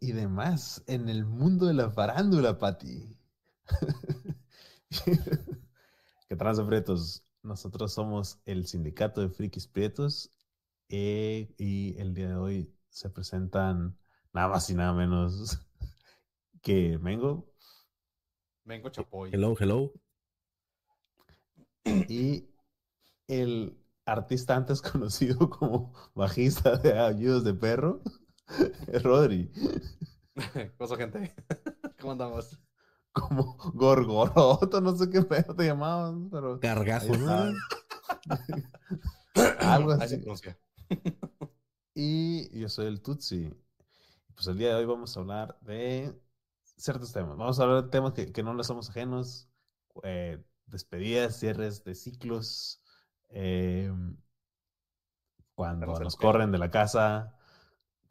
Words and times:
Y 0.00 0.12
demás 0.12 0.82
en 0.86 1.08
el 1.08 1.24
mundo 1.26 1.66
de 1.66 1.74
la 1.74 1.90
farándula, 1.90 2.58
Pati. 2.58 3.14
¿Qué 6.28 6.36
tranza, 6.36 6.66
Prietos? 6.66 7.22
Nosotros 7.42 7.92
somos 7.92 8.40
el 8.46 8.66
Sindicato 8.66 9.20
de 9.20 9.28
Frikis 9.28 9.66
Prietos 9.66 10.30
eh, 10.88 11.54
y 11.58 11.98
el 11.98 12.14
día 12.14 12.28
de 12.28 12.36
hoy 12.36 12.74
se 12.88 13.10
presentan 13.10 13.98
nada 14.32 14.48
más 14.48 14.70
y 14.70 14.74
nada 14.74 14.94
menos 14.94 15.60
que 16.62 16.98
Mengo. 16.98 17.52
Mengo 18.64 18.88
Chapoy. 18.88 19.30
Hello, 19.32 19.54
hello. 19.58 19.92
Y 22.08 22.48
el 23.28 23.78
artista 24.06 24.56
antes 24.56 24.80
conocido 24.92 25.50
como 25.50 25.92
bajista 26.14 26.76
de 26.76 26.98
Ayudos 26.98 27.44
de 27.44 27.54
Perro, 27.54 28.00
Rodri. 29.02 29.50
Cosa, 30.78 30.96
gente. 30.96 31.34
¿Cómo 32.00 32.12
andamos? 32.12 32.58
Como 33.12 33.56
Gorgoroto, 33.74 34.80
no 34.80 34.94
sé 34.96 35.08
qué 35.08 35.22
pedo 35.22 35.54
te 35.54 35.64
llamaban, 35.66 36.28
pero. 36.30 36.58
Gargajo, 36.58 37.16
¿no? 37.16 37.54
Algo 39.60 39.92
Así. 39.92 40.22
Y 41.94 42.58
yo 42.60 42.68
soy 42.68 42.86
el 42.86 43.00
Tutsi. 43.02 43.52
Pues 44.34 44.46
el 44.48 44.58
día 44.58 44.68
de 44.70 44.74
hoy 44.76 44.84
vamos 44.84 45.16
a 45.16 45.20
hablar 45.20 45.58
de 45.62 46.14
ciertos 46.76 47.12
temas. 47.12 47.36
Vamos 47.38 47.58
a 47.58 47.62
hablar 47.64 47.84
de 47.84 47.90
temas 47.90 48.12
que, 48.12 48.32
que 48.32 48.42
no 48.42 48.54
les 48.54 48.66
somos 48.66 48.90
ajenos. 48.90 49.48
eh, 50.02 50.42
despedidas, 50.66 51.38
cierres 51.38 51.84
de 51.84 51.94
ciclos. 51.94 52.82
eh, 53.30 53.90
cuando 55.54 55.98
nos 56.00 56.16
corren 56.16 56.52
de 56.52 56.58
la 56.58 56.70
casa. 56.70 57.35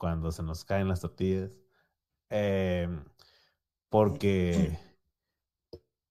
Cuando 0.06 0.32
se 0.32 0.44
nos 0.44 0.64
caen 0.64 0.88
las 0.88 1.00
tortillas. 1.02 1.60
eh, 2.30 2.88
porque 3.90 4.78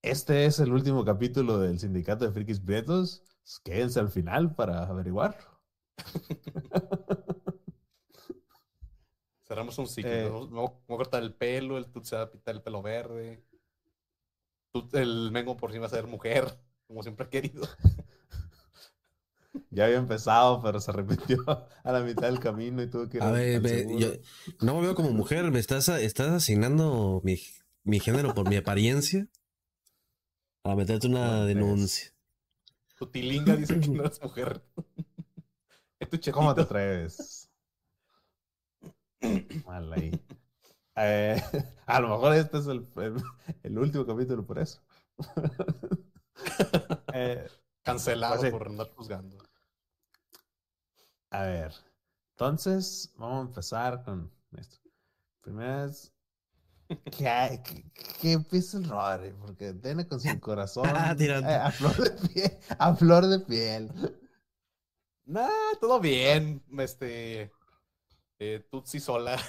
este 0.02 0.46
es 0.46 0.58
el 0.58 0.72
último 0.72 1.04
capítulo 1.04 1.60
del 1.60 1.78
Sindicato 1.78 2.24
de 2.24 2.32
Frikis 2.32 2.58
Prietos. 2.58 3.22
Quédense 3.62 4.00
al 4.00 4.08
final 4.08 4.52
para 4.56 4.82
averiguar. 4.88 5.38
Cerramos 9.46 9.78
un 9.78 9.86
ciclo. 9.86 10.10
Eh. 10.10 10.24
Me 10.24 10.56
voy- 10.60 10.70
a 10.70 10.86
cortar 10.96 11.22
el 11.22 11.32
pelo, 11.32 11.78
el 11.78 11.86
Tut 11.86 12.02
se 12.04 12.16
va 12.16 12.22
a 12.22 12.30
pintar 12.32 12.56
el 12.56 12.62
pelo 12.62 12.82
verde. 12.82 13.44
Tut- 14.72 14.92
el 14.96 15.30
Mengo 15.30 15.56
por 15.56 15.70
fin 15.70 15.82
va 15.82 15.86
a 15.86 15.90
ser 15.90 16.08
mujer, 16.08 16.48
como 16.88 17.00
siempre 17.04 17.26
ha 17.26 17.30
querido. 17.30 17.62
Ya 19.70 19.84
había 19.84 19.98
empezado, 19.98 20.60
pero 20.62 20.80
se 20.80 20.90
arrepintió 20.90 21.38
a 21.84 21.92
la 21.92 22.00
mitad 22.00 22.22
del 22.22 22.40
camino 22.40 22.82
y 22.82 22.90
tuvo 22.90 23.08
que 23.08 23.18
ir 23.18 23.22
A 23.22 23.30
ver, 23.30 23.60
me- 23.60 23.98
yo 23.98 24.08
no 24.60 24.74
me 24.76 24.82
veo 24.82 24.94
como 24.94 25.10
mujer, 25.10 25.50
me 25.50 25.58
estás, 25.60 25.88
estás 25.88 26.30
asignando 26.30 27.20
mi, 27.24 27.38
mi 27.84 28.00
género 28.00 28.34
por 28.34 28.48
mi 28.48 28.56
apariencia. 28.56 29.28
Para 30.62 30.76
meterte 30.76 31.06
una 31.08 31.44
denuncia. 31.44 32.10
Tu 32.96 33.06
tilinga 33.08 33.54
dice 33.56 33.78
que 33.80 33.88
no 33.88 34.04
eres 34.04 34.20
mujer. 34.22 34.62
es. 36.00 36.30
¿Cómo 36.32 36.54
te 36.54 36.62
atreves? 36.62 37.50
Mal 39.66 39.92
ahí. 39.92 40.20
Eh, 40.96 41.42
a 41.86 42.00
lo 42.00 42.08
mejor 42.08 42.34
este 42.34 42.58
es 42.58 42.66
el, 42.66 42.86
el- 42.96 43.22
el 43.62 43.78
último 43.78 44.06
capítulo 44.06 44.44
por 44.46 44.58
eso. 44.58 44.80
Eh, 47.12 47.46
Cancelado 47.82 48.40
Pues 48.40 48.50
por 48.52 48.68
andar 48.68 48.88
juzgando. 48.96 49.43
A 51.34 51.42
ver, 51.42 51.72
entonces 52.34 53.12
vamos 53.16 53.38
a 53.38 53.48
empezar 53.48 54.04
con 54.04 54.30
esto. 54.56 54.76
Primero 55.40 55.86
es 55.86 56.12
que 57.10 58.32
empiece 58.32 58.76
el 58.76 58.88
Rodri, 58.88 59.32
porque 59.40 59.72
viene 59.72 60.06
con 60.06 60.20
su 60.20 60.28
corazón 60.40 60.86
Ah, 60.86 61.16
eh, 61.18 61.32
a 61.32 61.72
flor 61.72 61.96
de 61.96 62.28
piel. 62.28 62.58
A 62.78 62.94
flor 62.94 63.26
de 63.26 63.40
piel. 63.40 63.90
Nah, 65.24 65.48
todo 65.80 65.98
bien. 66.00 66.62
Este. 66.78 67.50
Eh, 68.38 68.64
Tutsi 68.70 69.00
sola. 69.00 69.36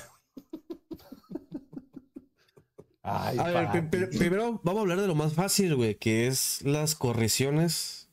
Ay, 3.04 3.38
A 3.38 3.44
ver, 3.44 4.10
primero 4.18 4.60
vamos 4.64 4.80
a 4.80 4.82
hablar 4.82 5.00
de 5.00 5.06
lo 5.06 5.14
más 5.14 5.36
fácil, 5.36 5.76
güey, 5.76 5.94
que 6.00 6.26
es 6.26 6.64
las 6.64 6.96
correcciones 6.96 8.05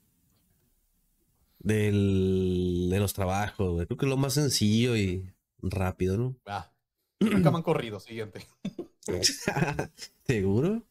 del, 1.62 2.88
de 2.90 2.98
los 2.98 3.14
trabajos, 3.14 3.72
güey. 3.72 3.86
Creo 3.86 3.96
que 3.96 4.06
es 4.06 4.10
lo 4.10 4.16
más 4.16 4.34
sencillo 4.34 4.96
y 4.96 5.32
rápido, 5.60 6.16
¿no? 6.16 6.36
Ah, 6.46 6.72
nunca 7.20 7.50
me 7.50 7.58
han 7.58 7.62
corrido. 7.62 8.00
Siguiente. 8.00 8.46
¿Seguro? 10.26 10.82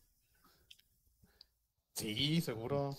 Sí, 1.93 2.41
seguro. 2.41 2.97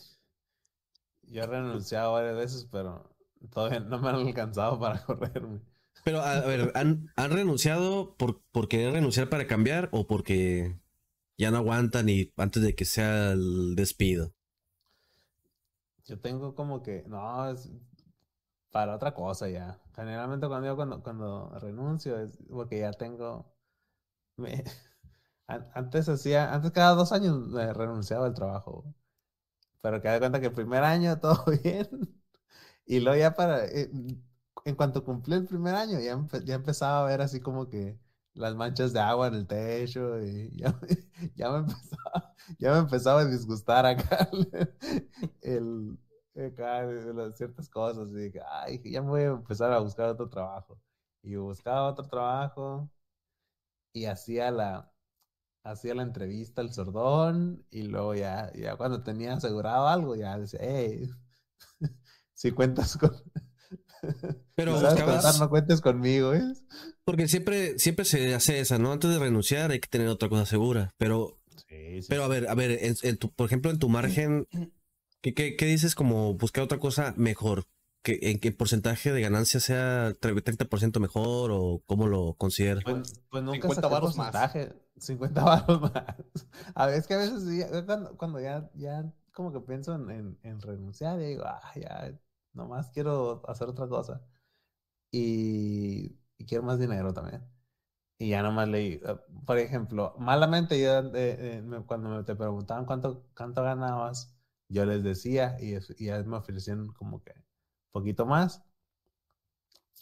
Yo 1.22 1.42
he 1.42 1.46
renunciado 1.46 2.12
varias 2.12 2.36
veces, 2.36 2.68
pero 2.70 3.10
todavía 3.50 3.80
no 3.80 3.98
me 3.98 4.10
han 4.10 4.26
alcanzado 4.26 4.78
para 4.78 5.02
correrme. 5.04 5.60
Pero, 6.04 6.20
a, 6.20 6.38
a 6.38 6.46
ver, 6.46 6.72
¿han, 6.74 7.10
han 7.16 7.30
renunciado 7.30 8.16
por, 8.16 8.42
por 8.50 8.68
querer 8.68 8.92
renunciar 8.92 9.28
para 9.28 9.46
cambiar 9.46 9.88
o 9.92 10.06
porque 10.06 10.78
ya 11.38 11.50
no 11.50 11.58
aguantan 11.58 12.08
y 12.08 12.32
antes 12.36 12.62
de 12.62 12.74
que 12.74 12.84
sea 12.84 13.32
el 13.32 13.74
despido? 13.76 14.34
Yo 16.04 16.18
tengo 16.20 16.54
como 16.54 16.82
que, 16.82 17.04
no, 17.08 17.48
es 17.50 17.70
para 18.70 18.94
otra 18.94 19.12
cosa 19.14 19.48
ya. 19.48 19.80
Generalmente 19.94 20.48
cuando 20.48 20.66
yo 20.68 20.76
cuando, 20.76 21.02
renuncio 21.60 22.18
es 22.18 22.38
porque 22.50 22.80
ya 22.80 22.92
tengo... 22.92 23.46
me- 24.36 24.64
an- 25.48 25.68
antes 25.74 26.08
hacía, 26.08 26.54
antes 26.54 26.72
cada 26.72 26.94
dos 26.96 27.12
años 27.12 27.38
me 27.48 27.72
renunciaba 27.74 28.26
al 28.26 28.34
trabajo. 28.34 28.84
Pero 29.82 30.00
que 30.02 30.08
da 30.08 30.18
cuenta 30.20 30.40
que 30.40 30.46
el 30.48 30.52
primer 30.54 30.84
año 30.84 31.18
todo 31.20 31.44
bien. 31.64 31.88
Y 32.86 33.00
luego 33.00 33.18
ya 33.18 33.34
para, 33.34 33.66
eh, 33.66 33.90
en 34.64 34.76
cuanto 34.76 35.04
cumplí 35.04 35.34
el 35.36 35.46
primer 35.46 35.74
año, 35.74 36.00
ya, 36.00 36.18
ya 36.44 36.54
empezaba 36.56 37.02
a 37.02 37.08
ver 37.08 37.22
así 37.22 37.40
como 37.40 37.68
que 37.68 37.98
las 38.34 38.54
manchas 38.54 38.92
de 38.92 39.00
agua 39.00 39.28
en 39.28 39.34
el 39.34 39.46
techo 39.46 40.20
y 40.22 40.50
ya, 40.56 40.78
ya 41.36 41.50
me 41.50 41.58
empezaba, 41.58 42.34
ya 42.58 42.72
me 42.72 42.78
empezaba 42.78 43.20
a 43.20 43.26
disgustar 43.26 43.86
acá 43.86 44.28
el, 45.42 45.98
acá 46.36 46.88
ciertas 47.34 47.68
cosas 47.68 48.10
y 48.10 48.14
dije, 48.14 48.40
ay, 48.50 48.80
ya 48.84 49.02
me 49.02 49.08
voy 49.10 49.22
a 49.22 49.26
empezar 49.28 49.72
a 49.72 49.80
buscar 49.80 50.08
otro 50.10 50.28
trabajo. 50.28 50.78
Y 51.22 51.36
buscaba 51.36 51.88
otro 51.88 52.06
trabajo 52.08 52.90
y 53.92 54.06
hacía 54.06 54.50
la, 54.50 54.90
hacía 55.64 55.94
la 55.94 56.02
entrevista 56.02 56.62
al 56.62 56.72
sordón 56.72 57.66
y 57.70 57.82
luego 57.84 58.14
ya, 58.14 58.52
ya 58.54 58.76
cuando 58.76 59.02
tenía 59.02 59.34
asegurado 59.34 59.88
algo, 59.88 60.16
ya 60.16 60.38
decía, 60.38 60.60
hey, 60.62 61.10
si 62.34 62.52
cuentas 62.52 62.96
con... 62.96 63.12
Pero 64.54 64.74
buscabas- 64.74 65.22
contar, 65.22 65.38
no 65.38 65.48
cuentes 65.48 65.80
conmigo, 65.80 66.34
¿eh? 66.34 66.42
Porque 67.04 67.28
siempre, 67.28 67.78
siempre 67.78 68.04
se 68.04 68.34
hace 68.34 68.60
esa, 68.60 68.78
¿no? 68.78 68.92
Antes 68.92 69.10
de 69.10 69.18
renunciar 69.18 69.70
hay 69.70 69.80
que 69.80 69.88
tener 69.88 70.08
otra 70.08 70.28
cosa 70.28 70.46
segura. 70.46 70.94
Pero, 70.98 71.38
Sí, 71.68 72.02
sí. 72.02 72.06
pero 72.08 72.24
a 72.24 72.28
ver, 72.28 72.48
a 72.48 72.54
ver, 72.54 72.70
en, 72.82 72.94
en 73.02 73.16
tu, 73.16 73.30
por 73.32 73.46
ejemplo, 73.46 73.70
en 73.70 73.78
tu 73.78 73.88
margen, 73.88 74.46
¿qué, 75.20 75.34
qué, 75.34 75.56
qué 75.56 75.66
dices 75.66 75.94
como 75.94 76.34
buscar 76.34 76.64
otra 76.64 76.78
cosa 76.78 77.14
mejor? 77.16 77.64
¿Que, 78.04 78.18
¿En 78.22 78.40
qué 78.40 78.50
porcentaje 78.50 79.12
de 79.12 79.20
ganancia 79.20 79.60
sea 79.60 80.12
30% 80.20 80.98
mejor 81.00 81.50
o 81.52 81.82
cómo 81.86 82.08
lo 82.08 82.34
consideras? 82.34 82.82
Pues, 82.84 83.22
pues 83.30 83.42
nunca 83.44 83.56
50 83.68 83.82
saqué 83.82 83.92
varos 83.94 84.16
más. 84.16 84.30
porcentaje. 84.32 84.74
50 84.98 85.42
varos 85.44 85.80
más. 85.80 85.92
A 86.74 86.86
ver, 86.86 86.96
es 86.98 87.06
que 87.06 87.14
a 87.14 87.18
veces 87.18 87.44
cuando, 87.86 88.16
cuando 88.16 88.40
ya, 88.40 88.68
ya 88.74 89.04
como 89.32 89.52
que 89.52 89.60
pienso 89.60 89.94
en, 89.94 90.10
en- 90.10 90.38
en 90.42 90.60
renunciar 90.60 91.20
y 91.20 91.26
digo, 91.26 91.44
ah, 91.46 91.60
ya, 91.76 92.12
nomás 92.54 92.90
quiero 92.90 93.42
hacer 93.48 93.68
otra 93.68 93.88
cosa. 93.88 94.22
Y, 95.10 96.18
y 96.38 96.46
quiero 96.46 96.64
más 96.64 96.78
dinero 96.78 97.12
también. 97.14 97.42
Y 98.18 98.30
ya 98.30 98.42
nomás 98.42 98.68
leí, 98.68 98.94
eh, 99.04 99.16
por 99.46 99.58
ejemplo, 99.58 100.14
malamente 100.18 100.80
yo, 100.80 100.98
eh, 101.00 101.12
eh, 101.58 101.62
me- 101.62 101.84
cuando 101.86 102.10
me 102.10 102.24
te 102.24 102.36
preguntaban 102.36 102.86
cuánto, 102.86 103.26
cuánto 103.36 103.62
ganabas, 103.64 104.34
yo 104.68 104.86
les 104.86 105.02
decía 105.04 105.56
y, 105.60 105.76
y 105.98 106.06
ya 106.06 106.22
me 106.24 106.36
ofrecían 106.38 106.88
como 106.94 107.22
que 107.24 107.34
poquito 107.92 108.26
más 108.26 108.62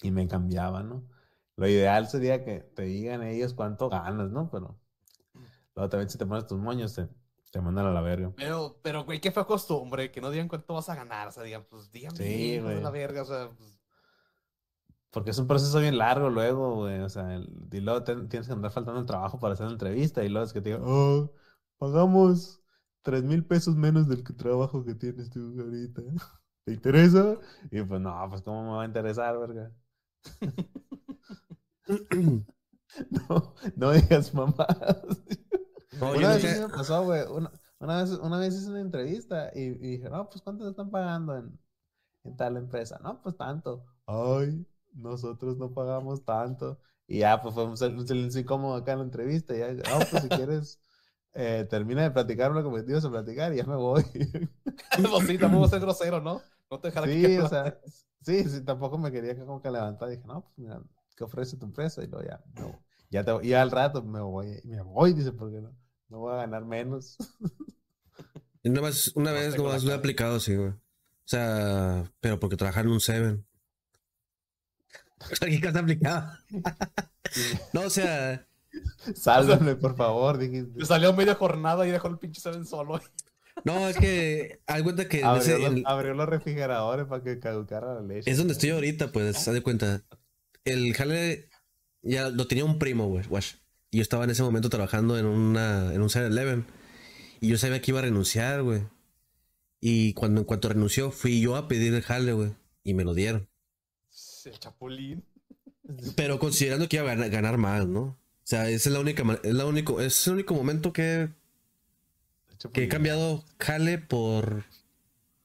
y 0.03 0.11
me 0.11 0.27
cambiaban, 0.29 0.89
¿no? 0.89 1.09
Lo 1.57 1.69
ideal 1.69 2.09
sería 2.09 2.45
que 2.45 2.61
te 2.61 2.83
digan 2.83 3.23
ellos 3.23 3.55
cuánto 3.55 3.89
ganas, 3.89 4.31
¿no? 4.31 4.51
Pero 4.51 4.79
luego 5.77 5.91
también 5.91 6.11
si 6.11 6.19
te 6.19 6.27
pones 6.27 6.47
tus 6.47 6.59
moños, 6.61 6.95
te, 6.95 7.09
te 7.51 7.61
mandan 7.61 7.87
a 7.87 7.91
la 7.93 8.01
verga. 8.01 8.33
Pero, 8.37 8.79
pero, 8.83 9.05
güey, 9.05 9.21
qué 9.21 9.31
fue 9.33 9.47
costumbre, 9.47 10.11
que 10.11 10.21
no 10.21 10.31
digan 10.31 10.49
cuánto 10.49 10.75
vas 10.75 10.89
a 10.89 10.95
ganar, 10.95 11.29
o 11.29 11.33
sea, 11.33 11.43
digan, 11.43 11.65
pues 11.69 11.91
díganme, 11.91 12.17
Sí, 12.17 12.59
güey. 12.61 12.81
la 12.81 12.91
verga, 12.91 13.23
o 13.23 13.25
sea, 13.27 13.51
pues, 13.57 13.77
Porque 15.11 15.31
es 15.31 15.39
un 15.39 15.49
proceso 15.49 15.81
bien 15.81 15.99
largo 15.99 16.31
luego, 16.31 16.77
güey. 16.77 17.01
O 17.01 17.09
sea, 17.09 17.35
el- 17.35 17.49
y 17.73 17.81
luego 17.81 18.05
te- 18.05 18.15
tienes 18.29 18.47
que 18.47 18.53
andar 18.53 18.71
faltando 18.71 19.01
el 19.01 19.07
trabajo 19.07 19.41
para 19.41 19.55
hacer 19.55 19.67
la 19.67 19.73
entrevista. 19.73 20.23
Y 20.23 20.29
luego 20.29 20.47
es 20.47 20.53
que 20.53 20.61
te 20.61 20.69
digan, 20.71 20.85
oh, 20.87 21.33
pagamos 21.79 22.63
tres 23.03 23.25
mil 23.25 23.45
pesos 23.45 23.75
menos 23.75 24.07
del 24.09 24.23
trabajo 24.23 24.85
que 24.85 24.95
tienes 24.95 25.29
tú 25.31 25.41
ahorita. 25.61 26.03
¿Te 26.65 26.73
interesa? 26.75 27.37
Y 27.73 27.83
pues 27.83 28.01
no, 28.01 28.25
pues 28.31 28.43
cómo 28.43 28.63
me 28.71 28.77
va 28.77 28.83
a 28.83 28.87
interesar, 28.87 29.37
verga. 29.39 29.73
No, 33.11 33.55
no 33.77 33.93
digas 33.93 34.35
mamadas. 34.35 35.03
No, 35.93 36.13
una 36.13 36.29
vez 36.35 36.45
nunca- 36.45 36.69
me 36.69 36.69
pasó, 36.75 37.05
güey. 37.05 37.23
Una, 37.29 37.51
una 37.79 38.03
vez, 38.03 38.11
una 38.13 38.39
vez 38.39 38.55
hice 38.55 38.71
una 38.71 38.81
entrevista 38.81 39.51
y, 39.55 39.61
y 39.63 39.97
dije, 39.97 40.09
no, 40.11 40.29
pues 40.29 40.43
¿cuánto 40.43 40.65
te 40.65 40.71
están 40.71 40.91
pagando 40.91 41.37
en, 41.37 41.59
en 42.25 42.37
tal 42.37 42.57
empresa? 42.57 42.99
No, 43.03 43.21
pues 43.23 43.37
tanto. 43.37 43.85
Ay, 44.07 44.67
nosotros 44.93 45.57
no 45.59 45.73
pagamos 45.73 46.25
tanto. 46.25 46.79
Y 47.07 47.19
ya, 47.21 47.41
pues 47.43 47.55
fue 47.55 47.65
un 47.67 47.77
sil- 47.79 47.97
un 47.99 48.07
silencio 48.07 48.41
incómodo 48.41 48.75
acá 48.77 48.93
en 48.93 48.99
la 48.99 49.05
entrevista. 49.05 49.55
Y 49.55 49.59
ya, 49.59 49.73
no, 49.73 50.07
pues 50.11 50.23
si 50.23 50.29
quieres, 50.29 50.81
eh, 51.35 51.67
termina 51.69 52.03
de 52.03 52.11
platicar 52.11 52.53
lo 52.53 52.63
que 52.63 52.71
me 52.71 52.91
ibas 52.91 53.05
a 53.05 53.11
platicar 53.11 53.53
y 53.53 53.57
ya 53.57 53.65
me 53.65 53.77
voy. 53.77 54.05
Pues 54.97 55.27
sí, 55.27 55.39
tampoco 55.39 55.69
ser 55.69 55.81
grosero, 55.81 56.21
¿no? 56.21 56.43
No 56.71 56.81
te 56.81 56.89
dejar 56.89 57.05
aquí 57.05 57.15
sí, 57.15 57.23
que 57.23 57.41
o 57.41 57.49
sea, 57.49 57.79
sí, 58.23 58.45
sí, 58.45 58.65
tampoco 58.65 58.99
me 58.99 59.11
quería 59.13 59.35
que 59.35 59.45
como 59.45 59.61
que 59.63 59.71
levantar. 59.71 60.09
Dije, 60.09 60.23
no, 60.27 60.43
pues 60.43 60.59
mira, 60.59 60.83
¿qué 61.17 61.25
ofrece 61.25 61.57
tu 61.57 61.67
empresa? 61.67 62.03
Y 62.03 62.07
luego 62.09 62.27
ya, 62.29 62.41
no, 62.55 62.85
ya, 63.11 63.25
te, 63.25 63.33
y 63.47 63.53
al 63.53 63.71
rato 63.71 64.03
me 64.03 64.21
voy, 64.21 64.61
me 64.65 64.81
voy, 64.83 65.13
dice, 65.13 65.33
porque 65.33 65.61
no, 65.61 65.77
no 66.09 66.19
voy 66.21 66.33
a 66.35 66.39
ganar 66.39 66.65
menos. 66.65 67.17
Una 68.65 68.81
vez, 68.81 69.09
una 69.15 69.31
No 69.33 69.37
vez 69.37 69.57
nomás 69.57 69.85
lo 69.85 69.93
he 69.93 69.95
aplicado, 69.95 70.41
sí, 70.41 70.55
güey. 70.57 70.71
O 70.71 70.79
sea, 71.31 72.11
pero 72.21 72.41
porque 72.41 72.57
trabajar 72.57 72.85
en 72.87 72.93
un 72.93 73.01
Seven. 73.01 73.47
¿Qué 75.41 75.61
cosa 75.61 75.81
aplicaba? 75.81 76.41
no, 77.73 77.83
o 77.87 77.91
sea, 77.91 78.47
Sálvame, 79.15 79.77
por 79.77 79.97
favor, 79.97 80.39
dijiste. 80.39 80.85
Salió 80.85 81.13
media 81.13 81.35
jornada 81.35 81.87
y 81.87 81.91
dejó 81.91 82.09
el 82.09 82.19
pinche 82.19 82.41
Seven 82.41 82.65
solo. 82.65 83.01
no, 83.65 83.89
es 83.89 83.97
que 83.97 84.61
hay 84.67 84.83
cuenta 84.83 85.09
que 85.09 85.23
Abrió, 85.25 85.43
ese- 85.43 85.59
los, 85.59 85.83
abrió 85.85 86.15
los 86.15 86.29
refrigeradores 86.29 87.07
para 87.07 87.23
que 87.23 87.39
caducara 87.39 87.95
la 87.95 88.03
leche. 88.03 88.31
es 88.31 88.39
donde 88.39 88.55
estoy 88.55 88.71
ahorita, 88.71 89.13
pues, 89.13 89.37
haz 89.47 89.55
de 89.55 89.63
cuenta. 89.63 90.03
El 90.65 90.95
jale 90.95 91.50
ya 92.03 92.31
lo 92.31 92.47
tenía 92.47 92.65
un 92.65 92.79
primo, 92.79 93.09
güey. 93.09 93.25
Y 93.91 93.99
yo 93.99 94.03
estaba 94.03 94.25
en 94.25 94.31
ese 94.31 94.43
momento 94.43 94.69
trabajando 94.71 95.19
en 95.19 95.27
una, 95.27 95.93
en 95.93 96.01
un 96.01 96.09
7-Eleven. 96.09 96.67
Y 97.41 97.49
yo 97.49 97.59
sabía 97.59 97.81
que 97.81 97.91
iba 97.91 98.01
a 98.01 98.03
renunciar, 98.03 98.63
güey. 98.63 98.83
Y 99.81 100.13
cuando 100.15 100.41
en 100.41 100.45
cuanto 100.45 100.69
renunció, 100.69 101.11
fui 101.11 101.41
yo 101.41 101.57
a 101.57 101.69
pedir 101.69 101.95
el 101.95 102.03
jale, 102.03 102.33
güey. 102.33 102.55
Y 102.85 102.95
me 102.95 103.05
lo 103.05 103.15
dieron. 103.15 103.49
El 104.45 104.59
chapulín. 104.59 105.25
Pero 106.17 106.39
considerando 106.39 106.89
que 106.89 106.97
iba 106.97 107.11
a 107.11 107.15
ganar, 107.15 107.31
ganar 107.31 107.59
más, 107.59 107.87
¿no? 107.87 108.01
O 108.03 108.17
sea, 108.45 108.69
esa 108.69 108.89
es 108.89 108.93
la 108.93 109.01
única, 109.01 109.25
es 109.43 109.55
la 109.55 109.67
único, 109.67 110.01
es 110.01 110.27
el 110.27 110.35
único 110.35 110.55
momento 110.55 110.93
que, 110.93 111.31
que 112.73 112.85
he 112.85 112.89
cambiado 112.89 113.45
jale 113.59 113.99
por, 113.99 114.65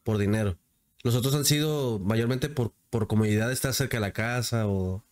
por 0.04 0.18
dinero. 0.18 0.58
Los 1.04 1.16
otros 1.16 1.36
han 1.36 1.46
sido 1.46 2.00
mayormente 2.00 2.50
por, 2.50 2.74
por 2.90 3.08
comodidad 3.08 3.48
de 3.48 3.54
estar 3.54 3.74
cerca 3.74 3.98
de 3.98 4.02
la 4.02 4.14
casa 4.14 4.68
o, 4.68 5.05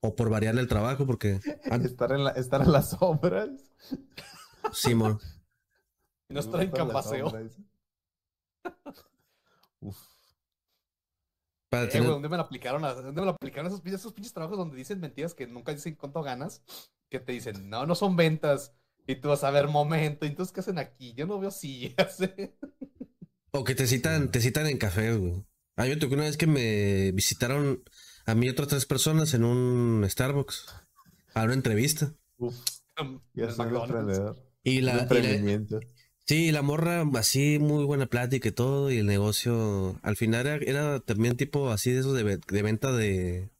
o 0.00 0.14
por 0.14 0.30
variarle 0.30 0.60
el 0.60 0.68
trabajo, 0.68 1.06
porque 1.06 1.40
Estar 1.82 2.12
en, 2.12 2.24
la, 2.24 2.30
estar 2.30 2.60
en 2.62 2.72
las 2.72 2.90
sombras. 2.90 3.50
Simón. 4.72 5.18
Y 6.28 6.34
no 6.34 6.40
estar 6.40 6.60
en 6.60 6.68
Estar 6.68 6.86
las 6.86 6.94
campaseo. 6.94 7.30
sombras. 7.30 7.56
Uf. 9.80 9.96
Para 11.70 11.84
Eh, 11.84 11.88
tener- 11.88 12.02
güey, 12.04 12.12
¿dónde 12.14 12.28
me 12.28 12.36
lo 12.36 12.42
aplicaron? 12.42 12.84
a- 12.84 12.94
¿Dónde 12.94 13.20
me 13.20 13.26
lo 13.26 13.32
aplicaron 13.32 13.66
esos, 13.66 13.82
pinches- 13.82 14.00
esos 14.00 14.12
pinches 14.14 14.32
trabajos 14.32 14.56
donde 14.58 14.76
dicen 14.76 15.00
mentiras 15.00 15.34
que 15.34 15.46
nunca 15.46 15.72
dicen 15.72 15.94
cuánto 15.96 16.22
ganas? 16.22 16.62
Que 17.10 17.20
te 17.20 17.32
dicen, 17.32 17.68
no, 17.70 17.86
no 17.86 17.94
son 17.94 18.16
ventas. 18.16 18.74
Y 19.06 19.16
tú 19.16 19.28
vas 19.28 19.44
a 19.44 19.50
ver 19.50 19.68
momento. 19.68 20.26
¿y 20.26 20.28
Entonces, 20.30 20.52
¿qué 20.52 20.60
hacen 20.60 20.78
aquí? 20.78 21.14
Yo 21.14 21.26
no 21.26 21.38
veo 21.40 21.50
sillas. 21.50 22.20
¿eh? 22.20 22.54
o 23.50 23.64
que 23.64 23.74
te 23.74 23.86
citan, 23.86 24.30
te 24.30 24.40
citan 24.40 24.66
en 24.66 24.78
café, 24.78 25.14
güey. 25.16 25.44
A 25.76 25.84
mí 25.84 25.90
me 25.90 25.96
tocó 25.96 26.14
una 26.14 26.24
vez 26.24 26.36
que 26.36 26.46
me 26.46 27.12
visitaron 27.12 27.82
a 28.30 28.34
mí 28.34 28.46
y 28.46 28.50
otras 28.50 28.68
tres 28.68 28.86
personas 28.86 29.34
en 29.34 29.44
un 29.44 30.04
Starbucks 30.08 30.66
a 31.34 31.44
una 31.44 31.54
entrevista. 31.54 32.12
Uf. 32.38 32.54
Emprendedor. 33.84 34.36
Y 34.64 34.80
la, 34.82 34.92
y 34.92 35.22
la-. 35.22 35.80
Sí, 36.26 36.52
la 36.52 36.62
morra 36.62 37.04
así, 37.14 37.58
muy 37.58 37.84
buena 37.84 38.06
plática 38.06 38.48
y 38.48 38.52
todo, 38.52 38.90
y 38.90 38.98
el 38.98 39.06
negocio, 39.06 39.98
al 40.02 40.16
final 40.16 40.46
era, 40.46 40.56
era 40.56 41.00
también 41.00 41.36
tipo 41.36 41.70
así 41.70 41.90
de 41.92 42.00
esos 42.00 42.14
de, 42.14 42.22
ve- 42.22 42.40
de 42.46 42.62
venta 42.62 42.92
de, 42.92 43.50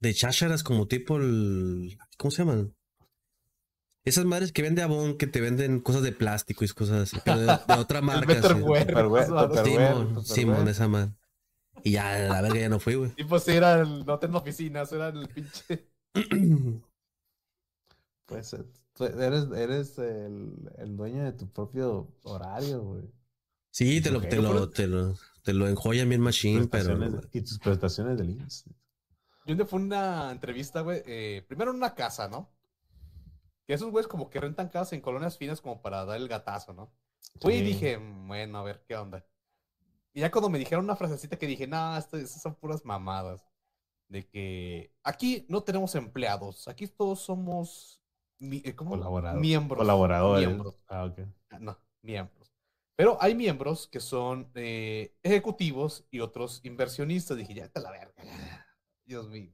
de 0.00 0.14
chácharas, 0.14 0.64
como 0.64 0.88
tipo 0.88 1.16
el, 1.18 1.96
¿cómo 2.16 2.30
se 2.32 2.38
llaman? 2.38 2.74
Esas 4.04 4.24
madres 4.24 4.50
que 4.52 4.62
vende 4.62 4.82
Avon, 4.82 5.16
que 5.16 5.26
te 5.28 5.40
venden 5.40 5.80
cosas 5.80 6.02
de 6.02 6.12
plástico 6.12 6.64
y 6.64 6.68
cosas 6.68 7.02
así, 7.02 7.18
pero 7.24 7.38
de, 7.38 7.46
de 7.46 7.74
otra 7.74 8.00
marca. 8.02 8.32
Simón. 9.64 10.24
Simón, 10.24 10.68
esa 10.68 10.88
madre. 10.88 11.12
Y 11.84 11.92
ya, 11.92 12.14
a 12.14 12.28
la 12.28 12.42
verga 12.42 12.60
ya 12.60 12.68
no 12.68 12.80
fui, 12.80 12.94
güey. 12.94 13.12
Y 13.16 13.24
pues 13.24 13.46
era 13.48 13.80
el, 13.80 14.04
no 14.04 14.18
tengo 14.18 14.38
oficinas, 14.38 14.92
era 14.92 15.08
el 15.08 15.28
pinche. 15.28 15.88
Pues 18.26 18.52
eh, 18.52 18.64
eres, 18.98 19.46
eres 19.56 19.98
el, 19.98 20.70
el 20.76 20.96
dueño 20.96 21.24
de 21.24 21.32
tu 21.32 21.48
propio 21.50 22.08
horario, 22.24 22.82
güey. 22.82 23.04
Sí, 23.70 24.00
te 24.00 24.10
lo, 24.10 24.20
te 24.20 24.36
lo, 24.36 24.68
te 24.68 24.86
lo, 24.86 25.14
te 25.42 25.52
lo 25.54 25.68
enjoyan 25.68 26.08
bien 26.08 26.20
machine, 26.20 26.66
pero... 26.68 27.22
Y 27.32 27.40
tus 27.40 27.58
prestaciones 27.58 28.18
del 28.18 28.30
IMSS. 28.30 28.64
Yo 29.46 29.54
un 29.54 29.66
fue 29.66 29.80
una 29.80 30.30
entrevista, 30.30 30.82
güey. 30.82 31.02
eh, 31.06 31.42
primero 31.48 31.70
en 31.70 31.78
una 31.78 31.94
casa, 31.94 32.28
¿no? 32.28 32.50
Que 33.66 33.74
esos 33.74 33.90
güeyes 33.90 34.08
como 34.08 34.28
que 34.28 34.40
rentan 34.40 34.68
casas 34.68 34.92
en 34.92 35.00
colonias 35.00 35.38
finas 35.38 35.60
como 35.60 35.80
para 35.80 36.04
dar 36.04 36.18
el 36.18 36.28
gatazo, 36.28 36.74
¿no? 36.74 36.92
Fui 37.40 37.54
y 37.54 37.62
dije, 37.62 37.98
"Mm, 37.98 38.28
bueno, 38.28 38.58
a 38.58 38.62
ver 38.62 38.84
qué 38.86 38.96
onda. 38.96 39.24
Y 40.18 40.20
ya 40.20 40.32
cuando 40.32 40.50
me 40.50 40.58
dijeron 40.58 40.84
una 40.84 40.96
frasecita 40.96 41.36
que 41.38 41.46
dije, 41.46 41.68
no, 41.68 41.96
esto, 41.96 42.16
esas 42.16 42.42
son 42.42 42.56
puras 42.56 42.84
mamadas. 42.84 43.46
De 44.08 44.26
que 44.26 44.92
aquí 45.04 45.46
no 45.48 45.62
tenemos 45.62 45.94
empleados, 45.94 46.66
aquí 46.66 46.88
todos 46.88 47.20
somos 47.20 48.02
eh, 48.40 48.74
¿cómo? 48.74 48.96
Colaborador- 48.96 49.38
miembros. 49.38 49.78
Colaboradores. 49.78 50.44
Miembros. 50.48 50.74
Ah, 50.88 51.04
ok. 51.04 51.20
Ah, 51.50 51.58
No, 51.60 51.78
miembros. 52.02 52.52
Pero 52.96 53.16
hay 53.20 53.36
miembros 53.36 53.86
que 53.86 54.00
son 54.00 54.50
eh, 54.56 55.14
ejecutivos 55.22 56.04
y 56.10 56.18
otros 56.18 56.62
inversionistas. 56.64 57.36
Dije, 57.36 57.54
ya 57.54 57.68
te 57.68 57.80
la 57.80 57.92
verga. 57.92 58.12
Dios 59.06 59.28
mío. 59.28 59.52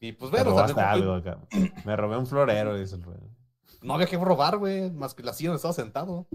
Y 0.00 0.12
pues 0.12 0.30
bueno, 0.30 0.48
robaste 0.50 0.74
me- 0.80 0.82
algo 0.82 1.12
acá. 1.12 1.38
Me 1.84 1.94
robé 1.94 2.16
un 2.16 2.26
florero, 2.26 2.74
dice 2.78 2.94
el 2.94 3.04
güey. 3.04 3.18
no 3.82 3.92
había 3.94 4.06
que 4.06 4.16
robar, 4.16 4.56
güey, 4.56 4.90
más 4.90 5.12
que 5.12 5.22
la 5.22 5.34
silla 5.34 5.50
donde 5.50 5.58
estaba 5.58 5.74
sentado. 5.74 6.26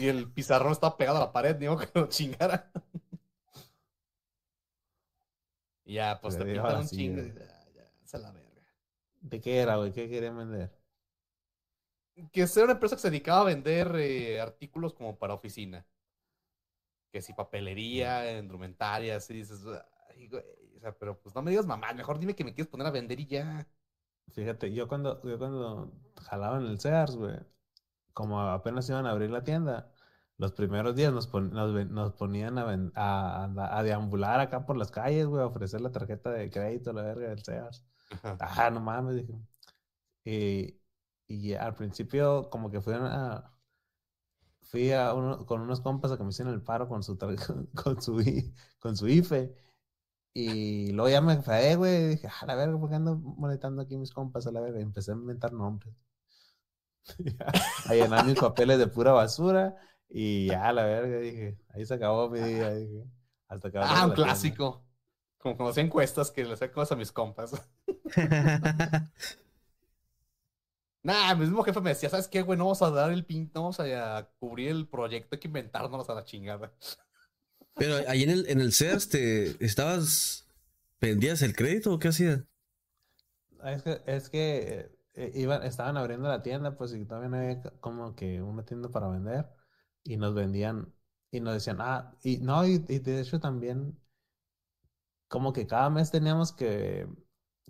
Y 0.00 0.08
el 0.08 0.30
pizarrón 0.30 0.72
estaba 0.72 0.96
pegado 0.96 1.18
a 1.18 1.20
la 1.20 1.32
pared, 1.32 1.54
digo 1.56 1.78
que 1.78 1.88
lo 1.94 2.08
chingara. 2.08 2.70
Y 5.84 5.94
ya, 5.94 6.20
pues 6.20 6.34
Le 6.34 6.44
te 6.44 6.52
pintan 6.52 6.72
la 6.72 6.78
un 6.80 6.86
chingo. 6.86 7.20
y 7.20 7.32
Ya, 7.34 7.68
ya, 7.74 7.90
se 8.04 8.18
la 8.18 8.30
verga. 8.32 8.62
¿De 9.20 9.40
qué 9.40 9.58
era, 9.58 9.76
güey? 9.76 9.92
¿Qué 9.92 10.08
querían 10.08 10.36
vender? 10.36 10.70
Que 12.32 12.46
sea 12.46 12.64
una 12.64 12.72
empresa 12.74 12.96
que 12.96 13.02
se 13.02 13.10
dedicaba 13.10 13.40
a 13.40 13.44
vender 13.44 13.94
eh, 13.96 14.40
artículos 14.40 14.94
como 14.94 15.18
para 15.18 15.34
oficina. 15.34 15.86
Que 17.12 17.20
si 17.22 17.32
papelería, 17.34 18.38
indumentaria, 18.38 19.16
así 19.16 19.34
dices, 19.34 19.60
"Ay, 20.08 20.28
güey", 20.28 20.42
o 20.76 20.80
sea, 20.80 20.92
pero 20.98 21.18
pues 21.20 21.34
no 21.34 21.42
me 21.42 21.50
digas 21.50 21.66
mamá, 21.66 21.92
mejor 21.92 22.18
dime 22.18 22.34
que 22.34 22.44
me 22.44 22.54
quieres 22.54 22.70
poner 22.70 22.86
a 22.86 22.90
vender 22.90 23.20
y 23.20 23.26
ya. 23.26 23.66
Fíjate, 24.32 24.72
yo 24.72 24.88
cuando, 24.88 25.20
yo 25.22 25.38
cuando 25.38 25.92
jalaba 26.16 26.58
en 26.58 26.66
el 26.66 26.80
Sears, 26.80 27.16
güey, 27.16 27.38
como 28.14 28.40
apenas 28.40 28.88
iban 28.88 29.06
a 29.06 29.10
abrir 29.10 29.30
la 29.30 29.44
tienda, 29.44 29.92
los 30.38 30.52
primeros 30.52 30.96
días 30.96 31.12
nos, 31.12 31.26
pon- 31.28 31.52
nos, 31.52 31.72
nos 31.90 32.12
ponían 32.14 32.58
a, 32.58 32.64
ven- 32.64 32.92
a, 32.96 33.44
anda- 33.44 33.76
a 33.78 33.82
deambular 33.82 34.40
acá 34.40 34.66
por 34.66 34.76
las 34.76 34.90
calles, 34.90 35.26
güey, 35.26 35.42
a 35.42 35.46
ofrecer 35.46 35.80
la 35.80 35.92
tarjeta 35.92 36.30
de 36.30 36.50
crédito, 36.50 36.92
la 36.92 37.02
verga 37.02 37.28
del 37.28 37.42
Sears. 37.44 37.84
Ah, 38.38 38.70
no 38.70 38.80
mames, 38.80 39.16
dije. 39.16 39.34
Y, 40.24 40.80
y 41.28 41.54
al 41.54 41.74
principio, 41.74 42.50
como 42.50 42.70
que 42.70 42.80
fui 42.80 42.94
a, 42.96 43.52
fui 44.62 44.92
a 44.92 45.14
uno, 45.14 45.44
con 45.46 45.60
unos 45.60 45.80
compas 45.80 46.12
a 46.12 46.16
que 46.16 46.22
me 46.24 46.30
hicieron 46.30 46.54
el 46.54 46.62
paro 46.62 46.88
con 46.88 47.02
su, 47.02 47.18
con 47.74 48.00
su, 48.02 48.22
con 48.80 48.96
su 48.96 49.08
IFE. 49.08 49.54
Y 50.34 50.92
luego 50.92 51.10
ya 51.10 51.20
me 51.22 51.34
enfadé, 51.34 51.76
güey. 51.76 52.08
Dije, 52.10 52.28
a 52.42 52.46
la 52.46 52.54
verga, 52.56 52.78
¿por 52.78 52.88
qué 52.90 52.96
ando 52.96 53.16
molestando 53.16 53.82
aquí 53.82 53.96
mis 53.98 54.12
compas 54.12 54.46
a 54.46 54.52
la 54.52 54.60
verga? 54.60 54.80
Y 54.80 54.82
empecé 54.82 55.12
a 55.12 55.14
inventar 55.16 55.52
nombres. 55.52 55.94
a 57.86 57.94
llenar 57.94 58.24
mis 58.26 58.38
papeles 58.38 58.78
de 58.78 58.86
pura 58.86 59.12
basura. 59.12 59.76
Y 60.08 60.48
ya, 60.48 60.72
la 60.72 60.84
verga, 60.84 61.18
dije, 61.18 61.58
ahí 61.70 61.86
se 61.86 61.94
acabó 61.94 62.28
mi 62.30 62.40
día. 62.40 62.74
Dije, 62.74 63.04
hasta 63.48 63.70
Ah, 63.80 64.06
un 64.06 64.10
la 64.10 64.14
tienda. 64.14 64.14
clásico. 64.14 64.84
Como 65.38 65.56
cuando 65.56 65.70
hacía 65.72 65.82
encuestas 65.84 66.30
que 66.30 66.44
le 66.44 66.54
hacía 66.54 66.72
cosas 66.72 66.92
a 66.92 66.96
mis 66.96 67.12
compas. 67.12 67.52
Nah, 71.04 71.34
mi 71.34 71.40
mismo 71.46 71.64
jefe 71.64 71.80
me 71.80 71.90
decía, 71.90 72.08
¿sabes 72.08 72.28
qué, 72.28 72.42
güey? 72.42 72.56
No 72.56 72.64
vamos 72.64 72.82
a 72.82 72.90
dar 72.90 73.10
el 73.10 73.24
pin, 73.24 73.50
no 73.54 73.62
vamos 73.62 73.80
a, 73.80 74.18
a 74.18 74.30
cubrir 74.38 74.68
el 74.70 74.88
proyecto, 74.88 75.34
hay 75.34 75.40
que 75.40 75.48
inventárnoslos 75.48 76.08
a 76.10 76.14
la 76.14 76.24
chingada. 76.24 76.72
Pero 77.74 78.08
ahí 78.08 78.22
en 78.22 78.30
el, 78.30 78.46
en 78.48 78.60
el 78.60 78.72
Sears 78.72 79.08
te 79.08 79.64
estabas, 79.64 80.46
¿vendías 81.00 81.42
el 81.42 81.56
crédito 81.56 81.92
o 81.92 81.98
qué 81.98 82.08
hacías? 82.08 82.44
Es 83.64 83.82
que, 83.82 84.02
es 84.06 84.28
que 84.28 84.90
eh, 85.14 85.32
iban, 85.34 85.62
estaban 85.62 85.96
abriendo 85.96 86.28
la 86.28 86.42
tienda, 86.42 86.76
pues, 86.76 86.94
y 86.94 87.04
todavía 87.04 87.28
no 87.28 87.36
había 87.36 87.62
como 87.80 88.14
que 88.14 88.42
una 88.42 88.64
tienda 88.64 88.88
para 88.88 89.08
vender. 89.08 89.46
Y 90.04 90.16
nos 90.16 90.34
vendían, 90.34 90.92
y 91.30 91.40
nos 91.40 91.54
decían, 91.54 91.78
ah, 91.80 92.16
y 92.22 92.38
no, 92.38 92.66
y, 92.66 92.84
y 92.88 92.98
de 92.98 93.20
hecho 93.20 93.40
también 93.40 93.98
como 95.28 95.52
que 95.52 95.66
cada 95.66 95.88
mes 95.88 96.10
teníamos 96.10 96.52
que, 96.52 97.08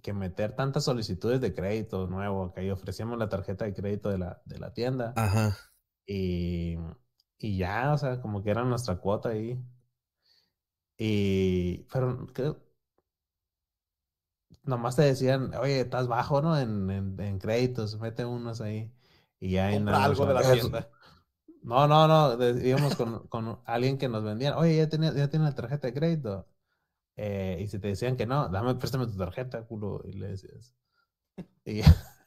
que 0.02 0.12
meter 0.12 0.56
tantas 0.56 0.84
solicitudes 0.84 1.40
de 1.40 1.54
crédito 1.54 2.08
nuevo, 2.08 2.52
que 2.52 2.60
ahí 2.60 2.70
ofrecíamos 2.70 3.18
la 3.18 3.28
tarjeta 3.28 3.64
de 3.64 3.74
crédito 3.74 4.08
de 4.08 4.18
la, 4.18 4.42
de 4.44 4.58
la 4.58 4.72
tienda. 4.72 5.12
Ajá. 5.16 5.56
Y, 6.06 6.76
y 7.38 7.58
ya, 7.58 7.92
o 7.92 7.98
sea, 7.98 8.20
como 8.20 8.42
que 8.42 8.50
era 8.50 8.64
nuestra 8.64 8.96
cuota 8.96 9.28
ahí. 9.28 9.62
Y, 10.98 11.84
pero 11.92 12.26
que 12.32 12.54
nomás 14.64 14.96
te 14.96 15.02
decían, 15.02 15.54
oye, 15.54 15.80
estás 15.80 16.08
bajo, 16.08 16.42
¿no? 16.42 16.58
En, 16.58 16.90
en, 16.90 17.20
en 17.20 17.38
créditos, 17.38 17.98
mete 18.00 18.24
unos 18.24 18.60
ahí. 18.60 18.92
Y 19.40 19.52
ya 19.52 19.72
en 19.72 19.88
algo 19.88 20.26
de 20.26 20.34
la 20.34 20.42
tienda. 20.52 20.90
No, 21.62 21.86
no, 21.86 22.08
no, 22.08 22.48
íbamos 22.60 22.96
con, 22.96 23.28
con 23.28 23.60
alguien 23.66 23.96
que 23.98 24.08
nos 24.08 24.24
vendía, 24.24 24.58
oye, 24.58 24.76
ya 24.78 24.88
tiene, 24.88 25.14
ya 25.14 25.28
tiene 25.28 25.44
la 25.46 25.54
tarjeta 25.54 25.86
de 25.86 25.94
crédito. 25.94 26.48
Eh, 27.16 27.58
y 27.62 27.68
si 27.68 27.78
te 27.78 27.88
decían 27.88 28.16
que 28.16 28.26
no, 28.26 28.48
dame, 28.48 28.74
préstame 28.76 29.06
tu 29.06 29.16
tarjeta, 29.16 29.64
culo, 29.66 30.02
y 30.04 30.12
le 30.14 30.28
decías. 30.28 30.74
Y, 31.64 31.82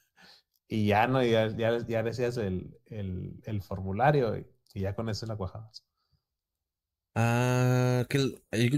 y 0.67 0.87
ya 0.87 1.07
no, 1.07 1.23
ya, 1.23 1.47
ya, 1.55 1.85
ya 1.87 2.03
decías 2.03 2.37
el, 2.37 2.77
el, 2.87 3.41
el 3.45 3.61
formulario 3.61 4.37
y, 4.37 4.47
y 4.73 4.81
ya 4.81 4.95
con 4.95 5.09
eso 5.09 5.25
la 5.25 5.35
cuajabas. 5.37 5.83
Ah, 7.15 8.05
que 8.09 8.19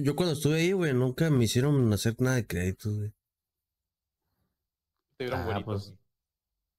yo 0.01 0.15
cuando 0.15 0.33
estuve 0.33 0.55
ahí, 0.57 0.71
güey, 0.71 0.93
nunca 0.93 1.29
me 1.29 1.43
hicieron 1.45 1.91
hacer 1.93 2.15
nada 2.19 2.37
de 2.37 2.47
crédito, 2.47 2.91
güey. 2.95 3.13
Te 5.17 5.25
vieron 5.25 5.39
Ah, 5.41 5.62
pues, 5.63 5.93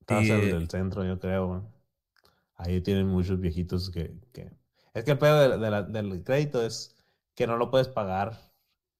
Estabas 0.00 0.24
en 0.28 0.44
Y- 0.44 0.50
el 0.50 0.70
centro, 0.70 1.04
yo 1.04 1.18
creo. 1.18 1.70
Ahí 2.54 2.80
tienen 2.80 3.06
muchos 3.08 3.38
viejitos 3.40 3.90
que, 3.90 4.18
que... 4.32 4.50
Es 4.94 5.04
que 5.04 5.12
el 5.12 5.18
pedo 5.18 5.38
de- 5.40 5.58
de 5.58 5.70
la- 5.70 5.82
del 5.82 6.24
crédito 6.24 6.62
es 6.62 6.96
que 7.34 7.46
no 7.46 7.56
lo 7.56 7.70
puedes 7.70 7.88
pagar 7.88 8.38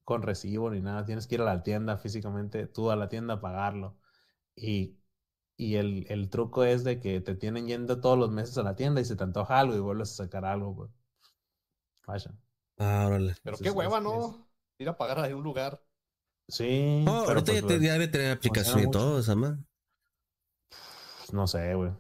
con 0.05 0.23
recibo 0.23 0.71
ni 0.71 0.81
nada. 0.81 1.05
Tienes 1.05 1.27
que 1.27 1.37
ir 1.37 1.41
a 1.41 1.45
la 1.45 1.63
tienda 1.63 1.97
físicamente, 1.97 2.67
tú 2.67 2.91
a 2.91 2.97
la 2.97 3.09
tienda 3.09 3.35
a 3.35 3.41
pagarlo. 3.41 3.97
Y, 4.55 4.99
y 5.57 5.77
el, 5.77 6.07
el 6.11 6.29
truco 6.31 6.65
es 6.65 6.85
de 6.85 7.01
que 7.01 7.21
te 7.21 7.35
tienen 7.35 7.67
yendo 7.67 8.01
todos 8.01 8.19
los 8.19 8.31
meses 8.31 8.59
a 8.59 8.63
la 8.63 8.77
tienda 8.77 9.01
y 9.01 9.05
se 9.05 9.17
te 9.17 9.25
antoja 9.25 9.59
algo 9.59 9.75
y 9.77 9.81
vuelves 9.81 10.13
a 10.13 10.25
sacar 10.25 10.45
algo, 10.45 10.75
güey. 10.75 10.91
Vaya. 12.07 12.33
Ah, 12.79 13.05
órale. 13.07 13.35
Pero 13.43 13.57
Entonces, 13.57 13.63
qué 13.63 13.71
hueva, 13.71 13.99
es- 13.99 14.05
¿no? 14.05 14.49
Ir 14.79 14.89
a 14.89 14.97
pagar 14.97 15.19
a 15.21 15.37
un 15.37 15.43
lugar. 15.43 15.81
Sí. 16.49 17.03
Pero 17.05 17.17
ahorita 17.29 17.53
ya, 17.53 17.61
pues, 17.63 17.79
te- 17.79 17.85
ya 17.85 17.93
debe 17.93 18.09
tener 18.09 18.31
aplicación 18.33 18.81
y 18.81 18.91
todo, 18.91 19.21
esa 19.21 19.35
madre. 19.35 19.59
No 21.33 21.47
sé, 21.47 21.75
güey. 21.75 21.91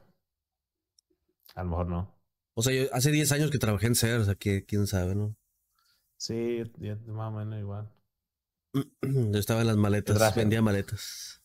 A 1.55 1.63
lo 1.65 1.71
mejor 1.71 1.87
no. 1.89 2.19
O 2.55 2.63
sea, 2.63 2.73
yo 2.73 2.89
hace 2.93 3.11
10 3.11 3.31
años 3.33 3.51
que 3.51 3.59
trabajé 3.59 3.87
en 3.87 3.95
Sears, 3.95 4.23
o 4.23 4.25
sea, 4.25 4.35
que 4.35 4.65
quién 4.65 4.87
sabe, 4.87 5.15
¿no? 5.15 5.37
Sí, 6.19 6.63
ya- 6.79 6.97
más 7.07 7.29
o 7.33 7.37
menos 7.37 7.59
igual. 7.61 7.93
Yo 9.03 9.39
estaba 9.39 9.61
en 9.63 9.67
las 9.69 9.77
maletas, 9.77 10.35
vendía 10.35 10.61
maletas. 10.63 11.43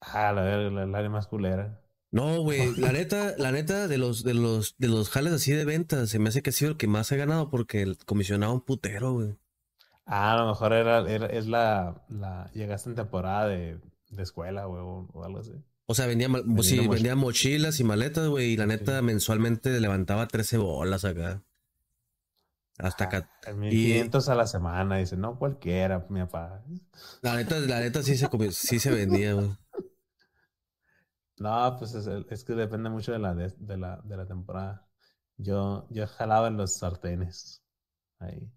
Ah, 0.00 0.32
la 0.32 0.42
verga, 0.42 0.70
la, 0.70 0.86
la 0.86 0.98
área 0.98 1.10
más 1.10 1.26
culera. 1.26 1.82
No, 2.10 2.40
güey, 2.42 2.74
la 2.76 2.92
neta, 2.92 3.34
la 3.38 3.52
neta, 3.52 3.88
de 3.88 3.98
los, 3.98 4.22
de 4.22 4.34
los, 4.34 4.76
de 4.78 4.88
los 4.88 5.10
jales 5.10 5.32
así 5.32 5.52
de 5.52 5.64
ventas, 5.64 6.08
se 6.10 6.18
me 6.18 6.28
hace 6.28 6.42
que 6.42 6.50
ha 6.50 6.52
sido 6.52 6.70
el 6.72 6.76
que 6.76 6.86
más 6.86 7.10
he 7.12 7.16
ganado 7.16 7.50
porque 7.50 7.82
el 7.82 7.98
comisionaba 8.04 8.52
un 8.52 8.60
putero, 8.64 9.12
güey. 9.12 9.36
Ah, 10.10 10.32
a 10.32 10.36
lo 10.38 10.48
mejor 10.48 10.72
era, 10.72 11.00
era- 11.10 11.26
es 11.26 11.46
la, 11.46 12.02
la, 12.08 12.50
llegaste 12.54 12.88
en 12.88 12.96
temporada 12.96 13.46
de, 13.46 13.78
de 14.08 14.22
escuela, 14.22 14.64
güey, 14.64 14.80
o, 14.82 15.06
o 15.12 15.24
algo 15.24 15.40
así. 15.40 15.52
O 15.86 15.94
sea, 15.94 16.06
vendía, 16.06 16.28
pues 16.28 16.66
sí, 16.66 16.76
Vendiendo 16.76 16.82
moch- 16.90 16.94
vendía 16.94 17.14
mochilas 17.16 17.80
y 17.80 17.84
maletas, 17.84 18.28
güey, 18.28 18.52
y 18.52 18.56
la 18.56 18.66
neta 18.66 18.98
Sí. 18.98 19.04
mensualmente 19.04 19.78
levantaba 19.80 20.26
13 20.26 20.56
bolas 20.58 21.04
acá. 21.04 21.42
Hasta 22.78 23.04
acá. 23.04 23.30
Ah, 23.46 23.52
1500 23.52 24.28
a 24.28 24.34
la 24.34 24.46
semana, 24.46 24.96
dice, 24.98 25.16
no 25.16 25.38
cualquiera, 25.38 26.06
mi 26.10 26.20
papá. 26.20 26.64
La 27.22 27.36
neta, 27.36 27.58
la 27.60 27.80
neta 27.80 28.02
sí 28.02 28.16
se, 28.16 28.28
sí 28.52 28.78
se 28.78 28.90
vendía, 28.90 29.34
güey. 29.34 29.50
No, 31.38 31.76
pues 31.78 31.94
es, 31.94 32.06
es 32.06 32.44
que 32.44 32.54
depende 32.54 32.90
mucho 32.90 33.12
de 33.12 33.18
la, 33.18 33.34
de, 33.34 33.52
de 33.58 33.76
la, 33.76 34.00
de 34.04 34.16
la 34.16 34.26
temporada. 34.26 34.88
Yo, 35.36 35.86
yo 35.90 36.06
jalaba 36.06 36.48
en 36.48 36.56
los 36.56 36.78
sartenes. 36.78 37.62
Ahí. 38.18 38.50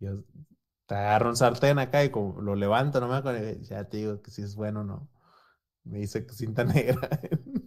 Yo 0.00 0.24
te 0.86 0.94
agarro 0.94 1.30
un 1.30 1.36
sartén 1.36 1.78
acá 1.78 2.04
y 2.04 2.10
como 2.10 2.40
lo 2.40 2.54
levanto, 2.56 3.00
no 3.00 3.08
me 3.08 3.16
acuerdo, 3.16 3.60
ya 3.62 3.84
te 3.84 3.98
digo 3.98 4.20
que 4.22 4.30
si 4.30 4.42
es 4.42 4.54
bueno 4.54 4.80
o 4.80 4.84
no. 4.84 5.08
Me 5.84 5.98
dice 5.98 6.26
que 6.26 6.32
cinta 6.34 6.64
negra 6.64 7.08
en 7.22 7.62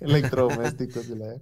electrodomésticos 0.00 1.08
y 1.08 1.14
la 1.16 1.34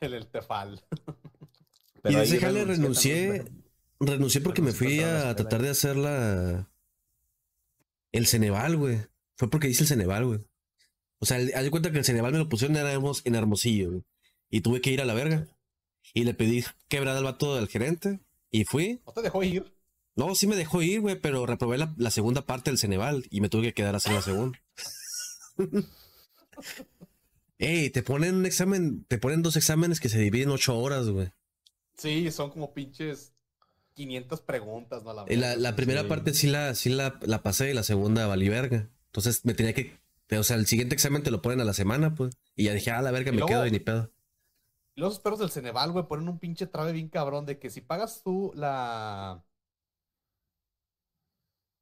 El, 0.00 0.14
el 0.14 0.26
tefal. 0.26 0.80
y 2.04 2.14
de 2.14 2.22
ese 2.22 2.38
jale 2.40 2.64
renuncié 2.64 3.14
renuncié, 3.14 3.38
también. 3.44 3.64
renuncié 4.00 4.40
porque 4.40 4.62
me 4.62 4.72
fui 4.72 5.00
a 5.00 5.34
tratar 5.34 5.62
de 5.62 5.70
hacer 5.70 5.96
la... 5.96 6.68
El 8.12 8.26
Ceneval, 8.26 8.76
güey. 8.76 9.00
Fue 9.36 9.48
porque 9.48 9.68
hice 9.68 9.84
el 9.84 9.88
Ceneval, 9.88 10.26
güey. 10.26 10.40
O 11.18 11.24
sea, 11.26 11.38
el- 11.38 11.54
haz 11.54 11.62
de 11.62 11.70
cuenta 11.70 11.90
que 11.92 11.98
el 11.98 12.04
Ceneval 12.04 12.32
me 12.32 12.38
lo 12.38 12.48
pusieron 12.48 12.76
en 12.76 13.34
Hermosillo, 13.34 13.90
güey. 13.90 14.02
Y 14.50 14.60
tuve 14.60 14.80
que 14.82 14.90
ir 14.90 15.00
a 15.00 15.06
la 15.06 15.14
verga. 15.14 15.46
Y 16.12 16.24
le 16.24 16.34
pedí 16.34 16.62
quebrada 16.88 17.18
al 17.18 17.24
vato 17.24 17.54
del 17.56 17.68
gerente. 17.68 18.20
Y 18.52 18.64
fui. 18.64 19.00
¿No 19.06 19.12
te 19.12 19.22
dejó 19.22 19.42
ir? 19.42 19.74
No, 20.14 20.34
sí 20.36 20.46
me 20.46 20.54
dejó 20.56 20.80
ir, 20.82 21.00
güey, 21.00 21.18
pero 21.18 21.44
reprobé 21.46 21.78
la, 21.78 21.92
la 21.96 22.10
segunda 22.12 22.46
parte 22.46 22.70
del 22.70 22.78
Ceneval 22.78 23.26
y 23.30 23.40
me 23.40 23.48
tuve 23.48 23.62
que 23.64 23.74
quedar 23.74 23.94
a 23.94 23.96
hacer 23.96 24.12
la 24.12 24.22
segunda. 24.22 24.58
Ey, 27.58 27.90
te 27.90 28.02
ponen 28.02 28.34
un 28.36 28.46
examen, 28.46 29.04
te 29.04 29.18
ponen 29.18 29.42
dos 29.42 29.56
exámenes 29.56 30.00
que 30.00 30.08
se 30.08 30.18
dividen 30.18 30.48
en 30.48 30.54
ocho 30.54 30.76
horas, 30.78 31.08
güey. 31.08 31.30
Sí, 31.96 32.30
son 32.32 32.50
como 32.50 32.74
pinches 32.74 33.32
500 33.94 34.40
preguntas, 34.40 35.02
¿no? 35.04 35.12
La, 35.14 35.24
Y 35.28 35.36
La, 35.36 35.56
la 35.56 35.76
primera 35.76 36.02
sí. 36.02 36.08
parte 36.08 36.34
sí 36.34 36.46
la, 36.48 36.74
sí 36.74 36.90
la, 36.90 37.18
la 37.22 37.42
pasé 37.42 37.70
y 37.70 37.74
la 37.74 37.82
segunda 37.84 38.26
valí 38.26 38.48
verga. 38.48 38.90
Entonces 39.06 39.44
me 39.44 39.54
tenía 39.54 39.74
que, 39.74 39.96
o 40.36 40.42
sea, 40.42 40.56
el 40.56 40.66
siguiente 40.66 40.94
examen 40.94 41.22
te 41.22 41.30
lo 41.30 41.40
ponen 41.40 41.60
a 41.60 41.64
la 41.64 41.74
semana, 41.74 42.14
pues. 42.14 42.34
Y 42.56 42.64
ya 42.64 42.74
dije, 42.74 42.90
ah, 42.90 43.00
la 43.02 43.12
verga, 43.12 43.30
Y 43.30 43.32
me 43.34 43.38
luego- 43.38 43.48
quedo 43.48 43.66
y 43.66 43.70
ni 43.70 43.78
pedo. 43.78 44.10
Y 44.94 45.00
Los 45.00 45.18
perros 45.20 45.38
del 45.40 45.50
Ceneval, 45.50 45.92
güey, 45.92 46.06
ponen 46.06 46.28
un 46.28 46.38
pinche 46.38 46.66
trabe 46.66 46.92
bien 46.92 47.08
cabrón 47.08 47.46
de 47.46 47.58
que 47.58 47.70
si 47.70 47.80
pagas 47.80 48.22
tú 48.22 48.52
la. 48.54 49.42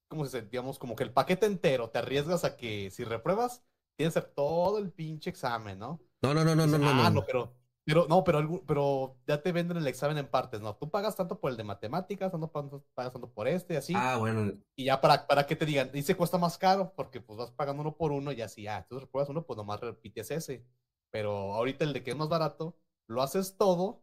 ¿Cómo 0.08 0.24
se 0.26 0.38
dice? 0.38 0.50
Digamos, 0.50 0.78
como 0.78 0.96
que 0.96 1.04
el 1.04 1.12
paquete 1.12 1.46
entero, 1.46 1.90
te 1.90 1.98
arriesgas 2.00 2.44
a 2.44 2.56
que 2.56 2.90
si 2.90 3.04
repruebas, 3.04 3.64
tienes 3.96 4.14
que 4.14 4.18
hacer 4.20 4.32
todo 4.34 4.78
el 4.78 4.90
pinche 4.92 5.30
examen, 5.30 5.78
¿no? 5.78 6.00
No, 6.22 6.34
no, 6.34 6.44
no, 6.44 6.54
no, 6.54 6.66
no, 6.66 6.78
Dicen, 6.78 6.78
no. 6.78 6.92
ah, 6.92 7.10
no. 7.10 7.10
no, 7.10 7.24
pero, 7.26 7.56
pero, 7.84 8.06
no, 8.08 8.24
pero, 8.24 8.64
pero 8.66 9.18
ya 9.26 9.42
te 9.42 9.52
venden 9.52 9.76
el 9.78 9.86
examen 9.86 10.18
en 10.18 10.28
partes, 10.28 10.60
¿no? 10.60 10.76
Tú 10.76 10.90
pagas 10.90 11.16
tanto 11.16 11.40
por 11.40 11.50
el 11.52 11.56
de 11.56 11.64
matemáticas, 11.64 12.32
tanto 12.32 12.50
pa- 12.52 12.68
pagas 12.94 13.12
tanto 13.12 13.30
por 13.32 13.48
este, 13.48 13.74
y 13.74 13.76
así. 13.78 13.94
Ah, 13.94 14.16
bueno. 14.18 14.52
Y 14.76 14.86
ya 14.86 15.00
para, 15.00 15.26
para 15.26 15.46
que 15.46 15.56
te 15.56 15.66
digan, 15.66 15.92
dice 15.92 16.16
cuesta 16.16 16.38
más 16.38 16.58
caro, 16.58 16.92
porque 16.96 17.20
pues 17.20 17.38
vas 17.38 17.50
pagando 17.52 17.82
uno 17.82 17.96
por 17.96 18.12
uno 18.12 18.32
y 18.32 18.42
así, 18.42 18.66
ah, 18.66 18.86
tú 18.88 19.00
repruebas 19.00 19.30
uno, 19.30 19.46
pues 19.46 19.56
nomás 19.56 19.80
repites 19.80 20.30
ese. 20.30 20.64
Pero 21.10 21.54
ahorita 21.54 21.84
el 21.84 21.92
de 21.92 22.02
que 22.04 22.10
es 22.12 22.16
más 22.16 22.28
barato, 22.28 22.76
lo 23.10 23.22
haces 23.22 23.56
todo 23.58 24.02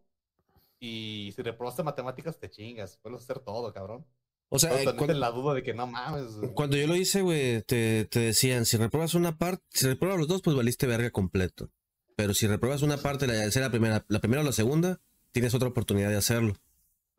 y 0.80 1.32
si 1.36 1.42
reprobaste 1.42 1.84
matemáticas 1.84 2.40
te 2.40 2.50
chingas, 2.50 2.98
puedes 3.02 3.22
hacer 3.24 3.40
todo, 3.40 3.74
cabrón. 3.74 4.06
O 4.50 4.60
sea, 4.60 4.70
eh, 4.82 4.86
también 4.86 4.98
cuando, 4.98 5.14
la 5.16 5.32
duda 5.32 5.54
de 5.56 5.64
que 5.64 5.74
no 5.74 5.88
mames. 5.88 6.24
cuando 6.54 6.78
yo 6.78 6.88
lo 6.88 6.96
hice, 6.96 7.22
güey, 7.22 7.62
te, 7.64 8.06
te 8.06 8.20
decían, 8.20 8.66
si 8.66 8.78
repruebas 8.78 9.14
una 9.14 9.38
parte, 9.38 9.64
si 9.72 9.88
repruebas 9.88 10.20
los 10.20 10.28
dos, 10.28 10.42
pues 10.42 10.56
valiste 10.56 10.88
verga 10.88 11.10
completo. 11.12 11.70
Pero 12.16 12.34
si 12.34 12.48
repruebas 12.48 12.82
una 12.82 12.98
parte, 12.98 13.28
la, 13.28 13.50
sea 13.52 13.62
la 13.64 13.70
primera, 13.72 14.06
la 14.08 14.20
primera 14.20 14.42
o 14.42 14.46
la 14.46 14.52
segunda, 14.54 15.00
tienes 15.32 15.54
otra 15.54 15.68
oportunidad 15.68 16.10
de 16.10 16.16
hacerlo. 16.18 16.54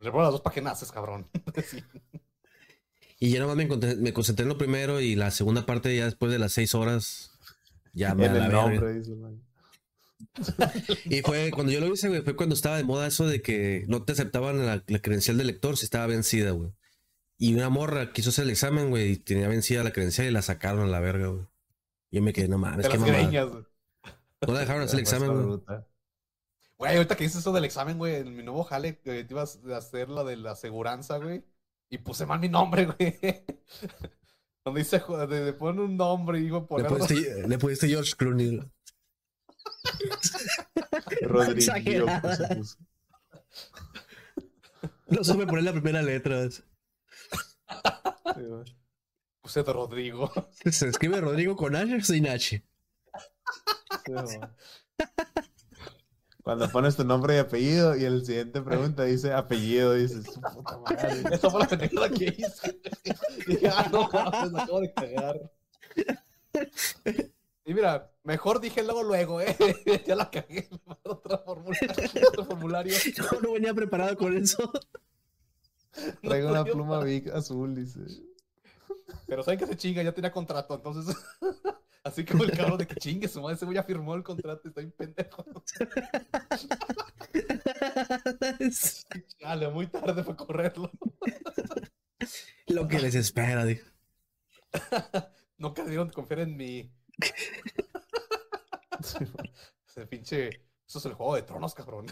Repruebas 0.01 0.27
las 0.29 0.33
dos 0.33 0.41
para 0.41 0.55
que 0.55 0.63
naces, 0.63 0.91
cabrón. 0.93 1.29
Sí. 1.67 1.83
Y 3.21 3.31
ya 3.31 3.41
nomás 3.41 3.57
me, 3.57 3.69
encontré- 3.69 3.97
me 3.97 4.13
concentré 4.13 4.45
en 4.45 4.49
lo 4.49 4.59
primero 4.59 5.01
y 5.01 5.17
la 5.17 5.31
segunda 5.33 5.67
parte 5.67 5.95
ya 5.97 6.05
después 6.05 6.31
de 6.31 6.39
las 6.39 6.53
seis 6.53 6.75
horas 6.77 7.33
ya 7.93 8.15
me 8.15 8.27
En 8.27 8.31
a 8.31 8.35
la 8.35 8.39
el 8.47 8.53
verga. 8.53 8.63
nombre, 8.71 8.95
dice 8.95 9.15
man. 9.17 9.43
Y 11.07 11.23
fue 11.23 11.51
cuando 11.51 11.73
yo 11.73 11.81
lo 11.81 11.93
hice, 11.93 12.09
güey, 12.09 12.23
fue 12.23 12.37
cuando 12.37 12.55
estaba 12.55 12.77
de 12.77 12.85
moda 12.85 13.07
eso 13.07 13.27
de 13.27 13.43
que 13.43 13.85
no 13.89 14.03
te 14.05 14.13
aceptaban 14.13 14.65
la, 14.65 14.85
la 14.87 14.99
credencial 15.01 15.39
de 15.39 15.45
lector 15.45 15.77
si 15.77 15.85
estaba 15.85 16.07
vencida, 16.07 16.51
güey. 16.53 16.73
Y 17.39 17.55
una 17.55 17.69
morra 17.69 18.13
quiso 18.13 18.31
hacer 18.31 18.45
el 18.45 18.51
examen, 18.51 18.91
güey, 18.91 19.13
y 19.13 19.17
tenía 19.17 19.49
vencida 19.49 19.85
la 19.85 19.93
credencial 19.93 20.27
y 20.27 20.33
la 20.33 20.43
sacaron 20.43 20.81
a 20.83 20.87
la 20.87 21.01
verga, 21.01 21.29
güey. 21.29 21.47
Yo 22.11 22.23
me 22.23 22.33
quedé, 22.33 22.49
no 22.49 22.59
mames, 22.59 22.89
qué 22.89 22.99
mamada. 22.99 23.19
greñas. 23.19 23.49
No 24.47 24.53
la 24.53 24.61
dejaron 24.61 24.83
hacer 24.83 24.97
el 24.97 25.01
examen, 25.01 25.33
güey. 25.33 25.61
Güey, 26.79 26.97
ahorita 26.97 27.17
que 27.17 27.25
dices 27.25 27.41
eso 27.41 27.53
del 27.53 27.65
examen, 27.65 27.99
güey, 27.99 28.17
en 28.17 28.37
mi 28.37 28.43
nuevo 28.43 28.63
jale, 28.63 28.93
te 28.93 29.27
ibas 29.29 29.61
a 29.71 29.77
hacer 29.77 30.09
la 30.09 30.23
de 30.23 30.37
la 30.37 30.53
aseguranza, 30.53 31.19
güey, 31.19 31.45
y 31.91 31.99
puse 31.99 32.25
mal 32.25 32.39
mi 32.39 32.49
nombre, 32.49 32.87
güey. 32.99 33.19
Donde 34.65 34.81
dice, 34.81 35.03
de 35.29 35.53
poner 35.55 35.81
un 35.81 35.97
nombre 35.97 36.39
y 36.39 36.43
digo, 36.43 36.67
por 36.67 36.83
Le 36.83 36.89
pusiste, 36.89 37.49
le 37.49 37.59
pusiste 37.59 37.89
George 37.89 38.13
Clooney. 38.17 38.61
Rodrigo. 41.23 42.07
No 45.07 45.25
supe 45.25 45.47
poner 45.47 45.65
la 45.65 45.73
primera 45.73 46.03
letra. 46.03 46.49
De 49.55 49.63
Rodrigo. 49.63 50.31
Se 50.71 50.89
escribe 50.89 51.21
Rodrigo 51.21 51.57
con 51.57 51.75
H 51.75 51.97
o 51.97 52.01
sin 52.03 52.29
H. 52.29 52.63
Cuando 56.43 56.69
pones 56.71 56.97
tu 56.97 57.05
nombre 57.05 57.37
y 57.37 57.39
apellido 57.39 57.97
y 57.97 58.05
el 58.05 58.25
siguiente 58.25 58.63
pregunta 58.63 59.05
dice 59.05 59.33
apellido, 59.33 59.95
dices, 59.95 60.25
su 60.25 60.41
puta 60.41 60.79
madre. 60.79 61.23
Esa 61.31 61.51
fue 61.51 61.61
la 61.61 61.67
pendejada 61.67 62.11
que 62.11 62.25
hice. 62.25 62.81
Dije, 63.47 63.69
ah, 63.69 63.89
no, 63.93 64.09
me 64.51 64.63
acabo 64.63 64.81
de 64.81 64.93
cagar. 64.95 65.53
Y 67.69 67.75
mira, 67.75 68.11
mejor 68.25 68.61
dije 68.61 68.83
luego, 68.83 69.03
luego, 69.03 69.43
¿eh? 69.43 69.55
Ya 70.07 70.15
la 70.15 70.31
cagué. 70.31 70.71
Otra 71.03 71.37
formulario. 71.37 71.87
Otro 72.29 72.45
formulario. 72.47 72.95
No, 73.31 73.41
no 73.43 73.53
venía 73.53 73.75
preparado 73.75 74.17
con 74.17 74.35
eso. 74.35 74.73
Traigo 76.23 76.49
No, 76.49 76.55
una 76.55 76.67
yo- 76.67 76.73
pluma 76.73 77.05
Vic 77.05 77.29
azul, 77.29 77.75
dice. 77.75 78.01
Pero 79.27 79.43
saben 79.43 79.59
que 79.61 79.67
se 79.67 79.77
chinga, 79.77 80.03
ya 80.03 80.13
tenía 80.15 80.33
contrato, 80.33 80.77
entonces. 80.77 81.15
Así 82.05 82.25
como 82.25 82.45
el 82.45 82.53
cabrón 82.57 82.79
de 82.79 82.87
que 82.87 82.95
chingue, 82.95 83.29
su 83.29 83.43
madre, 83.43 83.57
ese 83.57 83.67
ya 83.75 83.83
firmó 83.83 84.15
el 84.15 84.23
contrato, 84.23 84.67
está 84.69 84.81
bien 84.81 84.93
pendejo. 84.93 85.45
Chale, 89.39 89.69
muy 89.69 89.89
tarde 89.89 90.25
para 90.25 90.37
correrlo. 90.37 90.91
Lo 92.69 92.89
que 92.89 92.99
les 92.99 93.15
espera, 93.15 93.67
dijo. 93.67 93.87
Nunca 95.59 95.83
debieron 95.83 96.09
confiar 96.09 96.41
en 96.41 96.57
mí. 96.57 96.91
Ese 99.87 100.07
pinche. 100.07 100.49
Eso 100.87 100.99
es 100.99 101.05
el 101.05 101.15
juego 101.15 101.35
de 101.35 101.43
tronos, 101.43 101.75
cabrón. 101.75 102.07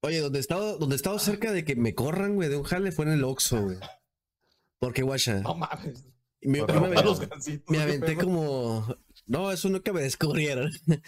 Oye, 0.00 0.18
donde 0.20 0.40
estaba, 0.40 0.72
donde 0.72 0.96
estaba 0.96 1.18
cerca 1.18 1.52
de 1.52 1.64
que 1.64 1.76
me 1.76 1.94
corran, 1.94 2.34
güey, 2.34 2.48
de 2.48 2.56
un 2.56 2.64
jale 2.64 2.90
fue 2.90 3.04
en 3.04 3.12
el 3.12 3.24
Oxxo, 3.24 3.62
güey. 3.62 3.78
Porque, 4.80 5.02
guacha, 5.02 5.40
No 5.40 5.54
mames. 5.54 6.04
me, 6.40 6.62
me, 6.62 6.88
me 6.88 6.96
qué 7.68 7.80
aventé 7.80 8.16
como... 8.16 8.96
No, 9.26 9.52
eso 9.52 9.68
nunca 9.68 9.92
me 9.92 10.02
descubrieron. 10.02 10.70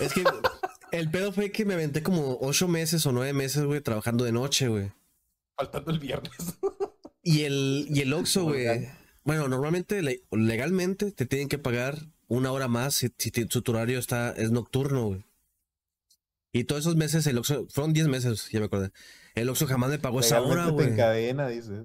Es 0.00 0.12
que 0.12 0.22
el 0.92 1.10
pedo 1.10 1.32
fue 1.32 1.50
que 1.50 1.64
me 1.64 1.72
aventé 1.72 2.02
como 2.02 2.36
ocho 2.42 2.68
meses 2.68 3.06
o 3.06 3.12
nueve 3.12 3.32
meses, 3.32 3.64
güey, 3.64 3.80
trabajando 3.80 4.24
de 4.24 4.32
noche, 4.32 4.68
güey. 4.68 4.92
Faltando 5.56 5.90
el 5.90 5.98
viernes. 5.98 6.58
Y 7.22 7.44
el, 7.44 7.86
y 7.88 8.00
el 8.00 8.12
Oxxo, 8.12 8.44
güey. 8.44 8.86
Bueno, 9.28 9.46
normalmente, 9.46 10.00
le- 10.00 10.22
legalmente, 10.30 11.12
te 11.12 11.26
tienen 11.26 11.48
que 11.48 11.58
pagar 11.58 11.98
una 12.28 12.50
hora 12.50 12.66
más 12.66 12.94
si, 12.94 13.12
si 13.18 13.30
su 13.30 13.62
horario 13.68 13.98
está, 13.98 14.32
es 14.32 14.50
nocturno, 14.52 15.08
güey. 15.08 15.24
Y 16.50 16.64
todos 16.64 16.80
esos 16.84 16.96
meses 16.96 17.26
el 17.26 17.36
Oxxo, 17.36 17.66
fueron 17.68 17.92
10 17.92 18.08
meses, 18.08 18.48
ya 18.50 18.58
me 18.58 18.64
acordé. 18.66 18.90
El 19.34 19.50
Oxxo 19.50 19.66
jamás 19.66 19.90
me 19.90 19.98
pagó 19.98 20.20
esa 20.20 20.40
hora, 20.40 20.68
güey. 20.68 20.88
encadena, 20.88 21.46
dice. 21.46 21.84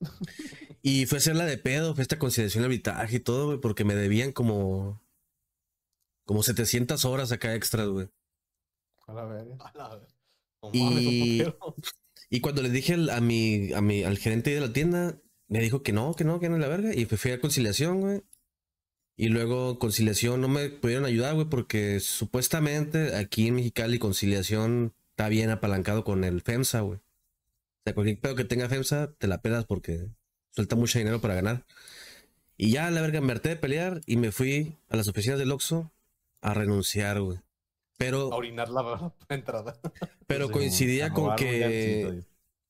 Y 0.82 1.04
fue 1.04 1.18
hacerla 1.18 1.44
de 1.44 1.58
pedo, 1.58 1.94
fue 1.94 2.00
esta 2.00 2.18
conciliación 2.18 2.62
de 2.62 2.68
arbitraje 2.68 3.16
y 3.16 3.20
todo, 3.20 3.44
güey, 3.48 3.58
porque 3.60 3.84
me 3.84 3.94
debían 3.94 4.32
como. 4.32 5.02
Como 6.24 6.42
700 6.42 7.04
horas 7.04 7.30
acá 7.30 7.54
extras, 7.54 7.88
güey. 7.88 8.08
A 9.06 9.12
la 9.12 9.24
verga. 9.26 9.56
A 9.60 9.76
la 9.76 9.88
ver- 9.96 10.08
No 10.62 10.70
Y-. 10.72 11.44
Y 12.30 12.40
cuando 12.40 12.62
le 12.62 12.70
dije 12.70 12.94
a 13.12 13.20
mi, 13.20 13.74
a 13.74 13.82
mi, 13.82 14.02
al 14.04 14.16
gerente 14.16 14.54
de 14.54 14.60
la 14.62 14.72
tienda, 14.72 15.20
me 15.50 15.60
dijo 15.60 15.82
que 15.82 15.92
no, 15.92 16.14
que 16.14 16.24
no, 16.24 16.40
que 16.40 16.48
no 16.48 16.54
es 16.54 16.60
la 16.62 16.68
verga. 16.68 16.94
Y 16.94 17.04
fui 17.04 17.32
a 17.32 17.40
conciliación, 17.40 18.00
güey. 18.00 18.22
Y 19.16 19.28
luego 19.28 19.78
conciliación 19.78 20.40
no 20.40 20.48
me 20.48 20.70
pudieron 20.70 21.04
ayudar, 21.04 21.34
güey, 21.34 21.46
porque 21.46 22.00
supuestamente 22.00 23.16
aquí 23.16 23.48
en 23.48 23.56
Mexicali 23.56 23.98
conciliación 23.98 24.94
está 25.10 25.28
bien 25.28 25.50
apalancado 25.50 26.04
con 26.04 26.24
el 26.24 26.40
FEMSA, 26.40 26.80
güey. 26.80 26.98
O 26.98 27.82
sea, 27.84 27.94
cualquier 27.94 28.20
pedo 28.20 28.36
que 28.36 28.44
tenga 28.44 28.68
FEMSA, 28.68 29.12
te 29.12 29.26
la 29.26 29.42
pedas 29.42 29.66
porque 29.66 30.08
suelta 30.52 30.76
mucho 30.76 30.98
dinero 30.98 31.20
para 31.20 31.34
ganar. 31.34 31.66
Y 32.56 32.70
ya, 32.70 32.90
la 32.90 33.00
verga, 33.00 33.20
me 33.20 33.32
harté 33.32 33.50
de 33.50 33.56
pelear 33.56 34.00
y 34.06 34.16
me 34.16 34.32
fui 34.32 34.76
a 34.88 34.96
las 34.96 35.08
oficinas 35.08 35.38
del 35.38 35.50
Oxxo 35.50 35.90
a 36.40 36.54
renunciar, 36.54 37.20
güey. 37.20 37.40
Pero, 37.98 38.32
A 38.32 38.36
orinar 38.36 38.68
la, 38.68 39.12
entrada. 39.28 39.78
pero 40.26 40.46
Sí, 40.46 40.52
coincidía 40.52 41.10
con 41.10 41.34
que 41.36 42.22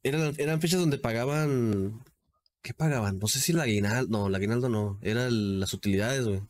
eran, 0.03 0.35
eran 0.39 0.61
fechas 0.61 0.81
donde 0.81 0.99
pagaban. 0.99 2.03
¿Qué 2.63 2.75
pagaban? 2.75 3.19
No 3.19 3.27
sé 3.27 3.41
si 3.41 3.53
la 3.53 3.63
aguinaldo. 3.63 4.11
No, 4.11 4.29
la 4.29 4.39
aguinaldo 4.39 4.69
no. 4.69 4.99
Eran 5.03 5.61
las 5.61 5.73
utilidades, 5.73 6.27
güey. 6.27 6.43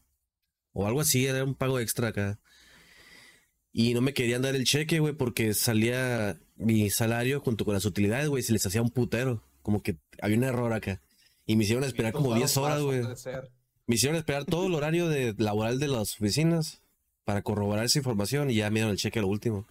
O 0.73 0.87
algo 0.87 1.01
así, 1.01 1.27
era 1.27 1.45
un 1.45 1.55
pago 1.55 1.79
extra 1.79 2.09
acá. 2.09 2.39
Y 3.73 3.95
no 3.95 4.01
me 4.01 4.15
querían 4.15 4.43
dar 4.43 4.57
el 4.57 4.65
cheque, 4.65 4.99
güey, 4.99 5.15
porque 5.15 5.55
salía 5.55 6.41
mi 6.57 6.91
salario 6.91 7.41
junto 7.41 7.65
con 7.65 7.75
las 7.75 7.85
utilidades, 7.85 8.29
güey. 8.29 8.43
Se 8.43 8.53
les 8.53 8.67
hacía 8.67 8.83
un 8.83 8.91
putero. 8.91 9.43
Como 9.63 9.83
que 9.83 9.99
había 10.21 10.37
un 10.37 10.45
error 10.45 10.73
acá. 10.73 11.01
Y 11.47 11.57
me 11.57 11.65
hicieron 11.65 11.85
esperar 11.85 12.13
como 12.13 12.35
10 12.35 12.57
horas, 12.57 12.83
güey. 12.83 13.03
Puede 13.03 13.17
ser. 13.17 13.51
Me 13.87 13.95
hicieron 13.95 14.17
esperar 14.17 14.45
todo 14.45 14.67
el 14.67 14.75
horario 14.75 15.09
de, 15.09 15.35
laboral 15.39 15.79
de 15.79 15.89
las 15.89 16.15
oficinas 16.15 16.83
para 17.25 17.43
corroborar 17.43 17.85
esa 17.85 17.99
información 17.99 18.51
y 18.51 18.57
ya 18.57 18.71
me 18.71 18.81
dieron 18.81 18.93
el 18.93 18.99
cheque 18.99 19.19
a 19.19 19.23
lo 19.23 19.29
último. 19.29 19.67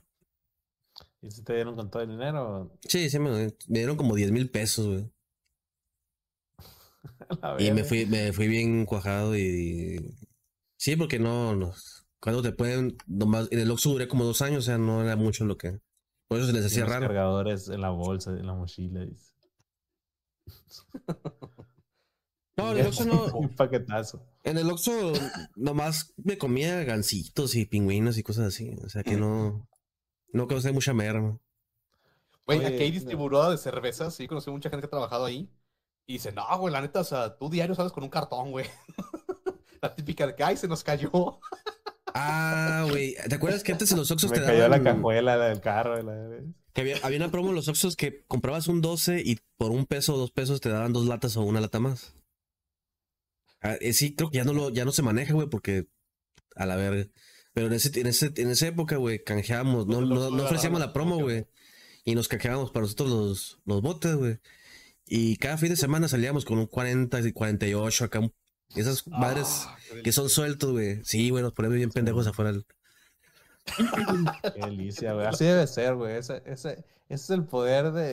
¿Y 1.22 1.32
si 1.32 1.44
te 1.44 1.54
dieron 1.54 1.76
con 1.76 1.90
todo 1.90 2.04
el 2.04 2.10
dinero? 2.10 2.72
Sí, 2.88 3.10
sí, 3.10 3.20
me, 3.20 3.30
me 3.30 3.54
dieron 3.68 3.98
como 3.98 4.16
10 4.16 4.32
mil 4.32 4.50
pesos, 4.50 4.88
güey. 4.88 5.10
Y 7.60 7.72
me 7.72 7.84
fui, 7.84 8.06
me 8.06 8.34
fui 8.34 8.48
bien 8.48 8.86
cuajado 8.86 9.38
y... 9.38 10.16
Sí, 10.78 10.96
porque 10.96 11.20
no, 11.20 11.56
no... 11.56 11.74
Cuando 12.20 12.42
te 12.42 12.52
pueden... 12.52 12.98
Nomás, 13.08 13.48
en 13.52 13.60
el 13.60 13.72
Oxxo 13.72 13.92
duré 13.92 14.08
como 14.08 14.26
dos 14.26 14.42
años, 14.42 14.60
o 14.60 14.66
sea, 14.66 14.78
no 14.78 15.02
era 15.04 15.16
mucho 15.16 15.46
lo 15.46 15.58
que... 15.58 15.80
Por 16.28 16.40
eso 16.40 16.48
se 16.48 16.54
les 16.54 16.66
hacía 16.66 16.86
raro. 16.86 17.08
cargadores 17.08 17.70
en 17.70 17.82
la 17.82 17.90
bolsa, 17.90 18.32
en 18.32 18.46
la 18.46 18.54
mochila. 18.54 19.06
No, 22.58 22.74
en 22.74 22.80
el 22.80 22.88
Oxxo 22.88 23.06
no... 23.06 23.26
Un 23.38 23.56
paquetazo. 23.56 24.22
En 24.44 24.58
el 24.58 24.70
Oxxo 24.70 25.14
nomás 25.56 26.14
me 26.18 26.38
comía 26.38 26.84
gancitos 26.84 27.56
y 27.56 27.66
pingüinos 27.66 28.18
y 28.18 28.24
cosas 28.24 28.48
así. 28.48 28.76
O 28.84 28.90
sea 28.90 29.02
que 29.02 29.16
no... 29.16 29.66
No 30.34 30.46
causé 30.46 30.74
mucha 30.74 30.94
merma. 30.94 31.40
Güey, 32.46 32.66
aquí 32.66 32.84
hay 32.84 32.92
distribuidora 32.92 33.50
de 33.50 33.58
cervezas, 33.58 34.14
sí, 34.14 34.28
conocí 34.28 34.50
mucha 34.50 34.70
gente 34.70 34.82
que 34.82 34.88
ha 34.88 34.90
trabajado 34.90 35.26
ahí. 35.26 35.50
Y 36.10 36.14
dice, 36.14 36.32
no, 36.32 36.44
güey, 36.58 36.74
la 36.74 36.82
neta, 36.82 37.02
o 37.02 37.04
sea, 37.04 37.38
tú 37.38 37.52
diario 37.52 37.76
sales 37.76 37.92
con 37.92 38.04
un 38.04 38.10
cartón, 38.10 38.50
güey. 38.50 38.66
la 39.82 39.94
típica 39.94 40.26
de 40.26 40.34
que, 40.34 40.44
ay, 40.44 40.58
se 40.58 40.68
nos 40.68 40.84
cayó. 40.84 41.12
Ah, 42.16 42.88
güey. 42.90 43.16
¿Te 43.30 43.36
acuerdas 43.36 43.62
que 43.62 43.74
antes 43.74 43.92
en 43.92 44.00
los 44.00 44.10
Oxxos 44.10 44.32
te 44.32 44.42
cayó 44.42 44.68
la 44.68 44.80
daban... 44.80 44.96
cajuela 44.96 45.38
del 45.38 45.62
carro. 45.62 46.02
La... 46.02 46.40
Que 46.74 46.82
había, 46.82 46.98
había 47.04 47.20
una 47.20 47.30
promo 47.30 47.50
en 47.50 47.56
los 47.56 47.68
Oxxos 47.68 47.96
que 47.96 48.26
comprabas 48.26 48.68
un 48.68 48.82
12 48.82 49.22
y 49.24 49.38
por 49.56 49.70
un 49.70 49.86
peso 49.86 50.16
o 50.16 50.18
dos 50.18 50.32
pesos 50.32 50.62
te 50.62 50.70
daban 50.70 50.94
dos 50.94 51.06
latas 51.06 51.38
o 51.38 51.44
una 51.44 51.62
lata 51.62 51.80
más. 51.80 52.16
Ah, 53.62 53.76
eh, 53.80 53.94
sí, 53.94 54.16
creo 54.16 54.32
que 54.32 54.38
ya 54.38 54.44
no 54.46 54.54
lo, 54.54 54.72
ya 54.72 54.86
no 54.86 54.92
se 54.92 55.04
maneja, 55.04 55.36
güey, 55.36 55.48
porque 55.48 55.90
a 56.56 56.66
la 56.66 56.76
verga. 56.76 57.06
Pero 57.54 57.68
en 57.68 57.74
ese, 57.74 58.00
en 58.00 58.08
ese, 58.08 58.34
en 58.36 58.50
esa 58.50 58.66
época, 58.66 58.96
güey, 58.96 59.24
canjeábamos, 59.24 59.86
no, 59.86 60.02
no, 60.02 60.32
no 60.32 60.44
ofrecíamos 60.44 60.80
la 60.80 60.92
promo, 60.92 61.20
güey. 61.20 61.46
Y 62.04 62.16
nos 62.16 62.28
canjeábamos 62.28 62.72
para 62.72 62.86
nosotros 62.86 63.10
los, 63.12 63.60
los 63.66 63.84
botes, 63.84 64.16
güey. 64.16 64.40
Y 65.12 65.38
cada 65.38 65.58
fin 65.58 65.70
de 65.70 65.76
semana 65.76 66.08
salíamos 66.08 66.46
con 66.46 66.60
un 66.60 66.68
40 66.68 67.20
y 67.22 67.32
48 67.34 68.06
acá. 68.06 68.22
Esas 68.76 69.08
madres 69.08 69.64
Ah, 69.68 69.76
qué 69.92 70.04
que 70.04 70.12
son 70.12 70.30
sueltos, 70.30 70.72
güey. 70.72 71.00
Sí, 71.04 71.32
güey, 71.32 71.42
nos 71.42 71.54
ponemos 71.54 71.76
bien 71.78 71.90
pendejos 71.90 72.28
afuera. 72.28 72.52
del- 72.52 72.66
Qué 74.54 74.60
delicia, 74.62 75.14
güey. 75.14 75.26
Así 75.26 75.46
debe 75.46 75.66
ser, 75.66 75.96
güey. 75.96 76.18
Ese, 76.18 76.44
ese, 76.46 76.70
ese 76.74 76.84
es 77.10 77.30
el 77.32 77.44
poder 77.46 77.92
de, 77.92 78.12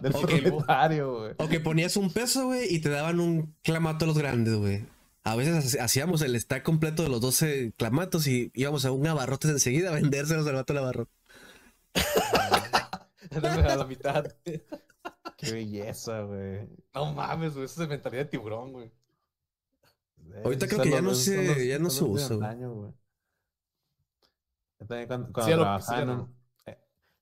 del 0.00 0.12
te- 0.12 0.18
Ok. 0.18 0.26
proletario, 0.26 1.18
güey. 1.18 1.32
O 1.36 1.48
que 1.48 1.60
ponías 1.60 1.96
un 1.98 2.10
peso, 2.10 2.46
güey, 2.46 2.74
y 2.74 2.78
te 2.80 2.88
daban 2.88 3.20
un 3.20 3.54
clamato 3.62 4.06
a 4.06 4.08
los 4.08 4.16
grandes, 4.16 4.54
güey. 4.54 4.86
A 5.24 5.36
veces 5.36 5.78
ha- 5.78 5.84
hacíamos 5.84 6.22
el 6.22 6.40
stack 6.40 6.62
completo 6.62 7.02
de 7.02 7.10
los 7.10 7.20
12 7.20 7.72
clamatos 7.76 8.26
y 8.26 8.50
íbamos 8.54 8.86
a 8.86 8.90
un 8.92 9.06
abarrotes 9.06 9.50
enseguida 9.50 9.90
a 9.90 9.94
vendérselos 9.94 10.46
al 10.46 10.54
vato 10.54 10.72
del 10.72 10.82
abarrote. 10.82 11.12
a 13.42 13.76
la 13.76 13.84
mitad. 13.86 14.24
Qué 15.36 15.52
belleza, 15.52 16.22
güey. 16.22 16.68
No 16.94 17.12
mames, 17.12 17.54
güey, 17.54 17.66
eso 17.66 17.82
es 17.82 17.88
mentalidad 17.88 18.24
de 18.24 18.30
tiburón, 18.30 18.72
güey. 18.72 18.92
Ahorita 20.44 20.66
Esos 20.66 20.78
creo 20.78 20.82
que 20.82 20.90
ya 20.90 21.02
no 21.02 21.08
los- 21.10 21.24
ya 21.26 21.78
no 21.78 21.90
se 21.90 22.04
de 22.04 22.10
usa, 22.10 22.28
también 24.86 25.32
cuando, 25.32 25.44
trabajaba 25.56 26.02
en 26.02 26.10
un- 26.10 26.36
eh, 26.66 26.78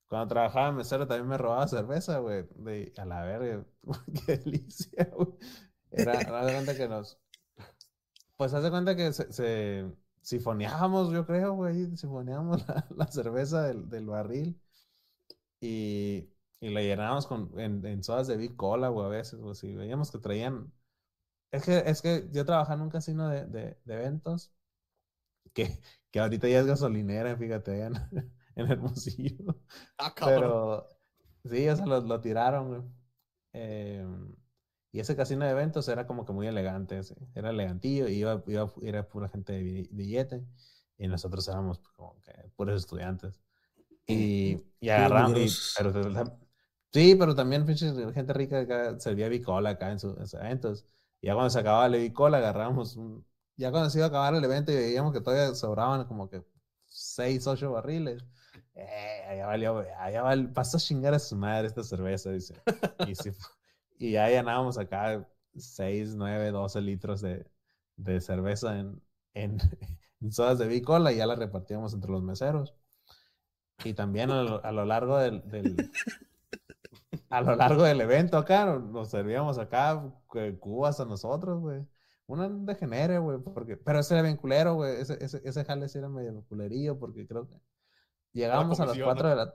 cuando 0.08 0.28
trabajaba 0.28 0.68
en 0.68 0.76
mesero 0.76 1.06
también 1.06 1.28
me 1.28 1.38
robaba 1.38 1.68
cerveza, 1.68 2.18
güey. 2.18 2.44
De, 2.56 2.92
a 2.96 3.04
la 3.04 3.24
verga. 3.24 3.64
Qué 4.26 4.36
delicia, 4.38 5.08
güey. 5.14 5.28
Era, 5.90 6.12
haz 6.40 6.46
de 6.46 6.52
cuenta 6.54 6.76
que 6.76 6.88
nos. 6.88 7.18
Pues 8.36 8.52
haz 8.54 8.62
de 8.64 8.70
cuenta 8.70 8.96
que 8.96 9.12
se, 9.12 9.32
se 9.32 9.92
sifoneábamos, 10.22 11.12
yo 11.12 11.26
creo, 11.26 11.54
güey. 11.54 11.96
Sifoneábamos 11.96 12.66
la, 12.68 12.86
la 12.96 13.06
cerveza 13.06 13.62
del, 13.62 13.88
del 13.88 14.06
barril. 14.06 14.60
Y, 15.60 16.28
y 16.62 16.70
la 16.70 16.80
llenábamos 16.82 17.26
con, 17.26 17.52
en, 17.60 17.84
en 17.84 18.02
sodas 18.02 18.28
de 18.28 18.38
Big 18.38 18.56
Cola, 18.56 18.88
güey, 18.88 19.06
a 19.06 19.10
veces. 19.10 19.40
O 19.42 19.54
si 19.54 19.74
veíamos 19.74 20.10
que 20.10 20.18
traían. 20.18 20.72
Es 21.52 21.64
que, 21.64 21.78
es 21.86 22.00
que 22.02 22.28
yo 22.32 22.46
trabajaba 22.46 22.76
en 22.76 22.82
un 22.82 22.90
casino 22.90 23.28
de, 23.28 23.46
de, 23.46 23.78
de 23.84 23.94
eventos. 23.94 24.54
Que, 25.54 25.80
que 26.10 26.20
ahorita 26.20 26.48
ya 26.48 26.60
es 26.60 26.66
gasolinera, 26.66 27.36
fíjate, 27.36 27.72
allá 27.72 27.86
en, 27.88 28.32
en 28.56 28.70
Hermosillo. 28.70 29.56
Ah. 29.98 30.14
Pero 30.24 30.88
sí, 31.44 31.68
o 31.68 31.76
sea, 31.76 31.86
lo, 31.86 32.00
lo 32.00 32.20
tiraron, 32.20 32.68
güey. 32.68 32.82
Eh, 33.54 34.06
y 34.92 35.00
ese 35.00 35.16
casino 35.16 35.44
de 35.44 35.50
eventos 35.52 35.88
era 35.88 36.06
como 36.06 36.24
que 36.24 36.32
muy 36.32 36.46
elegante, 36.46 36.98
ese, 36.98 37.16
era 37.34 37.50
elegantillo 37.50 38.08
y 38.08 38.14
iba, 38.14 38.42
iba, 38.46 38.72
era 38.82 39.08
pura 39.08 39.28
gente 39.28 39.52
de 39.54 39.62
bi- 39.62 39.88
billete. 39.90 40.44
y 40.98 41.08
nosotros 41.08 41.48
éramos 41.48 41.78
pues, 41.80 41.92
como 41.94 42.20
que 42.22 42.32
puros 42.56 42.76
estudiantes. 42.80 43.40
Y, 44.06 44.62
y 44.80 44.88
agarramos. 44.90 45.38
y- 45.38 45.48
pero- 45.76 46.41
sí, 46.92 47.14
pero 47.18 47.34
también 47.34 47.66
gente 48.14 48.32
rica 48.32 48.60
acá 48.60 48.98
servía 49.00 49.28
bicola 49.28 49.70
acá 49.70 49.90
en, 49.92 49.98
su- 49.98 50.10
en 50.18 50.26
sus 50.26 50.34
eventos. 50.34 50.86
Ya 51.20 51.34
cuando 51.34 51.50
se 51.50 51.58
acababa 51.60 51.88
la 51.88 51.96
bicola, 51.98 52.38
agarramos 52.38 52.96
un. 52.96 53.24
Ya 53.56 53.70
cuando 53.70 53.90
se 53.90 53.98
iba 53.98 54.06
a 54.06 54.08
acabar 54.08 54.34
el 54.34 54.44
evento 54.44 54.72
y 54.72 54.76
veíamos 54.76 55.12
que 55.12 55.20
todavía 55.20 55.54
sobraban 55.54 56.04
como 56.06 56.28
que 56.28 56.42
seis, 56.86 57.46
ocho 57.46 57.72
barriles. 57.72 58.24
Eh, 58.74 59.24
allá 59.28 59.46
valió, 59.46 59.84
allá 59.98 60.22
val- 60.22 60.52
pasó 60.52 60.76
a 60.78 60.80
chingar 60.80 61.14
a 61.14 61.18
su 61.18 61.36
madre 61.36 61.68
esta 61.68 61.82
cerveza, 61.84 62.30
dice. 62.30 62.62
Y, 63.02 63.14
fu- 63.14 63.30
y 63.98 64.12
ya 64.12 64.28
llenábamos 64.28 64.78
acá 64.78 65.26
6, 65.56 66.14
9, 66.16 66.50
12 66.50 66.80
litros 66.80 67.20
de, 67.20 67.46
de 67.96 68.20
cerveza 68.20 68.78
en, 68.78 69.02
en, 69.34 69.58
en 70.20 70.32
sodas 70.32 70.58
de 70.58 70.66
bicola 70.68 71.12
y 71.12 71.16
ya 71.16 71.26
la 71.26 71.34
repartíamos 71.36 71.94
entre 71.94 72.10
los 72.10 72.22
meseros. 72.22 72.74
Y 73.84 73.94
también 73.94 74.30
a 74.30 74.42
lo, 74.42 74.64
a 74.64 74.72
lo 74.72 74.84
largo 74.86 75.18
del, 75.18 75.42
del- 75.50 75.90
a 77.30 77.40
lo 77.40 77.56
largo 77.56 77.82
del 77.82 78.00
evento 78.00 78.36
acá 78.38 78.64
nos, 78.66 79.10
servíamos 79.10 79.58
acá 79.58 80.02
cu- 80.26 80.58
cubas 80.58 81.00
a 81.00 81.04
nosotros, 81.04 81.60
güey. 81.60 81.86
Una 82.26 82.48
degenere, 82.48 83.18
güey, 83.18 83.38
porque, 83.38 83.76
pero 83.76 83.98
ese 84.00 84.14
era 84.14 84.22
bien 84.22 84.36
culero, 84.36 84.74
güey. 84.74 85.00
Ese, 85.00 85.18
ese, 85.22 85.42
ese 85.44 85.64
jale 85.64 85.88
sí 85.88 85.98
era 85.98 86.08
medio 86.08 86.42
culerillo 86.48 86.98
porque 86.98 87.26
creo 87.26 87.48
que 87.48 87.56
llegamos 88.32 88.78
a 88.80 88.84
las 88.86 88.92
comisión, 88.92 89.06
4 89.06 89.28
de 89.28 89.36
la... 89.36 89.54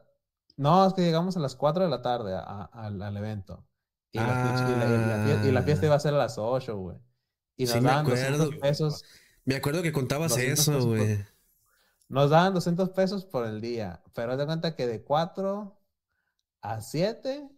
No, 0.58 0.86
es 0.88 0.93
que 0.93 1.02
llegamos 1.02 1.38
a 1.38 1.39
las 1.39 1.56
4 1.56 1.84
de 1.84 1.89
la 1.89 2.02
tarde 2.02 2.36
a- 2.36 2.39
a- 2.41 2.65
al, 2.74 3.02
al 3.02 3.17
evento. 3.17 3.65
Y 4.12 4.20
la, 4.20 4.43
pinche- 4.43 4.72
y 4.72 4.80
la- 4.80 4.86
y 4.86 4.89
la 5.08 5.17
fie- 5.41 5.48
y 5.48 5.52
la 5.52 5.62
fiesta 5.63 5.86
iba 5.86 5.96
a 5.96 6.00
ser 6.00 6.13
a 6.13 6.17
las 6.17 6.38
8, 6.38 6.78
güey. 6.78 6.98
Y 7.56 7.63
nos 7.65 7.74
Sí, 7.74 7.82
me 7.82 7.89
daban 7.89 8.06
200 8.06 8.41
acuerdo. 8.41 8.62
pesos. 8.62 9.04
Me 9.46 9.56
acuerdo 9.56 9.82
que 9.82 9.91
contabas 9.91 10.32
200 10.32 10.67
eso, 10.67 10.88
güey. 10.88 11.26
Nos 12.10 12.30
daban 12.30 12.54
200 12.54 12.89
pesos 12.91 13.26
por 13.26 13.46
el 13.46 13.60
día, 13.62 14.02
pero 14.13 14.32
haz 14.34 14.38
de 14.38 14.46
cuenta 14.46 14.76
que 14.76 14.88
de 14.88 15.04
4 15.04 15.76
a 16.73 16.82
7 16.82 17.49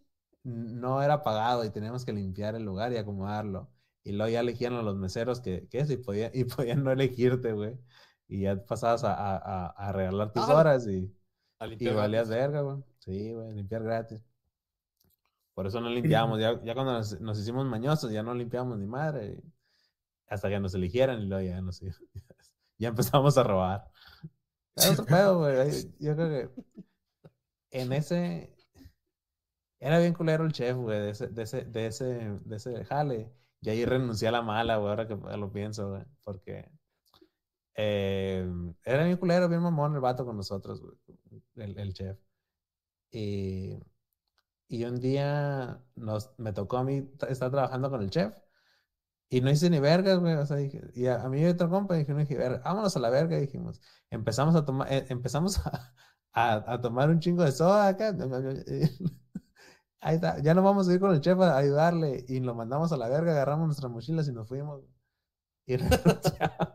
no 0.44 1.02
era 1.02 1.24
pagado 1.24 1.64
y 1.66 1.70
teníamos 1.72 2.06
que 2.06 2.14
limpiar 2.14 2.56
el 2.56 2.64
lugar 2.64 2.92
y 2.94 2.98
acomodarlo. 2.98 3.70
Y 4.04 4.14
luego 4.14 4.32
ya 4.32 4.40
elegían 4.40 4.74
a 4.74 4.82
los 4.82 4.96
meseros 4.96 5.42
que, 5.42 5.68
que 5.68 5.80
eso 5.80 5.94
y, 5.94 5.98
podía- 5.98 6.32
y 6.34 6.46
podían 6.46 6.84
no 6.84 6.92
elegirte, 6.92 7.54
güey. 7.54 7.78
Y 8.28 8.42
ya 8.42 8.64
pasabas 8.66 9.04
a, 9.04 9.14
a, 9.14 9.68
a- 9.68 9.92
regalar 9.92 10.32
tus 10.32 10.44
Ah, 10.48 10.56
horas 10.56 10.88
y, 10.88 11.14
A 11.60 11.68
y 11.68 11.88
valías 11.90 12.30
verga, 12.30 12.62
güey. 12.62 12.84
Sí, 13.00 13.34
güey, 13.34 13.54
limpiar 13.54 13.84
gratis. 13.84 14.22
Por 15.54 15.68
eso 15.68 15.82
no 15.82 15.90
limpiamos. 15.90 16.40
Ya, 16.40 16.62
ya 16.64 16.74
cuando 16.74 16.94
nos, 16.94 17.20
nos 17.20 17.40
hicimos 17.40 17.66
mañosos, 17.66 18.12
ya 18.12 18.24
no 18.24 18.34
limpiamos 18.34 18.78
ni 18.78 18.86
madre. 18.88 19.42
hasta 20.28 20.48
que 20.50 20.60
nos 20.60 20.74
eligieran 20.76 21.20
y 21.22 21.26
luego 21.26 21.48
ya 21.48 21.62
nos 21.62 21.82
ya 22.78 22.88
empezamos 22.90 23.38
a 23.38 23.44
robar. 23.44 23.92
Era 24.76 24.92
otro 24.92 25.06
pedo, 25.06 25.40
güey. 25.40 25.92
Yo 26.00 26.16
creo 26.16 26.30
que 26.30 26.50
en 27.72 27.94
ese 27.94 28.56
era 29.80 30.00
bien 30.00 30.14
culero 30.14 30.46
el 30.46 30.52
chef, 30.54 30.76
güey, 30.78 31.00
de 31.00 31.10
ese, 31.12 31.28
de 31.28 31.44
ese, 31.44 31.66
de 31.66 31.88
ese, 31.88 32.06
de 32.06 32.56
ese 32.56 32.86
jale. 32.86 33.32
Y 33.62 33.70
ahí 33.70 33.86
renuncié 33.86 34.28
a 34.30 34.32
la 34.32 34.42
mala, 34.42 34.78
güey, 34.78 34.90
ahora 34.90 35.08
que 35.08 35.16
lo 35.16 35.52
pienso, 35.52 35.90
güey. 35.92 36.04
Porque 36.24 36.72
eh, 37.76 38.46
era 38.84 39.04
bien 39.06 39.18
culero, 39.18 39.48
bien 39.50 39.62
mamón 39.62 39.94
el 39.96 40.02
vato 40.02 40.26
con 40.26 40.38
nosotros, 40.38 40.82
güey, 40.82 40.98
el, 41.56 41.78
el 41.80 41.94
chef. 41.94 42.18
Y, 43.12 43.80
y 44.70 44.86
un 44.86 45.00
día 45.02 45.84
nos, 45.96 46.32
me 46.40 46.54
tocó 46.54 46.78
a 46.80 46.84
mí 46.86 47.10
estar 47.30 47.52
trabajando 47.52 47.90
con 47.92 48.02
el 48.04 48.10
chef. 48.12 48.36
Y 49.30 49.42
no 49.42 49.52
hice 49.52 49.70
ni 49.70 49.80
vergas, 49.80 50.20
güey. 50.20 50.36
O 50.36 50.46
sea, 50.46 50.58
dije, 50.58 50.82
y 50.96 51.08
a, 51.08 51.24
a 51.24 51.30
mí 51.30 51.42
y 51.42 51.46
otro 51.46 51.70
compa 51.70 51.96
dije, 51.96 52.14
no 52.14 52.20
dije, 52.20 52.38
"Ver, 52.38 52.62
vámonos 52.64 52.96
a 52.98 53.00
la 53.00 53.10
verga, 53.10 53.38
dijimos. 53.38 53.82
Empezamos 54.10 54.56
a 54.56 54.66
tomar, 54.66 54.92
eh, 54.94 55.06
empezamos 55.10 55.60
a, 55.68 55.94
a, 56.34 56.74
a 56.74 56.82
tomar 56.82 57.10
un 57.10 57.20
chingo 57.20 57.44
de 57.44 57.52
soda 57.52 57.88
acá. 57.90 58.16
Ahí 60.02 60.16
está, 60.16 60.40
ya 60.40 60.54
nos 60.54 60.64
vamos 60.64 60.88
a 60.88 60.94
ir 60.94 61.00
con 61.00 61.14
el 61.14 61.20
chef 61.22 61.40
a 61.42 61.58
ayudarle. 61.58 62.26
Y 62.28 62.40
lo 62.40 62.56
mandamos 62.56 62.92
a 62.92 62.98
la 62.98 63.10
verga, 63.10 63.32
agarramos 63.34 63.68
nuestras 63.68 63.92
mochilas 63.92 64.28
y 64.28 64.32
nos 64.34 64.48
fuimos. 64.48 64.82
Y 65.66 65.76
renunciamos. 65.78 66.68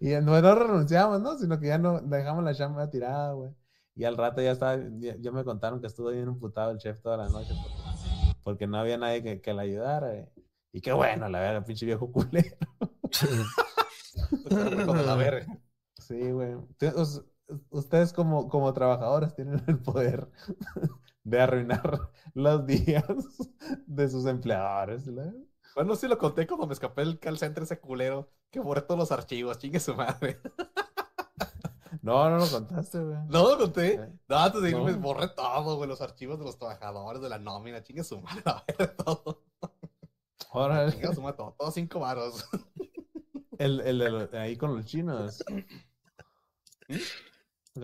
y 0.00 0.10
no, 0.22 0.40
no 0.40 0.54
renunciamos, 0.54 1.20
¿no? 1.20 1.36
Sino 1.38 1.58
que 1.60 1.66
ya 1.68 1.78
no 1.78 2.00
dejamos 2.00 2.44
la 2.44 2.54
chamba 2.54 2.88
tirada, 2.90 3.32
güey. 3.32 3.50
Y 3.96 4.04
al 4.04 4.16
rato 4.16 4.40
ya 4.42 4.52
estaba, 4.52 4.76
ya, 4.98 5.16
ya 5.18 5.30
me 5.32 5.44
contaron 5.44 5.80
que 5.80 5.86
estuvo 5.86 6.10
bien 6.10 6.28
emputado 6.28 6.70
el 6.72 6.78
chef 6.78 7.00
toda 7.00 7.16
la 7.16 7.28
noche 7.28 7.52
porque, 7.62 8.38
porque 8.42 8.66
no 8.66 8.78
había 8.78 8.98
nadie 8.98 9.22
que, 9.22 9.40
que 9.40 9.54
le 9.54 9.62
ayudara. 9.62 10.12
Y 10.72 10.80
qué 10.80 10.92
bueno, 10.92 11.28
la 11.28 11.38
verga, 11.40 11.64
pinche 11.64 11.86
viejo 11.86 12.10
culero. 12.10 12.56
Como 14.86 14.94
la 15.02 15.14
verga. 15.16 15.46
Sí, 15.98 16.30
güey. 16.30 16.56
Te- 16.78 16.88
us- 16.94 17.22
Ustedes 17.68 18.14
como, 18.14 18.48
como 18.48 18.72
trabajadores 18.72 19.34
tienen 19.34 19.62
el 19.66 19.78
poder 19.78 20.30
de 21.24 21.40
arruinar 21.40 22.10
los 22.34 22.66
días 22.66 23.04
de 23.86 24.08
sus 24.08 24.26
empleadores. 24.26 25.04
Bueno, 25.74 25.96
sí 25.96 26.06
lo 26.06 26.18
conté 26.18 26.46
cuando 26.46 26.66
me 26.68 26.72
escapé 26.74 27.02
del 27.02 27.18
call 27.18 27.38
center 27.38 27.64
ese 27.64 27.80
culero 27.80 28.30
que 28.50 28.60
borré 28.60 28.82
todos 28.82 28.98
los 28.98 29.10
archivos, 29.12 29.58
chingue 29.58 29.80
su 29.80 29.94
madre. 29.94 30.40
No, 32.02 32.28
no 32.28 32.36
lo 32.36 32.46
contaste, 32.50 32.98
güey. 33.02 33.16
¿No 33.28 33.48
lo 33.48 33.56
conté? 33.56 33.94
Eh, 33.94 34.12
No, 34.28 34.36
antes 34.36 34.60
de 34.60 34.70
irme 34.70 34.92
No. 34.92 34.98
borré 34.98 35.28
todo, 35.28 35.76
güey, 35.76 35.88
los 35.88 36.02
archivos 36.02 36.38
de 36.38 36.44
los 36.44 36.58
trabajadores, 36.58 37.22
de 37.22 37.30
la 37.30 37.38
nómina, 37.38 37.82
chingue 37.82 38.04
su 38.04 38.20
madre, 38.20 38.42
a 38.44 38.62
ver, 38.78 38.94
todo. 38.96 39.42
Órale. 40.50 40.92
Chingue 40.92 41.14
su 41.14 41.22
madre, 41.22 41.36
todo, 41.38 41.54
todos 41.58 41.72
cinco 41.72 42.00
varos. 42.00 42.44
El, 43.56 43.80
el 43.80 43.98
de 44.00 44.10
lo- 44.10 44.28
ahí 44.38 44.56
con 44.58 44.76
los 44.76 44.84
chinos. 44.84 45.42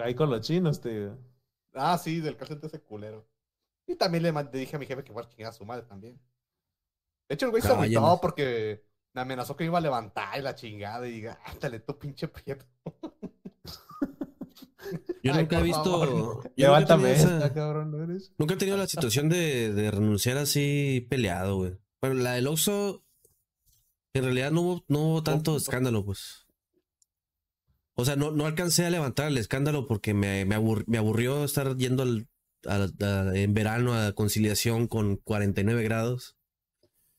Ahí 0.02 0.14
con 0.14 0.28
los 0.28 0.40
chinos, 0.42 0.80
tío. 0.82 1.16
Ah, 1.74 1.98
sí, 1.98 2.20
del 2.20 2.36
call 2.36 2.58
ese 2.62 2.80
culero. 2.80 3.28
Y 3.86 3.96
también 3.96 4.22
le, 4.22 4.32
dije 4.52 4.76
a 4.76 4.78
mi 4.78 4.86
jefe 4.86 5.02
que 5.04 5.12
fuera 5.12 5.28
a 5.28 5.30
chingar 5.30 5.50
a 5.50 5.54
su 5.54 5.64
madre 5.64 5.84
también. 5.84 6.20
De 7.28 7.34
hecho, 7.34 7.46
el 7.46 7.50
güey 7.50 7.62
se 7.62 7.68
agüitó 7.72 8.00
no. 8.00 8.20
porque 8.20 8.84
me 9.12 9.20
amenazó 9.20 9.56
que 9.56 9.64
me 9.64 9.68
iba 9.68 9.78
a 9.78 9.82
levantar 9.82 10.38
y 10.38 10.42
la 10.42 10.54
chingada 10.54 11.06
y 11.08 11.12
diga, 11.12 11.38
ándale 11.44 11.80
tú 11.80 11.98
pinche 11.98 12.28
prieto. 12.28 12.66
Yo 15.22 15.32
Ay, 15.34 15.40
nunca 15.42 15.58
he 15.60 15.62
visto. 15.62 15.84
favor. 15.84 16.36
nunca 16.36 16.50
Levántame 16.56 17.02
tenido 17.10 17.24
esa- 17.24 17.36
esta, 17.36 17.54
cabrón, 17.54 17.90
¿no 17.90 18.02
eres? 18.02 18.32
Nunca 18.38 18.54
he 18.54 18.56
tenido 18.56 18.76
la 18.76 18.86
situación 18.86 19.28
de, 19.28 19.72
de 19.72 19.90
renunciar 19.90 20.38
así 20.38 21.06
peleado, 21.10 21.56
güey. 21.56 21.78
Bueno, 22.00 22.16
la 22.22 22.32
del 22.32 22.46
Oxxo, 22.46 23.04
en 24.14 24.24
realidad 24.24 24.50
no 24.50 24.62
hubo, 24.62 24.84
no 24.88 25.00
hubo 25.00 25.22
tanto 25.22 25.56
escándalo, 25.56 26.04
pues. 26.04 26.46
O 28.00 28.04
sea, 28.04 28.16
no, 28.16 28.30
no 28.30 28.46
alcancé 28.46 28.84
a 28.86 28.90
levantar 28.90 29.28
el 29.28 29.38
escándalo 29.38 29.86
porque 29.86 30.14
me, 30.14 30.44
me, 30.44 30.56
abur- 30.56 30.84
me 30.86 30.98
aburrió 30.98 31.44
estar 31.44 31.76
yendo 31.76 32.02
al- 32.02 32.28
a- 32.66 33.32
en 33.34 33.54
verano 33.54 33.94
a 33.94 34.12
conciliación 34.12 34.86
con 34.88 35.16
49 35.16 35.82
grados. 35.82 36.36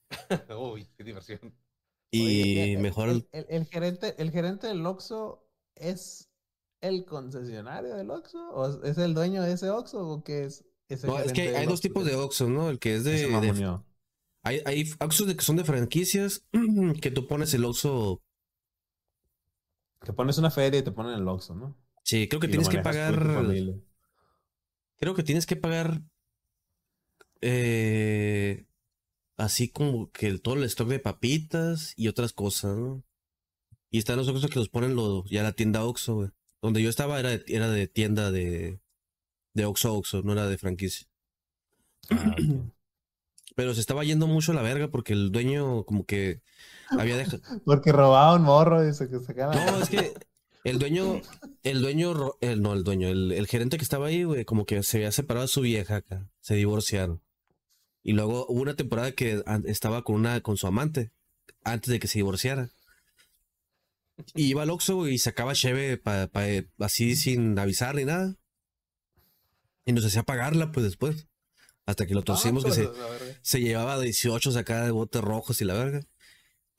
Uy, 0.60 0.88
qué 0.98 1.04
diversión. 1.04 1.56
Y 2.14 2.26
Oye, 2.26 2.78
mejor... 2.78 3.10
El, 3.10 3.28
el- 3.32 3.46
el 3.50 3.66
gerente, 3.66 4.16
el 4.22 4.32
gerente 4.32 4.68
del 4.68 4.86
Oxxo 4.86 5.48
es 5.76 6.30
el 6.82 7.06
concesionario 7.06 7.96
del 7.96 8.10
Oxxo 8.12 8.40
o 8.50 8.84
es- 8.84 8.98
el 8.98 9.14
dueño 9.14 9.42
de 9.44 9.54
ese 9.54 9.70
Oxxo 9.70 10.06
o 10.08 10.24
qué 10.24 10.46
es 10.46 10.66
ese 10.90 11.08
No, 11.08 11.20
es 11.20 11.32
que 11.32 11.56
hay 11.56 11.66
dos 11.68 11.80
tipos 11.82 12.06
de 12.06 12.16
Oxxo, 12.16 12.50
¿no? 12.50 12.70
El 12.70 12.80
que 12.80 12.96
es 12.96 13.04
de... 13.04 13.28
Hay, 14.44 14.62
hay 14.66 14.92
Oxxos 15.00 15.28
de 15.28 15.36
que 15.36 15.44
son 15.44 15.56
de 15.56 15.64
franquicias 15.64 16.44
que 17.02 17.12
tú 17.12 17.28
pones 17.28 17.54
el 17.54 17.64
Oxxo... 17.66 18.22
Que 20.04 20.14
pones 20.14 20.38
una 20.38 20.50
feria 20.52 20.80
y 20.80 20.84
te 20.84 20.92
ponen 20.92 21.14
el 21.14 21.28
Oxxo, 21.28 21.56
¿no? 21.56 21.78
Sí, 22.04 22.28
creo 22.28 22.40
que 22.40 22.48
Y 22.48 22.50
tienes 22.52 22.70
que 22.70 22.80
pagar... 22.80 23.16
Creo 24.98 25.16
que 25.16 25.24
tienes 25.24 25.46
que 25.46 25.56
pagar 25.56 26.02
eh, 27.42 28.66
así 29.38 29.70
como 29.70 30.12
que 30.12 30.28
el- 30.28 30.42
todo 30.42 30.56
el 30.56 30.64
stock 30.66 30.88
de 30.88 31.00
papitas 31.00 31.94
y 31.98 32.08
otras 32.08 32.34
cosas, 32.34 32.78
¿no? 32.78 33.04
Y 33.90 33.98
están 33.98 34.18
los 34.18 34.28
Oxxos 34.28 34.50
que 34.52 34.60
los 34.60 34.70
ponen 34.70 34.96
lo, 34.96 35.26
ya 35.26 35.44
la 35.44 35.52
tienda 35.54 35.84
Oxxo, 35.84 36.16
güey. 36.16 36.30
Donde 36.62 36.82
yo 36.82 36.90
estaba 36.90 37.20
era 37.20 37.30
de, 37.30 37.44
era 37.48 37.70
de 37.70 37.88
tienda 37.88 38.32
de, 38.32 38.80
de 39.54 39.66
Oxxo 39.66 39.96
Oxxo, 39.96 40.22
no 40.22 40.34
era 40.34 40.48
de 40.48 40.58
franquicia. 40.58 41.08
Ah. 42.10 42.36
Pero 43.56 43.74
se 43.74 43.82
estaba 43.82 44.04
yendo 44.06 44.28
mucho 44.28 44.54
a 44.54 44.56
la 44.56 44.62
verga 44.62 44.88
porque 44.90 45.12
el 45.14 45.32
dueño 45.32 45.84
como 45.84 46.06
que 46.06 46.42
había 46.98 47.18
dejado... 47.18 47.42
Porque 47.66 47.92
robaba 47.92 48.36
un 48.36 48.44
morro 48.44 48.88
y 48.88 48.94
se 48.94 49.10
que 49.10 49.20
sacaba. 49.20 49.54
No, 49.56 49.82
es 49.84 49.90
que 49.90 50.14
el 50.64 50.78
dueño, 50.80 51.22
el 51.64 51.82
dueño, 51.82 52.34
el, 52.42 52.62
no, 52.62 52.74
el 52.74 52.84
dueño, 52.84 53.08
el, 53.08 53.32
el 53.32 53.48
gerente 53.48 53.78
que 53.78 53.84
estaba 53.84 54.08
ahí, 54.08 54.24
güey, 54.24 54.46
como 54.46 54.66
que 54.66 54.84
se 54.84 54.98
había 54.98 55.12
separado 55.12 55.46
de 55.46 55.52
su 55.52 55.62
vieja 55.62 55.98
acá, 55.98 56.30
se 56.42 56.56
divorciaron. 56.56 57.22
Y 58.04 58.14
luego 58.14 58.46
hubo 58.48 58.62
una 58.62 58.76
temporada 58.76 59.12
que 59.12 59.44
estaba 59.66 60.04
con 60.04 60.16
una, 60.16 60.42
con 60.42 60.58
su 60.58 60.68
amante, 60.68 61.12
antes 61.64 61.92
de 61.92 62.00
que 62.00 62.08
se 62.08 62.20
divorciara. 62.20 62.70
Y 64.36 64.46
iba 64.48 64.62
al 64.64 64.70
Oxxo 64.70 64.96
güey, 64.98 65.16
y 65.16 65.18
sacaba 65.18 65.54
cheve 65.54 65.98
pa- 65.98 66.28
pa- 66.28 66.46
así 66.80 67.16
sin 67.16 67.58
avisar 67.58 67.96
ni 67.96 68.06
nada. 68.06 68.36
Y 69.86 69.94
nos 69.94 70.06
hacía 70.06 70.24
pagarla, 70.24 70.72
pues 70.72 70.84
después. 70.86 71.28
Hasta 71.88 72.06
que 72.06 72.14
lo 72.14 72.22
torcimos 72.22 72.64
que 72.64 72.72
se, 72.72 72.84
Ah, 72.84 73.08
verga. 73.10 73.40
se 73.42 73.60
llevaba 73.60 74.00
18 74.00 74.58
acá 74.58 74.86
de 74.86 74.92
botes 74.92 75.22
rojos 75.22 75.60
y 75.62 75.66
la 75.66 75.74
verga. 75.74 76.06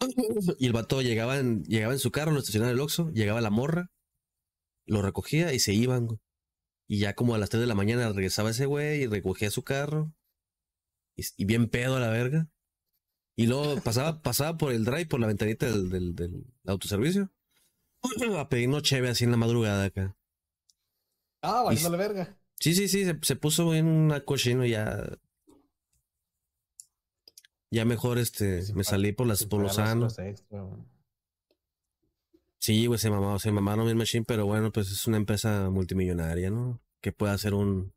Y 0.59 0.67
el 0.67 0.73
vato 0.73 1.03
llegaba 1.03 1.39
en, 1.39 1.65
llegaba 1.65 1.93
en 1.93 1.99
su 1.99 2.11
carro, 2.11 2.33
lo 2.33 2.39
estacionaba 2.41 2.71
en 2.71 2.77
el 2.77 2.83
Oxxo, 2.83 3.11
llegaba 3.13 3.41
la 3.41 3.51
morra 3.51 3.91
lo 4.87 5.03
recogía 5.03 5.53
y 5.53 5.59
se 5.59 5.73
iban, 5.73 6.07
güey. 6.07 6.21
Y 6.89 6.99
ya 6.99 7.15
como 7.15 7.35
a 7.35 7.39
las 7.39 7.49
3 7.51 7.63
de 7.63 7.67
la 7.67 7.75
mañana 7.75 8.13
regresaba 8.13 8.51
ese 8.51 8.67
güey 8.67 9.03
y 9.03 9.07
recogía 9.07 9.51
su 9.51 9.63
carro. 9.63 10.13
Y, 11.17 11.25
y 11.37 11.45
bien 11.45 11.69
pedo 11.69 11.97
a 11.97 12.01
la 12.01 12.11
verga. 12.11 12.49
Y 13.37 13.47
luego 13.47 13.81
pasaba, 13.81 14.21
pasaba 14.23 14.59
por 14.59 14.73
el 14.73 14.85
drive, 14.85 15.07
por 15.07 15.21
la 15.21 15.27
ventanita 15.27 15.67
del, 15.67 15.89
del, 15.89 16.15
del 16.15 16.45
autoservicio. 16.67 17.31
A 18.39 18.49
pedirnos 18.49 18.83
cheve 18.83 19.09
así 19.09 19.25
en 19.25 19.31
la 19.31 19.37
madrugada 19.37 19.85
acá. 19.85 20.17
Ah, 21.41 21.63
valiéndole 21.63 21.97
verga. 21.97 22.39
Sí, 22.59 22.75
sí, 22.75 22.89
sí, 22.89 23.05
se, 23.05 23.19
se 23.23 23.37
puso 23.37 23.75
en 23.75 23.87
una 23.87 24.21
cochino 24.25 24.65
ya. 24.65 25.19
Ya 27.73 27.85
mejor 27.87 28.19
este, 28.19 28.63
me 28.75 28.85
salí 28.85 29.13
por 29.13 29.27
las 29.27 29.45
por 29.47 29.61
lo 29.63 29.69
pagar 29.69 29.79
las 29.81 29.89
sano. 29.89 30.01
horas 30.03 30.19
extra, 30.19 30.61
güey. 30.61 30.83
Sí, 32.59 32.87
güey, 32.87 32.99
se 32.99 33.11
mamaron, 33.11 33.41
se 33.41 33.51
mamaron 33.51 33.87
bien 33.87 33.97
machine, 33.97 34.25
pero 34.29 34.45
bueno, 34.47 34.71
pues 34.71 34.91
es 34.93 35.07
una 35.07 35.17
empresa 35.17 35.71
multimillonaria, 35.71 36.51
¿no? 36.51 36.81
Que 37.01 37.13
puede 37.13 37.33
hacer 37.33 37.55
un... 37.55 37.93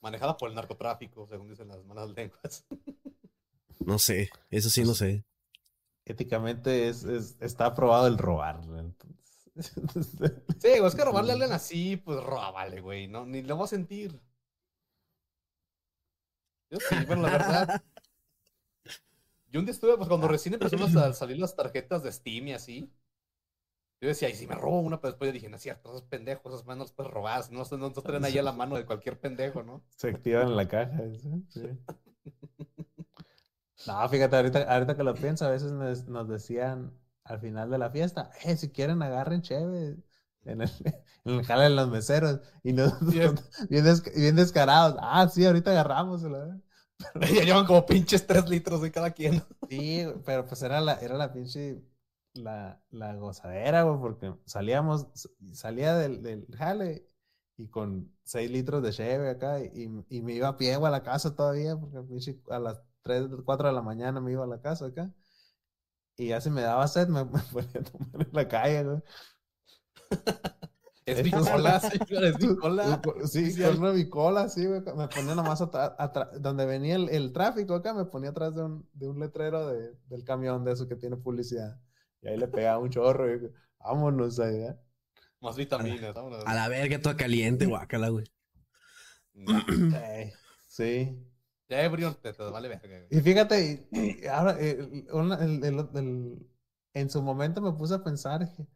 Manejada 0.00 0.36
por 0.36 0.48
el 0.48 0.54
narcotráfico, 0.54 1.26
según 1.26 1.48
dicen 1.48 1.68
las 1.68 1.84
malas 1.84 2.10
lenguas. 2.16 2.64
No 3.80 3.98
sé, 3.98 4.30
eso 4.50 4.70
sí 4.70 4.84
no 4.84 4.94
sé. 4.94 5.24
Éticamente 6.04 6.88
es, 6.88 7.02
es- 7.04 7.36
está 7.40 7.66
aprobado 7.66 8.06
el 8.06 8.16
robar. 8.16 8.60
entonces. 8.64 10.12
Sí, 10.60 10.68
güey, 10.78 10.86
es 10.86 10.94
que 10.94 11.04
robarle 11.04 11.32
a 11.32 11.34
alguien 11.34 11.52
así, 11.52 11.96
pues 11.96 12.22
róbale, 12.22 12.80
güey. 12.80 13.08
No, 13.08 13.26
ni 13.26 13.42
lo 13.42 13.56
voy 13.56 13.64
a 13.64 13.68
sentir. 13.68 14.20
Yo 16.70 16.78
sí, 16.80 16.94
bueno, 17.06 17.22
la 17.22 17.30
verdad. 17.32 17.82
Yo 19.56 19.60
un 19.60 19.64
día 19.64 19.72
estuve, 19.72 19.96
pues 19.96 20.06
cuando 20.06 20.28
recién 20.28 20.52
empezaron 20.52 20.94
a 20.98 21.14
salir 21.14 21.38
las 21.38 21.56
tarjetas 21.56 22.02
de 22.02 22.12
Steam 22.12 22.48
y 22.48 22.52
así. 22.52 22.92
Yo 24.02 24.08
decía, 24.08 24.28
y 24.28 24.34
si 24.34 24.46
me 24.46 24.54
robo 24.54 24.80
una, 24.80 25.00
pero 25.00 25.12
después 25.12 25.30
yo 25.30 25.32
dije, 25.32 25.48
no 25.48 25.56
es 25.56 25.62
cierto, 25.62 25.88
esos 25.88 26.02
pendejos, 26.02 26.52
esas 26.52 26.66
manos 26.66 26.88
los 26.88 26.92
puedes 26.92 27.10
robar, 27.10 27.42
no, 27.50 27.62
no, 27.70 27.78
no 27.78 27.90
traen 28.02 28.26
ahí 28.26 28.36
a 28.36 28.42
la 28.42 28.52
mano 28.52 28.76
de 28.76 28.84
cualquier 28.84 29.18
pendejo, 29.18 29.62
¿no? 29.62 29.82
Se 29.96 30.10
activan 30.10 30.48
en 30.48 30.56
la 30.56 30.68
caja. 30.68 30.98
¿sí? 31.18 31.46
Sí. 31.48 31.70
No, 33.86 34.08
fíjate, 34.08 34.36
ahorita, 34.36 34.62
ahorita 34.74 34.96
que 34.96 35.02
lo 35.04 35.14
pienso, 35.14 35.46
a 35.46 35.50
veces 35.50 35.72
nos, 35.72 36.06
nos 36.06 36.28
decían 36.28 36.92
al 37.24 37.40
final 37.40 37.70
de 37.70 37.78
la 37.78 37.90
fiesta, 37.90 38.30
eh, 38.42 38.56
si 38.56 38.70
quieren 38.70 39.02
agarren 39.02 39.42
chévere 39.42 39.96
en 40.44 40.62
el, 40.62 40.70
en 41.24 41.32
el 41.34 41.44
jale 41.44 41.64
de 41.64 41.70
los 41.70 41.88
meseros. 41.88 42.40
Y 42.62 42.72
nosotros 42.72 43.14
bien, 43.68 43.84
des- 43.84 44.02
bien 44.14 44.36
descarados, 44.36 44.96
ah, 45.00 45.28
sí, 45.28 45.44
ahorita 45.46 45.70
agarramos. 45.70 46.22
la- 46.22 46.58
ya 47.34 47.44
llevan 47.44 47.66
como 47.66 47.86
pinches 47.86 48.26
tres 48.26 48.48
litros 48.48 48.80
de 48.82 48.90
cada 48.92 49.10
quien. 49.12 49.42
Sí, 49.68 50.04
pero 50.24 50.46
pues 50.46 50.62
era 50.62 50.80
la, 50.80 50.94
era 51.00 51.16
la 51.16 51.32
pinche, 51.32 51.82
la, 52.34 52.80
la 52.90 53.14
gozadera, 53.16 53.82
güey, 53.82 53.98
porque 54.00 54.34
salíamos, 54.46 55.06
salía 55.52 55.94
del, 55.96 56.22
del 56.22 56.46
jale 56.56 57.08
y 57.56 57.68
con 57.68 58.14
6 58.22 58.50
litros 58.50 58.82
de 58.82 58.92
cheve 58.92 59.30
acá 59.30 59.60
y, 59.60 59.88
y 60.08 60.22
me 60.22 60.34
iba 60.34 60.48
a 60.48 60.56
pie, 60.56 60.74
a 60.74 60.78
la 60.90 61.02
casa 61.02 61.34
todavía, 61.34 61.76
porque 61.76 62.00
pinche 62.02 62.40
a 62.50 62.58
las 62.60 62.80
3, 63.02 63.28
4 63.44 63.68
de 63.68 63.74
la 63.74 63.82
mañana 63.82 64.20
me 64.20 64.32
iba 64.32 64.44
a 64.44 64.46
la 64.46 64.60
casa 64.60 64.86
acá. 64.86 65.12
Y 66.16 66.28
ya 66.28 66.40
si 66.40 66.50
me 66.50 66.62
daba 66.62 66.86
sed, 66.88 67.08
me, 67.08 67.24
me 67.24 67.40
ponía 67.52 67.80
a 67.80 67.84
tomar 67.84 68.22
en 68.26 68.30
la 68.32 68.48
calle, 68.48 68.84
güey. 68.84 69.02
Es 71.18 71.22
bicola, 71.22 71.78
señor, 71.78 72.24
es 72.24 72.36
bicola. 72.38 73.00
Sí, 73.26 73.52
Sí, 73.52 73.62
hay- 73.62 73.76
una 73.76 73.92
bicola, 73.92 74.48
sí, 74.48 74.66
güey. 74.66 74.80
Me 74.96 75.06
ponía 75.06 75.34
nomás 75.36 75.60
atrás, 75.60 75.92
donde 76.40 76.66
venía 76.66 76.96
el, 76.96 77.08
el 77.10 77.32
tráfico 77.32 77.74
acá, 77.74 77.94
me 77.94 78.06
ponía 78.06 78.30
atrás 78.30 78.54
de 78.56 78.64
un, 78.64 78.88
de 78.92 79.06
un 79.08 79.20
letrero 79.20 79.68
de, 79.68 79.92
del 80.08 80.24
camión 80.24 80.64
de 80.64 80.72
eso 80.72 80.88
que 80.88 80.96
tiene 80.96 81.16
publicidad. 81.16 81.80
Y 82.22 82.28
ahí 82.28 82.36
le 82.36 82.48
pegaba 82.48 82.78
un 82.80 82.90
chorro 82.90 83.32
y 83.32 83.52
vámonos 83.78 84.40
allá. 84.40 84.80
Más 85.40 85.56
vitaminas, 85.56 86.12
vámonos. 86.12 86.42
A 86.44 86.54
la 86.54 86.68
verga, 86.68 87.00
toda 87.00 87.16
caliente, 87.16 87.66
guácala, 87.66 88.08
güey. 88.08 88.24
No. 89.34 89.62
Sí. 90.66 91.22
Ya, 91.68 91.88
Brion, 91.88 92.14
te, 92.20 92.32
te 92.32 92.42
vale 92.44 92.68
verga. 92.68 93.06
Y 93.10 93.20
fíjate, 93.20 93.88
y, 93.92 94.22
y 94.22 94.26
ahora, 94.26 94.56
eh, 94.58 95.04
una- 95.12 95.36
el- 95.44 95.64
el- 95.64 95.88
el- 95.94 96.50
en 96.94 97.10
su 97.10 97.22
momento 97.22 97.60
me 97.60 97.72
puse 97.72 97.94
a 97.94 98.02
pensar, 98.04 98.40
dije, 98.40 98.66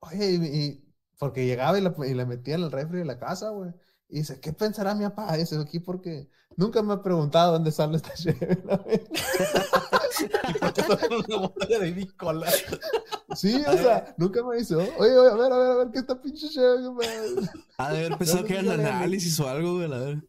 oye, 0.00 0.30
y, 0.30 0.44
y- 0.44 0.85
porque 1.18 1.46
llegaba 1.46 1.78
y 1.78 1.82
le, 1.82 1.92
y 2.10 2.14
metía 2.26 2.54
en 2.56 2.62
el 2.62 2.72
refri 2.72 2.98
de 2.98 3.04
la 3.04 3.18
casa, 3.18 3.50
güey. 3.50 3.70
Y 4.08 4.18
dice, 4.18 4.40
¿qué 4.40 4.52
pensará 4.52 4.94
mi 4.94 5.04
papá 5.04 5.36
ese 5.36 5.58
aquí? 5.60 5.80
Porque 5.80 6.28
nunca 6.56 6.82
me 6.82 6.94
ha 6.94 7.02
preguntado 7.02 7.52
dónde 7.52 7.72
sale 7.72 7.96
esta 7.96 8.12
la 8.64 8.76
verga". 8.78 9.04
¿Y 10.48 10.54
por 10.54 10.72
qué 10.72 10.80
está 10.80 11.78
bicola? 11.94 12.50
Sí, 13.34 13.62
o 13.66 13.76
sea, 13.76 14.14
nunca 14.16 14.42
me 14.44 14.56
dice, 14.56 14.76
oye, 14.76 14.92
oye, 14.96 15.30
a 15.30 15.34
ver, 15.34 15.52
a 15.52 15.58
ver, 15.58 15.70
a 15.72 15.74
ver, 15.76 15.90
¿qué 15.92 15.98
esta 15.98 16.20
pinche 16.20 16.48
chévere? 16.48 16.88
güey?" 16.88 17.08
Ha 17.78 17.92
de 17.92 17.98
haber 18.06 18.18
pensado 18.18 18.42
No, 18.42 18.46
que 18.46 18.54
era 18.58 18.62
no. 18.62 18.72
análisis 18.72 19.38
o 19.40 19.48
algo, 19.48 19.76
güey, 19.76 19.88
la 19.88 19.98
verga. 19.98 20.22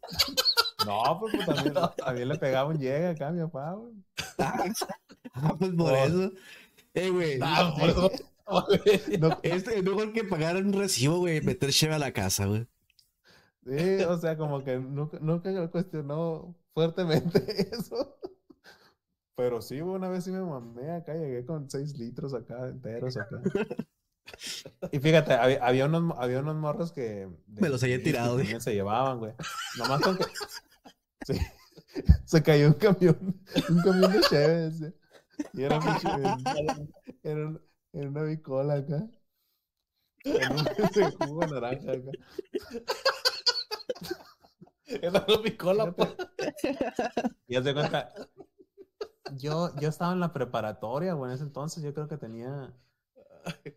No, 0.86 1.18
pues, 1.20 1.34
pues, 1.34 1.46
también, 1.46 1.74
también 1.96 2.28
le 2.28 2.36
pegaba 2.38 2.70
un 2.70 2.78
llega 2.78 3.10
acá 3.10 3.28
a 3.28 3.32
mi 3.32 3.40
papá, 3.42 3.72
güey. 3.74 3.94
Ah, 5.34 5.54
pues 5.58 5.72
por 5.72 5.92
eso. 5.94 6.32
Eh, 6.94 7.10
güey. 7.10 7.38
Ah, 7.42 7.74
por 7.78 7.90
eso. 7.90 8.10
No, 9.20 9.38
es 9.42 9.66
mejor 9.84 10.12
que 10.12 10.24
pagar 10.24 10.56
un 10.56 10.72
recibo, 10.72 11.18
güey, 11.18 11.40
meter 11.42 11.70
cheve 11.70 11.94
a 11.94 11.98
la 11.98 12.12
casa, 12.12 12.46
güey. 12.46 12.66
Sí, 13.64 14.02
o 14.04 14.16
sea, 14.18 14.36
como 14.36 14.64
que 14.64 14.78
nunca, 14.78 15.18
nunca 15.20 15.50
me 15.50 15.68
cuestionó 15.70 16.56
fuertemente 16.74 17.68
eso. 17.74 18.16
Pero 19.36 19.62
sí, 19.62 19.80
una 19.80 20.08
vez 20.08 20.24
sí 20.24 20.30
me 20.32 20.40
mamé 20.42 20.90
acá, 20.90 21.14
llegué 21.14 21.44
con 21.46 21.70
seis 21.70 21.96
litros 21.96 22.34
acá, 22.34 22.68
enteros 22.68 23.16
acá. 23.16 23.40
Y 24.92 24.98
fíjate, 25.00 25.34
había, 25.34 25.64
había 25.64 25.86
unos, 25.86 26.14
había 26.18 26.40
unos 26.40 26.56
morros 26.56 26.92
que... 26.92 27.28
de- 27.46 27.60
Me 27.60 27.68
los 27.68 27.82
había 27.82 28.02
tirado, 28.02 28.38
se 28.60 28.74
llevaban, 28.74 29.18
güey. 29.18 29.32
Nomás 29.78 30.00
con 30.00 30.16
que... 30.16 30.24
Sí, 31.26 31.38
se 32.24 32.42
cayó 32.42 32.68
un 32.68 32.74
camión, 32.74 33.40
un 33.68 33.82
camión 33.82 34.12
de 34.12 34.20
Cheves. 34.20 34.82
Y 35.52 35.62
era, 35.62 35.78
chévere. 36.00 36.34
era, 37.22 37.60
era 37.92 38.08
una 38.08 38.22
bicola 38.22 38.74
acá. 38.74 39.08
En 40.24 40.52
un 40.52 40.66
ese 40.78 41.12
jugo 41.12 41.46
naranja 41.46 41.92
acá. 41.92 42.10
Era 44.86 45.24
una 45.28 45.42
bicola, 45.42 45.92
pues. 45.92 46.16
Y 47.46 47.56
haz 47.56 47.64
de 47.64 47.74
cuenta, 47.74 48.12
yo, 49.34 49.74
yo 49.76 49.88
estaba 49.88 50.12
en 50.12 50.20
la 50.20 50.32
preparatoria, 50.32 51.14
güey, 51.14 51.30
en 51.30 51.34
ese 51.34 51.44
entonces 51.44 51.82
yo 51.82 51.92
creo 51.92 52.08
que 52.08 52.16
tenía, 52.16 52.72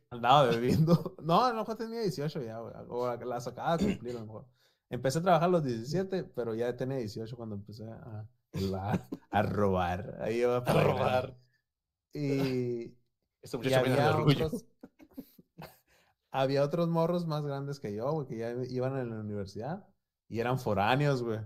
andaba 0.10 0.46
bebiendo, 0.46 1.16
no, 1.22 1.44
a 1.44 1.50
lo 1.50 1.60
mejor 1.60 1.76
tenía 1.76 2.02
18 2.02 2.42
ya, 2.42 2.60
güey, 2.60 2.74
o 2.88 3.16
las 3.26 3.48
acababa 3.48 3.78
de 3.78 3.88
cumplir 3.88 4.16
a 4.16 4.20
lo 4.20 4.26
mejor. 4.26 4.46
Empecé 4.90 5.20
a 5.20 5.22
trabajar 5.22 5.50
a 5.50 5.52
los 5.52 5.64
17, 5.64 6.26
pero 6.36 6.54
ya 6.54 6.76
tenía 6.76 6.98
18 6.98 7.36
cuando 7.36 7.56
empecé 7.56 7.86
a, 7.86 8.28
a, 8.76 9.08
a 9.32 9.44
robar, 9.44 10.18
ahí 10.22 10.40
iba 10.40 10.58
A 10.58 10.84
robar. 10.84 11.38
Y, 12.14 12.94
Este 13.42 13.58
muchacho 13.58 13.80
había 13.80 14.16
orgullo. 14.16 14.46
otros, 14.48 14.66
había 16.32 16.64
otros 16.64 16.88
morros 16.90 17.26
más 17.28 17.44
grandes 17.46 17.80
que 17.80 17.94
yo, 17.94 18.12
güey, 18.12 18.28
que 18.28 18.38
ya 18.38 18.52
iban 18.70 18.98
en 18.98 19.10
la 19.10 19.20
universidad 19.20 19.86
y 20.28 20.40
eran 20.40 20.60
foráneos, 20.60 21.24
güey. 21.24 21.40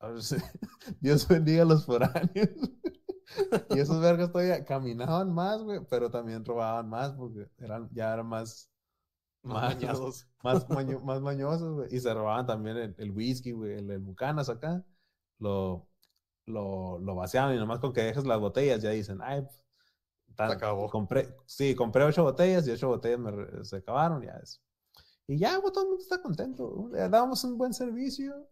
A 0.00 0.10
Dios 1.00 1.28
bendiga 1.28 1.62
a 1.62 1.66
los 1.66 1.86
foráneos. 1.86 2.48
Y 3.70 3.78
esos 3.78 4.00
vergas 4.00 4.32
todavía 4.32 4.64
caminaban 4.64 5.32
más, 5.32 5.62
güey, 5.62 5.80
pero 5.88 6.10
también 6.10 6.44
robaban 6.44 6.88
más 6.88 7.12
porque 7.12 7.48
eran, 7.58 7.88
ya 7.92 8.12
eran 8.12 8.26
más, 8.26 8.70
Más 9.42 9.62
más, 9.62 9.74
bañados. 9.74 10.28
más, 10.42 10.68
maño- 10.70 11.00
más 11.00 11.20
mañosos, 11.20 11.74
güey. 11.74 11.88
Y 11.94 12.00
se 12.00 12.12
robaban 12.14 12.46
también 12.46 12.76
el, 12.76 12.94
el 12.98 13.10
whisky, 13.12 13.52
güey, 13.52 13.74
el, 13.78 13.90
el 13.90 14.00
Bucanas 14.00 14.48
acá. 14.48 14.84
Lo, 15.38 15.88
lo, 16.46 16.98
lo 17.00 17.14
vaciaban 17.16 17.54
y 17.56 17.58
nomás 17.58 17.80
con 17.80 17.92
que 17.92 18.02
dejes 18.02 18.26
las 18.26 18.40
botellas 18.40 18.82
ya 18.82 18.90
dicen, 18.90 19.20
ay, 19.22 19.42
pues, 19.42 19.62
tan- 20.40 20.50
Se 20.50 20.56
acabó. 20.56 20.88
Compré, 20.88 21.34
sí, 21.46 21.74
compré 21.74 22.04
ocho 22.04 22.22
botellas 22.24 22.66
y 22.66 22.70
ocho 22.70 22.88
botellas 22.88 23.18
me 23.20 23.64
se 23.64 23.76
acabaron, 23.76 24.22
ya 24.22 24.32
es. 24.42 24.60
Y 25.26 25.38
ya, 25.38 25.60
todo 25.60 25.82
el 25.82 25.88
mundo 25.88 26.02
está 26.02 26.20
contento. 26.20 26.88
Le 26.92 27.08
dábamos 27.08 27.42
un 27.44 27.56
buen 27.56 27.72
servicio. 27.72 28.48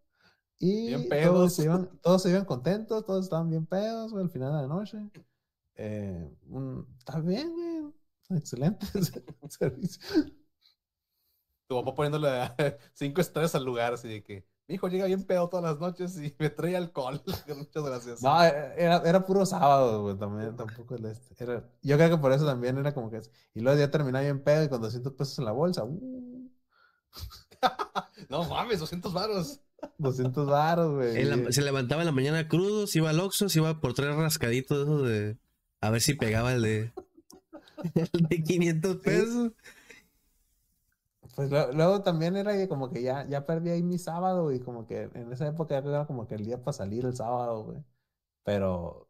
Y 0.59 0.87
Bien 0.87 1.07
todos 1.07 1.09
pedos. 1.09 1.53
se, 1.55 1.63
iban, 1.63 1.99
todos 2.01 2.21
se 2.23 2.29
iban 2.31 2.45
contentos, 2.45 3.05
todos 3.05 3.23
estaban 3.25 3.49
bien 3.49 3.65
pedos, 3.65 4.11
güey, 4.11 4.23
al 4.25 4.29
final 4.29 4.53
de 4.55 4.61
la 4.61 4.67
noche. 4.67 4.97
Eh, 5.75 6.29
un- 6.47 6.85
está 6.97 7.19
bien, 7.21 7.51
güey. 7.53 7.93
Excelente 8.39 8.85
servicio. 9.49 10.01
Tu 11.67 11.75
papá 11.75 11.95
poniéndole 11.95 12.29
cinco 12.93 13.21
estrellas 13.21 13.55
al 13.55 13.63
lugar, 13.65 13.93
así 13.93 14.07
de 14.07 14.23
que 14.23 14.45
mi 14.69 14.75
hijo 14.75 14.87
llega 14.87 15.07
bien 15.07 15.23
pedo 15.23 15.49
todas 15.49 15.65
las 15.65 15.79
noches 15.79 16.15
y 16.21 16.35
me 16.37 16.51
trae 16.51 16.77
alcohol. 16.77 17.19
Muchas 17.57 17.83
gracias. 17.83 18.21
No, 18.21 18.43
era, 18.43 19.01
era 19.03 19.25
puro 19.25 19.43
sábado, 19.43 20.03
güey, 20.03 20.15
también, 20.15 20.55
tampoco 20.55 20.93
el 20.93 21.05
este. 21.05 21.43
Era, 21.43 21.67
yo 21.81 21.97
creo 21.97 22.09
que 22.11 22.17
por 22.17 22.31
eso 22.31 22.45
también 22.45 22.77
era 22.77 22.93
como 22.93 23.09
que... 23.09 23.19
Y 23.55 23.61
luego 23.61 23.79
ya 23.79 23.89
terminaba 23.89 24.23
bien 24.23 24.43
pedo 24.43 24.63
y 24.63 24.69
con 24.69 24.79
200 24.79 25.11
pesos 25.13 25.39
en 25.39 25.45
la 25.45 25.53
bolsa, 25.53 25.83
uh, 25.83 26.49
No 28.29 28.43
mames, 28.47 28.79
200 28.79 29.11
varos. 29.11 29.59
200 29.97 30.45
varos, 30.45 30.93
güey. 30.93 31.51
Se 31.51 31.63
levantaba 31.63 32.03
en 32.03 32.05
la 32.05 32.11
mañana 32.11 32.47
crudo, 32.47 32.85
se 32.85 32.99
iba 32.99 33.09
al 33.09 33.19
Oxxo, 33.19 33.49
se 33.49 33.57
iba 33.57 33.81
por 33.81 33.95
tres 33.95 34.15
rascaditos 34.15 35.03
de... 35.03 35.35
A 35.81 35.89
ver 35.89 36.01
si 36.01 36.13
pegaba 36.13 36.53
el 36.53 36.61
de... 36.61 36.93
El 37.95 38.27
de 38.27 38.43
500 38.43 38.97
pesos. 38.97 39.51
Pues 41.39 41.51
lo- 41.51 41.71
luego 41.71 42.01
también 42.01 42.35
era 42.35 42.51
que 42.51 42.67
como 42.67 42.91
que 42.91 43.01
ya, 43.01 43.25
ya 43.29 43.45
perdí 43.45 43.69
ahí 43.69 43.81
mi 43.81 43.97
sábado 43.97 44.51
y 44.51 44.59
como 44.59 44.85
que 44.85 45.03
en 45.13 45.31
esa 45.31 45.47
época 45.47 45.77
era 45.77 46.05
como 46.05 46.27
que 46.27 46.35
el 46.35 46.43
día 46.43 46.57
para 46.61 46.73
salir 46.73 47.05
el 47.05 47.15
sábado, 47.15 47.63
güey. 47.63 47.81
Pero... 48.43 49.07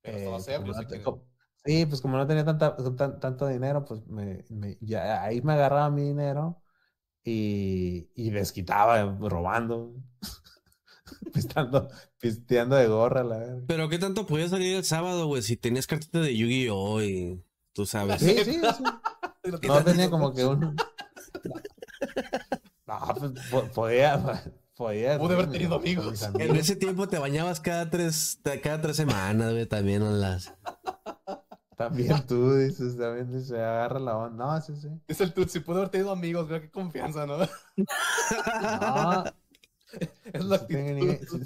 Pero 0.00 0.18
eh, 0.18 0.24
no 0.64 0.72
sí 0.72 0.86
que- 0.86 1.86
pues 1.86 2.00
como 2.00 2.16
no 2.16 2.26
tenía 2.26 2.46
tanta, 2.46 2.74
tan- 2.96 3.20
tanto 3.20 3.46
dinero, 3.46 3.84
pues 3.84 4.06
me, 4.06 4.42
me- 4.48 4.78
ya 4.80 5.22
ahí 5.22 5.42
me 5.42 5.52
agarraba 5.52 5.90
mi 5.90 6.00
dinero 6.00 6.62
y, 7.22 8.08
y 8.14 8.30
desquitaba 8.30 9.04
robando, 9.20 9.92
pisteando, 11.34 11.90
pisteando 12.18 12.76
de 12.76 12.86
gorra, 12.88 13.22
la 13.22 13.36
verdad. 13.36 13.62
Pero 13.66 13.90
¿qué 13.90 13.98
tanto 13.98 14.26
podías 14.26 14.48
salir 14.48 14.76
el 14.76 14.84
sábado, 14.84 15.26
güey? 15.26 15.42
Si 15.42 15.58
tenías 15.58 15.86
cartita 15.86 16.20
de 16.20 16.34
Yu-Gi-Oh! 16.34 17.02
y 17.02 17.44
tú 17.74 17.84
sabes. 17.84 18.18
Sí, 18.22 18.34
sí, 18.44 18.60
sí. 18.78 18.84
No 19.44 19.82
tenía 19.82 20.08
como 20.10 20.32
que 20.32 20.46
un. 20.46 20.76
No, 23.00 23.14
pues 23.14 23.32
po- 23.50 23.68
podía. 23.72 24.42
Podía. 24.76 25.18
Pude 25.18 25.34
haber 25.34 25.50
tenido 25.50 25.76
amigos. 25.76 26.10
mis 26.10 26.22
En 26.22 26.28
amigos. 26.36 26.58
ese 26.58 26.76
tiempo 26.76 27.06
te 27.06 27.18
bañabas 27.18 27.60
cada 27.60 27.90
tres, 27.90 28.40
cada 28.62 28.80
tres 28.80 28.96
semanas, 28.96 29.52
güey, 29.52 29.66
también 29.66 30.02
en 30.02 30.20
las. 30.20 30.54
También 31.76 32.26
tú 32.26 32.54
dices, 32.54 32.96
también 32.96 33.30
dices, 33.32 33.52
agarra 33.52 33.98
la 33.98 34.16
onda. 34.16 34.44
No, 34.46 34.60
sí, 34.60 34.74
sí. 34.76 34.88
Dice 35.08 35.24
el 35.24 35.32
Tutsi, 35.34 35.60
pude 35.60 35.78
haber 35.78 35.88
tenido 35.90 36.10
amigos, 36.12 36.46
mira 36.46 36.60
qué 36.60 36.70
confianza, 36.70 37.26
¿no? 37.26 37.38
No, 37.38 39.24
Es 40.32 40.44
la 40.44 40.58
sí, 40.58 40.66
tenía, 40.68 41.12
actitud. 41.12 41.42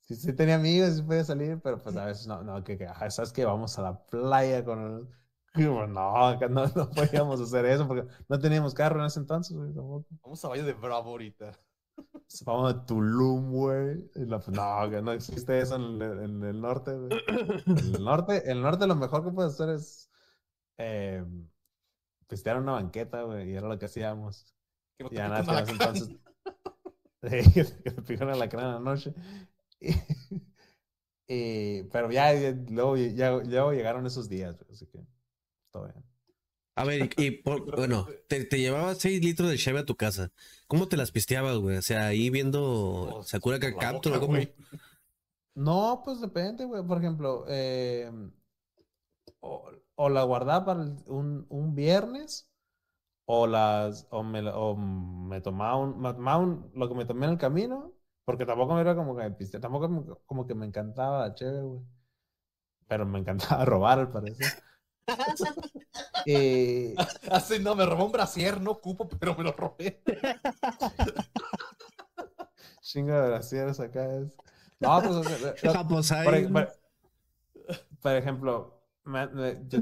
sí, 0.00 0.16
sí, 0.16 0.32
tenía 0.34 0.56
amigos, 0.56 0.96
sí 0.96 1.02
podía 1.02 1.24
salir, 1.24 1.60
pero 1.62 1.78
pues 1.82 1.96
a 1.96 2.04
veces 2.06 2.26
no, 2.26 2.42
no, 2.42 2.62
que, 2.64 2.78
que 2.78 2.86
ajá, 2.86 3.10
sabes 3.10 3.32
que 3.32 3.44
vamos 3.44 3.78
a 3.78 3.82
la 3.82 4.04
playa 4.06 4.64
con. 4.64 5.10
y, 5.56 5.62
No, 5.62 6.26
acá 6.26 6.48
no, 6.48 6.66
no 6.66 6.90
podíamos 6.90 7.40
hacer 7.40 7.64
eso 7.66 7.86
porque 7.86 8.06
no 8.28 8.38
teníamos 8.38 8.74
carro 8.74 9.00
en 9.00 9.06
ese 9.06 9.20
entonces, 9.20 9.56
güey, 9.56 9.72
tampoco. 9.72 10.06
Vamos 10.22 10.44
a 10.44 10.48
Valle 10.48 10.62
de 10.64 10.72
Bravo 10.74 11.10
ahorita. 11.10 11.52
Vamos 12.44 12.74
a 12.74 12.86
Tulum, 12.86 13.52
güey. 13.52 14.10
Y 14.16 14.24
la- 14.26 14.42
No, 14.48 14.90
que 14.90 15.00
no 15.00 15.12
existe 15.12 15.60
eso 15.60 15.76
en 15.76 16.02
el, 16.02 16.22
en 16.24 16.42
el 16.42 16.60
norte, 16.60 16.92
güey. 16.92 17.20
En 17.66 17.78
el 17.94 18.02
norte, 18.04 18.50
el 18.50 18.60
norte 18.62 18.86
lo 18.86 18.96
mejor 18.96 19.24
que 19.24 19.30
puedes 19.30 19.52
hacer 19.54 19.70
es 19.70 20.10
eh, 20.78 21.24
pistear 22.26 22.58
una 22.58 22.72
banqueta, 22.72 23.22
güey. 23.22 23.50
Y 23.50 23.54
era 23.54 23.68
lo 23.68 23.78
que 23.78 23.86
hacíamos. 23.86 24.54
Que 24.98 25.04
no 25.04 25.10
te 25.10 25.16
pican 25.16 25.30
nada, 25.30 25.58
en 25.58 25.64
ese 25.64 25.72
entonces. 25.72 26.08
Que 27.22 27.92
te- 27.92 28.24
a 28.24 28.36
la 28.36 28.48
cara 28.48 28.64
en 28.64 28.72
la 28.74 28.80
noche. 28.80 29.14
Y, 29.80 29.88
y- 31.28 31.82
pero 31.84 32.10
ya, 32.10 32.32
ya- 32.34 32.56
luego, 32.68 32.96
ya, 32.96 33.30
luego 33.32 33.72
llegaron 33.72 34.06
esos 34.06 34.28
días, 34.28 34.56
güey, 34.58 34.72
así 34.72 34.86
que 34.86 35.00
todo 35.74 35.84
bien. 35.84 36.04
A 36.76 36.84
ver, 36.84 37.12
y, 37.18 37.24
y 37.26 37.30
por- 37.30 37.64
bueno, 37.76 38.06
te, 38.28 38.44
te 38.44 38.58
llevabas 38.58 38.98
6 38.98 39.22
litros 39.24 39.48
de 39.50 39.58
cheve 39.58 39.80
a 39.80 39.84
tu 39.84 39.96
casa. 39.96 40.30
¿Cómo 40.66 40.88
te 40.88 40.96
las 40.96 41.12
pisteabas, 41.12 41.56
güey? 41.58 41.76
O 41.76 41.82
sea, 41.82 42.06
ahí 42.06 42.30
viendo 42.30 43.08
Pues, 43.12 43.28
Sakura 43.28 43.58
la 43.58 43.76
Capture, 43.76 44.18
¿cómo? 44.20 44.38
No, 45.54 46.02
pues 46.04 46.20
depende, 46.20 46.64
güey. 46.64 46.82
Por 46.86 46.98
ejemplo, 46.98 47.44
eh, 47.48 48.10
o, 49.40 49.70
o 49.96 50.08
la 50.08 50.22
guardaba 50.24 50.64
para 50.64 50.82
el- 50.82 50.96
un, 51.08 51.46
un 51.48 51.74
viernes, 51.74 52.48
o 53.26 53.46
las, 53.46 54.08
o 54.10 54.22
me, 54.24 54.42
la- 54.42 54.56
o 54.58 54.76
me 54.76 55.40
tomaba 55.42 55.76
un, 55.78 56.00
me 56.00 56.14
tomaba 56.14 56.38
un- 56.38 56.70
lo 56.74 56.88
que 56.88 56.94
me 56.96 57.06
tomé 57.06 57.26
en 57.26 57.32
el 57.34 57.38
camino, 57.38 57.94
porque 58.26 58.46
tampoco 58.46 58.74
me 58.74 58.82
era 58.82 58.96
como 58.96 59.16
que 59.16 59.24
me 59.24 59.32
piste- 59.32 59.60
tampoco 59.60 59.88
me- 59.90 60.04
como 60.26 60.46
que 60.46 60.54
me 60.56 60.66
encantaba 60.66 61.34
chévere, 61.34 61.62
güey. 61.62 61.82
Pero 62.88 63.04
me 63.06 63.18
encantaba 63.18 63.64
robar, 63.66 63.98
al 63.98 64.10
parecer. 64.10 64.52
Eh, 66.26 66.94
Así, 67.30 67.58
no, 67.58 67.74
me 67.74 67.86
robó 67.86 68.06
un 68.06 68.12
brasier, 68.12 68.60
no 68.60 68.72
ocupo, 68.72 69.08
pero 69.08 69.34
me 69.36 69.44
lo 69.44 69.52
robé. 69.52 70.02
chinga 72.80 73.22
de 73.22 73.28
brasieres 73.28 73.80
acá 73.80 74.04
es. 74.16 74.36
No, 74.80 75.00
pues, 75.02 75.14
o 75.14 75.24
sea, 75.24 75.54
Por, 76.24 76.40
¿no? 76.42 76.52
por- 76.52 76.72
por 78.00 78.12
ejemplo, 78.12 78.82
me- 79.04 79.28
yo 79.68 79.80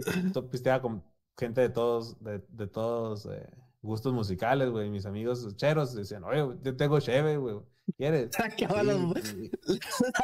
pisteaba 0.50 0.82
con 0.82 1.04
gente 1.36 1.60
de 1.62 1.68
todos, 1.70 2.22
de, 2.22 2.44
de 2.48 2.66
todos 2.66 3.26
eh, 3.26 3.48
gustos 3.82 4.12
musicales, 4.12 4.70
güey. 4.70 4.88
Mis 4.88 5.06
amigos 5.06 5.46
cheros 5.56 5.94
decían, 5.94 6.24
oye, 6.24 6.58
yo 6.62 6.76
tengo 6.76 7.00
cheve, 7.00 7.36
güey. 7.36 7.56
¿Quieres? 7.96 8.30
Sí, 9.22 9.50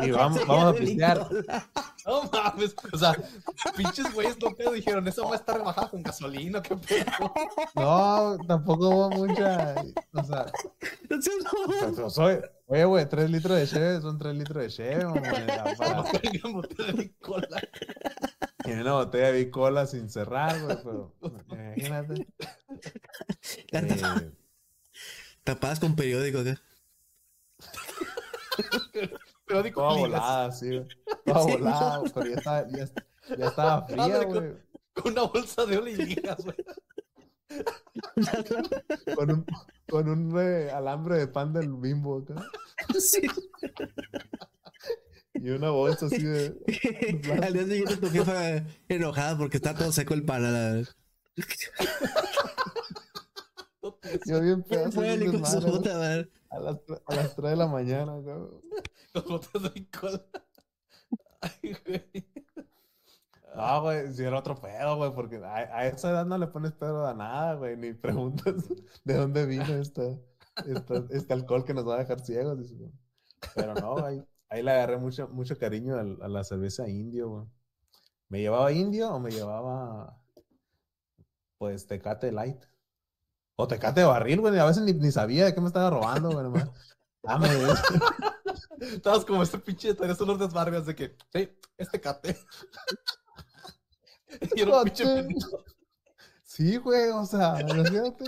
y, 0.00 0.04
y 0.06 0.10
vamos, 0.12 0.46
vamos 0.46 0.74
a 0.74 0.78
pistear. 0.78 1.28
No 2.06 2.22
mames. 2.32 2.74
O 2.90 2.96
sea, 2.96 3.14
pinches 3.76 4.14
güeyes 4.14 4.38
no 4.40 4.54
pedo 4.54 4.72
dijeron, 4.72 5.06
esa 5.06 5.26
va 5.26 5.32
a 5.32 5.36
estar 5.36 5.58
rebajada 5.58 5.90
con 5.90 6.02
gasolina, 6.02 6.62
qué 6.62 6.74
pedo. 6.74 7.04
No, 7.74 8.38
tampoco 8.46 8.88
hubo 8.88 9.10
mucha. 9.10 9.74
O 10.14 10.24
sea, 10.24 10.46
pues, 11.06 12.14
soy, 12.14 12.38
oye, 12.64 12.84
güey, 12.86 13.06
tres 13.06 13.28
litros 13.28 13.58
de 13.58 13.66
cheve 13.66 14.00
son 14.00 14.16
tres 14.16 14.34
litros 14.36 14.62
de 14.62 14.70
cheve, 14.70 15.04
mamá, 15.04 16.04
Y 18.64 18.72
una 18.72 18.94
botella 18.94 19.32
de 19.32 19.50
cola 19.50 19.86
sin 19.86 20.08
cerrar, 20.10 20.60
güey, 20.62 20.76
pero 20.82 21.14
imagínate. 21.76 22.26
Eh, 23.72 24.32
Tapadas 25.42 25.80
con 25.80 25.96
periódico 25.96 26.40
acá. 26.40 26.60
Periódico 29.46 29.80
Toda 29.80 29.96
volada, 29.96 30.52
sí, 30.52 30.68
güey. 30.68 30.88
Toda 31.24 31.42
Sí, 31.42 31.50
volada, 31.52 32.02
pero 32.14 32.26
ya 32.26 32.36
estaba, 32.36 32.68
ya, 32.68 32.88
ya 33.38 33.46
estaba 33.46 33.86
fría, 33.86 34.24
güey. 34.24 34.52
Con 34.92 35.12
una 35.12 35.22
bolsa 35.22 35.64
de 35.64 35.80
ligas, 35.80 36.36
güey. 36.44 36.56
Con 39.14 39.30
un, 39.30 39.46
con 39.88 40.08
un 40.08 40.38
eh, 40.38 40.70
alambre 40.70 41.16
de 41.18 41.28
pan 41.28 41.52
del 41.52 41.72
bimbo 41.72 42.18
acá. 42.18 42.44
Sí. 42.98 43.22
Y 45.42 45.50
una 45.50 45.70
bolsa 45.70 46.06
así 46.06 46.22
de. 46.22 46.54
Al 47.42 47.52
día 47.52 47.64
siguiente 47.64 47.96
tu 47.96 48.10
jefa 48.10 48.64
enojada 48.88 49.38
porque 49.38 49.56
está 49.58 49.74
todo 49.74 49.92
seco 49.92 50.14
el 50.14 50.24
pan. 50.24 50.44
a 50.44 50.50
la- 50.50 50.82
Yo 54.26 54.40
bien 54.40 54.62
pedazo 54.62 55.00
de 55.02 55.18
puta 55.62 56.24
a 56.50 56.58
las, 56.60 56.76
a 57.06 57.14
las 57.14 57.36
3 57.36 57.50
de 57.50 57.56
la 57.56 57.66
mañana, 57.66 58.16
acá. 58.16 58.38
Con 59.12 59.24
botellas 59.28 59.74
de 59.74 59.86
cola. 59.90 60.22
Ay, 61.40 61.76
güey. 61.86 62.26
No, 63.54 63.82
güey, 63.82 64.12
si 64.14 64.22
era 64.22 64.38
otro 64.38 64.54
pedo, 64.60 64.96
güey, 64.96 65.12
porque 65.14 65.36
a, 65.36 65.54
a 65.56 65.86
esa 65.86 66.10
edad 66.10 66.26
no 66.26 66.38
le 66.38 66.46
pones 66.46 66.72
pedo 66.72 67.06
a 67.06 67.14
nada, 67.14 67.54
güey, 67.54 67.76
ni 67.76 67.92
preguntas 67.92 68.54
de 69.04 69.14
dónde 69.14 69.46
vino 69.46 69.64
esta, 69.76 70.02
esta- 70.66 71.04
este 71.10 71.34
alcohol 71.34 71.64
que 71.64 71.74
nos 71.74 71.86
va 71.86 71.96
a 71.96 71.98
dejar 71.98 72.20
ciegos. 72.20 72.72
güey. 72.72 72.90
Pero 73.54 73.74
no, 73.74 74.04
ahí, 74.04 74.22
ahí 74.48 74.62
le 74.62 74.70
agarré 74.70 74.98
mucho, 74.98 75.28
mucho 75.28 75.58
cariño 75.58 75.96
a, 75.96 76.28
la 76.28 76.44
cerveza 76.44 76.88
indio, 76.88 77.28
güey. 77.30 77.46
¿Me 78.28 78.40
llevaba 78.40 78.72
indio 78.72 79.10
o 79.10 79.20
me 79.20 79.30
llevaba, 79.30 80.18
pues, 81.58 81.86
Tecate 81.86 82.32
Light? 82.32 82.62
O 83.56 83.66
Tecate 83.66 84.00
de 84.00 84.06
barril, 84.06 84.40
güey, 84.40 84.58
a 84.58 84.66
veces 84.66 84.82
ni, 84.82 84.92
ni 84.92 85.10
sabía 85.10 85.46
de 85.46 85.54
qué 85.54 85.60
me 85.60 85.68
estaba 85.68 85.90
robando, 85.90 86.30
güey, 86.30 86.44
nomás. 86.44 86.70
Dame 87.22 87.48
de 87.48 87.72
eso. 87.72 87.82
Estabas 88.80 89.24
como 89.24 89.42
este 89.42 89.58
pinche, 89.58 89.94
tenías 89.94 90.20
unos 90.20 90.38
desbarrios 90.38 90.86
de 90.86 90.94
que, 90.94 91.16
sí, 91.32 91.50
este 91.76 92.00
cate. 92.00 92.36
y 94.54 94.60
era 94.60 94.78
un 94.78 94.84
pinche. 94.84 95.26
Sí, 96.42 96.76
güey, 96.76 97.10
o 97.10 97.24
sea, 97.24 97.60
imagínate. 97.60 98.24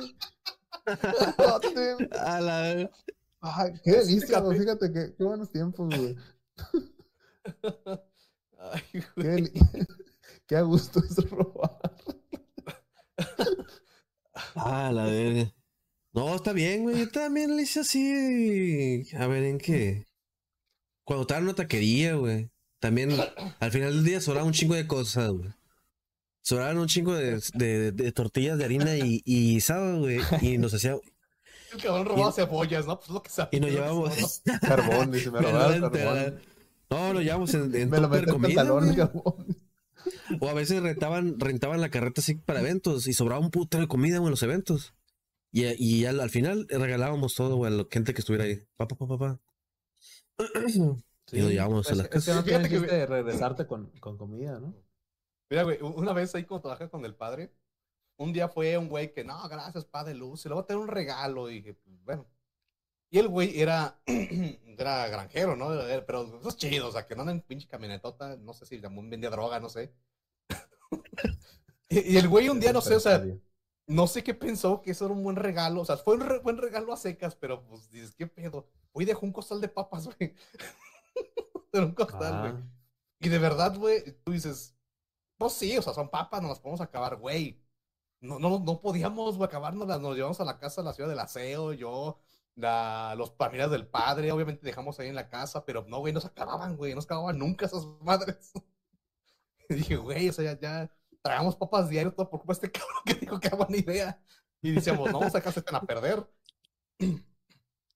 A 2.21 2.41
la... 2.41 2.91
Ay, 3.41 3.73
qué 3.85 3.93
delicia, 3.93 4.41
güey. 4.41 4.59
Fíjate 4.59 4.93
que 4.93 5.15
qué 5.17 5.25
buenos 5.25 5.51
tiempos, 5.51 5.89
güey. 5.97 6.17
Ay, 8.59 8.83
Qué, 8.93 9.03
güey. 9.17 9.53
qué 10.47 10.57
a 10.57 10.63
gusto 10.63 11.01
es 11.01 11.17
robar. 11.31 11.79
Ah, 14.55 14.91
la 14.93 15.05
verga. 15.05 15.53
No, 16.13 16.35
está 16.35 16.53
bien, 16.53 16.83
güey. 16.85 16.99
Yo 16.99 17.11
también 17.11 17.57
le 17.57 17.63
hice 17.63 17.81
así. 17.81 19.05
A 19.17 19.27
ver, 19.27 19.45
¿en 19.45 19.59
qué? 19.59 20.07
Cuando 21.05 21.23
estaba 21.23 21.39
en 21.39 21.45
una 21.45 21.55
taquería, 21.55 22.15
güey. 22.15 22.51
También, 22.81 23.11
al 23.61 23.73
final 23.73 23.93
del 23.95 24.05
día 24.05 24.21
sobraban 24.21 24.49
un 24.49 24.53
chingo 24.55 24.75
de 24.75 24.87
cosas, 24.87 25.31
güey. 25.31 25.51
Sobraban 26.43 26.79
un 26.79 26.87
chingo 26.89 27.15
de, 27.15 27.41
de- 27.55 27.93
de 27.93 28.13
tortillas 28.13 28.59
de 28.59 28.65
harina 28.65 28.97
y, 28.97 29.23
y 29.25 29.61
güey. 29.99 30.21
Y 30.41 30.59
nos 30.59 30.75
hacía. 30.75 30.97
El 31.73 31.83
cabrón 31.83 32.07
robaba 32.07 32.33
cebollas, 32.33 32.87
¿no? 32.87 32.99
Pues 32.99 33.11
lo 33.11 33.23
que 33.23 33.31
sabía. 33.31 33.51
Y 33.57 33.61
nos 33.61 33.71
que 33.71 33.75
llevábamos. 33.77 34.15
sonó. 34.45 34.59
Carbón, 34.61 35.13
dice, 35.13 35.31
me 35.31 35.41
robaron 35.41 35.81
Verdaderamente, 35.91 36.05
carbón. 36.05 36.41
No, 36.91 37.13
lo 37.15 37.21
llevamos 37.23 37.55
en, 37.55 37.75
en 37.75 37.91
Me 37.91 38.01
lo 38.01 38.09
metí 38.09 38.25
en 38.25 38.31
comida, 38.31 38.55
pantalón, 38.65 38.95
carbón. 38.95 39.57
O 40.41 40.49
a 40.49 40.55
veces 40.55 40.83
rentaban, 40.83 41.39
rentaban 41.39 41.81
la 41.81 41.91
carreta 41.91 42.21
así 42.21 42.35
para 42.35 42.61
eventos 42.61 43.07
y 43.07 43.13
sobraba 43.13 43.41
un 43.41 43.51
puto 43.51 43.79
de 43.79 43.87
comida, 43.89 44.17
en 44.17 44.31
los 44.31 44.43
eventos. 44.43 44.95
Y, 45.53 45.65
y 45.83 46.05
al, 46.07 46.21
al 46.21 46.31
final 46.31 46.67
regalábamos 46.69 47.35
todo, 47.35 47.57
güey, 47.57 47.73
a 47.73 47.77
la 47.77 47.87
gente 47.91 48.15
que 48.15 48.21
estuviera 48.21 48.45
ahí. 48.45 48.63
Pa, 48.77 48.87
pa, 48.89 48.97
pa, 48.97 49.07
pa, 49.07 49.19
pa. 49.19 49.41
Y 51.33 51.41
lo 51.43 51.51
llevábamos 51.51 51.89
a 51.89 51.93
Es, 51.93 51.99
la 51.99 52.05
es 52.05 52.25
que 52.25 52.35
no 52.35 52.43
Fíjate 52.43 52.69
tiene 52.69 52.87
que- 52.87 53.07
regresarte 53.07 53.67
con, 53.67 53.87
con 54.01 54.17
comida, 54.17 54.59
¿no? 54.59 54.75
Mira, 55.51 55.65
güey, 55.65 55.79
una 55.83 56.13
vez 56.13 56.35
ahí 56.35 56.45
como 56.45 56.61
trabajaba 56.61 56.91
con 56.91 57.05
el 57.05 57.15
padre, 57.15 57.53
un 58.21 58.33
día 58.33 58.49
fue 58.49 58.77
un 58.79 58.89
güey 58.89 59.13
que, 59.13 59.25
no, 59.25 59.49
gracias, 59.49 59.85
pa 59.87 60.05
de 60.05 60.15
luz, 60.15 60.43
se 60.43 60.49
le 60.49 60.55
voy 60.55 60.63
a 60.63 60.67
tener 60.67 60.83
un 60.83 60.89
regalo. 60.89 61.51
Y 61.51 61.57
dije, 61.57 61.75
pues, 61.75 61.97
bueno. 62.05 62.27
Y 63.11 63.19
el 63.19 63.29
güey 63.29 63.61
era, 63.61 64.01
era 64.79 65.09
granjero, 65.09 65.57
¿no? 65.57 65.69
Pero 66.07 66.39
eso 66.41 66.49
es 66.49 66.57
chido, 66.57 66.89
o 66.89 66.93
sea, 66.93 67.07
que 67.07 67.15
no 67.17 67.23
anda 67.23 67.33
en 67.33 67.41
pinche 67.43 67.69
camionetota, 67.69 68.37
no 68.37 68.53
sé 68.55 68.67
si 68.67 68.79
vendía 68.79 69.31
droga, 69.31 69.61
no 69.61 69.69
sé. 69.69 69.95
y, 71.89 72.15
y 72.15 72.17
el 72.17 72.29
güey 72.29 72.49
un 72.49 72.61
día, 72.61 72.73
no 72.73 72.81
sé, 72.81 72.95
o 72.97 73.01
sea, 73.01 73.25
no 73.87 74.07
sé 74.07 74.23
qué 74.23 74.35
pensó 74.35 74.83
que 74.83 74.93
eso 74.93 75.07
era 75.07 75.15
un 75.15 75.23
buen 75.25 75.37
regalo. 75.37 75.81
O 75.83 75.85
sea, 75.85 75.97
fue 75.97 76.15
un 76.15 76.21
re- 76.23 76.39
buen 76.41 76.59
regalo 76.59 76.93
a 76.93 76.97
secas, 76.97 77.35
pero 77.37 77.65
pues 77.67 77.91
dices, 77.91 78.13
¿qué 78.15 78.27
pedo? 78.27 78.69
Hoy 78.93 79.05
dejó 79.05 79.27
un 79.27 79.33
costal 79.33 79.61
de 79.61 79.69
papas, 79.69 80.07
güey. 80.07 80.35
Era 81.73 81.85
un 81.87 81.95
costal, 81.95 82.41
güey. 82.41 82.53
Ah, 82.53 82.63
Y 83.21 83.29
de 83.29 83.39
verdad, 83.39 83.77
güey, 83.77 84.03
tú 84.25 84.33
dices, 84.33 84.77
pues 85.39 85.53
sí, 85.55 85.77
o 85.79 85.83
sea, 85.83 85.95
son 85.95 86.11
papas, 86.11 86.43
nos 86.43 86.51
las 86.51 86.61
podemos 86.61 86.81
acabar, 86.81 87.17
güey. 87.17 87.60
No, 88.21 88.39
no, 88.39 88.59
no 88.59 88.81
podíamos, 88.81 89.37
güey, 89.37 89.49
acabárnoslas. 89.49 90.01
Nos 90.01 90.17
llevamos 90.17 90.41
a 90.41 90.45
la 90.45 90.59
casa, 90.59 90.81
a 90.81 90.85
la 90.85 90.93
ciudad 90.93 91.09
del 91.09 91.19
aseo, 91.19 91.73
yo, 91.73 92.19
la, 92.55 93.15
los 93.17 93.33
familias 93.37 93.71
del 93.71 93.87
padre, 93.87 94.33
obviamente 94.33 94.65
dejamos 94.65 94.99
ahí 95.01 95.09
en 95.09 95.15
la 95.15 95.29
casa, 95.29 95.65
pero 95.65 95.85
no, 95.89 95.99
güey, 95.99 96.13
no 96.13 96.21
se 96.21 96.29
acababan, 96.29 96.77
güey, 96.77 96.95
no 96.95 97.01
se 97.01 97.07
acababan 97.07 97.39
nunca 97.39 97.67
esas 97.67 97.87
madres. 98.03 98.53
Y 99.69 99.75
dije, 99.75 99.97
güey, 99.97 100.29
o 100.29 100.33
sea, 100.33 100.53
ya, 100.55 100.61
ya 100.61 100.91
tragamos 101.23 101.57
papas 101.57 101.89
diario 101.89 102.13
todo 102.13 102.29
por 102.29 102.41
culpa 102.41 102.55
de 102.55 102.67
este 102.67 102.73
cabrón 102.79 103.03
que 103.07 103.15
dijo 103.15 103.41
que 103.41 103.49
era 103.49 103.57
buena 103.57 103.77
idea. 103.77 104.23
Y 104.63 104.73
decíamos, 104.73 105.11
no, 105.11 105.23
acá 105.23 105.53
se 105.53 105.61
están 105.61 105.77
a 105.77 105.83
perder. 105.83 106.29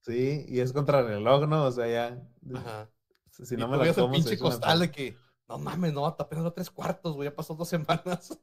Sí, 0.04 0.44
y 0.48 0.60
es 0.60 0.74
contra 0.74 1.00
el 1.00 1.06
reloj, 1.06 1.48
¿no? 1.48 1.64
O 1.64 1.72
sea, 1.72 1.86
ya. 1.88 2.22
Ajá. 2.54 2.90
Si 3.30 3.54
y 3.54 3.56
no 3.56 3.64
tú 3.64 3.72
me 3.72 3.78
la 3.78 3.88
el 3.88 3.94
como, 3.94 4.12
pinche 4.12 4.38
costal 4.38 4.80
de 4.80 4.90
que, 4.90 5.16
no 5.48 5.56
mames, 5.56 5.94
no, 5.94 6.04
apenas 6.04 6.44
va 6.44 6.52
tres 6.52 6.70
cuartos, 6.70 7.14
güey, 7.14 7.30
ya 7.30 7.34
pasó 7.34 7.54
dos 7.54 7.68
semanas. 7.70 8.38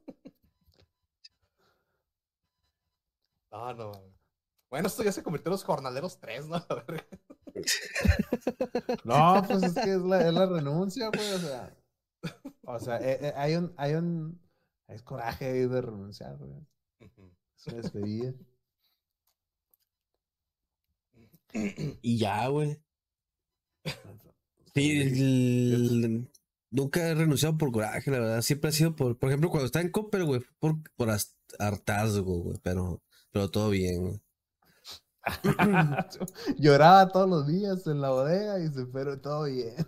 No, 3.52 3.72
no. 3.74 3.92
Bueno, 4.70 4.88
esto 4.88 5.02
ya 5.02 5.12
se 5.12 5.22
convirtió 5.22 5.50
en 5.50 5.52
los 5.52 5.64
jornaleros 5.64 6.18
3, 6.18 6.46
¿no? 6.48 6.56
A 6.68 6.74
ver. 6.88 7.06
No, 9.04 9.44
pues 9.46 9.62
es 9.62 9.74
que 9.74 9.92
es 9.92 10.00
la, 10.00 10.26
es 10.26 10.32
la 10.32 10.46
renuncia, 10.46 11.08
güey. 11.08 11.32
O 11.34 11.38
sea, 11.38 11.76
o 12.62 12.78
sea 12.78 12.96
eh, 12.98 13.18
eh, 13.20 13.32
hay 13.36 13.56
un, 13.56 13.74
hay 13.76 13.94
un, 13.94 14.40
es 14.88 15.02
coraje 15.02 15.46
ahí 15.46 15.66
de 15.66 15.80
renunciar, 15.82 16.36
güey. 16.38 16.52
Es 17.00 17.66
una 17.66 17.76
despedida. 17.82 18.32
Y 22.00 22.18
ya, 22.18 22.48
güey. 22.48 22.80
Sí, 24.74 25.00
el- 25.02 26.30
nunca 26.70 27.06
he 27.06 27.14
renunciado 27.14 27.58
por 27.58 27.70
coraje, 27.70 28.10
la 28.10 28.20
verdad. 28.20 28.40
Siempre 28.40 28.70
ha 28.70 28.72
sido 28.72 28.96
por, 28.96 29.18
por 29.18 29.28
ejemplo, 29.28 29.50
cuando 29.50 29.66
estaba 29.66 29.84
en 29.84 29.90
Copper, 29.92 30.24
güey, 30.24 30.40
por, 30.58 30.76
por 30.96 31.10
hartazgo, 31.58 32.38
güey, 32.42 32.58
pero, 32.62 33.02
pero 33.32 33.50
todo 33.50 33.70
bien, 33.70 34.00
güey. 34.00 34.20
Lloraba 36.58 37.08
todos 37.08 37.28
los 37.28 37.46
días 37.46 37.86
en 37.86 38.00
la 38.00 38.10
bodega 38.10 38.58
y 38.58 38.68
se 38.68 38.86
pero 38.86 39.20
todo 39.20 39.44
bien. 39.44 39.74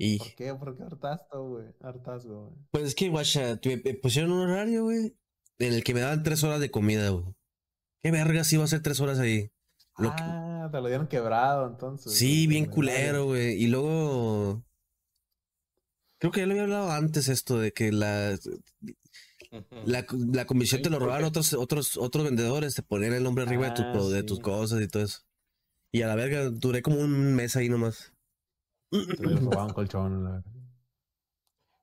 Y 0.00 0.18
¿Por 0.18 0.34
qué? 0.36 0.54
¿Por 0.54 0.76
qué 0.76 0.84
hartazgo, 0.84 1.48
güey? 1.48 1.66
Hartazgo, 1.80 2.50
güey. 2.50 2.56
pues 2.70 2.84
es 2.84 2.94
que, 2.94 3.08
guacha, 3.08 3.58
me 3.64 3.94
pusieron 3.94 4.30
un 4.30 4.48
horario, 4.48 4.84
güey, 4.84 5.16
en 5.58 5.74
el 5.74 5.82
que 5.82 5.92
me 5.92 6.00
daban 6.00 6.22
tres 6.22 6.44
horas 6.44 6.60
de 6.60 6.70
comida, 6.70 7.08
güey. 7.10 7.34
¿Qué 8.00 8.12
vergas 8.12 8.52
iba 8.52 8.62
a 8.62 8.68
ser 8.68 8.80
tres 8.80 9.00
horas 9.00 9.18
ahí? 9.18 9.50
Lo 9.96 10.10
que- 10.14 10.22
Ah, 10.22 10.68
te 10.70 10.80
lo 10.80 10.86
dieron 10.86 11.08
quebrado 11.08 11.66
entonces. 11.66 12.12
Sí, 12.14 12.46
bien 12.46 12.66
culero, 12.66 13.24
güey. 13.24 13.60
Y 13.60 13.66
luego. 13.66 14.62
Creo 16.18 16.32
que 16.32 16.40
ya 16.40 16.46
lo 16.46 16.52
había 16.52 16.64
hablado 16.64 16.90
antes 16.90 17.28
esto 17.28 17.58
de 17.58 17.72
que 17.72 17.92
la, 17.92 18.36
la, 19.84 20.06
la 20.10 20.46
comisión 20.46 20.82
te 20.82 20.90
lo 20.90 20.98
¿por 20.98 21.08
robaron 21.08 21.24
qué? 21.24 21.28
otros, 21.28 21.52
otros, 21.54 21.96
otros 21.96 22.24
vendedores, 22.24 22.74
te 22.74 22.82
ponían 22.82 23.14
el 23.14 23.22
nombre 23.22 23.44
arriba 23.44 23.66
de, 23.66 23.72
tu, 23.72 23.84
Ah, 23.84 24.08
de 24.10 24.22
tus 24.22 24.40
cosas 24.40 24.80
y 24.82 24.88
todo 24.88 25.02
eso. 25.04 25.20
Y 25.92 26.02
a 26.02 26.08
la 26.08 26.16
verga, 26.16 26.50
duré 26.50 26.82
como 26.82 26.98
un 27.00 27.34
mes 27.34 27.56
ahí 27.56 27.68
nomás. 27.68 28.12
Te 29.16 29.26
un 29.26 29.72
colchón, 29.74 30.24
la 30.24 30.30
verdad. 30.30 30.44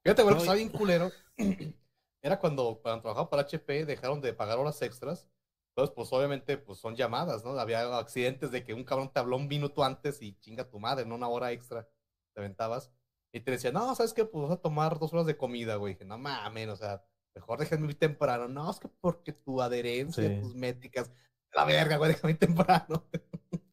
Fíjate, 0.03 0.21
güey, 0.21 0.31
lo 0.31 0.35
que 0.35 0.37
No, 0.37 0.43
estaba 0.43 0.55
bien 0.55 0.69
culero. 0.69 1.17
Era 2.21 2.39
cuando, 2.39 2.79
cuando 2.81 3.01
trabajaba 3.01 3.29
para 3.29 3.41
HP, 3.43 3.85
dejaron 3.85 4.21
de 4.21 4.33
pagar 4.33 4.57
horas 4.57 4.81
extras. 4.81 5.27
Entonces, 5.69 5.93
pues 5.95 6.11
obviamente, 6.13 6.57
pues 6.57 6.79
son 6.79 6.95
llamadas, 6.95 7.43
¿no? 7.43 7.51
Había 7.59 7.97
accidentes 7.97 8.51
de 8.51 8.63
que 8.63 8.73
un 8.73 8.83
cabrón 8.83 9.11
te 9.11 9.19
habló 9.19 9.37
un 9.37 9.47
minuto 9.47 9.83
antes 9.83 10.21
y 10.21 10.35
chinga 10.39 10.69
tu 10.69 10.79
madre, 10.79 11.05
no 11.05 11.15
una 11.15 11.27
hora 11.27 11.51
extra 11.51 11.87
te 12.33 12.39
aventabas. 12.41 12.91
Y 13.35 13.41
te 13.41 13.51
decía, 13.51 13.71
no, 13.73 13.93
¿sabes 13.95 14.13
qué? 14.13 14.23
Pues 14.23 14.47
vas 14.47 14.57
a 14.57 14.61
tomar 14.61 14.97
dos 14.97 15.11
horas 15.13 15.25
de 15.25 15.35
comida, 15.35 15.75
güey. 15.75 15.93
Dije, 15.95 16.05
no 16.05 16.17
mames, 16.17 16.69
o 16.69 16.75
sea, 16.77 17.03
mejor 17.35 17.59
déjenme 17.59 17.87
ir 17.89 17.99
temprano. 17.99 18.47
No, 18.47 18.71
es 18.71 18.79
que 18.79 18.87
porque 18.87 19.33
tu 19.33 19.61
adherencia, 19.61 20.23
Sí. 20.27 20.39
tus 20.41 20.55
métricas, 20.55 21.11
la 21.53 21.65
verga, 21.65 21.97
güey, 21.97 22.11
déjame 22.13 22.31
ir 22.31 22.39
temprano. 22.39 23.03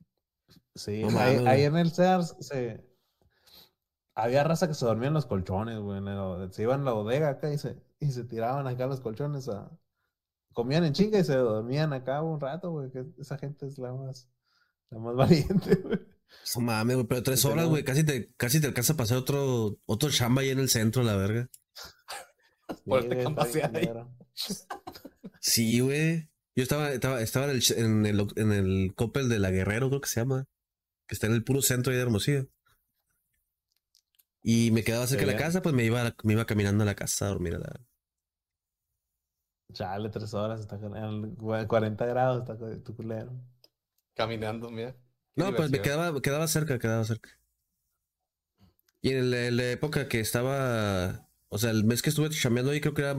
Sí, 0.74 1.02
No 1.04 1.18
ahí, 1.20 1.62
en 1.64 1.76
el 1.76 1.90
Sears 1.92 2.34
se... 2.40 2.82
había 4.14 4.42
raza 4.42 4.66
que 4.66 4.74
se 4.74 4.86
dormía 4.86 5.08
en 5.08 5.14
los 5.14 5.26
colchones, 5.26 5.78
güey. 5.78 5.98
en 5.98 6.08
el- 6.08 6.52
Se 6.52 6.62
iban 6.62 6.80
a 6.80 6.84
la 6.84 6.92
bodega 6.92 7.28
acá 7.28 7.52
y 7.52 7.58
se, 7.58 7.76
y 8.00 8.10
se 8.10 8.24
tiraban 8.24 8.66
acá 8.66 8.86
los 8.86 9.00
colchones 9.00 9.48
a... 9.48 9.70
Comían 10.54 10.84
en 10.84 10.92
chinga 10.94 11.18
y 11.18 11.24
se 11.24 11.36
dormían 11.36 11.92
acá 11.92 12.22
un 12.22 12.40
rato, 12.40 12.70
güey. 12.72 12.90
Que 12.90 13.04
esa 13.18 13.38
gente 13.38 13.66
es 13.66 13.78
la 13.78 13.92
más, 13.92 14.28
la 14.90 14.98
más 14.98 15.14
valiente, 15.16 15.74
güey. 15.76 16.00
No 16.56 16.60
mames, 16.62 16.96
güey, 16.96 17.06
pero 17.06 17.22
tres 17.22 17.44
horas, 17.44 17.66
güey, 17.66 17.84
casi 17.84 18.04
te, 18.04 18.32
casi 18.36 18.60
te 18.60 18.66
alcanza 18.66 18.92
a 18.92 18.96
pasar 18.96 19.16
otro, 19.18 19.78
otro 19.86 20.10
chamba 20.10 20.42
ahí 20.42 20.50
en 20.50 20.58
el 20.58 20.68
centro, 20.68 21.02
la 21.02 21.16
verga. 21.16 21.48
Por 22.84 23.02
Sí, 23.02 23.08
este 23.10 23.24
güey, 23.24 23.70
culero. 23.70 24.16
Sí, 25.40 25.80
güey. 25.80 26.28
Yo 26.54 26.62
estaba, 26.62 26.92
estaba, 26.92 27.20
estaba 27.22 27.46
en 27.46 27.52
el, 27.52 27.62
en 27.76 28.06
el, 28.06 28.26
en 28.36 28.52
el 28.52 28.94
Coppel 28.94 29.28
de 29.28 29.38
la 29.38 29.50
Guerrero, 29.50 29.88
creo 29.88 30.00
que 30.00 30.08
se 30.08 30.20
llama. 30.20 30.46
Que 31.06 31.14
está 31.14 31.26
en 31.26 31.32
el 31.34 31.44
puro 31.44 31.62
centro 31.62 31.90
ahí 31.90 31.96
de 31.96 32.02
Hermosillo. 32.02 32.46
Y 34.42 34.70
me 34.72 34.82
quedaba 34.84 35.06
cerca 35.06 35.24
de 35.24 35.32
la 35.32 35.38
casa, 35.38 35.62
pues 35.62 35.74
me 35.74 35.84
iba, 35.84 36.14
me 36.24 36.32
iba 36.32 36.44
caminando 36.46 36.82
a 36.82 36.86
la 36.86 36.94
casa 36.94 37.26
a 37.26 37.28
dormir 37.28 37.54
a 37.54 37.58
la. 37.58 37.80
Chale, 39.72 40.10
tres 40.10 40.34
horas, 40.34 40.60
está 40.60 40.78
con- 40.78 40.96
en 40.96 41.04
el 41.04 41.66
40 41.66 42.04
grados, 42.06 42.40
está 42.42 42.58
con- 42.58 42.82
tu 42.82 42.94
culero. 42.94 43.32
Caminando, 44.14 44.70
mira. 44.70 44.94
No, 45.34 45.54
pues 45.54 45.70
me 45.70 45.80
quedaba, 45.80 46.20
quedaba 46.20 46.46
cerca, 46.48 46.78
quedaba 46.78 47.04
cerca. 47.04 47.30
Y 49.00 49.12
en, 49.12 49.30
la 49.56 49.70
época 49.70 50.08
que 50.08 50.20
estaba, 50.20 51.28
o 51.48 51.58
sea, 51.58 51.70
el 51.70 51.84
mes 51.84 52.02
que 52.02 52.10
estuve 52.10 52.30
chambeando 52.30 52.70
ahí, 52.70 52.80
creo 52.80 52.94
que 52.94 53.02
era 53.02 53.16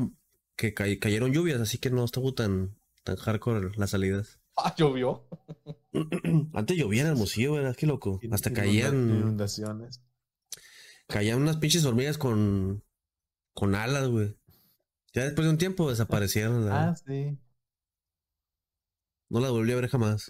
que 0.56 0.74
ca- 0.74 0.86
cayeron 1.00 1.34
lluvias, 1.34 1.60
así 1.60 1.78
que 1.78 1.90
no 1.90 2.06
estuvo 2.06 2.34
tan, 2.34 2.78
tan 3.04 3.16
hardcore 3.18 3.72
las 3.78 3.90
salidas. 3.92 4.40
Ah, 4.56 4.76
llovió. 4.78 5.28
Antes 6.54 6.78
llovía 6.78 7.02
en 7.02 7.08
Hermosillo, 7.08 7.54
¿verdad? 7.54 7.76
Qué 7.76 7.88
loco. 7.88 8.20
Hasta 8.32 8.54
caían, 8.54 8.94
Inundaciones. 9.10 10.00
caían 11.08 11.42
unas 11.42 11.58
pinches 11.58 11.84
hormigas 11.86 12.20
con, 12.20 12.84
con 13.56 13.74
alas, 13.74 14.08
güey. 14.10 14.38
Ya 15.12 15.24
después 15.24 15.46
de 15.46 15.52
un 15.54 15.58
tiempo 15.58 15.90
desaparecieron. 15.90 16.68
la- 16.68 16.90
Ah, 16.90 16.96
sí. 16.96 17.36
No 19.30 19.40
la 19.40 19.50
volví 19.50 19.72
a 19.72 19.76
ver 19.76 19.88
jamás. 19.90 20.30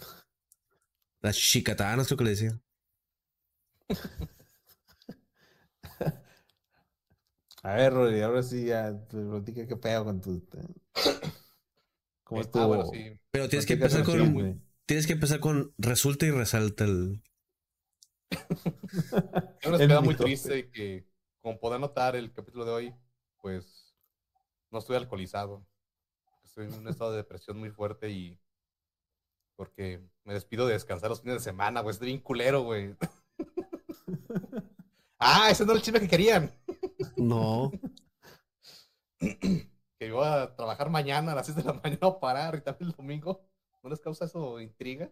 Las 1.23 1.37
chicatanas, 1.37 2.05
creo 2.07 2.17
que 2.19 2.23
le 2.25 2.29
decían. 2.31 2.61
A 7.63 7.75
ver, 7.75 7.93
Rodri, 7.93 8.21
ahora 8.21 8.43
sí 8.43 8.65
ya 8.67 8.91
te 9.07 9.17
platica 9.17 9.67
qué 9.67 9.75
pedo 9.77 10.05
con 10.05 10.21
tu. 10.21 10.43
¿Cómo 12.23 12.41
Ah, 12.53 12.65
estuvo? 12.65 12.67
bueno, 12.67 12.85
sí. 12.85 13.19
Pero 13.31 13.49
tienes 13.49 13.65
que 13.65 13.73
empezar 13.73 14.03
con, 14.03 14.17
chisme. 14.19 14.59
tienes 14.85 15.07
que 15.07 15.13
empezar 15.13 15.39
con 15.39 15.73
resulta 15.77 16.25
y 16.25 16.31
resalta 16.31 16.83
el. 16.85 17.21
Es 19.61 19.67
una 19.67 19.77
espera 19.77 20.01
muy 20.01 20.15
triste 20.15 20.69
que, 20.71 21.05
como 21.41 21.59
podrán 21.59 21.81
notar 21.81 22.15
el 22.15 22.31
capítulo 22.33 22.65
de 22.65 22.71
hoy, 22.71 22.95
pues 23.41 23.93
no 24.71 24.79
estoy 24.79 24.97
alcoholizado. 24.97 25.65
Estoy 26.43 26.67
en 26.67 26.75
un 26.75 26.89
estado 26.89 27.11
de 27.11 27.17
depresión 27.17 27.57
muy 27.59 27.71
fuerte 27.71 28.09
y 28.11 28.39
porque 29.55 30.01
me 30.23 30.33
despido 30.33 30.67
de 30.67 30.73
descansar 30.73 31.09
los 31.09 31.21
fines 31.21 31.35
de 31.35 31.39
semana, 31.43 31.81
güey. 31.81 31.93
Estoy 31.93 32.07
bien 32.07 32.19
culero, 32.19 32.63
güey. 32.63 32.95
ah, 35.19 35.49
ese 35.49 35.65
no 35.65 35.71
era 35.71 35.77
el 35.79 35.83
chisme 35.83 35.99
que 35.99 36.07
querían. 36.07 36.51
No. 37.17 37.71
Que 39.99 40.07
iba 40.07 40.41
a 40.41 40.55
trabajar 40.55 40.89
mañana 40.89 41.31
a 41.31 41.35
las 41.35 41.45
6 41.45 41.57
de 41.57 41.63
la 41.63 41.73
mañana 41.83 42.07
o 42.07 42.19
parar 42.19 42.55
y 42.55 42.61
también 42.61 42.89
el 42.89 42.95
domingo. 42.95 43.47
¿No 43.81 43.89
les 43.89 44.01
causa 44.01 44.25
eso 44.25 44.59
intriga? 44.59 45.11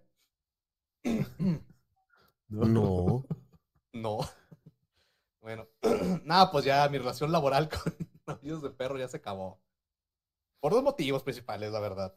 No. 2.50 3.24
No. 3.94 4.20
Bueno, 5.42 5.68
nada, 6.24 6.52
pues 6.52 6.66
ya 6.66 6.88
mi 6.89 6.98
relación 6.98 7.32
laboral 7.32 7.70
con 7.70 7.96
Navillos 8.28 8.62
de 8.62 8.70
Perro 8.70 8.98
ya 8.98 9.08
se 9.08 9.18
acabó. 9.18 9.60
Por 10.60 10.74
dos 10.74 10.84
motivos 10.84 11.24
principales, 11.24 11.72
la 11.72 11.80
verdad. 11.80 12.16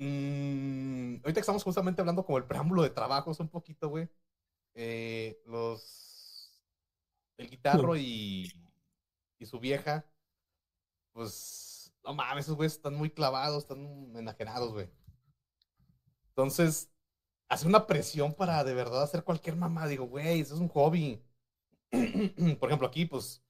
Mm, 0.00 1.16
ahorita 1.22 1.40
estamos 1.40 1.62
justamente 1.62 2.00
hablando 2.00 2.24
como 2.24 2.38
el 2.38 2.46
preámbulo 2.46 2.82
de 2.82 2.90
trabajos 2.90 3.38
un 3.38 3.48
poquito, 3.50 3.88
güey. 3.88 4.08
Eh, 4.74 5.42
los... 5.46 6.58
El 7.36 7.50
guitarro 7.50 7.96
y... 7.96 8.50
y 9.38 9.46
su 9.46 9.60
vieja, 9.60 10.06
pues, 11.12 11.92
no 12.04 12.14
mames, 12.14 12.46
esos 12.46 12.56
güeyes 12.56 12.74
están 12.74 12.94
muy 12.94 13.10
clavados, 13.10 13.64
están 13.64 14.16
enajenados, 14.16 14.72
güey. 14.72 14.90
Entonces, 16.28 16.90
hace 17.48 17.66
una 17.66 17.86
presión 17.86 18.34
para 18.34 18.64
de 18.64 18.74
verdad 18.74 19.02
hacer 19.02 19.24
cualquier 19.24 19.56
mamá. 19.56 19.86
Digo, 19.86 20.06
güey, 20.06 20.40
eso 20.40 20.54
es 20.54 20.60
un 20.60 20.68
hobby. 20.68 21.22
Por 22.60 22.68
ejemplo, 22.70 22.88
aquí, 22.88 23.04
pues, 23.04 23.42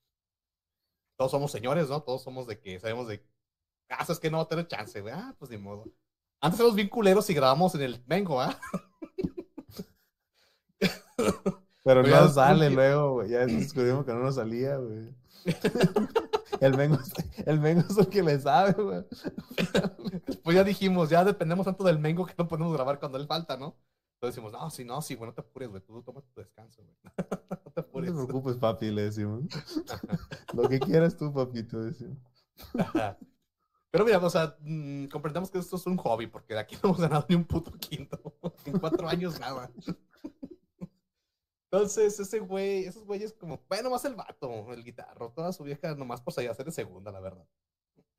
todos 1.17 1.31
somos 1.31 1.53
señores, 1.53 1.89
¿no? 1.89 2.03
Todos 2.03 2.23
somos 2.23 2.47
de 2.49 2.59
que 2.61 2.81
sabemos 2.81 3.07
de, 3.07 3.25
ah, 3.91 4.05
es 4.09 4.19
que 4.19 4.31
no 4.31 4.39
va 4.39 4.45
a 4.45 4.49
tener 4.49 4.67
chance, 4.67 5.01
güey. 5.01 5.15
Ah, 5.15 5.35
pues 5.39 5.51
ni 5.51 5.59
modo. 5.59 5.85
Antes 6.41 6.61
éramos 6.61 6.77
bien 6.77 6.89
culeros 6.89 7.29
y 7.29 7.35
grabamos 7.35 7.75
en 7.75 7.83
el 7.83 8.03
Mengo, 8.07 8.41
¿ah? 8.41 8.59
Pero 11.85 12.03
no 12.03 12.29
sale 12.29 12.71
luego, 12.71 13.15
güey. 13.15 13.31
Ya 13.31 13.47
descubrimos 13.47 14.05
que 14.05 14.13
no 14.13 14.21
nos 14.21 14.37
salía, 14.37 14.77
güey. 14.77 15.15
El 16.61 16.77
Mengo, 16.77 16.99
el 17.47 17.59
Mengo 17.59 17.81
es 17.89 17.97
el 17.97 18.09
que 18.09 18.23
le 18.23 18.39
sabe, 18.39 18.73
güey. 18.73 19.03
Pues 20.45 20.57
ya 20.57 20.63
dijimos, 20.63 21.09
ya 21.09 21.25
dependemos 21.25 21.65
tanto 21.65 21.85
del 21.85 21.99
Mengo 21.99 22.27
que 22.27 22.35
no 22.37 22.49
podemos 22.49 22.75
grabar 22.75 22.99
cuando 22.99 23.17
él 23.17 23.27
falta, 23.27 23.57
¿no? 23.57 23.79
Entonces 24.15 24.37
decimos, 24.37 24.53
no, 24.53 24.69
sí, 24.69 24.85
no, 24.85 25.01
sí, 25.01 25.15
güey, 25.15 25.31
no 25.31 25.35
te 25.35 25.41
apures, 25.41 25.71
güey. 25.71 25.83
Tú 25.83 26.03
toma 26.03 26.21
tu 26.21 26.39
descanso, 26.39 26.83
güey. 26.83 26.97
No 27.65 27.73
te 27.73 27.81
apures. 27.81 28.13
No 28.13 28.21
te 28.21 28.27
preocupes, 28.27 28.57
papi, 28.57 28.91
le 28.91 29.03
decimos. 29.05 29.45
Lo 30.53 30.69
que 30.69 30.81
quieras 30.81 31.17
tú, 31.17 31.33
papito, 31.33 31.83
decimos. 31.83 32.19
Pero 33.91 34.05
mira, 34.05 34.19
o 34.19 34.31
sea, 34.31 34.57
mmm, 34.61 35.07
comprendemos 35.07 35.51
que 35.51 35.59
esto 35.59 35.77
es 35.77 35.87
un 35.87 35.97
hobby, 35.97 36.27
porque 36.27 36.55
de 36.55 36.61
aquí 36.61 36.77
no 36.83 36.91
hemos 36.91 37.01
ganado 37.01 37.27
ni 37.29 37.35
un 37.37 37.45
puto 37.45 37.73
quinto. 37.73 38.19
En 38.67 38.79
cuatro 38.79 39.09
años 39.09 39.39
nada. 39.41 39.71
Entonces, 41.73 42.19
ese 42.19 42.41
güey, 42.41 42.85
esos 42.85 43.05
güeyes 43.05 43.33
como, 43.33 43.63
bueno, 43.69 43.91
más 43.91 44.05
el 44.05 44.17
vato, 44.17 44.73
el 44.73 44.85
guitarro, 44.85 45.31
toda 45.33 45.53
su 45.53 45.63
vieja, 45.65 45.95
nomás 45.95 46.21
por 46.21 46.33
salir 46.35 46.51
a 46.51 46.53
hacer 46.53 46.67
de 46.67 46.73
segunda, 46.73 47.13
la 47.13 47.21
verdad. 47.21 47.47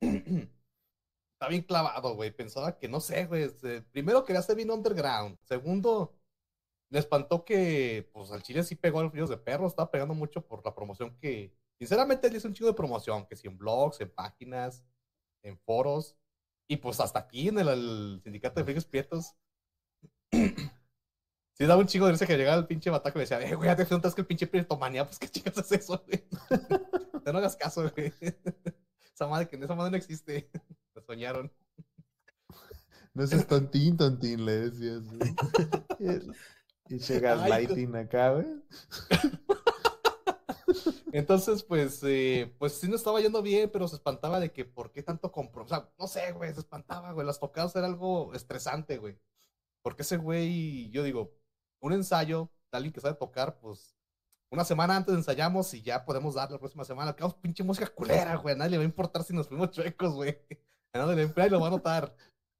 Está 0.00 1.48
bien 1.48 1.62
clavado, 1.62 2.14
güey. 2.14 2.30
Pensaba 2.30 2.78
que, 2.78 2.88
no 2.88 3.00
sé, 3.00 3.26
güey. 3.26 3.44
Este, 3.44 3.82
primero 3.82 4.24
quería 4.24 4.40
hacer 4.40 4.56
bien 4.56 4.70
underground. 4.70 5.38
Segundo, 5.42 6.14
me 6.90 6.98
espantó 6.98 7.44
que, 7.44 8.08
pues, 8.12 8.30
al 8.32 8.42
chile 8.42 8.62
sí 8.64 8.76
pegó 8.76 9.00
al 9.00 9.10
fríos 9.10 9.28
de 9.30 9.38
perro. 9.38 9.66
Estaba 9.66 9.90
pegando 9.90 10.14
mucho 10.14 10.46
por 10.46 10.64
la 10.64 10.74
promoción 10.74 11.16
que, 11.18 11.52
sinceramente, 11.78 12.30
le 12.30 12.38
hice 12.38 12.48
un 12.48 12.54
chico 12.54 12.68
de 12.68 12.74
promoción, 12.74 13.26
que 13.26 13.36
si 13.36 13.48
en 13.48 13.58
blogs, 13.58 14.00
en 14.00 14.10
páginas, 14.10 14.84
en 15.42 15.58
foros. 15.58 16.16
Y 16.68 16.76
pues 16.76 17.00
hasta 17.00 17.18
aquí 17.18 17.48
en 17.48 17.58
el, 17.58 18.20
sindicato 18.22 18.60
de 18.60 18.64
fríos 18.64 18.84
prietos. 18.84 19.34
Sí, 21.54 21.66
daba 21.66 21.82
un 21.82 21.86
chico 21.86 22.06
de 22.06 22.12
risa 22.12 22.26
que 22.26 22.38
llegaba 22.38 22.56
el 22.56 22.66
pinche 22.66 22.88
bataco 22.88 23.18
y 23.18 23.20
le 23.20 23.22
decía, 23.24 23.40
eh, 23.46 23.54
güey, 23.54 23.68
ya 23.68 23.76
te 23.76 23.84
preguntas 23.84 24.14
que 24.14 24.22
el 24.22 24.26
pinche 24.26 24.50
manía, 24.80 25.04
pues 25.04 25.18
qué 25.18 25.28
chicas 25.28 25.58
es 25.58 25.70
eso, 25.70 26.02
güey. 26.06 26.24
no 27.26 27.38
hagas 27.38 27.56
caso, 27.56 27.90
güey. 27.94 28.10
Esa 29.14 29.26
madre, 29.26 29.48
que 29.48 29.56
esa 29.56 29.74
madre 29.74 29.90
no 29.90 29.96
existe. 29.98 30.50
Lo 30.94 31.02
soñaron. 31.02 31.52
No 33.12 33.26
seas 33.26 33.46
tontín, 33.46 33.98
tontín, 33.98 34.46
le 34.46 34.70
decías. 34.70 35.02
y 36.88 36.98
llegas 36.98 37.46
lighting 37.46 37.94
acá, 37.96 38.30
güey. 38.30 38.46
Entonces, 41.12 41.62
pues, 41.62 42.00
eh, 42.04 42.54
pues 42.58 42.74
sí 42.74 42.88
no 42.88 42.96
estaba 42.96 43.20
yendo 43.20 43.42
bien, 43.42 43.70
pero 43.72 43.88
se 43.88 43.96
espantaba 43.96 44.40
de 44.40 44.52
que 44.52 44.64
por 44.64 44.92
qué 44.92 45.02
tanto 45.02 45.32
compró. 45.32 45.64
O 45.64 45.68
sea, 45.68 45.90
no 45.98 46.06
sé, 46.06 46.32
güey, 46.32 46.52
se 46.52 46.60
espantaba, 46.60 47.12
güey. 47.12 47.26
Las 47.26 47.40
tocadas 47.40 47.74
era 47.76 47.86
algo 47.86 48.32
estresante, 48.34 48.98
güey. 48.98 49.18
Porque 49.82 50.02
ese 50.02 50.16
güey, 50.16 50.90
yo 50.90 51.02
digo, 51.02 51.32
un 51.80 51.92
ensayo, 51.92 52.50
alguien 52.70 52.92
que 52.92 53.00
sabe 53.00 53.14
tocar, 53.14 53.58
pues 53.58 53.96
una 54.52 54.64
semana 54.64 54.96
antes 54.96 55.14
ensayamos 55.14 55.72
y 55.72 55.82
ya 55.82 56.04
podemos 56.04 56.34
dar 56.34 56.50
la 56.50 56.58
próxima 56.58 56.84
semana. 56.84 57.14
Quedamos 57.14 57.36
pinche 57.36 57.64
música 57.64 57.86
culera, 57.88 58.36
güey. 58.36 58.54
A 58.54 58.58
nadie 58.58 58.72
le 58.72 58.76
va 58.78 58.82
a 58.82 58.86
importar 58.86 59.24
si 59.24 59.34
nos 59.34 59.48
fuimos 59.48 59.70
chuecos, 59.70 60.14
güey. 60.14 60.38
A 60.92 60.98
nadie 60.98 61.16
le 61.16 61.46
y 61.46 61.50
lo 61.50 61.60
va 61.60 61.68
a 61.68 61.70
notar. 61.70 62.14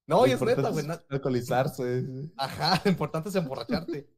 No, 0.06 0.26
y 0.26 0.30
es 0.30 0.40
neta, 0.40 0.70
güey. 0.70 0.86
Alcoholizarse. 1.10 2.30
Ajá, 2.36 2.80
lo 2.82 2.90
importante 2.90 3.28
es 3.28 3.34
emborracharte. 3.34 4.08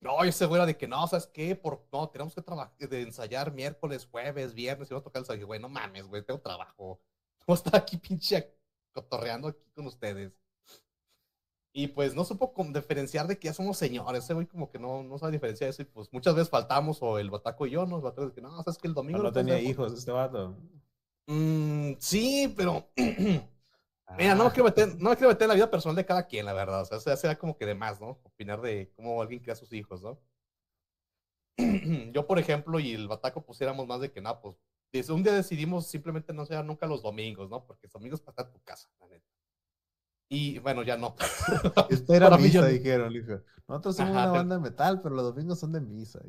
No, 0.00 0.24
y 0.24 0.28
ese 0.28 0.46
güey 0.46 0.58
era 0.58 0.66
de 0.66 0.76
que 0.78 0.88
no, 0.88 1.06
¿sabes 1.06 1.26
qué? 1.26 1.54
Por, 1.54 1.86
no, 1.92 2.08
tenemos 2.08 2.34
que 2.34 2.40
trabajar, 2.40 2.74
de 2.78 3.02
ensayar 3.02 3.52
miércoles, 3.52 4.08
jueves, 4.10 4.54
viernes, 4.54 4.90
y 4.90 4.94
vamos 4.94 5.02
a 5.02 5.04
tocar 5.04 5.20
el 5.20 5.24
ensayo. 5.24 5.46
Güey, 5.46 5.60
no 5.60 5.68
mames, 5.68 6.06
güey, 6.06 6.24
tengo 6.24 6.40
trabajo. 6.40 7.00
Voy 7.46 7.54
a 7.54 7.58
estar 7.58 7.76
aquí 7.76 7.98
pinche 7.98 8.54
cotorreando 8.92 9.48
aquí 9.48 9.70
con 9.74 9.86
ustedes. 9.86 10.32
Y 11.72 11.86
pues 11.88 12.14
no 12.14 12.24
supo 12.24 12.52
diferenciar 12.72 13.26
de 13.28 13.38
que 13.38 13.46
ya 13.46 13.54
somos 13.54 13.76
señores. 13.76 14.24
Ese 14.24 14.34
güey 14.34 14.46
como 14.46 14.70
que 14.70 14.78
no, 14.78 15.04
no 15.04 15.18
sabe 15.18 15.32
diferenciar 15.32 15.70
eso. 15.70 15.82
Y 15.82 15.84
pues 15.84 16.12
muchas 16.12 16.34
veces 16.34 16.50
faltamos, 16.50 16.98
o 17.02 17.18
el 17.18 17.30
Bataco 17.30 17.66
y 17.66 17.70
yo, 17.70 17.86
nos 17.86 18.02
batamos 18.02 18.30
de 18.30 18.34
que 18.34 18.40
no, 18.40 18.50
sabes 18.62 18.78
que 18.78 18.88
el 18.88 18.94
domingo. 18.94 19.22
No, 19.22 19.32
tenía 19.32 19.60
hijos 19.60 19.92
este 19.92 20.10
vato. 20.10 20.56
Mm, 21.26 21.92
sí, 21.98 22.52
pero. 22.56 22.88
Mira, 24.18 24.34
no 24.34 24.44
me, 24.44 24.50
quiero 24.50 24.64
meter, 24.64 24.88
no 24.98 25.10
me 25.10 25.16
quiero 25.16 25.30
meter 25.30 25.42
en 25.44 25.48
la 25.48 25.54
vida 25.54 25.70
personal 25.70 25.96
de 25.96 26.04
cada 26.06 26.26
quien, 26.26 26.46
la 26.46 26.52
verdad. 26.52 26.82
O 26.82 26.84
sea, 26.84 27.00
se 27.00 27.10
hace 27.10 27.38
como 27.38 27.56
que 27.56 27.66
de 27.66 27.74
más, 27.74 28.00
¿no? 28.00 28.20
Opinar 28.22 28.60
de 28.60 28.92
cómo 28.96 29.20
alguien 29.22 29.40
crea 29.40 29.54
a 29.54 29.56
sus 29.56 29.72
hijos, 29.72 30.02
¿no? 30.02 30.20
yo, 32.12 32.26
por 32.26 32.38
ejemplo, 32.38 32.80
y 32.80 32.92
el 32.92 33.08
Bataco 33.08 33.44
pusiéramos 33.44 33.86
más 33.86 34.00
de 34.00 34.10
que 34.10 34.20
nada, 34.20 34.40
pues. 34.40 34.56
Desde 34.92 35.12
un 35.12 35.22
día 35.22 35.32
decidimos 35.32 35.86
simplemente 35.86 36.32
no 36.32 36.44
ser 36.44 36.64
nunca 36.64 36.86
los 36.86 37.02
domingos, 37.02 37.48
¿no? 37.48 37.64
Porque 37.64 37.86
los 37.86 37.92
domingos 37.92 38.20
para 38.20 38.32
estar 38.32 38.46
en 38.46 38.52
tu 38.52 38.60
casa, 38.64 38.88
la 39.00 39.06
neta. 39.06 39.26
Y 40.28 40.58
bueno, 40.58 40.82
ya 40.82 40.96
no. 40.96 41.14
Espera 41.90 42.30
misa, 42.38 42.66
dijeron, 42.66 43.14
hijo. 43.14 43.40
Nosotros 43.68 43.96
somos 43.96 44.12
una 44.12 44.26
banda 44.26 44.56
de 44.56 44.62
metal, 44.62 45.00
pero 45.00 45.14
los 45.14 45.24
domingos 45.24 45.60
son 45.60 45.72
de 45.72 45.80
misa. 45.80 46.20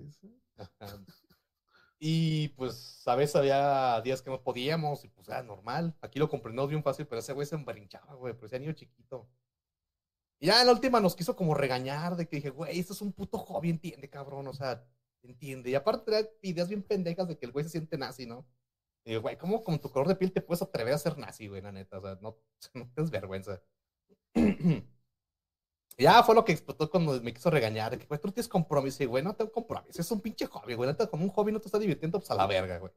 Y 2.04 2.48
pues 2.58 3.04
a 3.08 3.16
veces 3.16 3.36
había 3.36 4.02
días 4.02 4.24
que 4.24 4.32
no 4.32 4.42
podíamos 4.42 5.06
y 5.06 5.10
pues 5.10 5.28
era 5.28 5.44
normal. 5.44 5.96
Aquí 6.02 6.18
lo 6.18 6.30
comprendimos 6.30 6.68
bien 6.68 6.82
fácil, 6.82 7.06
pero 7.06 7.20
ese 7.20 7.32
güey 7.32 7.46
se 7.46 7.54
embarinchaba, 7.54 8.16
güey, 8.16 8.34
pero 8.34 8.48
ese 8.48 8.60
niño 8.60 8.74
chiquito. 8.74 9.30
Y 10.40 10.48
ya 10.48 10.62
en 10.62 10.66
la 10.66 10.74
última 10.74 11.00
nos 11.00 11.16
quiso 11.16 11.36
como 11.36 11.54
regañar 11.54 12.16
de 12.16 12.28
que 12.28 12.38
dije, 12.38 12.50
güey, 12.50 12.80
esto 12.80 12.94
es 12.94 13.02
un 13.02 13.14
puto 13.14 13.38
hobby, 13.38 13.70
entiende, 13.70 14.10
cabrón, 14.10 14.48
o 14.48 14.54
sea, 14.54 14.84
entiende. 15.22 15.70
Y 15.70 15.76
aparte 15.76 16.12
era 16.12 16.28
ideas 16.42 16.70
bien 16.70 16.82
pendejas 16.82 17.28
de 17.28 17.38
que 17.38 17.46
el 17.46 17.52
güey 17.52 17.66
se 17.66 17.70
siente 17.70 18.00
nazi, 18.00 18.26
¿no? 18.26 18.48
Y 19.06 19.18
güey, 19.18 19.38
¿cómo 19.38 19.64
con 19.64 19.80
tu 19.80 19.92
color 19.92 20.08
de 20.08 20.16
piel 20.16 20.34
te 20.34 20.42
puedes 20.42 20.64
atrever 20.64 20.96
a 20.96 20.98
ser 20.98 21.20
nazi, 21.20 21.48
güey, 21.50 21.62
la 21.62 21.72
neta? 21.72 22.00
O 22.00 22.02
sea, 22.02 22.18
no, 22.20 22.36
no 22.74 22.90
tienes 22.96 23.12
vergüenza. 23.12 23.62
ya 25.98 26.24
fue 26.24 26.36
lo 26.36 26.44
que 26.46 26.52
explotó 26.52 26.90
cuando 26.90 27.22
me 27.22 27.34
quiso 27.34 27.50
regañar. 27.50 27.98
Que, 27.98 28.06
güey, 28.06 28.20
tú 28.20 28.32
tienes 28.32 28.48
compromiso. 28.48 29.04
Y, 29.04 29.06
güey, 29.06 29.24
no 29.24 29.36
tengo 29.36 29.52
compromiso. 29.52 30.02
Es 30.02 30.12
un 30.12 30.22
pinche 30.22 30.46
hobby, 30.48 30.74
güey. 30.76 30.96
Como 31.10 31.24
un 31.24 31.30
hobby 31.32 31.52
no 31.52 31.60
te 31.60 31.68
está 31.68 31.80
divirtiendo, 31.80 32.20
pues 32.20 32.32
a 32.32 32.36
la 32.36 32.48
verga, 32.48 32.78
güey. 32.80 32.92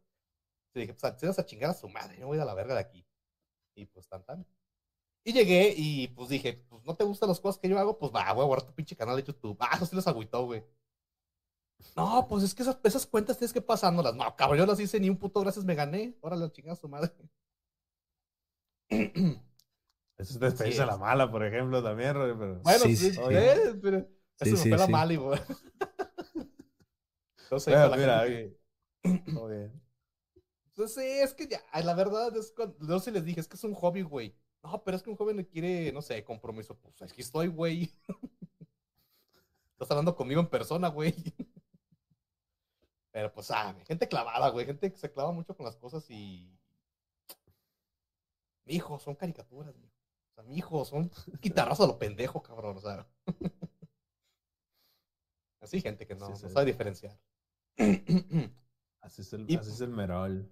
Y 0.74 0.80
dije, 0.80 0.94
pues 0.94 1.16
te 1.16 1.26
vas 1.26 1.38
a 1.38 1.46
chingar 1.46 1.70
a 1.70 1.74
su 1.74 1.88
madre. 1.88 2.18
Yo 2.18 2.26
voy 2.26 2.38
a 2.38 2.44
la 2.44 2.54
verga 2.54 2.74
de 2.74 2.80
aquí. 2.80 3.06
Y 3.76 3.86
pues 3.86 4.08
tan 4.08 4.24
tan. 4.24 4.46
Y 5.24 5.32
llegué 5.32 5.74
y 5.76 6.08
pues 6.08 6.28
dije, 6.28 6.64
pues 6.68 6.84
no 6.84 6.94
te 6.96 7.04
gustan 7.04 7.30
las 7.30 7.40
cosas 7.40 7.58
que 7.58 7.68
yo 7.68 7.78
hago, 7.78 7.98
pues 7.98 8.12
va, 8.12 8.30
voy 8.34 8.42
a 8.44 8.46
guardar 8.46 8.66
tu 8.68 8.74
pinche 8.74 8.94
canal 8.94 9.16
de 9.16 9.22
YouTube. 9.22 9.56
Ah, 9.58 9.70
eso 9.76 9.86
sí 9.86 9.96
les 9.96 10.06
agüitó, 10.06 10.44
güey. 10.44 10.62
No, 11.96 12.26
pues 12.28 12.44
es 12.44 12.54
que 12.54 12.62
esas, 12.62 12.78
esas 12.82 13.06
cuentas 13.06 13.38
tienes 13.38 13.52
que 13.52 13.60
pasándolas. 13.62 14.14
No, 14.14 14.34
cabrón, 14.36 14.58
yo 14.58 14.66
las 14.66 14.80
hice 14.80 15.00
ni 15.00 15.08
un 15.10 15.18
puto 15.18 15.40
gracias 15.40 15.64
me 15.64 15.74
gané. 15.74 16.16
Órale, 16.20 16.50
chingada 16.52 16.76
su 16.76 16.88
madre. 16.88 17.12
Eso 20.30 20.46
es 20.46 20.58
de 20.76 20.82
a 20.82 20.86
la 20.86 20.96
mala, 20.96 21.30
por 21.30 21.44
ejemplo, 21.44 21.82
también, 21.82 22.12
pero... 22.12 22.60
Bueno, 22.60 22.84
sí, 22.84 22.96
sí, 22.96 23.18
eh, 23.30 23.74
pero 23.82 24.08
eso 24.40 24.56
sí, 24.56 24.68
fue 24.68 24.78
la 24.78 24.86
mala, 24.86 25.14
güey. 25.16 25.40
Entonces, 27.44 27.74
mira, 27.74 27.96
mira 27.96 28.24
bien. 28.24 28.58
Entonces, 29.02 29.70
pues 30.74 30.94
sí, 30.94 31.02
es 31.02 31.34
que 31.34 31.46
ya, 31.46 31.60
la 31.82 31.94
verdad, 31.94 32.36
es 32.36 32.52
cuando, 32.52 32.76
yo 32.86 32.98
sí 32.98 33.10
les 33.10 33.24
dije, 33.24 33.40
es 33.40 33.48
que 33.48 33.56
es 33.56 33.64
un 33.64 33.74
hobby, 33.74 34.02
güey. 34.02 34.34
No, 34.62 34.82
pero 34.82 34.96
es 34.96 35.02
que 35.02 35.10
un 35.10 35.16
joven 35.16 35.36
le 35.36 35.46
quiere, 35.46 35.92
no 35.92 36.00
sé, 36.00 36.24
compromiso. 36.24 36.74
Pues 36.78 37.02
aquí 37.02 37.20
estoy, 37.20 37.48
güey. 37.48 37.94
Estás 39.72 39.90
hablando 39.90 40.16
conmigo 40.16 40.40
en 40.40 40.48
persona, 40.48 40.88
güey. 40.88 41.14
Pero 43.12 43.32
pues, 43.32 43.50
ah, 43.50 43.76
gente 43.86 44.08
clavada, 44.08 44.48
güey. 44.48 44.64
Gente 44.66 44.90
que 44.90 44.98
se 44.98 45.12
clava 45.12 45.32
mucho 45.32 45.54
con 45.54 45.66
las 45.66 45.76
cosas 45.76 46.10
y. 46.10 46.50
Mi 48.64 48.74
hijo, 48.74 48.98
son 48.98 49.14
caricaturas, 49.14 49.76
güey. 49.76 49.93
O 50.34 50.42
sea, 50.42 50.44
mi 50.44 50.56
hijo, 50.56 50.84
son 50.84 51.10
guitarras 51.40 51.80
a 51.80 51.86
lo 51.86 51.98
pendejo, 51.98 52.42
cabrón. 52.42 52.76
O 52.76 52.80
sea. 52.80 53.06
Así, 55.60 55.80
gente 55.80 56.06
que 56.06 56.14
no, 56.14 56.34
sabe 56.36 56.66
diferenciar. 56.66 57.18
así 59.00 59.22
es 59.22 59.32
el, 59.32 59.44
así 59.58 59.70
es 59.70 59.80
el 59.80 59.88
merol. 59.88 60.46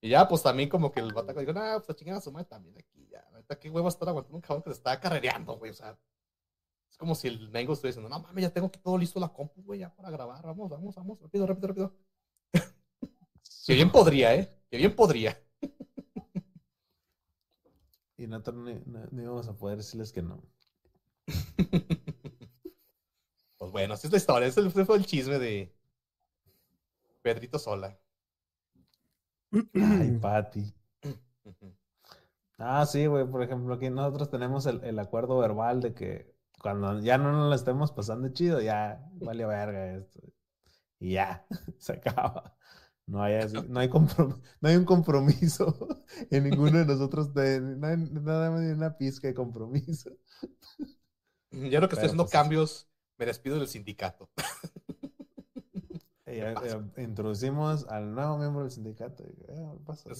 Y 0.00 0.08
ya, 0.08 0.26
pues 0.26 0.42
también 0.42 0.68
como 0.68 0.90
que 0.90 0.98
el 0.98 1.12
bataco 1.12 1.38
dijo, 1.38 1.52
nah, 1.52 1.78
pues 1.78 1.90
a 1.90 1.94
chingar 1.94 2.16
a 2.16 2.20
su 2.20 2.32
madre 2.32 2.46
también 2.46 2.76
aquí, 2.76 3.06
ya. 3.08 3.20
Ahorita 3.32 3.60
qué 3.60 3.70
huevo 3.70 3.86
estar 3.86 4.08
aguantando 4.08 4.36
un 4.36 4.42
cabrón 4.42 4.64
que 4.64 4.70
se 4.70 4.78
está 4.78 4.98
carrereando, 4.98 5.56
güey. 5.58 5.70
O 5.70 5.74
sea, 5.74 5.96
es 6.90 6.96
como 6.96 7.14
si 7.14 7.28
el 7.28 7.50
Mengo 7.50 7.72
estuviera 7.72 7.94
diciendo, 7.94 8.08
no 8.08 8.20
mames, 8.20 8.42
ya 8.42 8.52
tengo 8.52 8.68
todo 8.68 8.98
listo 8.98 9.20
la 9.20 9.32
compu, 9.32 9.62
güey, 9.62 9.78
ya 9.78 9.94
para 9.94 10.10
grabar. 10.10 10.44
Vamos, 10.44 10.68
vamos, 10.68 10.92
vamos, 10.96 11.20
rápido, 11.20 11.46
rápido, 11.46 11.68
rápido. 11.68 11.94
que 13.66 13.74
bien 13.74 13.92
podría, 13.92 14.34
¿eh? 14.34 14.52
Que 14.68 14.76
bien 14.76 14.96
podría. 14.96 15.40
Y 18.16 18.26
nosotros 18.26 18.56
no, 18.86 19.22
íbamos 19.22 19.48
a 19.48 19.56
poder 19.56 19.78
decirles 19.78 20.12
que 20.12 20.22
no. 20.22 20.42
pues 23.56 23.72
bueno, 23.72 23.94
así 23.94 24.06
es 24.06 24.12
la 24.12 24.18
historia. 24.18 24.48
Ese 24.48 24.70
fue 24.70 24.96
el 24.96 25.06
chisme 25.06 25.38
de 25.38 25.74
Pedrito 27.22 27.58
Sola. 27.58 27.98
Ay, 29.74 30.18
Pati. 30.20 30.74
Ah, 32.58 32.86
sí, 32.86 33.06
güey. 33.06 33.26
Por 33.26 33.42
ejemplo, 33.42 33.74
aquí 33.74 33.90
nosotros 33.90 34.30
tenemos 34.30 34.66
el, 34.66 34.82
el 34.84 34.98
acuerdo 34.98 35.38
verbal 35.38 35.80
de 35.80 35.94
que 35.94 36.32
cuando 36.62 37.00
ya 37.00 37.18
no 37.18 37.32
nos 37.32 37.50
la 37.50 37.56
estemos 37.56 37.92
pasando 37.92 38.28
chido, 38.28 38.60
ya 38.60 39.04
vale 39.14 39.44
verga 39.44 39.96
esto. 39.96 40.20
Y 40.98 41.14
ya, 41.14 41.44
se 41.78 41.94
acaba. 41.94 42.56
No 43.06 43.22
hay, 43.22 43.34
así- 43.34 43.56
no 43.68 43.80
hay, 43.80 43.88
comprom- 43.88 44.40
no 44.60 44.68
hay 44.68 44.76
un 44.76 44.84
compromiso 44.84 45.76
en 46.30 46.44
ninguno 46.44 46.78
de 46.78 46.86
nosotros. 46.86 47.34
de- 47.34 47.60
no 47.60 47.86
hay 47.86 47.96
nada 47.96 48.50
más 48.50 48.60
ni 48.60 48.72
una 48.72 48.96
pizca 48.96 49.28
de 49.28 49.34
compromiso. 49.34 50.10
Ya 51.50 51.80
lo 51.80 51.88
que 51.88 51.94
estoy 51.94 52.06
haciendo 52.06 52.24
pues, 52.24 52.32
cambios, 52.32 52.88
me 53.18 53.26
despido 53.26 53.58
del 53.58 53.68
sindicato. 53.68 54.30
Y 56.26 57.02
introducimos 57.02 57.86
al 57.88 58.14
nuevo 58.14 58.38
miembro 58.38 58.62
del 58.62 58.70
sindicato. 58.70 59.24
y, 59.24 59.42
eh, 59.52 59.78
pásale. 59.84 60.16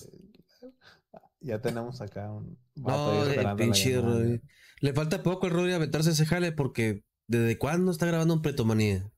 Ya 1.40 1.60
tenemos 1.60 2.00
acá 2.00 2.30
un 2.30 2.58
vato 2.76 3.12
No, 3.14 3.24
esperando 3.24 3.62
pinche. 3.64 4.40
Le 4.80 4.92
falta 4.92 5.22
poco 5.22 5.46
al 5.46 5.52
Rory 5.52 5.72
aventarse 5.72 6.10
ese 6.10 6.26
jale 6.26 6.52
porque 6.52 7.04
¿desde 7.28 7.58
cuándo 7.58 7.90
está 7.92 8.06
grabando 8.06 8.34
un 8.34 8.42
Pretomanía? 8.42 9.11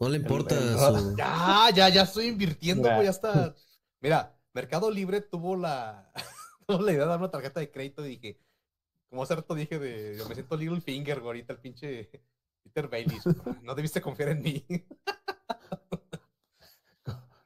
No 0.00 0.08
le 0.08 0.16
importa 0.16 0.54
el 0.56 0.76
su... 0.78 1.14
Ya, 1.16 1.68
ya, 1.74 1.88
ya 1.90 2.02
estoy 2.02 2.26
invirtiendo, 2.26 2.82
Mira. 2.84 2.94
güey, 2.96 3.04
ya 3.06 3.10
está. 3.10 3.54
Mira, 4.00 4.36
Mercado 4.54 4.90
Libre 4.90 5.20
tuvo 5.20 5.56
la, 5.56 6.10
tuvo 6.66 6.80
la 6.82 6.92
idea 6.92 7.02
de 7.02 7.08
dar 7.08 7.18
una 7.18 7.30
tarjeta 7.30 7.60
de 7.60 7.70
crédito 7.70 8.04
y 8.06 8.10
dije, 8.16 8.40
como 9.10 9.22
hace 9.22 9.36
rato 9.36 9.54
dije 9.54 9.78
de, 9.78 10.16
yo 10.16 10.26
me 10.28 10.34
siento 10.34 10.56
Little 10.56 10.80
Finger, 10.80 11.20
güey, 11.20 11.26
ahorita 11.28 11.52
el 11.52 11.58
pinche 11.60 12.10
Peter 12.64 12.88
Bailey. 12.88 13.18
No 13.62 13.74
debiste 13.74 14.00
confiar 14.00 14.30
en 14.30 14.42
mí. 14.42 14.64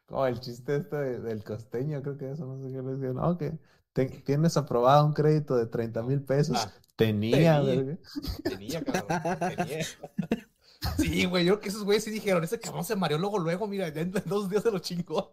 Como 0.06 0.26
el 0.26 0.38
chiste 0.38 0.76
este 0.76 0.96
de- 0.96 1.20
del 1.20 1.42
costeño, 1.42 2.00
creo 2.02 2.16
que 2.16 2.30
eso, 2.30 2.44
no 2.46 2.62
sé 2.62 2.70
qué 2.72 2.82
le 2.82 2.92
decían. 2.92 3.14
No, 3.16 3.36
que 3.36 3.58
te- 3.92 4.06
tienes 4.06 4.56
aprobado 4.56 5.04
un 5.06 5.12
crédito 5.12 5.56
de 5.56 5.66
30 5.66 6.02
mil 6.02 6.22
pesos. 6.22 6.56
Ah, 6.60 6.72
tenía, 6.94 7.34
tenía. 7.36 7.60
verga. 7.62 7.98
Tenía, 8.44 8.84
cabrón, 8.84 9.56
tenía. 9.56 9.84
Sí, 10.98 11.24
güey, 11.26 11.44
yo 11.44 11.54
creo 11.54 11.60
que 11.60 11.68
esos 11.68 11.84
güeyes 11.84 12.04
sí 12.04 12.10
dijeron, 12.10 12.42
ese 12.44 12.58
cabrón 12.60 12.84
se 12.84 12.96
mareó 12.96 13.18
luego, 13.18 13.38
luego, 13.38 13.66
mira, 13.66 13.88
ya 13.88 14.00
en 14.02 14.12
dos 14.26 14.48
días 14.50 14.62
se 14.62 14.70
lo 14.70 14.78
chingó. 14.78 15.32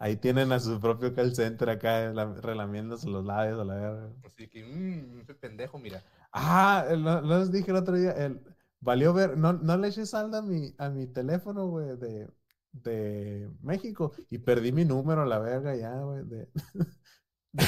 Ahí 0.00 0.16
tienen 0.16 0.52
a 0.52 0.60
su 0.60 0.80
propio 0.80 1.12
call 1.12 1.34
center 1.34 1.70
acá 1.70 2.12
la- 2.12 2.32
relamiéndose 2.34 3.08
los 3.08 3.24
labios 3.24 3.60
a 3.60 3.64
la 3.64 3.74
verga. 3.74 4.12
Así 4.24 4.48
que, 4.48 4.64
mmm, 4.64 5.20
ese 5.20 5.34
pendejo, 5.34 5.78
mira. 5.78 6.02
Ah, 6.32 6.86
no, 6.96 7.20
no 7.20 7.38
les 7.40 7.50
dije 7.50 7.70
el 7.72 7.76
otro 7.78 7.96
día, 7.96 8.12
el, 8.12 8.40
valió 8.80 9.12
ver, 9.12 9.36
no, 9.36 9.52
no 9.54 9.76
le 9.76 9.88
eché 9.88 10.06
saldo 10.06 10.38
a 10.38 10.42
mi, 10.42 10.72
a 10.78 10.88
mi 10.88 11.08
teléfono, 11.08 11.66
güey, 11.66 11.96
de, 11.96 12.28
de 12.72 13.50
México 13.60 14.12
y 14.30 14.38
perdí 14.38 14.70
mi 14.70 14.84
número 14.84 15.22
a 15.22 15.26
la 15.26 15.40
verga 15.40 15.74
ya, 15.74 15.92
güey, 16.00 16.24
de, 16.26 16.48
de, 17.52 17.64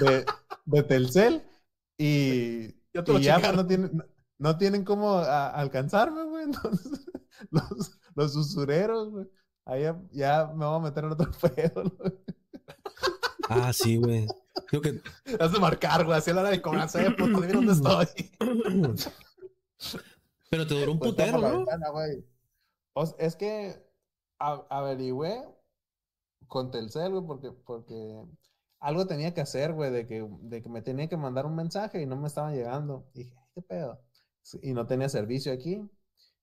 de, 0.00 0.26
de 0.66 0.82
Telcel 0.82 1.42
y, 1.98 2.74
Ya 2.96 3.04
te 3.04 3.12
lo 3.12 3.18
y 3.18 3.22
ya 3.22 3.38
pues, 3.38 3.54
no 3.54 3.66
tienen, 3.66 3.90
no, 3.96 4.04
no 4.38 4.56
tienen 4.58 4.84
cómo 4.84 5.18
a- 5.18 5.50
alcanzarme, 5.50 6.24
güey, 6.24 6.44
entonces 6.50 7.06
los, 7.50 7.98
los 8.14 8.36
usureros, 8.36 9.10
güey, 9.10 9.26
ahí 9.66 9.82
ya, 9.82 10.00
ya 10.12 10.46
me 10.54 10.64
voy 10.66 10.76
a 10.76 10.80
meter 10.80 11.04
en 11.04 11.12
otro 11.12 11.30
pedo, 11.54 11.84
güey. 11.98 12.12
Ah, 13.48 13.72
sí, 13.72 13.96
güey. 13.96 14.26
Creo 14.66 14.80
que... 14.82 15.00
Has 15.38 15.52
de 15.52 15.60
marcar, 15.60 16.04
güey, 16.04 16.18
así 16.18 16.30
a 16.30 16.34
la 16.34 16.40
hora 16.40 16.50
de 16.50 16.60
cobranza, 16.62 17.00
eh, 17.04 17.10
puto, 17.10 17.40
dime 17.40 17.52
dónde 17.52 17.72
estoy. 17.74 18.06
Pero 20.50 20.66
te 20.66 20.74
duró 20.74 20.92
un 20.92 20.98
Pues 20.98 21.10
putero, 21.12 21.38
¿no? 21.38 21.56
ventana, 21.58 21.90
güey. 21.90 22.24
Es 23.18 23.36
que 23.36 23.84
averigüé 24.38 25.44
con 26.48 26.70
Telcel, 26.70 27.12
güey, 27.12 27.26
porque, 27.26 27.50
porque 27.52 28.22
algo 28.80 29.06
tenía 29.06 29.32
que 29.34 29.40
hacer, 29.40 29.72
güey, 29.72 29.90
de 29.90 30.06
que, 30.06 30.26
de 30.42 30.62
que 30.62 30.68
me 30.68 30.82
tenía 30.82 31.08
que 31.08 31.16
mandar 31.16 31.46
un 31.46 31.54
mensaje 31.56 32.00
y 32.02 32.06
no 32.06 32.16
me 32.16 32.28
estaban 32.28 32.54
llegando. 32.54 33.08
Y 33.14 33.24
dije, 33.24 33.36
¿qué 33.54 33.62
pedo? 33.62 34.00
Y 34.62 34.72
no 34.74 34.86
tenía 34.86 35.08
servicio 35.08 35.52
aquí. 35.52 35.88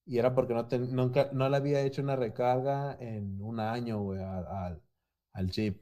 Y 0.05 0.17
era 0.17 0.36
porque 0.36 0.53
no, 0.53 0.67
ten- 0.67 0.93
nunca, 0.93 1.29
no 1.31 1.47
le 1.47 1.55
había 1.57 1.81
hecho 1.81 2.01
una 2.01 2.15
recarga 2.17 2.97
en 2.99 3.41
un 3.41 3.59
año, 3.59 3.99
güey, 4.01 4.21
a- 4.21 4.65
al- 4.65 4.81
al 5.34 5.49
chip. 5.49 5.81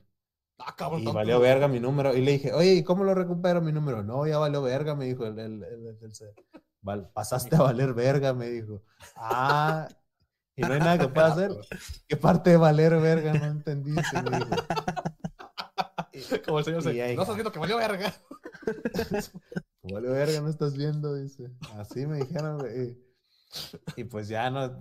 Ah, 0.59 0.75
cabrón. 0.77 1.01
Y 1.01 1.05
valió 1.11 1.39
verga 1.39 1.67
mi 1.67 1.79
número. 1.79 2.15
Y 2.15 2.21
le 2.21 2.33
dije, 2.33 2.53
oye, 2.53 2.73
¿y 2.73 2.83
cómo 2.83 3.03
lo 3.03 3.15
recupero 3.15 3.61
mi 3.61 3.71
número? 3.71 4.03
No, 4.03 4.27
ya 4.27 4.37
valió 4.37 4.61
verga, 4.61 4.93
me 4.95 5.05
dijo 5.05 5.25
el, 5.25 5.39
el, 5.39 5.63
el- 5.63 5.87
el 5.87 5.97
Telcel. 5.97 6.33
Val- 6.81 7.09
pasaste 7.13 7.55
a 7.55 7.61
valer 7.61 7.93
verga, 7.95 8.33
me 8.33 8.47
dijo. 8.49 8.83
Ah, 9.15 9.87
y 10.55 10.61
no 10.61 10.73
hay 10.73 10.79
nada 10.79 10.99
que 10.99 11.07
pueda 11.07 11.27
hacer. 11.33 11.51
¿Qué 12.07 12.15
parte 12.17 12.51
de 12.51 12.57
valer 12.57 12.99
verga 12.99 13.33
no 13.33 13.45
entendiste? 13.45 14.21
Me 14.21 14.37
dijo. 14.37 14.49
Como 16.45 16.59
el 16.59 16.65
señor 16.65 16.83
se, 16.83 17.01
ahí- 17.01 17.15
no 17.15 17.21
estás 17.21 17.35
viendo 17.35 17.51
que 17.51 17.59
valió 17.59 17.77
verga. 17.77 18.13
Valió 19.83 20.11
verga, 20.11 20.41
no 20.41 20.49
estás 20.49 20.77
viendo, 20.77 21.15
dice. 21.15 21.49
Así 21.75 22.05
me 22.05 22.19
dijeron, 22.19 22.59
güey. 22.59 22.89
Y, 23.95 24.01
y 24.01 24.03
pues 24.05 24.27
ya 24.27 24.49
no, 24.49 24.79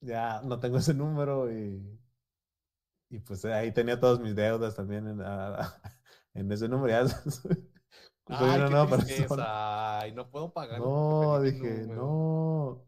ya 0.00 0.40
no 0.42 0.60
tengo 0.60 0.78
ese 0.78 0.94
número 0.94 1.50
y, 1.52 1.82
y 3.10 3.18
pues 3.20 3.44
ahí 3.46 3.72
tenía 3.72 3.98
todas 3.98 4.20
mis 4.20 4.34
deudas 4.36 4.76
también 4.76 5.08
en, 5.08 5.20
en 6.34 6.52
ese 6.52 6.68
número. 6.68 7.06
Ya 7.06 7.14
Ay, 8.26 8.86
persona. 8.88 10.00
Ay, 10.00 10.12
no 10.12 10.30
puedo 10.30 10.52
pagar. 10.52 10.78
No, 10.78 11.40
dije, 11.40 11.58
número. 11.82 11.94
no. 11.94 12.86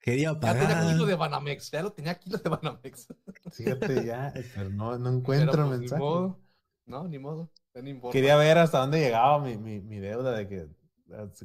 Quería 0.00 0.32
Ya 0.40 0.54
tenía 0.54 0.68
pagar. 0.68 0.86
kilo 0.92 1.04
de 1.06 1.14
Banamex, 1.14 1.70
ya 1.70 1.82
lo 1.82 1.92
tenía 1.92 2.18
kilo 2.18 2.38
de 2.38 2.48
Banamex. 2.48 3.08
Fíjate, 3.52 4.04
ya, 4.04 4.32
pero 4.54 4.70
no, 4.70 4.96
no 4.98 5.04
Pero, 5.04 5.16
encuentro 5.18 5.66
pues, 5.66 5.80
mensaje. 5.80 6.02
No, 6.90 7.08
ni 7.08 7.18
modo. 7.18 7.50
No. 7.74 8.10
Quería 8.10 8.36
ver 8.36 8.58
hasta 8.58 8.78
dónde 8.80 9.00
llegaba 9.00 9.38
mi, 9.38 9.56
mi, 9.56 9.80
mi 9.80 9.98
deuda 9.98 10.32
de 10.36 10.48
que, 10.48 10.68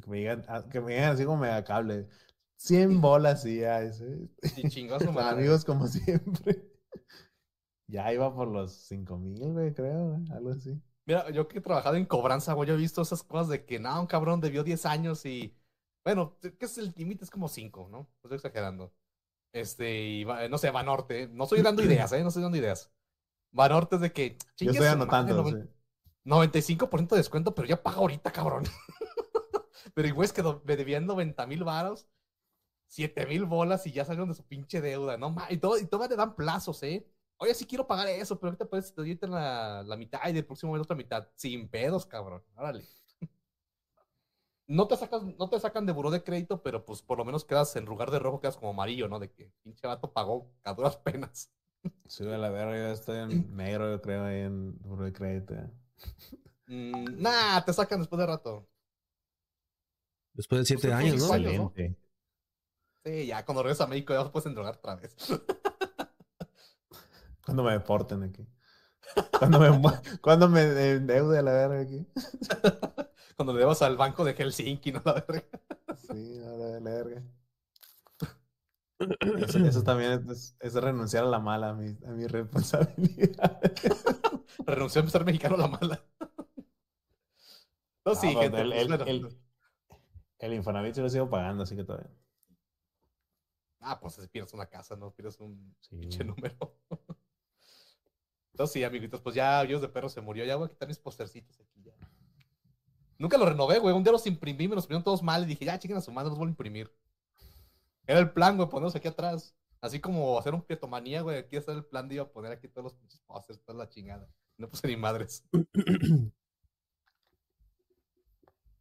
me 0.07 0.19
llegan, 0.19 0.43
que 0.69 0.81
me 0.81 0.93
llegan 0.93 1.13
así 1.13 1.23
como 1.25 1.37
mega 1.37 1.63
cable. 1.63 2.07
100 2.57 2.99
bolas 3.01 3.45
y 3.45 3.59
ya, 3.59 3.81
ese. 3.81 4.27
Y 4.57 4.87
Con 4.87 5.13
madre. 5.13 5.39
amigos 5.39 5.63
como 5.65 5.87
siempre. 5.87 6.71
Ya 7.87 8.11
iba 8.11 8.33
por 8.33 8.47
los 8.47 8.73
5 8.87 9.17
mil, 9.17 9.53
güey, 9.53 9.73
creo, 9.73 10.09
güey, 10.09 10.25
algo 10.31 10.51
así. 10.51 10.81
Mira, 11.07 11.29
yo 11.29 11.47
que 11.47 11.59
he 11.59 11.61
trabajado 11.61 11.95
en 11.97 12.05
cobranza, 12.05 12.53
güey, 12.53 12.67
yo 12.67 12.73
he 12.73 12.77
visto 12.77 13.01
esas 13.03 13.21
cosas 13.21 13.47
de 13.49 13.63
que, 13.65 13.77
no, 13.79 14.01
un 14.01 14.07
cabrón 14.07 14.41
debió 14.41 14.63
10 14.63 14.87
años 14.87 15.23
y, 15.25 15.55
bueno, 16.03 16.35
¿qué 16.41 16.65
es 16.65 16.77
el 16.79 16.93
límite? 16.97 17.23
Es 17.25 17.29
como 17.29 17.47
5, 17.47 17.87
¿no? 17.91 17.97
No 17.99 18.09
estoy 18.23 18.37
exagerando. 18.37 18.91
Este, 19.53 20.03
y 20.03 20.23
va- 20.23 20.47
no 20.49 20.57
sé, 20.57 20.71
Banorte, 20.71 21.27
no 21.27 21.43
estoy 21.43 21.61
dando 21.61 21.83
ideas, 21.83 22.11
¿eh? 22.13 22.21
No 22.23 22.29
estoy 22.29 22.41
dando 22.41 22.57
ideas. 22.57 22.91
Banorte 23.55 23.95
es 23.95 24.01
de 24.01 24.11
que, 24.11 24.37
Yo 24.59 24.71
estoy 24.71 24.85
madre, 24.87 24.89
anotando. 24.89 25.45
sí. 25.49 25.55
95% 26.25 27.15
de 27.15 27.19
descuento, 27.21 27.55
pero 27.55 27.67
ya 27.67 27.81
paga 27.81 27.97
ahorita, 27.97 28.31
cabrón. 28.31 28.63
pero 29.93 30.07
el 30.07 30.13
güey 30.13 30.25
es 30.25 30.33
que 30.33 30.43
me 30.65 30.75
debían 30.75 31.05
90 31.05 31.45
mil 31.47 31.63
varos, 31.63 32.07
7 32.87 33.25
mil 33.25 33.45
bolas 33.45 33.87
y 33.87 33.91
ya 33.93 34.03
salieron 34.05 34.29
de 34.29 34.35
su 34.35 34.43
pinche 34.45 34.81
deuda, 34.81 35.17
¿no? 35.17 35.29
ma- 35.31 35.47
Y, 35.49 35.57
todo, 35.57 35.79
y 35.79 35.85
todavía 35.85 36.09
te 36.09 36.15
dan 36.17 36.35
plazos, 36.35 36.83
¿eh? 36.83 37.07
Oye, 37.37 37.53
sí 37.53 37.65
quiero 37.65 37.87
pagar 37.87 38.07
eso, 38.07 38.39
pero 38.39 38.49
ahorita 38.49 38.65
puedes 38.65 38.93
te 38.93 39.27
la, 39.27 39.83
la 39.83 39.97
mitad 39.97 40.27
y 40.27 40.33
del 40.33 40.45
próximo 40.45 40.73
mes 40.73 40.81
otra 40.81 40.95
mitad. 40.95 41.27
Sin 41.35 41.67
pedos, 41.69 42.05
cabrón. 42.05 42.43
Órale. 42.55 42.83
No 44.67 44.87
te, 44.87 44.97
sacas, 44.97 45.23
no 45.23 45.49
te 45.49 45.59
sacan 45.59 45.85
de 45.85 45.93
buró 45.93 46.09
de 46.11 46.23
crédito, 46.23 46.63
pero 46.63 46.83
pues 46.85 47.01
por 47.03 47.17
lo 47.19 47.25
menos 47.25 47.45
quedas 47.45 47.75
en 47.75 47.85
lugar 47.85 48.09
de 48.09 48.19
rojo, 48.19 48.39
quedas 48.41 48.57
como 48.57 48.71
amarillo, 48.71 49.07
¿no? 49.07 49.19
De 49.19 49.31
que 49.31 49.51
pinche 49.63 49.85
vato 49.85 50.11
pagó 50.11 50.51
a 50.63 50.73
duras 50.73 50.97
penas. 50.97 51.51
Sí, 52.07 52.23
a 52.23 52.37
la 52.37 52.49
verga, 52.49 52.77
yo 52.77 52.93
estoy 52.93 53.17
en 53.17 53.55
negro, 53.55 53.91
yo 53.91 54.01
creo, 54.01 54.23
ahí 54.25 54.41
en 54.41 54.77
Buró 54.79 55.05
de 55.05 55.13
Crédito. 55.13 55.55
Mm, 56.67 57.21
nah, 57.21 57.61
te 57.63 57.73
sacan 57.73 57.99
después 57.99 58.19
de 58.19 58.25
rato. 58.27 58.67
Después 60.33 60.61
de 60.61 60.65
siete 60.65 60.89
Pues, 60.89 60.93
años, 60.93 61.25
pues, 61.27 61.41
¿no? 61.41 61.73
Excelente. 61.75 61.97
Sí, 63.03 63.27
ya 63.27 63.45
cuando 63.45 63.63
regresas 63.63 63.85
a 63.85 63.89
México 63.89 64.13
ya 64.13 64.23
te 64.23 64.29
puedes 64.29 64.47
endrogar 64.47 64.75
otra 64.75 64.95
vez. 64.95 65.15
Cuando 67.45 67.63
me 67.63 67.73
deporten 67.73 68.23
aquí. 68.23 68.43
Cuando 69.37 69.59
me, 69.59 69.69
cuando 70.19 70.49
me 70.49 70.91
endeude 70.93 71.37
a 71.37 71.41
la 71.43 71.51
verga 71.51 71.81
aquí. 71.81 72.07
cuando 73.35 73.53
le 73.53 73.59
debas 73.59 73.83
al 73.83 73.97
banco 73.97 74.25
de 74.25 74.33
Helsinki, 74.33 74.91
¿no? 74.91 75.01
La 75.05 75.13
verga. 75.13 75.43
Sí, 75.95 76.39
a 76.43 76.49
la 76.49 76.79
verga. 76.79 77.23
Eso, 79.37 79.59
eso 79.59 79.83
también 79.83 80.25
es, 80.29 80.55
es 80.59 80.73
renunciar 80.75 81.23
a 81.25 81.27
la 81.27 81.39
mala, 81.39 81.69
a 81.69 81.73
mi, 81.73 81.87
a 82.05 82.11
mi 82.11 82.27
responsabilidad. 82.27 83.59
Renunció 84.65 85.01
a 85.01 85.07
ser 85.09 85.25
mexicano 85.25 85.55
a 85.55 85.59
la 85.59 85.67
mala. 85.67 86.03
No, 88.05 88.15
sí, 88.15 88.27
Ah, 88.35 88.41
gente. 88.41 88.61
el, 88.61 88.69
pues, 88.69 88.81
el, 88.89 89.07
el, 89.07 89.37
el 90.39 90.53
Infonavit 90.53 90.93
sí 90.95 91.01
lo 91.01 91.09
sigo 91.09 91.29
pagando, 91.29 91.63
así 91.63 91.75
que 91.75 91.83
todavía. 91.83 92.09
Ah, 93.81 93.99
pues 93.99 94.13
si 94.15 94.27
pierdes 94.27 94.53
una 94.53 94.65
casa, 94.67 94.95
no 94.95 95.11
pierdes 95.11 95.39
un 95.39 95.75
Sí. 95.81 95.95
pinche 95.97 96.23
número. 96.23 96.55
Entonces 98.53 98.73
sí, 98.73 98.83
amiguitos, 98.83 99.21
pues 99.21 99.35
ya 99.35 99.63
Dios 99.65 99.81
de 99.81 99.89
perro 99.89 100.07
se 100.07 100.21
murió. 100.21 100.45
Ya 100.45 100.55
voy 100.55 100.67
a 100.67 100.69
quitar 100.69 100.87
mis 100.87 100.97
postercitos 100.99 101.59
aquí 101.59 101.83
ya. 101.83 101.93
Nunca 103.17 103.37
los 103.37 103.47
renové, 103.49 103.79
güey. 103.79 103.93
Un 103.95 104.03
día 104.03 104.11
los 104.13 104.25
imprimí, 104.27 104.67
me 104.67 104.75
los 104.75 104.85
imprimieron 104.85 105.03
todos 105.03 105.21
mal 105.23 105.43
y 105.43 105.45
dije, 105.45 105.65
ya, 105.65 105.77
chiquen 105.79 105.97
a 105.97 106.01
su 106.01 106.11
madre, 106.11 106.29
los 106.29 106.37
voy 106.37 106.47
a 106.47 106.49
imprimir. 106.49 106.91
Era 108.07 108.19
el 108.19 108.31
plan, 108.31 108.55
güey, 108.57 108.69
ponerlos 108.69 108.95
aquí 108.95 109.07
atrás. 109.07 109.55
Así 109.81 109.99
como 109.99 110.37
hacer 110.39 110.53
un 110.53 110.61
pietomanía, 110.61 111.21
güey. 111.21 111.37
Aquí 111.37 111.55
está 111.57 111.71
el 111.71 111.85
plan 111.85 112.07
de 112.07 112.15
iba 112.15 112.23
a 112.23 112.29
poner 112.31 112.51
aquí 112.51 112.67
todos 112.67 112.83
los 112.85 112.93
pinches 112.95 113.21
posters, 113.21 113.61
toda 113.63 113.77
la 113.79 113.89
chingada. 113.89 114.27
No 114.57 114.67
puse 114.69 114.87
ni 114.87 114.95
madres. 114.97 115.43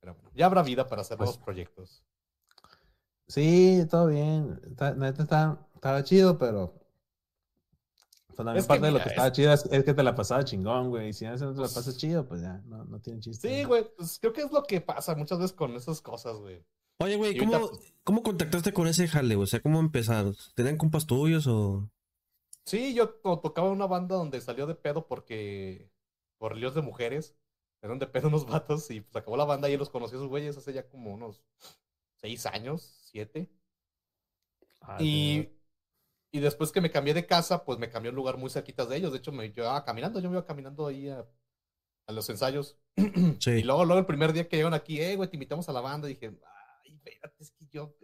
Pero 0.00 0.14
bueno, 0.14 0.30
ya 0.34 0.46
habrá 0.46 0.62
vida 0.62 0.86
para 0.86 1.02
hacer 1.02 1.16
Pues- 1.16 1.28
nuevos 1.30 1.44
proyectos. 1.44 2.04
Sí, 3.26 3.86
todo 3.90 4.08
bien. 4.08 4.60
Está- 4.66 4.94
neta 4.94 5.22
está- 5.22 5.66
estaba 5.74 6.04
chido, 6.04 6.38
pero. 6.38 6.74
También 8.36 8.58
Es 8.58 8.64
que 8.64 8.68
parte 8.68 8.86
de 8.86 8.92
lo 8.92 8.98
que 8.98 9.04
es- 9.04 9.10
estaba 9.12 9.32
chido 9.32 9.52
es, 9.52 9.64
es 9.66 9.84
que 9.84 9.94
te 9.94 10.02
la 10.02 10.14
pasaba 10.14 10.44
chingón, 10.44 10.90
güey. 10.90 11.08
Y 11.08 11.12
si 11.14 11.24
a 11.24 11.30
veces 11.30 11.46
no 11.46 11.54
te 11.54 11.60
la 11.62 11.68
pasas 11.68 11.96
chido, 11.96 12.26
pues 12.26 12.42
ya, 12.42 12.58
no, 12.66 12.84
no 12.84 13.00
tiene 13.00 13.20
chiste. 13.20 13.48
Sí, 13.48 13.64
güey, 13.64 13.86
pues 13.96 14.18
creo 14.20 14.32
que 14.32 14.42
es 14.42 14.52
lo 14.52 14.62
que 14.64 14.80
pasa 14.80 15.14
muchas 15.14 15.38
veces 15.38 15.54
con 15.56 15.74
esas 15.74 16.00
cosas, 16.02 16.36
güey. 16.36 16.62
Oye, 17.00 17.16
güey, 17.16 17.36
Y 17.36 17.38
ahorita, 17.38 17.58
¿cómo, 17.60 17.70
¿cómo 18.04 18.22
contactaste 18.22 18.72
con 18.72 18.86
ese 18.88 19.08
jale? 19.08 19.36
O 19.36 19.46
sea, 19.46 19.60
¿cómo 19.60 19.80
empezaron? 19.80 20.34
¿Tenían 20.54 20.76
compas 20.76 21.06
tuyos 21.06 21.46
o...? 21.46 21.90
Sí, 22.64 22.94
yo 22.94 23.10
to- 23.10 23.40
tocaba 23.40 23.68
en 23.68 23.74
una 23.74 23.86
banda 23.86 24.16
donde 24.16 24.40
salió 24.40 24.66
de 24.66 24.74
pedo 24.74 25.06
porque. 25.06 25.90
por 26.38 26.56
líos 26.56 26.74
de 26.74 26.82
mujeres. 26.82 27.36
Eran 27.82 27.98
de 27.98 28.06
pedo 28.06 28.28
unos 28.28 28.46
vatos 28.46 28.90
y 28.90 29.00
pues 29.02 29.16
acabó 29.16 29.36
la 29.36 29.44
banda 29.44 29.68
y 29.68 29.76
los 29.76 29.90
conocí 29.90 30.14
a 30.14 30.18
esos 30.18 30.28
güeyes 30.28 30.56
hace 30.56 30.72
ya 30.72 30.88
como 30.88 31.12
unos 31.12 31.42
seis 32.16 32.46
años, 32.46 32.82
siete. 33.10 33.50
Ah, 34.80 34.98
Y, 35.00 35.48
y 36.32 36.40
después 36.40 36.72
que 36.72 36.80
me 36.80 36.90
cambié 36.90 37.14
de 37.14 37.26
casa, 37.26 37.64
pues 37.64 37.78
me 37.78 37.90
cambié 37.90 38.08
a 38.08 38.12
un 38.12 38.16
lugar 38.16 38.36
muy 38.38 38.50
cerquita 38.50 38.86
de 38.86 38.96
ellos. 38.96 39.12
De 39.12 39.18
hecho, 39.18 39.32
me 39.32 39.50
yo 39.52 39.64
iba 39.64 39.84
caminando, 39.84 40.20
yo 40.20 40.30
me 40.30 40.36
iba 40.36 40.46
caminando 40.46 40.86
ahí 40.86 41.08
a, 41.08 41.26
a 42.06 42.12
los 42.12 42.28
ensayos. 42.30 42.78
Y 42.96 43.36
Sí. 43.40 43.62
luego, 43.62 43.84
luego 43.84 44.00
el 44.00 44.06
primer 44.06 44.32
día 44.32 44.48
que 44.48 44.56
llegaron 44.56 44.74
aquí, 44.74 45.00
eh, 45.00 45.16
güey, 45.16 45.28
te 45.28 45.36
invitamos 45.36 45.68
a 45.68 45.72
la 45.72 45.80
banda, 45.82 46.08
dije, 46.08 46.32
ay, 46.84 46.94
espérate, 46.94 47.42
es 47.42 47.50
que 47.52 47.66
yo. 47.66 47.94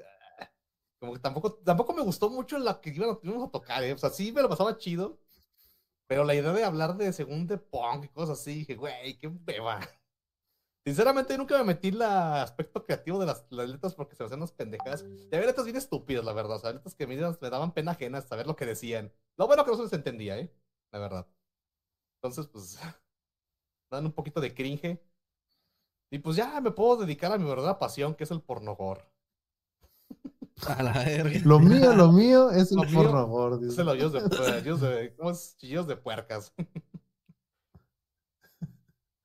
ah". 0.41 0.51
Como 0.99 1.15
que 1.15 1.19
tampoco, 1.21 1.55
tampoco 1.55 1.95
me 1.95 2.03
gustó 2.03 2.29
mucho 2.31 2.59
la 2.59 2.81
que 2.81 2.91
íbamos 2.91 3.49
a 3.49 3.51
tocar, 3.51 3.83
eh. 3.85 3.93
O 3.95 3.99
sea, 3.99 4.11
sí 4.11 4.33
me 4.33 4.43
lo 4.43 4.49
pasaba 4.49 4.77
chido. 4.79 5.19
Pero 6.09 6.25
la 6.25 6.35
idea 6.35 6.53
de 6.53 6.65
hablar 6.65 6.97
de 6.97 7.13
según 7.13 7.47
de 7.47 7.59
punk 7.59 8.05
y 8.05 8.09
cosas 8.09 8.41
así, 8.41 8.55
dije, 8.57 8.75
güey, 8.75 9.19
qué 9.19 9.29
beba. 9.29 9.81
Sinceramente, 10.85 11.37
nunca 11.37 11.59
me 11.59 11.65
metí 11.65 11.89
el 11.89 12.01
aspecto 12.03 12.85
creativo 12.85 13.19
de 13.21 13.27
las, 13.27 13.47
las 13.51 13.69
letras 13.69 13.95
porque 13.95 14.17
se 14.17 14.23
me 14.23 14.27
hacían 14.27 14.41
unas 14.41 14.53
pendejadas. 14.53 15.05
Y 15.05 15.35
había 15.35 15.47
letras 15.47 15.67
bien 15.67 15.77
estúpidas, 15.77 16.25
la 16.25 16.33
verdad. 16.33 16.57
O 16.57 16.59
sea, 16.59 16.73
letras 16.73 16.95
que 16.95 17.07
me, 17.07 17.17
me 17.17 17.51
daban 17.51 17.73
pena 17.75 17.93
ajena 17.93 18.23
saber 18.23 18.47
lo 18.47 18.57
que 18.57 18.67
decían. 18.67 19.13
Lo 19.37 19.47
bueno 19.47 19.65
que 19.65 19.71
no 19.71 19.77
se 19.77 19.85
les 19.85 19.93
entendía, 19.93 20.39
¿eh? 20.39 20.53
La 20.93 20.99
verdad. 20.99 21.27
Entonces, 22.17 22.47
pues, 22.49 22.79
dan 23.91 24.07
un 24.07 24.13
poquito 24.13 24.41
de 24.41 24.55
cringe. 24.55 25.01
Y 26.11 26.19
pues 26.19 26.37
ya 26.37 26.61
me 26.61 26.73
puedo 26.73 26.97
dedicar 26.97 27.33
a 27.33 27.39
mi 27.39 27.45
verdadera 27.45 27.79
pasión, 27.79 28.15
que 28.15 28.25
es 28.25 28.31
el 28.31 28.41
pornogor. 28.43 29.09
A 30.67 30.83
la 30.83 30.93
verga. 30.93 31.41
Lo 31.45 31.59
mío, 31.61 31.95
lo 31.95 32.13
mío 32.13 32.51
es 32.51 32.71
el 32.73 32.79
Lo 32.79 32.83
mío 32.85 33.03
porno 33.03 33.27
gordo. 33.27 33.67
Es 33.67 33.79
el 33.79 33.89
hoyos 33.89 34.13
de, 34.13 34.19
hoyos 34.21 34.81
de, 34.81 35.15
chillidos 35.57 35.87
de 35.87 35.97
puercas. 35.97 36.53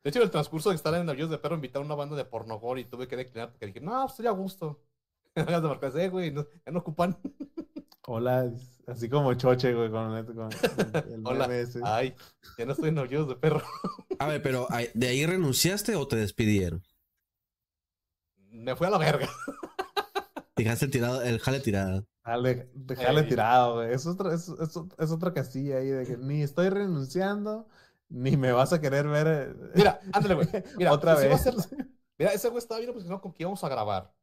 De 0.03 0.09
hecho, 0.09 0.19
en 0.19 0.25
el 0.25 0.29
transcurso 0.31 0.69
de 0.69 0.75
estar 0.75 0.93
en 0.93 1.09
Hoyos 1.09 1.31
de 1.31 1.39
Perro, 1.39 1.55
invitaron 1.55 1.85
a 1.87 1.87
una 1.87 1.95
banda 1.95 2.15
de 2.15 2.25
pornogor 2.25 2.77
y 2.77 2.85
tuve 2.85 3.07
que 3.07 3.15
declinar 3.15 3.49
porque 3.49 3.65
dije, 3.65 3.81
no, 3.81 4.01
pues 4.01 4.11
estoy 4.11 4.27
a 4.27 4.31
gusto. 4.31 4.83
Hagas 5.35 5.63
de 5.63 5.67
marcas, 5.67 5.95
eh, 5.95 6.09
güey, 6.09 6.29
no- 6.29 6.45
ya 6.63 6.71
no 6.71 6.77
ocupan. 6.81 7.17
Hola, 8.07 8.51
así 8.87 9.09
como 9.09 9.33
choche, 9.33 9.73
güey, 9.73 9.89
con, 9.89 10.13
el- 10.15 10.25
con 10.25 10.49
el 10.51 11.21
Hola. 11.25 11.45
ese. 11.57 11.79
Ay, 11.83 12.15
ya 12.57 12.65
no 12.65 12.73
estoy 12.73 12.95
Hoyos 12.97 13.27
de 13.27 13.35
Perro. 13.35 13.63
A 14.19 14.27
ver, 14.27 14.41
pero 14.41 14.67
¿ay- 14.69 14.89
¿de 14.93 15.07
ahí 15.07 15.25
renunciaste 15.25 15.95
o 15.95 16.07
te 16.07 16.15
despidieron? 16.15 16.83
Me 18.49 18.75
fui 18.75 18.87
a 18.87 18.91
la 18.91 18.97
verga. 18.97 19.27
Dejaste 20.55 20.85
el, 20.85 20.91
tirado, 20.91 21.21
el 21.21 21.39
jale 21.39 21.59
tirado. 21.59 22.07
Dale, 22.23 22.69
dejarle 22.73 23.21
Ey. 23.21 23.27
tirado, 23.29 23.75
güey. 23.75 23.93
Es 23.93 24.05
otra, 24.07 24.33
es, 24.33 24.47
es, 24.47 24.79
es 24.97 25.11
otra 25.11 25.33
castilla 25.33 25.77
ahí 25.77 25.87
de 25.89 26.05
que 26.05 26.17
ni 26.17 26.41
estoy 26.43 26.69
renunciando, 26.69 27.67
ni 28.07 28.37
me 28.37 28.51
vas 28.53 28.71
a 28.71 28.79
querer 28.79 29.07
ver. 29.07 29.27
eh, 29.27 29.71
Mira, 29.75 29.99
ándale, 30.13 30.35
güey. 30.35 30.47
Mira, 30.77 30.93
otra 30.93 31.15
vez. 31.15 31.41
ser- 31.41 31.55
Mira, 32.17 32.31
ese 32.31 32.47
güey 32.47 32.59
estaba 32.59 32.79
bien 32.79 32.91
obsesionado 32.91 33.21
con 33.21 33.33
que 33.33 33.43
íbamos 33.43 33.63
a 33.63 33.69
grabar. 33.69 34.13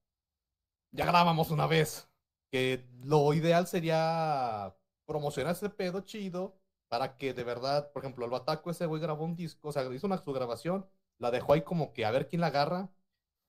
Ya 0.93 1.05
grabamos 1.05 1.51
una 1.51 1.67
vez. 1.67 2.09
Que 2.53 2.87
lo 3.03 3.35
ideal 3.35 3.67
sería 3.67 4.77
promocionar 5.07 5.55
ese 5.55 5.71
pedo 5.71 6.03
chido 6.03 6.57
para 6.89 7.17
que 7.17 7.33
de 7.35 7.45
verdad, 7.45 7.91
por 7.93 8.03
ejemplo, 8.05 8.25
el 8.27 8.31
Bataco 8.31 8.71
ese 8.71 8.87
güey 8.87 9.01
grabó 9.01 9.25
un 9.25 9.35
disco, 9.35 9.69
o 9.69 9.73
sea, 9.73 9.83
hizo 9.95 10.07
una 10.07 10.19
su 10.19 10.33
grabación, 10.33 10.87
la 11.19 11.31
dejó 11.31 11.55
ahí 11.55 11.63
como 11.63 11.95
que 11.95 12.05
a 12.05 12.11
ver 12.11 12.29
quién 12.29 12.43
la 12.43 12.49
agarra. 12.49 12.91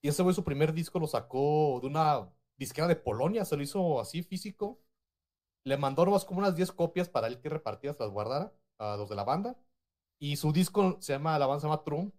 Y 0.02 0.08
ese 0.08 0.22
güey 0.22 0.34
su 0.34 0.44
primer 0.44 0.72
disco 0.74 0.98
lo 0.98 1.06
sacó 1.06 1.78
de 1.82 1.88
una 1.88 2.30
disquera 2.56 2.88
de 2.88 2.96
Polonia, 2.96 3.44
se 3.44 3.56
lo 3.56 3.62
hizo 3.62 4.00
así 4.00 4.22
físico. 4.22 4.80
Le 5.64 5.76
mandó 5.76 6.04
nomás 6.06 6.24
como 6.24 6.40
unas 6.40 6.56
10 6.56 6.72
copias 6.72 7.08
para 7.08 7.26
él 7.26 7.40
que 7.40 7.48
repartía, 7.50 7.92
se 7.94 8.02
las 8.02 8.12
guardara 8.12 8.54
a 8.78 8.96
los 8.96 9.08
de 9.10 9.16
la 9.16 9.24
banda. 9.24 9.58
Y 10.18 10.36
su 10.36 10.52
disco 10.52 10.98
se 11.00 11.12
llama, 11.14 11.38
la 11.38 11.46
banda 11.46 11.60
se 11.60 11.66
llama 11.68 11.84
Trump. 11.84 12.14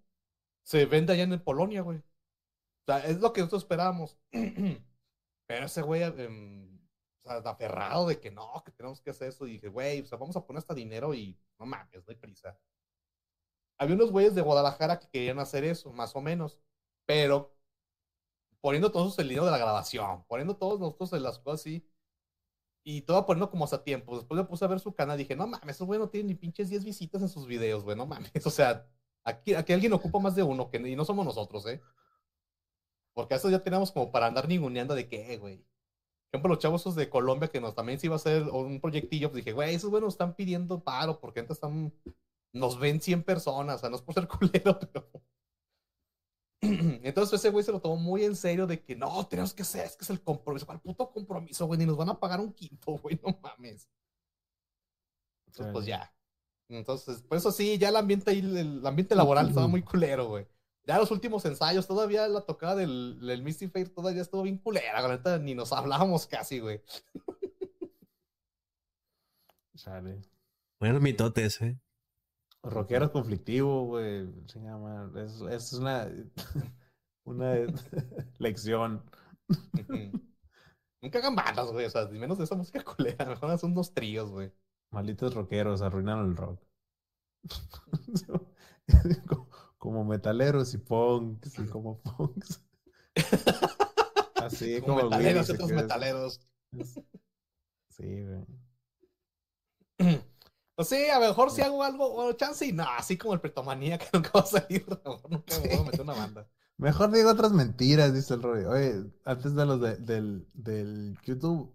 Se 0.64 0.86
vende 0.86 1.14
allá 1.14 1.24
en 1.24 1.44
Polonia, 1.44 1.82
güey. 1.82 2.00
O 2.00 2.04
sea, 2.88 3.06
es 3.06 3.20
lo 3.20 3.34
que 3.34 3.42
nosotros 3.42 3.64
esperábamos. 3.64 4.18
Pero 5.48 5.66
ese 5.66 5.82
güey, 5.82 6.04
o 6.04 6.74
sea, 7.30 7.38
aferrado 7.49 8.07
de 8.07 8.19
que 8.19 8.32
no, 8.32 8.63
que 8.65 8.71
tenemos 8.71 9.01
que 9.01 9.09
hacer 9.11 9.30
eso. 9.30 9.47
Y 9.47 9.53
dije, 9.53 9.67
güey, 9.69 10.01
o 10.01 10.05
sea, 10.05 10.17
vamos 10.17 10.36
a 10.36 10.45
poner 10.45 10.59
hasta 10.59 10.73
dinero 10.73 11.13
y 11.13 11.38
no 11.59 11.65
mames, 11.65 12.05
no 12.05 12.11
hay 12.11 12.15
prisa. 12.15 12.57
Había 13.78 13.95
unos 13.95 14.11
güeyes 14.11 14.36
de 14.36 14.41
Guadalajara 14.41 14.99
que 14.99 15.09
querían 15.09 15.39
hacer 15.39 15.63
eso, 15.63 15.91
más 15.91 16.15
o 16.15 16.21
menos. 16.21 16.57
Pero 17.05 17.55
poniendo 18.61 18.91
todos 18.91 19.17
el 19.19 19.28
dinero 19.28 19.45
de 19.45 19.51
la 19.51 19.57
grabación, 19.57 20.23
poniendo 20.28 20.55
todos 20.57 20.80
nosotros 20.80 21.13
en 21.13 21.23
las 21.23 21.39
cosas 21.39 21.61
así. 21.61 21.88
Y 22.84 23.01
todo 23.01 23.26
poniendo 23.26 23.49
como 23.49 23.65
hasta 23.65 23.84
tiempo. 23.84 24.15
Después 24.15 24.38
me 24.39 24.45
puse 24.45 24.63
a 24.63 24.67
ver 24.67 24.80
su 24.80 24.93
canal 24.93 25.19
y 25.19 25.23
dije, 25.23 25.36
no 25.36 25.47
mames, 25.47 25.76
esos 25.76 25.88
güey 25.88 25.99
no 25.99 26.09
tienen 26.09 26.28
ni 26.28 26.36
pinches 26.36 26.69
10 26.69 26.86
visitas 26.86 27.21
en 27.21 27.30
sus 27.30 27.47
videos, 27.47 27.84
güey, 27.84 27.97
no 27.97 28.05
mames. 28.05 28.32
O 28.45 28.49
sea, 28.51 28.88
aquí, 29.23 29.55
aquí 29.55 29.73
alguien 29.73 29.93
ocupa 29.93 30.19
más 30.19 30.36
de 30.36 30.43
uno, 30.43 30.69
que, 30.69 30.78
y 30.78 30.95
no 30.95 31.03
somos 31.05 31.26
nosotros, 31.26 31.65
¿eh? 31.67 31.82
Porque 33.13 33.36
eso 33.36 33.49
ya 33.49 33.63
tenemos 33.63 33.91
como 33.91 34.11
para 34.11 34.28
andar 34.28 34.47
ninguneando 34.47 34.93
de 34.93 35.07
qué, 35.07 35.38
güey. 35.38 35.65
Por 36.36 36.50
ejemplo, 36.50 36.56
los 36.56 36.60
chavos 36.60 36.82
esos 36.82 36.96
de 36.96 37.10
Colombia 37.10 37.48
que 37.48 37.62
nos 37.62 37.76
también 37.76 38.00
se 38.00 38.08
iba 38.08 38.16
a 38.16 38.18
hacer 38.18 38.44
un 38.44 38.82
proyectillo, 38.82 39.30
pues 39.30 39.44
dije, 39.44 39.54
güey, 39.54 39.76
esos 39.76 39.90
güey 39.90 40.02
nos 40.02 40.14
están 40.14 40.36
pidiendo 40.36 40.84
paro 40.84 41.20
porque 41.20 41.40
antes 41.40 41.58
están, 41.58 41.94
nos 42.54 42.80
ven 42.80 43.02
100 43.02 43.24
personas, 43.24 43.78
o 43.78 43.80
sea, 43.80 43.90
no 43.90 43.96
es 43.96 44.02
por 44.02 44.14
ser 44.14 44.28
culero, 44.28 44.80
pero... 44.80 45.10
Entonces 46.62 47.40
ese 47.40 47.50
güey 47.50 47.64
se 47.64 47.72
lo 47.72 47.80
tomó 47.80 47.96
muy 47.96 48.24
en 48.24 48.36
serio 48.36 48.68
de 48.68 48.82
que 48.84 48.96
no, 48.96 49.26
tenemos 49.28 49.54
que 49.54 49.62
hacer, 49.62 49.86
es 49.86 49.96
que 49.96 50.04
es 50.04 50.10
el 50.10 50.22
compromiso. 50.22 50.66
¿Cuál 50.66 50.82
puto 50.82 51.12
compromiso, 51.12 51.68
güey? 51.68 51.78
Ni 51.78 51.86
nos 51.86 51.98
van 51.98 52.10
a 52.10 52.20
pagar 52.20 52.40
un 52.40 52.52
quinto, 52.54 52.98
güey, 53.04 53.20
no 53.24 53.38
mames. 53.42 53.88
Entonces, 55.48 55.74
pues 55.74 55.86
ya. 55.86 56.14
Entonces, 56.70 57.24
pues 57.30 57.42
eso 57.42 57.52
sí, 57.52 57.78
ya 57.78 57.90
el 57.90 57.96
ambiente 57.96 58.32
ahí, 58.32 58.40
el 58.40 58.86
ambiente 58.86 59.16
laboral 59.16 59.50
estaba 59.50 59.68
muy 59.68 59.84
culero, 59.84 60.28
güey. 60.28 60.48
Ya 60.88 61.00
los 61.00 61.10
últimos 61.10 61.44
ensayos, 61.46 61.88
todavía 61.88 62.28
la 62.28 62.42
tocada 62.42 62.76
del, 62.76 63.20
del 63.20 63.42
Misty 63.42 63.68
Fair 63.68 63.90
todavía 63.90 64.22
estuvo 64.22 64.44
bien 64.44 64.60
culera, 64.60 65.02
la 65.02 65.08
neta, 65.08 65.40
ni 65.40 65.56
nos 65.56 65.72
hablábamos 65.74 66.28
casi, 66.28 66.60
güey. 66.60 66.82
Chale. 69.76 70.22
Bueno, 70.80 71.00
mitotes, 71.00 71.62
¿eh? 71.62 71.80
Rockero 72.62 73.12
conflictivo, 73.12 73.86
güey. 73.86 74.28
Chinga, 74.46 74.78
man, 74.78 75.12
Es, 75.18 75.42
es 75.42 75.74
una, 75.74 76.08
una 77.24 77.56
lección. 78.40 79.04
Nunca 81.02 81.20
hagan 81.20 81.36
bandas, 81.36 81.72
güey, 81.72 81.86
o 81.86 81.90
sea, 81.90 82.06
ni 82.06 82.20
menos 82.20 82.38
de 82.38 82.44
esa 82.44 82.56
música 82.56 82.84
culera, 82.84 83.26
mejor 83.26 83.52
hacen 83.52 83.72
unos 83.72 83.94
tríos, 83.94 84.30
güey. 84.30 84.52
Malditos 84.92 85.34
rockeros 85.34 85.82
arruinaron 85.82 86.30
el 86.30 86.38
rock. 86.38 86.62
Como, 89.86 90.04
metaleros 90.06 90.74
y 90.74 90.78
punks 90.80 91.60
y 91.60 91.66
como 91.68 92.00
punks. 92.02 92.62
Así 94.36 94.82
Como 94.82 94.96
como, 94.98 95.10
metaleros 95.10 95.50
otros 95.50 95.72
metaleros. 95.72 96.42
Sí, 97.90 98.24
güey. 98.24 98.46
Pues 100.76 100.90
sí, 100.90 101.08
a 101.08 101.20
lo 101.22 101.28
mejor 101.28 101.52
si 101.52 101.62
hago 101.62 101.82
algo, 101.84 102.12
bueno, 102.12 102.34
chance 102.34 102.66
y 102.66 102.74
no, 102.74 102.84
así 102.84 103.18
como 103.18 103.34
el 103.34 103.40
pretomanía 103.40 103.98
que 103.98 104.08
nunca 104.12 104.30
va 104.36 104.42
a 104.42 104.46
salir, 104.46 104.86
a 104.90 105.08
lo 105.08 105.16
mejor 105.16 105.32
nunca 105.32 105.60
me 105.62 105.68
voy 105.70 105.78
a 105.78 105.84
meter 105.84 106.02
una 106.02 106.14
banda. 106.14 106.50
Mejor 106.76 107.12
digo 107.12 107.30
otras 107.30 107.54
mentiras, 107.54 108.14
dice 108.14 108.34
el 108.34 108.44
Roy. 108.44 108.66
Oye, 108.66 109.06
antes 109.24 109.56
de 109.56 109.66
los 109.66 109.80
de- 109.80 109.96
del, 109.96 110.46
del 110.54 111.18
YouTube, 111.24 111.74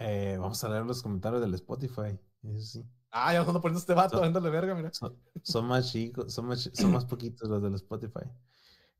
eh, 0.00 0.36
vamos 0.40 0.64
a 0.64 0.68
leer 0.68 0.84
los 0.84 1.00
comentarios 1.00 1.40
del 1.40 1.54
Spotify. 1.54 2.18
Eso 2.42 2.60
sí. 2.60 2.84
Ah, 3.10 3.32
ya 3.32 3.40
ando 3.40 3.60
poniendo 3.60 3.80
este 3.80 3.94
vato, 3.94 4.20
dándole 4.20 4.50
verga, 4.50 4.74
mira. 4.74 4.92
Son, 4.92 5.16
son 5.42 5.66
más 5.66 5.90
chicos, 5.92 6.32
son 6.32 6.46
más, 6.46 6.70
son 6.74 6.92
más 6.92 7.04
poquitos 7.04 7.48
los 7.48 7.62
del 7.62 7.74
Spotify. 7.74 8.20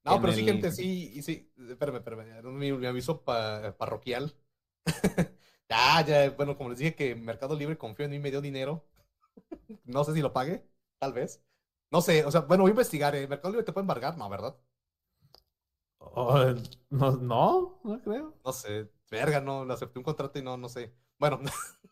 No, 0.04 0.14
en 0.16 0.20
pero 0.20 0.32
sí, 0.32 0.42
el- 0.42 0.44
gente, 0.44 0.72
sí, 0.72 1.12
y 1.14 1.22
sí, 1.22 1.52
espérame, 1.68 1.96
espérame, 1.98 2.42
mi, 2.52 2.72
mi 2.72 2.86
aviso 2.86 3.22
pa- 3.24 3.76
parroquial. 3.76 4.34
ya, 5.68 6.04
ya, 6.06 6.30
bueno, 6.30 6.56
como 6.56 6.70
les 6.70 6.78
dije 6.78 6.94
que 6.94 7.14
Mercado 7.14 7.54
Libre 7.56 7.76
confió 7.78 8.04
en 8.06 8.12
mí, 8.12 8.18
me 8.18 8.30
dio 8.30 8.40
dinero. 8.40 8.86
no 9.84 10.04
sé 10.04 10.14
si 10.14 10.22
lo 10.22 10.32
pague, 10.32 10.68
tal 10.98 11.12
vez. 11.14 11.42
No 11.90 12.02
sé, 12.02 12.24
o 12.24 12.30
sea, 12.32 12.42
bueno, 12.42 12.64
voy 12.64 12.70
a 12.70 12.72
investigar, 12.72 13.14
¿eh? 13.16 13.28
¿Mercado 13.28 13.50
Libre 13.52 13.64
te 13.66 13.72
puede 13.72 13.84
embargar? 13.84 14.16
No, 14.18 14.28
¿verdad? 14.30 14.56
Oh, 16.00 16.54
no, 16.90 17.10
no, 17.16 17.80
no 17.84 18.00
creo. 18.02 18.34
No 18.44 18.52
sé, 18.52 18.90
verga, 19.10 19.40
no, 19.40 19.64
le 19.64 19.74
acepté 19.74 19.98
un 19.98 20.04
contrato 20.04 20.38
y 20.38 20.42
no, 20.42 20.56
no 20.56 20.68
sé. 20.68 20.94
Bueno, 21.18 21.40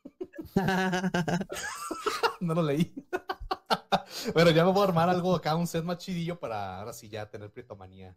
no 2.41 2.55
lo 2.55 2.63
leí. 2.63 2.95
bueno, 4.35 4.51
ya 4.51 4.65
me 4.65 4.73
voy 4.73 4.83
a 4.83 4.85
armar 4.89 5.09
algo 5.09 5.35
acá, 5.35 5.55
un 5.57 5.67
set 5.67 5.85
más 5.85 5.99
chidillo 5.99 6.39
para 6.39 6.79
ahora 6.81 6.93
sí 6.93 7.09
ya 7.09 7.29
tener 7.29 7.51
pritomanía. 7.51 8.17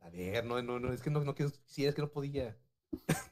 A 0.00 0.08
ver, 0.10 0.44
no, 0.44 0.62
no, 0.62 0.80
no, 0.80 0.92
es 0.92 1.02
que 1.02 1.10
no, 1.10 1.22
no 1.22 1.34
quiero, 1.34 1.52
sí, 1.66 1.84
es 1.84 1.94
que 1.94 2.02
no 2.02 2.10
podía. 2.10 2.56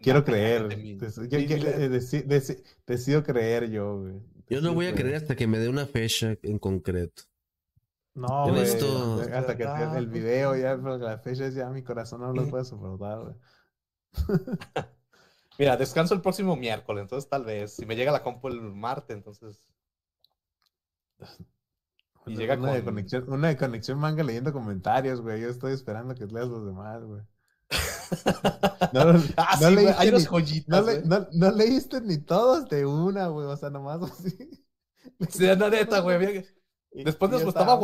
Quiero 0.00 0.20
No, 0.20 0.24
creer. 0.24 0.68
eh, 0.72 1.90
deci- 1.90 2.24
deci- 2.24 2.62
decido 2.86 3.22
creer 3.24 3.68
yo, 3.68 3.98
güey. 4.00 4.22
Yo 4.48 4.60
no 4.60 4.72
voy 4.72 4.86
a 4.86 4.94
creer 4.94 5.16
hasta 5.16 5.34
que 5.36 5.46
me 5.46 5.58
dé 5.58 5.68
una 5.68 5.86
fecha 5.86 6.36
en 6.42 6.58
concreto. 6.58 7.24
No, 8.14 8.48
güey. 8.48 8.62
Hasta 9.32 9.56
que 9.56 9.64
el 9.98 10.06
video 10.08 10.56
ya, 10.56 10.76
porque 10.78 11.04
la 11.04 11.18
fecha 11.18 11.46
es 11.46 11.54
ya 11.54 11.68
mi 11.70 11.82
corazón 11.82 12.20
no 12.20 12.32
lo 12.32 12.48
puede 12.48 12.64
soportar, 12.64 13.20
güey. 13.22 13.34
Mira, 15.58 15.76
descanso 15.76 16.14
el 16.14 16.20
próximo 16.20 16.54
miércoles, 16.56 17.02
entonces 17.02 17.28
tal 17.28 17.44
vez. 17.44 17.74
Si 17.74 17.84
me 17.86 17.96
llega 17.96 18.12
la 18.12 18.22
compu 18.22 18.48
el 18.48 18.60
martes, 18.60 19.16
entonces. 19.16 19.62
Y 22.26 22.32
Una- 22.32 22.40
llega 22.40 22.54
una, 22.58 22.72
de 22.74 22.84
con- 22.84 22.94
conexión, 22.94 23.24
una 23.32 23.48
de 23.48 23.56
conexión 23.56 23.98
manga 23.98 24.22
leyendo 24.22 24.52
comentarios, 24.52 25.22
güey. 25.22 25.40
Yo 25.40 25.48
estoy 25.48 25.72
esperando 25.72 26.14
que 26.14 26.26
leas 26.26 26.48
los 26.48 26.66
demás, 26.66 27.02
güey. 27.02 27.22
No, 28.92 29.00
Ah, 29.36 29.56
no 29.60 29.68
sí, 29.68 29.74
güey, 29.74 29.84
leíste 29.86 29.94
hay 30.02 30.08
unos 30.10 30.20
ni- 30.22 30.26
joyitas. 30.28 31.04
no, 31.06 31.26
le- 31.30 31.52
leíste 31.56 32.00
ni 32.02 32.18
todos 32.18 32.68
de 32.68 32.84
una, 32.84 33.28
güey. 33.28 33.46
O 33.46 33.56
sea, 33.56 33.70
nomás 33.70 34.02
así. 34.02 34.36
Sí, 35.30 35.46
la 35.46 35.70
neta, 35.70 36.00
güey. 36.00 36.44
Después 36.92 37.30
nos 37.30 37.42
lo 37.42 37.48
estaba 37.48 37.76
"Uh". 37.76 37.80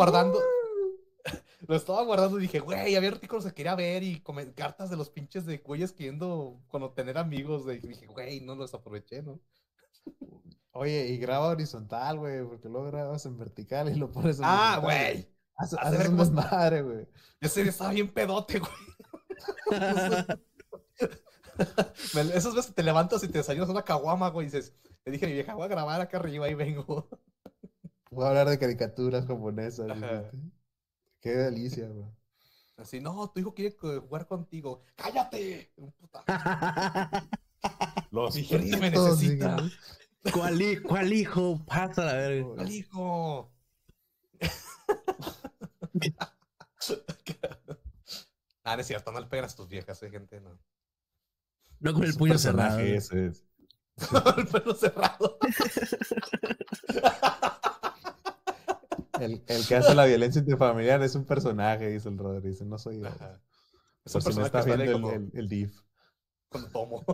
Lo 1.66 1.76
estaba 1.76 2.04
guardando 2.04 2.38
y 2.38 2.42
dije, 2.42 2.60
güey, 2.60 2.94
había 2.94 3.08
artículos 3.08 3.44
que 3.44 3.54
quería 3.54 3.74
ver 3.74 4.02
y 4.02 4.22
cartas 4.54 4.90
de 4.90 4.96
los 4.96 5.10
pinches 5.10 5.46
de 5.46 5.58
güeyes 5.58 5.92
queriendo 5.92 6.60
cuando 6.68 6.92
tener 6.92 7.16
amigos. 7.16 7.64
De... 7.64 7.76
y 7.76 7.80
dije, 7.80 8.06
güey, 8.06 8.40
no 8.40 8.54
los 8.54 8.74
aproveché, 8.74 9.22
¿no? 9.22 9.40
Oye, 10.72 11.08
y 11.08 11.18
graba 11.18 11.48
horizontal, 11.48 12.18
güey, 12.18 12.44
porque 12.44 12.68
luego 12.68 12.88
grabas 12.88 13.24
en 13.26 13.38
vertical 13.38 13.88
y 13.88 13.94
lo 13.94 14.10
pones 14.10 14.38
en 14.38 14.44
Ah, 14.46 14.78
güey. 14.82 15.28
Haces 15.56 15.78
Hace 15.80 16.08
un 16.08 16.16
desmadre, 16.16 16.82
güey. 16.82 17.08
Ese 17.40 17.62
día 17.62 17.70
estaba 17.70 17.92
bien 17.92 18.12
pedote, 18.12 18.58
güey. 18.58 18.72
Esas 22.34 22.54
veces 22.54 22.74
te 22.74 22.82
levantas 22.82 23.22
y 23.22 23.28
te 23.28 23.38
desayunas 23.38 23.70
una 23.70 23.84
caguama, 23.84 24.28
güey, 24.30 24.48
y 24.48 24.50
dices, 24.50 24.74
le 25.04 25.12
dije 25.12 25.26
a 25.26 25.28
mi 25.28 25.34
vieja, 25.34 25.54
voy 25.54 25.64
a 25.64 25.68
grabar 25.68 26.00
acá 26.00 26.18
arriba 26.18 26.48
y 26.48 26.54
vengo. 26.54 27.08
Voy 28.10 28.24
a 28.24 28.28
hablar 28.28 28.48
de 28.48 28.58
caricaturas 28.58 29.26
japonesas. 29.26 29.86
Qué 31.24 31.30
delicia, 31.30 31.88
güey. 31.88 32.04
Así, 32.76 33.00
no, 33.00 33.30
tu 33.30 33.40
hijo 33.40 33.54
quiere 33.54 33.74
jugar 33.74 34.26
contigo. 34.26 34.82
¡Cállate! 34.94 35.72
Un 35.76 35.90
puta. 35.92 36.22
Los 38.10 38.36
Mi 38.36 38.44
gente 38.44 38.76
me 38.76 38.90
necesita. 38.90 39.56
¿Cuál, 40.34 40.60
hi- 40.60 40.82
cuál 40.82 41.14
hijo? 41.14 41.64
Pasa 41.64 42.04
la 42.04 42.12
verga. 42.12 42.60
¡Al 42.60 42.70
hijo! 42.70 43.50
ah, 48.64 48.74
no 48.76 48.80
es 48.82 48.86
cierto, 48.86 49.10
no 49.10 49.20
le 49.20 49.26
pegas 49.26 49.54
a 49.54 49.56
tus 49.56 49.68
viejas, 49.68 50.02
eh, 50.02 50.10
gente, 50.10 50.42
no. 50.42 50.58
No 51.80 51.94
con 51.94 52.04
el 52.04 52.10
un 52.10 52.16
puño 52.18 52.36
cerrado. 52.36 52.80
ese 52.80 53.28
es. 53.28 53.42
el 54.36 54.46
pelo 54.46 54.74
cerrado. 54.74 55.38
El, 59.20 59.42
el 59.46 59.66
que 59.66 59.76
hace 59.76 59.94
la 59.94 60.04
violencia 60.06 60.40
intrafamiliar 60.40 61.02
es 61.02 61.14
un 61.14 61.24
personaje, 61.24 61.88
dice 61.88 62.08
el 62.08 62.18
Rodri. 62.18 62.50
Dice, 62.50 62.64
no 62.64 62.78
soy 62.78 63.00
yo. 63.00 63.06
Ajá. 63.08 63.40
Es 64.04 64.14
un 64.14 64.22
si 64.22 64.34
no 64.34 64.44
está 64.44 64.62
viendo 64.62 64.92
como, 64.92 65.10
el, 65.10 65.30
el, 65.32 65.38
el 65.40 65.48
DIF. 65.48 65.72
cuando 66.48 66.70
tomo. 66.70 67.04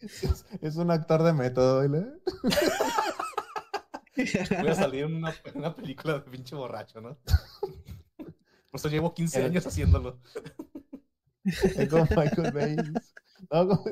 Es, 0.00 0.44
es 0.60 0.76
un 0.76 0.90
actor 0.90 1.22
de 1.22 1.32
método. 1.32 1.84
¿eh? 1.84 1.88
Voy 4.60 4.68
a 4.68 4.74
salir 4.74 5.04
en 5.04 5.14
una, 5.16 5.30
en 5.44 5.58
una 5.58 5.74
película 5.74 6.14
de 6.14 6.20
pinche 6.20 6.56
borracho, 6.56 7.00
¿no? 7.00 7.18
Por 8.16 8.80
eso 8.80 8.88
llevo 8.88 9.14
15 9.14 9.40
El- 9.40 9.46
años 9.46 9.66
haciéndolo. 9.66 10.20
Es 11.44 11.88
como 11.88 12.06
Michael 12.16 12.52
Bay. 12.52 12.76
No, 13.50 13.68
como, 13.68 13.84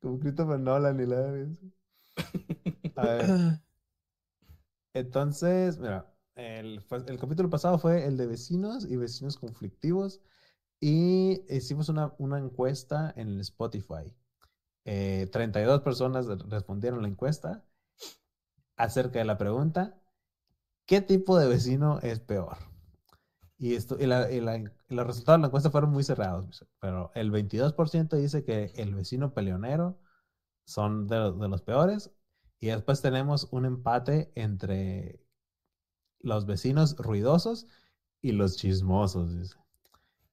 como 0.00 0.18
Christopher 0.20 0.60
Nolan 0.60 1.00
y 1.00 1.06
la 1.06 1.20
vez. 1.22 1.48
A 2.96 3.02
ver, 3.06 3.60
entonces, 4.94 5.78
mira, 5.78 6.14
el, 6.36 6.84
capítulo 7.20 7.50
pasado 7.50 7.78
fue 7.78 8.06
el 8.06 8.16
de 8.16 8.26
vecinos 8.26 8.86
y 8.88 8.96
vecinos 8.96 9.36
conflictivos. 9.36 10.20
Y 10.80 11.42
hicimos 11.48 11.88
una, 11.88 12.38
encuesta 12.38 13.12
en 13.16 13.28
el 13.28 13.40
Spotify. 13.40 14.14
Eh, 14.84 15.28
32 15.32 15.80
personas 15.80 16.26
respondieron 16.48 17.02
la 17.02 17.08
encuesta 17.08 17.64
acerca 18.76 19.18
de 19.18 19.24
la 19.24 19.38
pregunta: 19.38 20.00
¿Qué 20.86 21.00
tipo 21.00 21.38
de 21.38 21.48
vecino 21.48 21.98
es 22.00 22.20
peor? 22.20 22.58
Y, 23.58 23.74
esto, 23.74 23.96
y, 23.98 24.06
la- 24.06 24.28
los 24.88 25.06
resultados 25.06 25.38
de 25.38 25.42
la 25.42 25.46
encuesta 25.46 25.70
fueron 25.70 25.90
muy 25.90 26.04
cerrados, 26.04 26.66
pero 26.80 27.10
el 27.14 27.30
22% 27.30 28.16
dice 28.16 28.44
que 28.44 28.72
el 28.76 28.94
vecino 28.94 29.32
peleonero 29.32 29.98
son 30.66 31.06
de 31.08 31.48
los 31.48 31.62
peores. 31.62 32.12
Y 32.60 32.68
después 32.68 33.02
tenemos 33.02 33.48
un 33.50 33.66
empate 33.66 34.32
entre 34.34 35.20
los 36.20 36.46
vecinos 36.46 36.96
ruidosos 36.96 37.66
y 38.20 38.32
los 38.32 38.56
chismosos. 38.56 39.38
dice. 39.38 39.56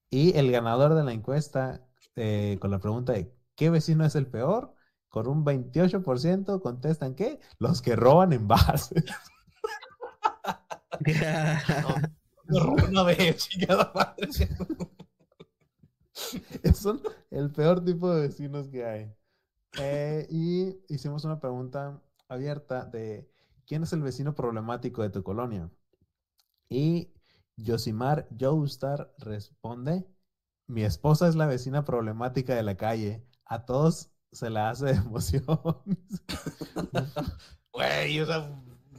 Y 0.09 0.37
el 0.37 0.51
ganador 0.51 0.95
de 0.95 1.03
la 1.03 1.13
encuesta 1.13 1.87
eh, 2.15 2.57
con 2.59 2.71
la 2.71 2.79
pregunta 2.79 3.13
de 3.13 3.33
¿qué 3.55 3.69
vecino 3.69 4.05
es 4.05 4.15
el 4.15 4.27
peor? 4.27 4.73
Con 5.09 5.27
un 5.27 5.45
28% 5.45 6.61
contestan 6.61 7.15
que 7.15 7.39
los 7.59 7.81
que 7.81 7.95
roban 7.95 8.33
envases. 8.33 9.03
Me 12.47 12.59
robé 12.59 12.83
una 12.89 13.03
vez, 13.03 13.47
chingada 13.47 13.91
madre. 13.93 14.29
Son 16.75 17.01
el 17.29 17.51
peor 17.51 17.83
tipo 17.83 18.13
de 18.13 18.27
vecinos 18.27 18.67
que 18.67 18.85
hay. 18.85 19.13
Eh, 19.79 20.27
y 20.29 20.77
hicimos 20.93 21.23
una 21.23 21.39
pregunta 21.39 22.01
abierta 22.31 22.85
de 22.85 23.29
¿quién 23.67 23.83
es 23.83 23.93
el 23.93 24.01
vecino 24.03 24.35
problemático 24.35 25.01
de 25.03 25.09
tu 25.11 25.23
colonia? 25.23 25.71
Y 26.69 27.11
Yosimar 27.57 28.27
Joestar 28.39 29.13
responde, 29.19 30.07
mi 30.67 30.83
esposa 30.83 31.27
es 31.27 31.35
la 31.35 31.45
vecina 31.47 31.85
problemática 31.85 32.55
de 32.55 32.63
la 32.63 32.77
calle. 32.77 33.23
A 33.45 33.65
todos 33.65 34.11
se 34.31 34.49
la 34.49 34.69
hace 34.69 34.87
de 34.87 34.91
emoción. 34.95 35.45
Güey, 37.73 38.19
o 38.19 38.25
sea, 38.25 38.49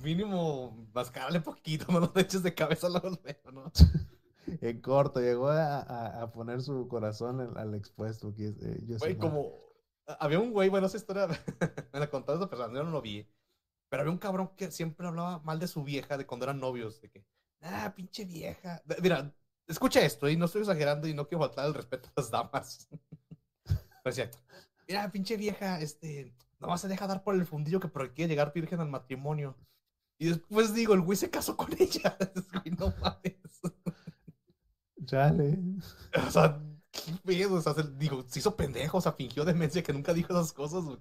mínimo 0.02 0.88
mascarle 0.94 1.40
poquito, 1.40 1.86
no 1.92 2.00
lo 2.00 2.12
eches 2.16 2.42
de 2.42 2.54
cabeza 2.54 2.88
luego, 2.88 3.10
luego, 3.22 3.52
¿no? 3.52 3.72
en 4.60 4.80
corto, 4.80 5.20
llegó 5.20 5.48
a, 5.48 5.80
a- 5.80 6.22
a 6.22 6.32
poner 6.32 6.62
su 6.62 6.88
corazón 6.88 7.40
al, 7.40 7.56
al 7.56 7.74
expuesto. 7.74 8.34
Que 8.34 8.48
eh, 8.48 8.80
Güey, 8.98 9.18
como. 9.18 9.52
Había 10.06 10.40
un 10.40 10.52
güey, 10.52 10.68
bueno, 10.68 10.86
esa 10.86 10.96
historia 10.96 11.26
me 11.92 12.00
la 12.00 12.10
contó 12.10 12.34
esa 12.34 12.48
persona, 12.48 12.74
yo 12.74 12.84
no 12.84 12.90
lo 12.90 13.02
vi. 13.02 13.26
Pero 13.88 14.02
había 14.02 14.12
un 14.12 14.18
cabrón 14.18 14.52
que 14.56 14.70
siempre 14.70 15.06
hablaba 15.06 15.40
mal 15.40 15.58
de 15.58 15.68
su 15.68 15.84
vieja 15.84 16.16
de 16.16 16.26
cuando 16.26 16.44
eran 16.44 16.60
novios. 16.60 17.00
De 17.00 17.10
que, 17.10 17.24
ah, 17.60 17.92
pinche 17.94 18.24
vieja. 18.24 18.82
Mira, 19.02 19.32
escucha 19.66 20.00
esto, 20.00 20.28
y 20.28 20.36
no 20.36 20.46
estoy 20.46 20.62
exagerando 20.62 21.06
y 21.06 21.14
no 21.14 21.26
quiero 21.26 21.44
faltar 21.44 21.66
el 21.66 21.74
respeto 21.74 22.08
a 22.08 22.20
las 22.20 22.30
damas. 22.30 22.88
Pero 23.64 24.16
decía, 24.16 24.30
mira, 24.88 25.10
pinche 25.10 25.36
vieja, 25.36 25.80
este, 25.80 26.34
nomás 26.58 26.80
se 26.80 26.88
deja 26.88 27.06
dar 27.06 27.22
por 27.22 27.34
el 27.34 27.46
fundillo 27.46 27.80
que 27.80 27.88
porque 27.88 28.14
quiere 28.14 28.30
llegar 28.30 28.52
virgen 28.52 28.80
al 28.80 28.88
matrimonio. 28.88 29.56
Y 30.18 30.26
después 30.26 30.72
digo, 30.74 30.94
el 30.94 31.00
güey 31.00 31.16
se 31.16 31.30
casó 31.30 31.56
con 31.56 31.70
ella. 31.78 32.16
Güey, 32.52 32.76
no 32.78 32.94
mames. 33.00 33.60
Chale. 35.04 35.58
O 36.26 36.30
sea, 36.30 36.62
qué 36.92 37.12
pedo. 37.24 37.54
O 37.56 37.60
sea, 37.60 37.74
se- 37.74 37.90
digo, 37.96 38.22
se 38.28 38.38
hizo 38.38 38.54
pendejo, 38.56 38.98
o 38.98 39.00
sea, 39.00 39.12
fingió 39.12 39.44
demencia 39.44 39.82
que 39.82 39.92
nunca 39.92 40.14
dijo 40.14 40.32
esas 40.32 40.52
cosas. 40.52 40.84
güey. 40.84 40.98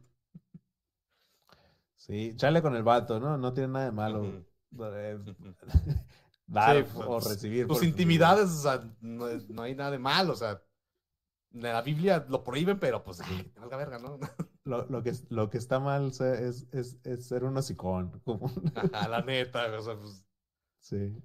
Sí, 1.95 2.33
chale 2.35 2.61
con 2.63 2.75
el 2.75 2.83
vato, 2.83 3.19
¿no? 3.19 3.37
No 3.37 3.53
tiene 3.53 3.69
nada 3.73 3.85
de 3.85 3.91
malo. 3.91 4.25
Eh, 4.25 5.19
dar 6.47 6.75
Sí, 6.85 6.91
o 6.95 7.05
pues, 7.05 7.25
recibir. 7.29 7.67
Tus 7.67 7.77
por- 7.77 7.85
intimidades, 7.85 8.49
o 8.49 8.61
sea, 8.61 8.89
no, 9.01 9.25
hay 9.61 9.75
nada 9.75 9.91
de 9.91 9.99
mal, 9.99 10.29
o 10.29 10.35
sea, 10.35 10.61
en 11.53 11.61
la 11.63 11.81
Biblia 11.81 12.25
lo 12.27 12.43
prohíben, 12.43 12.79
pero 12.79 13.03
pues, 13.03 13.21
ay, 13.21 13.51
valga 13.55 13.77
verga, 13.77 13.99
¿no? 13.99 14.19
Lo, 14.63 14.85
lo 14.85 15.01
que, 15.01 15.11
lo 15.29 15.49
que 15.49 15.57
está 15.57 15.79
mal 15.79 16.09
es, 16.11 16.21
es, 16.71 16.97
es 17.03 17.25
ser 17.27 17.43
un 17.45 17.57
hocicón. 17.57 18.21
como- 18.23 18.51
la 18.91 19.21
neta, 19.21 19.65
o 19.75 19.81
sea, 19.81 19.95
pues, 19.97 20.23
sí. 20.79 21.17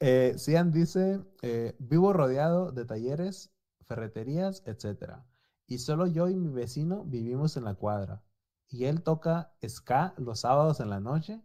Eh, 0.00 0.34
Cian 0.38 0.72
dice, 0.72 1.20
eh, 1.42 1.76
vivo 1.78 2.12
rodeado 2.12 2.72
de 2.72 2.84
talleres, 2.84 3.52
ferreterías, 3.86 4.62
etc. 4.66 5.18
Y 5.66 5.78
solo 5.78 6.06
yo 6.06 6.28
y 6.28 6.36
mi 6.36 6.50
vecino 6.50 7.04
vivimos 7.04 7.56
en 7.56 7.64
la 7.64 7.74
cuadra. 7.74 8.22
Y 8.68 8.84
él 8.86 9.02
toca 9.02 9.52
ska 9.66 10.14
los 10.18 10.40
sábados 10.40 10.80
en 10.80 10.90
la 10.90 11.00
noche 11.00 11.40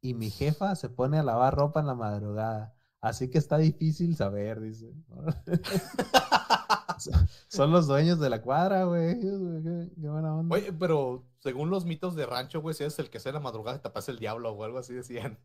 y 0.00 0.14
mi 0.14 0.30
jefa 0.30 0.74
se 0.74 0.88
pone 0.88 1.18
a 1.18 1.22
lavar 1.22 1.54
ropa 1.54 1.80
en 1.80 1.86
la 1.86 1.94
madrugada. 1.94 2.74
Así 3.00 3.30
que 3.30 3.38
está 3.38 3.58
difícil 3.58 4.16
saber, 4.16 4.60
dice. 4.60 4.94
Son 7.48 7.72
los 7.72 7.88
dueños 7.88 8.20
de 8.20 8.30
la 8.30 8.42
cuadra, 8.42 8.84
güey. 8.84 9.18
Qué, 9.20 10.08
buena 10.08 10.36
onda. 10.36 10.54
Oye, 10.54 10.72
pero 10.72 11.26
según 11.40 11.70
los 11.70 11.84
mitos 11.84 12.14
de 12.14 12.26
rancho, 12.26 12.60
güey, 12.60 12.74
si 12.74 12.84
eres 12.84 12.98
el 13.00 13.10
que 13.10 13.18
hace 13.18 13.30
en 13.30 13.36
la 13.36 13.40
madrugada 13.40 13.82
te 13.82 13.90
pasa 13.90 14.12
el 14.12 14.18
diablo 14.18 14.52
o 14.52 14.64
algo 14.64 14.78
así 14.78 14.94
decían. 14.94 15.38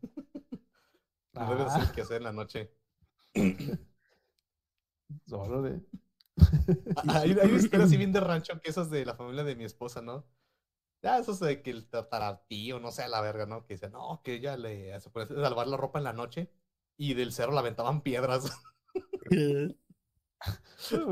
No 1.34 1.46
debes 1.54 1.72
Ah, 1.72 1.92
que 1.94 2.02
hacer 2.02 2.18
en 2.18 2.24
la 2.24 2.32
noche. 2.32 2.70
solo 5.26 5.62
de. 5.62 5.80
Ah, 6.96 7.20
Hay, 7.20 7.32
hay 7.32 7.48
una 7.50 7.56
historia 7.58 7.86
así 7.86 7.96
bien 7.96 8.12
de 8.12 8.20
rancho 8.20 8.60
que 8.60 8.70
esas 8.70 8.90
de 8.90 9.04
la 9.04 9.14
familia 9.14 9.44
de 9.44 9.56
mi 9.56 9.64
esposa, 9.64 10.02
¿no? 10.02 10.26
Ya, 11.02 11.18
eso 11.18 11.34
de 11.44 11.62
que 11.62 11.70
el 11.70 11.88
tataratío, 11.88 12.80
no 12.80 12.90
sé, 12.92 13.02
a 13.04 13.08
la 13.08 13.20
verga, 13.20 13.46
¿no? 13.46 13.66
Que 13.66 13.74
dice, 13.74 13.90
no, 13.90 14.20
que 14.24 14.34
ella 14.34 14.56
le 14.56 15.00
se 15.00 15.10
puede 15.10 15.26
salvar 15.28 15.68
la 15.68 15.76
ropa 15.76 15.98
en 16.00 16.04
la 16.04 16.12
noche 16.12 16.50
y 16.96 17.14
del 17.14 17.32
cerro 17.32 17.52
la 17.52 17.60
aventaban 17.60 18.02
piedras. 18.02 18.50
Eso 20.78 21.06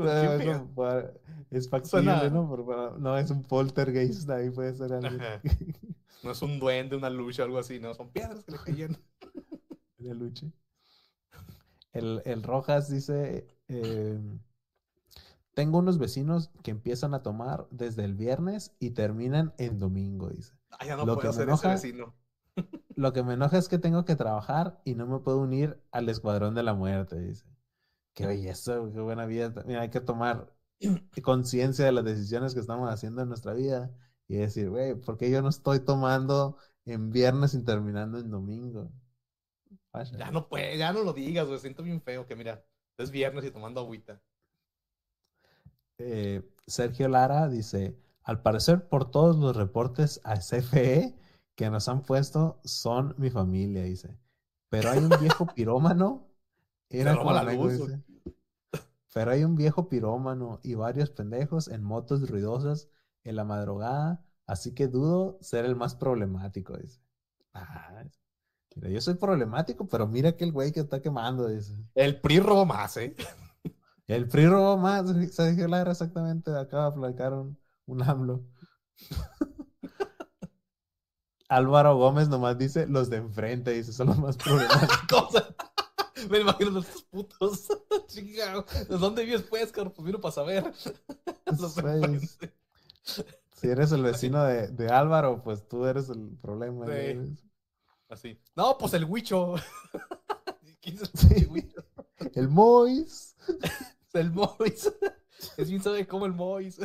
pa- 0.75 1.11
es 1.51 1.69
factible, 1.69 2.31
¿no? 2.31 2.49
Pero, 2.49 2.97
no, 2.97 3.17
es 3.17 3.29
un 3.29 3.43
poltergeist, 3.43 4.29
ahí 4.29 4.49
puede 4.49 4.73
ser 4.75 4.93
algo. 4.93 5.17
No 6.21 6.31
es 6.31 6.41
un 6.43 6.59
duende, 6.59 6.95
una 6.95 7.09
lucha, 7.09 7.43
algo 7.43 7.57
así, 7.59 7.79
¿no? 7.79 7.93
Son 7.93 8.11
piedras 8.11 8.43
que 8.43 8.51
le 8.51 8.59
caían. 8.59 8.97
De 9.99 10.13
luche. 10.15 10.51
El, 11.93 12.21
el 12.25 12.43
Rojas 12.43 12.89
dice, 12.89 13.47
eh, 13.67 14.19
tengo 15.53 15.79
unos 15.79 15.97
vecinos 15.97 16.51
que 16.63 16.71
empiezan 16.71 17.13
a 17.13 17.23
tomar 17.23 17.67
desde 17.71 18.03
el 18.03 18.13
viernes 18.13 18.75
y 18.79 18.91
terminan 18.91 19.53
en 19.57 19.79
domingo, 19.79 20.29
dice. 20.29 20.53
Ah, 20.71 20.85
ya 20.85 20.95
no 20.95 21.05
Lo 21.05 21.15
puedo 21.15 21.19
que 21.21 21.27
me 21.29 21.33
ser 21.33 21.49
ese 21.49 21.67
enoja- 21.67 21.73
vecino. 21.73 22.15
Lo 22.95 23.13
que 23.13 23.23
me 23.23 23.33
enoja 23.33 23.57
es 23.57 23.67
que 23.69 23.77
tengo 23.79 24.05
que 24.05 24.15
trabajar 24.15 24.81
y 24.83 24.95
no 24.95 25.07
me 25.07 25.19
puedo 25.19 25.39
unir 25.39 25.79
al 25.91 26.09
escuadrón 26.09 26.55
de 26.55 26.63
la 26.63 26.73
muerte, 26.73 27.19
dice. 27.19 27.45
Qué 28.13 28.25
belleza, 28.25 28.79
qué 28.93 28.99
buena 28.99 29.25
vida. 29.25 29.53
Mira, 29.67 29.81
hay 29.81 29.89
que 29.89 30.01
tomar 30.01 30.53
conciencia 31.23 31.85
de 31.85 31.91
las 31.91 32.03
decisiones 32.05 32.53
que 32.53 32.59
estamos 32.59 32.89
haciendo 32.91 33.21
en 33.21 33.29
nuestra 33.29 33.53
vida 33.53 33.91
y 34.27 34.37
decir, 34.37 34.69
güey, 34.69 34.95
¿por 34.95 35.17
qué 35.17 35.29
yo 35.29 35.41
no 35.41 35.49
estoy 35.49 35.79
tomando 35.79 36.57
en 36.85 37.11
viernes 37.11 37.53
y 37.53 37.63
terminando 37.63 38.19
en 38.19 38.29
domingo? 38.31 38.91
Ya 40.03 40.31
no 40.31 40.47
puede, 40.47 40.77
ya 40.77 40.91
no 40.93 41.03
lo 41.03 41.13
digas, 41.13 41.47
güey. 41.47 41.59
Siento 41.59 41.83
bien 41.83 42.01
feo 42.01 42.25
que 42.25 42.35
mira, 42.35 42.63
es 42.97 43.11
viernes 43.11 43.45
y 43.45 43.51
tomando 43.51 43.81
agüita. 43.81 44.21
Eh, 45.99 46.43
Sergio 46.65 47.07
Lara 47.07 47.47
dice, 47.47 47.97
al 48.23 48.41
parecer 48.41 48.87
por 48.87 49.09
todos 49.09 49.37
los 49.37 49.55
reportes 49.55 50.21
a 50.23 50.37
CFE 50.37 51.15
que 51.55 51.69
nos 51.69 51.87
han 51.87 52.03
puesto 52.03 52.59
son 52.63 53.15
mi 53.17 53.29
familia, 53.29 53.83
dice. 53.83 54.17
Pero 54.69 54.89
hay 54.89 54.99
un 54.99 55.09
viejo 55.19 55.47
pirómano. 55.55 56.27
Era 56.89 57.17
como 57.17 57.31
la 57.31 57.43
luz, 57.43 57.79
dice. 57.79 58.03
Pero 59.13 59.31
hay 59.31 59.43
un 59.43 59.55
viejo 59.55 59.89
pirómano 59.89 60.59
y 60.61 60.75
varios 60.75 61.09
pendejos 61.09 61.67
en 61.69 61.83
motos 61.83 62.29
ruidosas 62.29 62.89
en 63.23 63.35
la 63.35 63.43
madrugada, 63.43 64.23
así 64.45 64.73
que 64.73 64.87
dudo 64.87 65.37
ser 65.41 65.65
el 65.65 65.75
más 65.75 65.95
problemático, 65.95 66.77
dice. 66.77 67.01
Ah, 67.53 68.03
yo 68.81 69.01
soy 69.01 69.15
problemático, 69.15 69.87
pero 69.87 70.07
mira 70.07 70.29
aquel 70.29 70.51
güey 70.51 70.71
que 70.71 70.81
está 70.81 71.01
quemando, 71.01 71.47
dice. 71.47 71.73
El 71.95 72.19
PRI 72.21 72.39
robó 72.39 72.65
más, 72.65 72.97
¿eh? 72.97 73.15
El 74.07 74.27
PRI 74.27 74.47
robó 74.47 74.77
más, 74.77 75.05
Sergio 75.33 75.67
Lara 75.67 75.91
exactamente, 75.91 76.51
acaba 76.55 76.83
de 76.83 76.89
aplacar 76.89 77.33
un, 77.33 77.57
un 77.85 78.03
AMLO. 78.03 78.43
Álvaro 81.49 81.95
Gómez 81.95 82.27
nomás 82.27 82.57
dice 82.57 82.87
los 82.87 83.09
de 83.09 83.17
enfrente, 83.17 83.71
dice, 83.71 83.93
son 83.93 84.07
los 84.07 84.17
más 84.17 84.37
problemáticos. 84.43 85.43
Me 86.29 86.39
imagino 86.39 86.71
los 86.71 87.03
putos. 87.03 87.67
Chingado. 88.07 88.65
¿De 88.89 88.97
dónde 88.97 89.23
vives, 89.23 89.43
pues, 89.43 89.71
cabrón? 89.71 89.93
Pues 89.95 90.05
vino 90.05 90.19
para 90.19 90.31
saber. 90.33 90.73
Los. 91.45 91.75
Si 93.53 93.67
eres 93.67 93.91
el 93.91 94.03
vecino 94.03 94.43
de, 94.43 94.67
de 94.67 94.89
Álvaro, 94.89 95.41
pues 95.43 95.67
tú 95.67 95.85
eres 95.85 96.09
el 96.09 96.37
problema. 96.41 96.85
Sí. 96.87 97.13
¿no? 97.13 97.46
Así. 98.09 98.39
No, 98.55 98.77
pues 98.77 98.93
el 98.93 99.05
huicho. 99.05 99.55
¿Quién 100.81 100.97
es 100.97 101.31
el 101.31 101.47
huicho? 101.49 101.83
El 102.33 102.49
Mois. 102.49 103.35
Es 103.67 103.71
el 104.15 104.31
Mois. 104.31 104.91
Es 105.57 105.69
bien 105.69 105.81
sabe 105.81 106.07
cómo 106.07 106.25
el 106.25 106.33
Mois. 106.33 106.79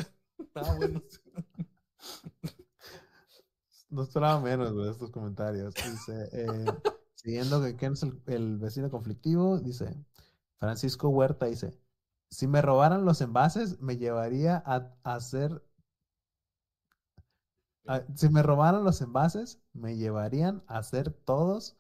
Ah, 0.55 0.75
bueno. 0.77 1.03
No 3.91 4.03
esperaba 4.03 4.41
menos 4.41 4.77
de 4.77 4.91
estos 4.91 5.11
comentarios. 5.11 5.75
Dice, 5.75 6.29
eh, 6.33 6.65
siguiendo 7.15 7.63
que 7.63 7.77
quién 7.77 7.95
es 7.95 8.03
el, 8.03 8.21
el 8.27 8.59
vecino 8.59 8.91
conflictivo, 8.91 9.59
dice, 9.59 9.95
Francisco 10.59 11.09
Huerta 11.09 11.47
dice, 11.47 11.79
si 12.31 12.47
me 12.47 12.63
robaran 12.63 13.05
los 13.05 13.21
envases, 13.21 13.81
me 13.81 13.97
llevaría 13.97 14.63
a, 14.65 14.95
a 15.05 15.15
hacer... 15.15 15.63
a- 17.87 18.03
si 18.17 18.29
me 18.29 18.43
robaran 18.43 18.85
los 18.85 19.01
envases, 19.03 19.61
me 19.73 19.97
llevarían 19.97 20.63
a 20.67 20.79
hacer 20.79 21.11
todos 21.13 21.77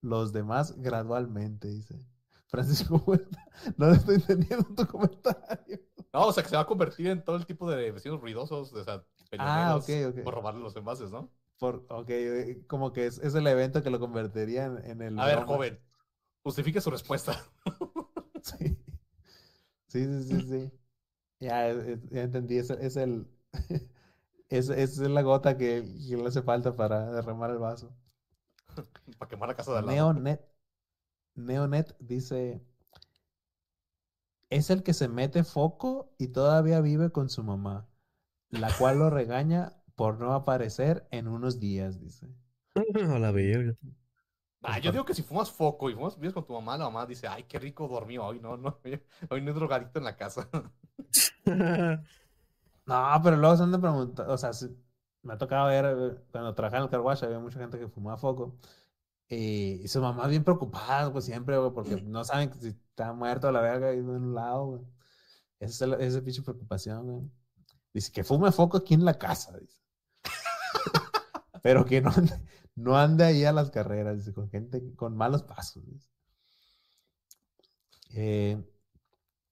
los 0.00 0.32
demás 0.32 0.76
gradualmente, 0.78 1.68
dice. 1.68 2.06
Francisco 2.48 2.96
Huerta, 3.06 3.44
no 3.76 3.90
estoy 3.92 4.16
entendiendo 4.16 4.64
tu 4.74 4.86
comentario. 4.86 5.80
No, 6.12 6.26
o 6.28 6.32
sea 6.32 6.42
que 6.42 6.48
se 6.48 6.56
va 6.56 6.62
a 6.62 6.66
convertir 6.66 7.06
en 7.08 7.22
todo 7.24 7.36
el 7.36 7.46
tipo 7.46 7.70
de 7.70 7.90
vecinos 7.92 8.20
ruidosos, 8.20 8.72
o 8.72 8.84
sea, 8.84 9.04
Ah, 9.38 9.76
peleoneros 9.76 9.76
ok, 9.76 9.88
ok. 10.08 10.18
por 10.22 10.34
robarle 10.34 10.62
los 10.62 10.74
envases, 10.76 11.10
¿no? 11.10 11.30
Por, 11.58 11.86
ok, 11.88 12.10
eh, 12.10 12.64
como 12.66 12.92
que 12.92 13.06
es, 13.06 13.18
es 13.18 13.34
el 13.34 13.46
evento 13.46 13.82
que 13.82 13.90
lo 13.90 13.98
convertiría 14.00 14.66
en, 14.66 14.78
en 14.84 15.02
el... 15.02 15.16
A 15.16 15.26
ver, 15.26 15.40
joven, 15.40 15.80
justifique 16.42 16.80
su 16.80 16.90
respuesta. 16.90 17.42
Sí. 18.42 18.76
Sí, 19.88 20.04
sí, 20.04 20.22
sí, 20.24 20.42
sí. 20.48 20.72
Ya, 21.40 21.70
eh, 21.70 22.00
ya 22.10 22.22
entendí, 22.24 22.58
es, 22.58 22.70
es 22.70 22.96
el 22.96 23.28
es, 24.48 24.68
es 24.68 24.98
la 24.98 25.22
gota 25.22 25.56
que, 25.56 25.82
que 26.08 26.16
le 26.16 26.26
hace 26.26 26.42
falta 26.42 26.76
para 26.76 27.10
derramar 27.10 27.50
el 27.50 27.58
vaso. 27.58 27.94
Para 29.18 29.28
quemar 29.28 29.48
la 29.48 29.54
casa 29.54 29.72
de 29.72 29.78
al 29.78 29.86
lado. 29.86 30.12
Neonet, 30.12 30.44
Neonet 31.34 31.96
dice, 31.98 32.60
es 34.50 34.70
el 34.70 34.82
que 34.82 34.94
se 34.94 35.08
mete 35.08 35.44
foco 35.44 36.14
y 36.18 36.28
todavía 36.28 36.80
vive 36.80 37.10
con 37.10 37.28
su 37.28 37.42
mamá, 37.42 37.88
la 38.50 38.70
cual 38.76 38.98
lo 38.98 39.10
regaña 39.10 39.72
por 39.94 40.18
no 40.18 40.34
aparecer 40.34 41.06
en 41.10 41.28
unos 41.28 41.58
días, 41.58 42.00
dice. 42.00 42.26
A 43.14 43.18
la 43.18 43.32
verga. 43.32 43.74
Ah, 44.62 44.78
yo 44.78 44.90
digo 44.90 45.04
que 45.04 45.14
si 45.14 45.22
fumas 45.22 45.50
foco 45.50 45.90
y 45.90 45.94
fumas 45.94 46.18
vives 46.18 46.34
con 46.34 46.44
tu 46.44 46.52
mamá, 46.52 46.76
la 46.76 46.84
mamá 46.84 47.06
dice, 47.06 47.28
ay, 47.28 47.44
qué 47.44 47.58
rico 47.58 47.86
dormí 47.88 48.18
hoy, 48.18 48.40
no, 48.40 48.56
no, 48.56 48.80
hoy 49.30 49.40
no 49.40 49.48
hay 49.48 49.54
drogadicto 49.54 49.98
en 49.98 50.04
la 50.04 50.16
casa. 50.16 50.48
No, 52.86 53.20
pero 53.22 53.36
luego 53.36 53.56
se 53.56 53.62
han 53.64 53.72
de 53.72 53.78
preguntar, 53.78 54.30
o 54.30 54.38
sea, 54.38 54.50
me 55.22 55.32
ha 55.34 55.38
tocado 55.38 55.66
ver 55.68 55.84
eh, 55.86 56.20
cuando 56.30 56.54
trabajaba 56.54 56.78
en 56.78 56.84
el 56.84 56.90
car 56.90 57.00
wash, 57.00 57.24
había 57.24 57.38
mucha 57.40 57.58
gente 57.58 57.78
que 57.78 57.88
fumaba 57.88 58.16
foco. 58.16 58.58
Y, 59.28 59.80
y 59.84 59.88
sus 59.88 60.02
mamás 60.02 60.30
bien 60.30 60.44
preocupadas, 60.44 61.10
pues 61.10 61.24
siempre, 61.24 61.56
porque 61.74 62.00
no 62.02 62.24
saben 62.24 62.52
si 62.60 62.68
está 62.68 63.12
muerto 63.12 63.50
la 63.52 63.60
verga 63.60 63.88
ahí 63.88 63.98
en 63.98 64.08
un 64.08 64.34
lado. 64.34 64.84
Esa 65.60 65.86
es, 65.86 65.92
esa 66.00 66.18
es 66.18 66.24
pinche 66.24 66.42
preocupación, 66.42 67.06
güey. 67.06 67.30
Dice 67.94 68.12
que 68.12 68.24
fume 68.24 68.52
foco 68.52 68.78
aquí 68.78 68.94
en 68.94 69.04
la 69.04 69.18
casa, 69.18 69.58
dice. 69.58 69.78
Pero 71.62 71.84
que 71.84 72.00
no 72.00 72.10
ande, 72.10 72.34
no 72.76 72.96
ande 72.96 73.24
ahí 73.24 73.44
a 73.44 73.52
las 73.52 73.70
carreras, 73.70 74.18
dice, 74.18 74.32
con 74.34 74.48
gente 74.50 74.94
con 74.96 75.16
malos 75.16 75.42
pasos, 75.42 75.84
dice. 75.86 76.08
Eh, 78.10 78.56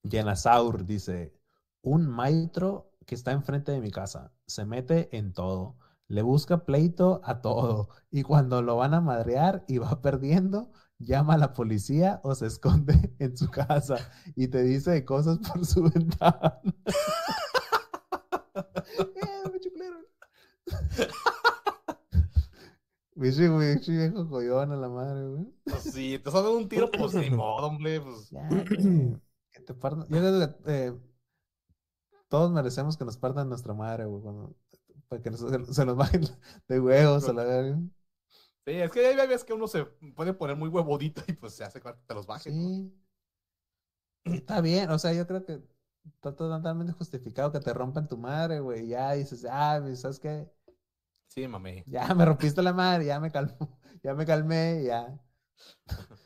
Yenasaur 0.03 0.85
dice, 0.87 1.35
un 1.83 2.07
maestro 2.09 2.94
que 3.07 3.15
está 3.15 3.33
enfrente 3.33 3.73
de 3.73 3.81
mi 3.81 3.91
casa 3.91 4.33
se 4.47 4.65
mete 4.65 5.17
en 5.17 5.33
todo, 5.33 5.77
le 6.09 6.23
busca 6.23 6.65
pleito 6.65 7.21
a 7.25 7.41
todo 7.41 7.89
y 8.11 8.23
cuando 8.23 8.63
lo 8.63 8.77
van 8.77 8.95
a 8.95 9.01
madrear 9.01 9.65
y 9.69 9.79
va 9.79 10.01
perdiendo, 10.03 10.71
llama 10.99 11.35
a 11.35 11.39
la 11.39 11.53
policía 11.53 12.21
o 12.25 12.35
se 12.35 12.47
esconde 12.47 13.15
en 13.19 13.37
su 13.37 13.51
casa 13.51 13.97
y 14.37 14.49
te 14.49 14.63
dice 14.63 15.05
cosas 15.05 15.39
por 15.39 15.65
su 15.67 15.83
ventana. 15.95 16.61
Eh, 18.55 19.49
me 19.53 19.61
chiflaron. 19.61 20.05
Bicho, 23.17 23.59
bicho, 23.59 23.93
viejo 23.93 24.29
collón 24.29 24.73
a 24.73 24.77
la 24.77 24.89
madre, 24.89 25.29
güey. 25.29 25.47
Pues 25.65 25.83
sí, 25.85 26.19
te 26.19 26.29
has 26.29 26.35
dado 26.35 26.57
un 26.57 26.69
tiro, 26.69 26.91
pues 26.91 27.15
ni 27.15 27.31
modo, 27.31 27.69
hombre, 27.69 28.01
pues. 28.01 28.31
Ya, 28.31 28.49
güey, 28.49 28.65
que 29.53 29.61
te 29.61 29.75
partan- 29.75 30.07
Yo 30.09 30.55
eh, 30.67 30.93
todos 32.35 32.51
merecemos 32.51 32.97
que 32.97 33.05
nos 33.05 33.17
partan 33.17 33.49
nuestra 33.49 33.75
madre, 33.75 34.07
güey, 34.07 34.21
cuando- 34.21 34.57
para 35.07 35.23
que 35.23 35.31
nos- 35.31 35.39
se, 35.39 35.73
se 35.73 35.85
nos 35.85 35.97
bajen 35.97 36.23
de 36.69 36.81
huevos 36.81 37.29
a 37.29 37.33
la 37.33 37.45
verga. 37.45 37.79
Sí, 38.67 38.73
es 38.73 38.91
que 38.91 39.07
hay 39.07 39.15
veces 39.15 39.45
que 39.45 39.53
uno 39.53 39.69
se 39.69 39.85
puede 40.17 40.35
poner 40.35 40.57
muy 40.57 40.69
huevudito 40.69 41.23
y 41.29 41.33
pues 41.35 41.55
se 41.55 41.63
hace 41.63 41.81
que 41.81 41.95
te 42.07 42.13
los 42.15 42.27
bajen. 42.27 42.57
¿no? 42.57 42.69
Sí. 42.69 42.93
Está 44.25 44.61
bien, 44.61 44.91
o 44.91 44.99
sea, 44.99 45.13
yo 45.13 45.29
creo 45.29 45.45
que 45.45 45.63
está 46.07 46.35
totalmente 46.35 46.93
justificado 46.93 47.53
que 47.53 47.61
te 47.61 47.73
rompan 47.73 48.09
tu 48.09 48.17
madre, 48.17 48.59
güey. 48.59 48.89
Ya 48.89 49.13
dices, 49.13 49.47
ah, 49.49 49.79
pues, 49.81 50.01
¿sabes 50.01 50.19
qué? 50.19 50.51
Sí, 51.29 51.47
mami. 51.47 51.85
Ya 51.87 52.13
me 52.15 52.25
rompiste 52.25 52.63
la 52.63 52.73
madre, 52.73 53.05
ya 53.05 53.21
me 53.21 53.31
calmo, 53.31 53.79
ya 54.03 54.13
me 54.15 54.27
calmé, 54.27 54.83
ya. 54.83 55.17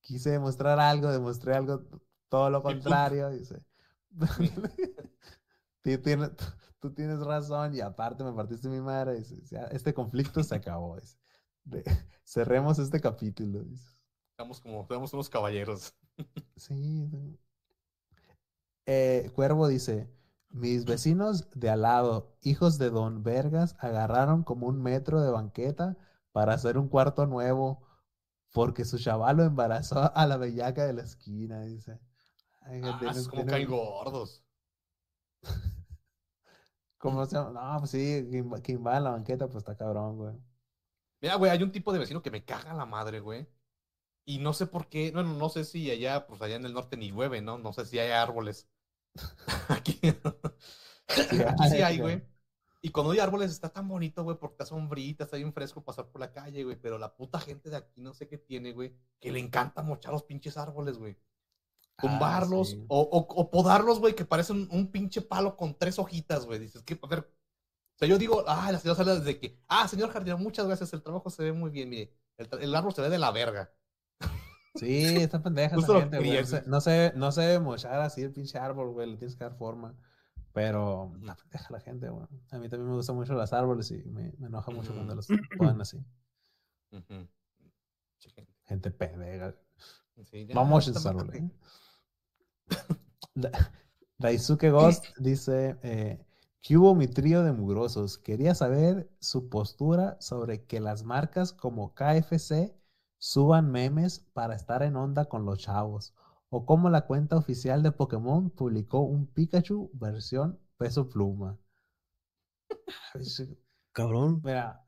quise 0.00 0.30
demostrar 0.30 0.78
algo, 0.78 1.10
demostré 1.10 1.56
algo, 1.56 1.82
todo 2.28 2.50
lo 2.50 2.62
contrario. 2.62 3.30
Dice, 3.30 3.60
tú, 5.82 5.98
tienes, 6.02 6.30
tú 6.80 6.92
tienes 6.92 7.20
razón 7.20 7.74
y 7.74 7.80
aparte 7.80 8.24
me 8.24 8.32
partiste 8.32 8.68
mi 8.68 8.80
madre. 8.80 9.16
Dice, 9.16 9.42
este 9.70 9.94
conflicto 9.94 10.42
se 10.42 10.54
acabó. 10.54 10.96
Dice, 10.96 11.18
cerremos 12.24 12.78
este 12.78 13.00
capítulo. 13.00 13.64
Estamos 14.30 14.60
como, 14.60 14.86
somos 14.86 15.12
unos 15.12 15.28
caballeros. 15.28 15.94
Sí. 16.56 17.10
Eh, 18.86 19.32
Cuervo 19.34 19.66
dice, 19.66 20.08
mis 20.50 20.84
vecinos 20.84 21.50
de 21.54 21.70
al 21.70 21.82
lado, 21.82 22.36
hijos 22.42 22.78
de 22.78 22.90
Don 22.90 23.24
Vergas, 23.24 23.74
agarraron 23.80 24.44
como 24.44 24.68
un 24.68 24.80
metro 24.80 25.20
de 25.20 25.32
banqueta 25.32 25.96
para 26.30 26.54
hacer 26.54 26.78
un 26.78 26.88
cuarto 26.88 27.26
nuevo 27.26 27.82
porque 28.52 28.84
su 28.84 28.98
chaval 28.98 29.38
lo 29.38 29.42
embarazó 29.42 30.16
a 30.16 30.26
la 30.26 30.36
bellaca 30.36 30.86
de 30.86 30.92
la 30.92 31.02
esquina, 31.02 31.62
dice. 31.62 31.98
Ah, 32.64 33.00
es 33.14 33.28
como 33.28 33.44
que 33.44 33.54
hay 33.54 33.64
gordos. 33.64 34.42
¿Cómo 36.98 37.24
se 37.26 37.36
llama? 37.36 37.50
No, 37.50 37.78
pues 37.80 37.90
sí, 37.90 38.26
quien 38.62 38.86
va 38.86 38.96
en 38.96 39.04
la 39.04 39.10
banqueta, 39.10 39.46
pues 39.46 39.58
está 39.58 39.76
cabrón, 39.76 40.16
güey. 40.16 40.34
Mira, 41.20 41.36
güey, 41.36 41.50
hay 41.50 41.62
un 41.62 41.70
tipo 41.70 41.92
de 41.92 41.98
vecino 41.98 42.22
que 42.22 42.30
me 42.30 42.44
caga 42.44 42.72
la 42.72 42.86
madre, 42.86 43.20
güey. 43.20 43.46
Y 44.24 44.38
no 44.38 44.54
sé 44.54 44.66
por 44.66 44.88
qué, 44.88 45.10
bueno, 45.10 45.34
no 45.34 45.50
sé 45.50 45.64
si 45.64 45.90
allá, 45.90 46.26
pues 46.26 46.40
allá 46.40 46.56
en 46.56 46.64
el 46.64 46.72
norte 46.72 46.96
ni 46.96 47.10
llueve, 47.10 47.42
¿no? 47.42 47.58
No 47.58 47.74
sé 47.74 47.84
si 47.84 47.98
hay 47.98 48.10
árboles. 48.10 48.68
Aquí. 49.68 50.00
sí, 51.70 51.82
hay, 51.82 51.98
güey. 51.98 52.22
Y 52.80 52.90
cuando 52.90 53.12
hay 53.12 53.18
árboles 53.18 53.50
está 53.50 53.70
tan 53.70 53.86
bonito, 53.86 54.24
güey, 54.24 54.38
porque 54.38 54.54
está 54.54 54.66
sombrita, 54.66 55.24
está 55.24 55.36
bien 55.36 55.52
fresco 55.52 55.84
pasar 55.84 56.08
por 56.08 56.20
la 56.20 56.32
calle, 56.32 56.64
güey. 56.64 56.76
Pero 56.76 56.98
la 56.98 57.14
puta 57.14 57.38
gente 57.38 57.68
de 57.68 57.76
aquí 57.76 58.00
no 58.00 58.14
sé 58.14 58.28
qué 58.28 58.38
tiene, 58.38 58.72
güey, 58.72 58.94
que 59.20 59.30
le 59.30 59.40
encanta 59.40 59.82
mochar 59.82 60.12
los 60.12 60.22
pinches 60.22 60.56
árboles, 60.56 60.96
güey. 60.96 61.18
Ah, 61.96 62.00
Tumbarlos 62.02 62.76
o, 62.88 63.00
o, 63.00 63.50
podarlos, 63.50 64.00
güey, 64.00 64.14
que 64.14 64.24
parecen 64.24 64.68
un 64.72 64.90
pinche 64.90 65.22
palo 65.22 65.56
con 65.56 65.78
tres 65.78 65.98
hojitas, 65.98 66.44
güey. 66.46 66.58
Dices, 66.58 66.82
que, 66.82 66.98
a 67.00 67.06
ver. 67.06 67.20
O 67.20 67.98
sea, 67.98 68.08
yo 68.08 68.18
digo, 68.18 68.44
ah, 68.48 68.72
la 68.72 68.80
señora 68.80 68.96
sale 68.96 69.20
desde 69.20 69.38
que, 69.38 69.60
ah, 69.68 69.86
señor 69.86 70.10
jardinero, 70.10 70.38
muchas 70.38 70.66
gracias, 70.66 70.92
el 70.92 71.02
trabajo 71.02 71.30
se 71.30 71.44
ve 71.44 71.52
muy 71.52 71.70
bien, 71.70 71.88
mire. 71.88 72.12
El, 72.36 72.48
el 72.60 72.74
árbol 72.74 72.92
se 72.92 73.02
ve 73.02 73.08
de 73.08 73.18
la 73.18 73.30
verga. 73.30 73.72
Sí, 74.74 75.04
está 75.04 75.40
pendeja 75.40 75.76
esa 75.76 76.00
gente, 76.00 76.18
güey. 76.18 76.42
No 76.66 76.80
se, 76.80 77.12
no 77.14 77.30
se 77.30 77.42
debe 77.42 77.60
mochar 77.60 78.00
así 78.00 78.22
el 78.22 78.32
pinche 78.32 78.58
árbol, 78.58 78.90
güey. 78.90 79.08
Le 79.08 79.16
tienes 79.16 79.36
que 79.36 79.44
dar 79.44 79.56
forma. 79.56 79.94
Pero 80.52 81.12
la 81.22 81.36
pendeja 81.36 81.68
la 81.70 81.80
gente, 81.80 82.08
güey. 82.08 82.26
A 82.50 82.58
mí 82.58 82.68
también 82.68 82.88
me 82.88 82.96
gustan 82.96 83.16
mucho 83.16 83.34
los 83.34 83.52
árboles 83.52 83.90
y 83.92 84.02
me, 84.04 84.32
me 84.38 84.48
enoja 84.48 84.72
mucho 84.72 84.92
cuando 84.92 85.14
los 85.14 85.28
ponen 85.58 85.80
así. 85.80 86.04
Gente 88.64 88.90
pendeja. 88.90 89.54
Vamos 90.54 90.88
a 90.88 90.90
esos 90.90 91.06
árboles. 91.06 91.42
Daisuke 94.18 94.70
Ghost 94.70 95.06
dice: 95.18 95.76
eh, 95.82 96.24
¿Qué 96.62 96.78
hubo 96.78 96.94
mi 96.94 97.08
trío 97.08 97.42
de 97.42 97.52
mugrosos? 97.52 98.16
Quería 98.16 98.54
saber 98.54 99.10
su 99.20 99.48
postura 99.48 100.16
sobre 100.20 100.64
que 100.64 100.80
las 100.80 101.04
marcas 101.04 101.52
como 101.52 101.94
KFC 101.94 102.74
suban 103.18 103.70
memes 103.70 104.20
para 104.32 104.54
estar 104.54 104.82
en 104.82 104.96
onda 104.96 105.26
con 105.26 105.44
los 105.44 105.58
chavos, 105.58 106.14
o 106.48 106.64
como 106.64 106.90
la 106.90 107.06
cuenta 107.06 107.36
oficial 107.36 107.82
de 107.82 107.92
Pokémon 107.92 108.50
publicó 108.50 109.00
un 109.00 109.26
Pikachu 109.26 109.90
versión 109.94 110.58
peso 110.78 111.08
pluma. 111.08 111.58
Cabrón. 113.92 114.40
Mira, 114.42 114.86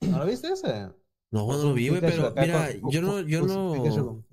¿no 0.00 0.18
lo 0.18 0.26
viste 0.26 0.48
ese? 0.48 0.92
No, 1.30 1.46
no 1.46 1.56
lo 1.58 1.74
vi, 1.74 1.88
güey, 1.88 2.00
pero 2.00 2.32
mira, 2.36 2.70
yo 2.90 3.02
no, 3.02 3.20
yo 3.20 3.42
no. 3.46 4.24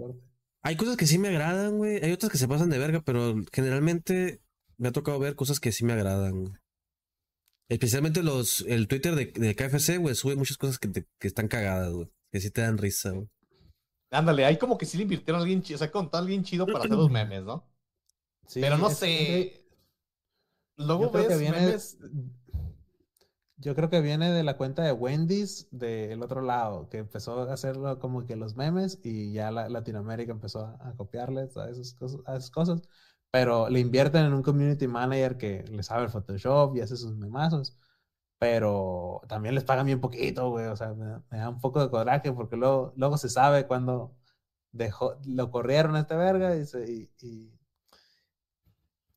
Hay 0.65 0.77
cosas 0.77 0.97
que 0.97 1.05
sí 1.05 1.19
me 1.19 1.27
agradan, 1.27 1.77
güey. 1.77 2.03
Hay 2.03 2.11
otras 2.11 2.31
que 2.31 2.39
se 2.39 2.47
pasan 2.47 2.71
de 2.71 2.79
verga, 2.79 2.99
pero 3.05 3.35
generalmente 3.53 4.41
me 4.77 4.87
ha 4.87 4.91
tocado 4.91 5.19
ver 5.19 5.35
cosas 5.35 5.59
que 5.59 5.71
sí 5.71 5.85
me 5.85 5.93
agradan. 5.93 6.59
Especialmente 7.69 8.23
los, 8.23 8.61
el 8.61 8.87
Twitter 8.87 9.13
de, 9.13 9.27
de 9.27 9.55
KFC, 9.55 9.99
güey, 9.99 10.15
sube 10.15 10.35
muchas 10.35 10.57
cosas 10.57 10.79
que, 10.79 10.91
que 10.91 11.27
están 11.27 11.49
cagadas, 11.49 11.93
güey. 11.93 12.09
Que 12.31 12.39
sí 12.39 12.49
te 12.49 12.61
dan 12.61 12.79
risa, 12.79 13.11
güey. 13.11 13.29
Ándale, 14.09 14.43
hay 14.43 14.57
como 14.57 14.79
que 14.79 14.87
sí 14.87 14.97
le 14.97 15.03
invirtieron 15.03 15.39
a 15.39 15.43
alguien 15.43 15.61
chido, 15.61 15.75
o 15.75 15.77
sea, 15.77 15.91
con 15.91 16.09
alguien 16.13 16.43
chido 16.43 16.65
para 16.65 16.79
hacer 16.79 16.91
los 16.91 17.11
memes, 17.11 17.43
¿no? 17.43 17.69
Sí, 18.47 18.59
Pero 18.59 18.79
no 18.79 18.89
sé. 18.89 19.67
Luego 20.77 21.11
ves 21.11 21.27
que 21.27 21.37
viene, 21.37 21.61
memes. 21.61 21.99
Yo 23.57 23.73
creo 23.75 23.89
que 23.89 24.01
viene 24.01 24.31
de 24.31 24.43
la 24.43 24.57
cuenta 24.57 24.83
de 24.83 24.91
Wendy's 24.91 25.67
del 25.71 26.21
otro 26.23 26.41
lado, 26.41 26.89
que 26.89 26.97
empezó 26.99 27.49
a 27.49 27.53
hacerlo 27.53 27.99
como 27.99 28.25
que 28.25 28.35
los 28.35 28.55
memes 28.55 28.99
y 29.03 29.31
ya 29.33 29.51
la, 29.51 29.69
Latinoamérica 29.69 30.31
empezó 30.31 30.65
a, 30.65 30.93
copiarles 30.97 31.55
a 31.57 31.69
esas, 31.69 31.93
cosas, 31.93 32.21
a 32.25 32.35
esas 32.35 32.51
cosas. 32.51 32.81
Pero 33.31 33.69
le 33.69 33.79
invierten 33.79 34.25
en 34.25 34.33
un 34.33 34.43
community 34.43 34.87
manager 34.87 35.37
que 35.37 35.63
le 35.69 35.83
sabe 35.83 36.03
el 36.05 36.09
Photoshop 36.09 36.75
y 36.75 36.81
hace 36.81 36.97
sus 36.97 37.15
memazos 37.17 37.77
pero 38.39 39.21
también 39.27 39.55
les 39.55 39.63
pagan 39.63 39.85
bien 39.85 40.01
poquito, 40.01 40.49
güey, 40.49 40.67
o 40.67 40.75
sea, 40.75 40.93
me, 40.93 41.37
da 41.37 41.49
un 41.49 41.59
poco 41.59 41.81
de 41.81 41.89
coraje 41.89 42.31
porque 42.33 42.55
luego, 42.57 42.93
luego 42.95 43.17
se 43.17 43.29
sabe 43.29 43.65
cuando 43.67 44.15
dejó, 44.71 45.17
lo 45.25 45.51
corrieron 45.51 45.95
a 45.95 46.01
este 46.01 46.15
verga 46.15 46.55
y, 46.55 47.09
y, 47.21 47.51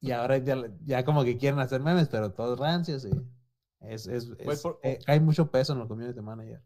y, 0.00 0.12
ahora 0.12 0.38
ya, 0.38 0.56
ya, 0.84 1.04
como 1.04 1.24
que 1.24 1.36
quieren 1.38 1.60
hacer 1.60 1.82
memes, 1.82 2.08
pero 2.08 2.32
todos 2.32 2.58
rancios 2.58 3.04
y 3.04 3.10
es, 3.80 4.06
es, 4.06 4.30
eh, 4.82 4.98
hay 5.06 5.20
mucho 5.20 5.50
peso 5.50 5.72
en 5.72 5.78
los 5.78 5.88
community 5.88 6.20
manager. 6.20 6.62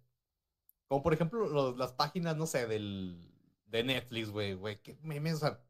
Como 0.88 1.02
por 1.02 1.14
ejemplo 1.14 1.74
las 1.76 1.92
páginas, 1.92 2.36
no 2.36 2.46
sé, 2.46 2.66
del, 2.66 3.30
de 3.66 3.84
Netflix, 3.84 4.30
güey, 4.30 4.54
güey, 4.54 4.80
qué 4.82 4.98
memes, 5.02 5.34
o 5.34 5.38
sea, 5.38 5.60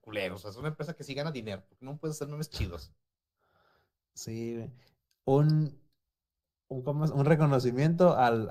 culeros, 0.00 0.40
o 0.40 0.42
sea, 0.42 0.50
es 0.50 0.56
una 0.56 0.68
empresa 0.68 0.94
que 0.94 1.04
sí 1.04 1.14
gana 1.14 1.32
dinero, 1.32 1.62
porque 1.68 1.84
no 1.84 1.96
puede 1.98 2.12
hacer 2.12 2.28
memes 2.28 2.50
chidos. 2.50 2.92
Sí, 4.14 4.70
un, 5.24 5.78
un, 6.68 7.24
reconocimiento 7.24 8.16
al, 8.16 8.48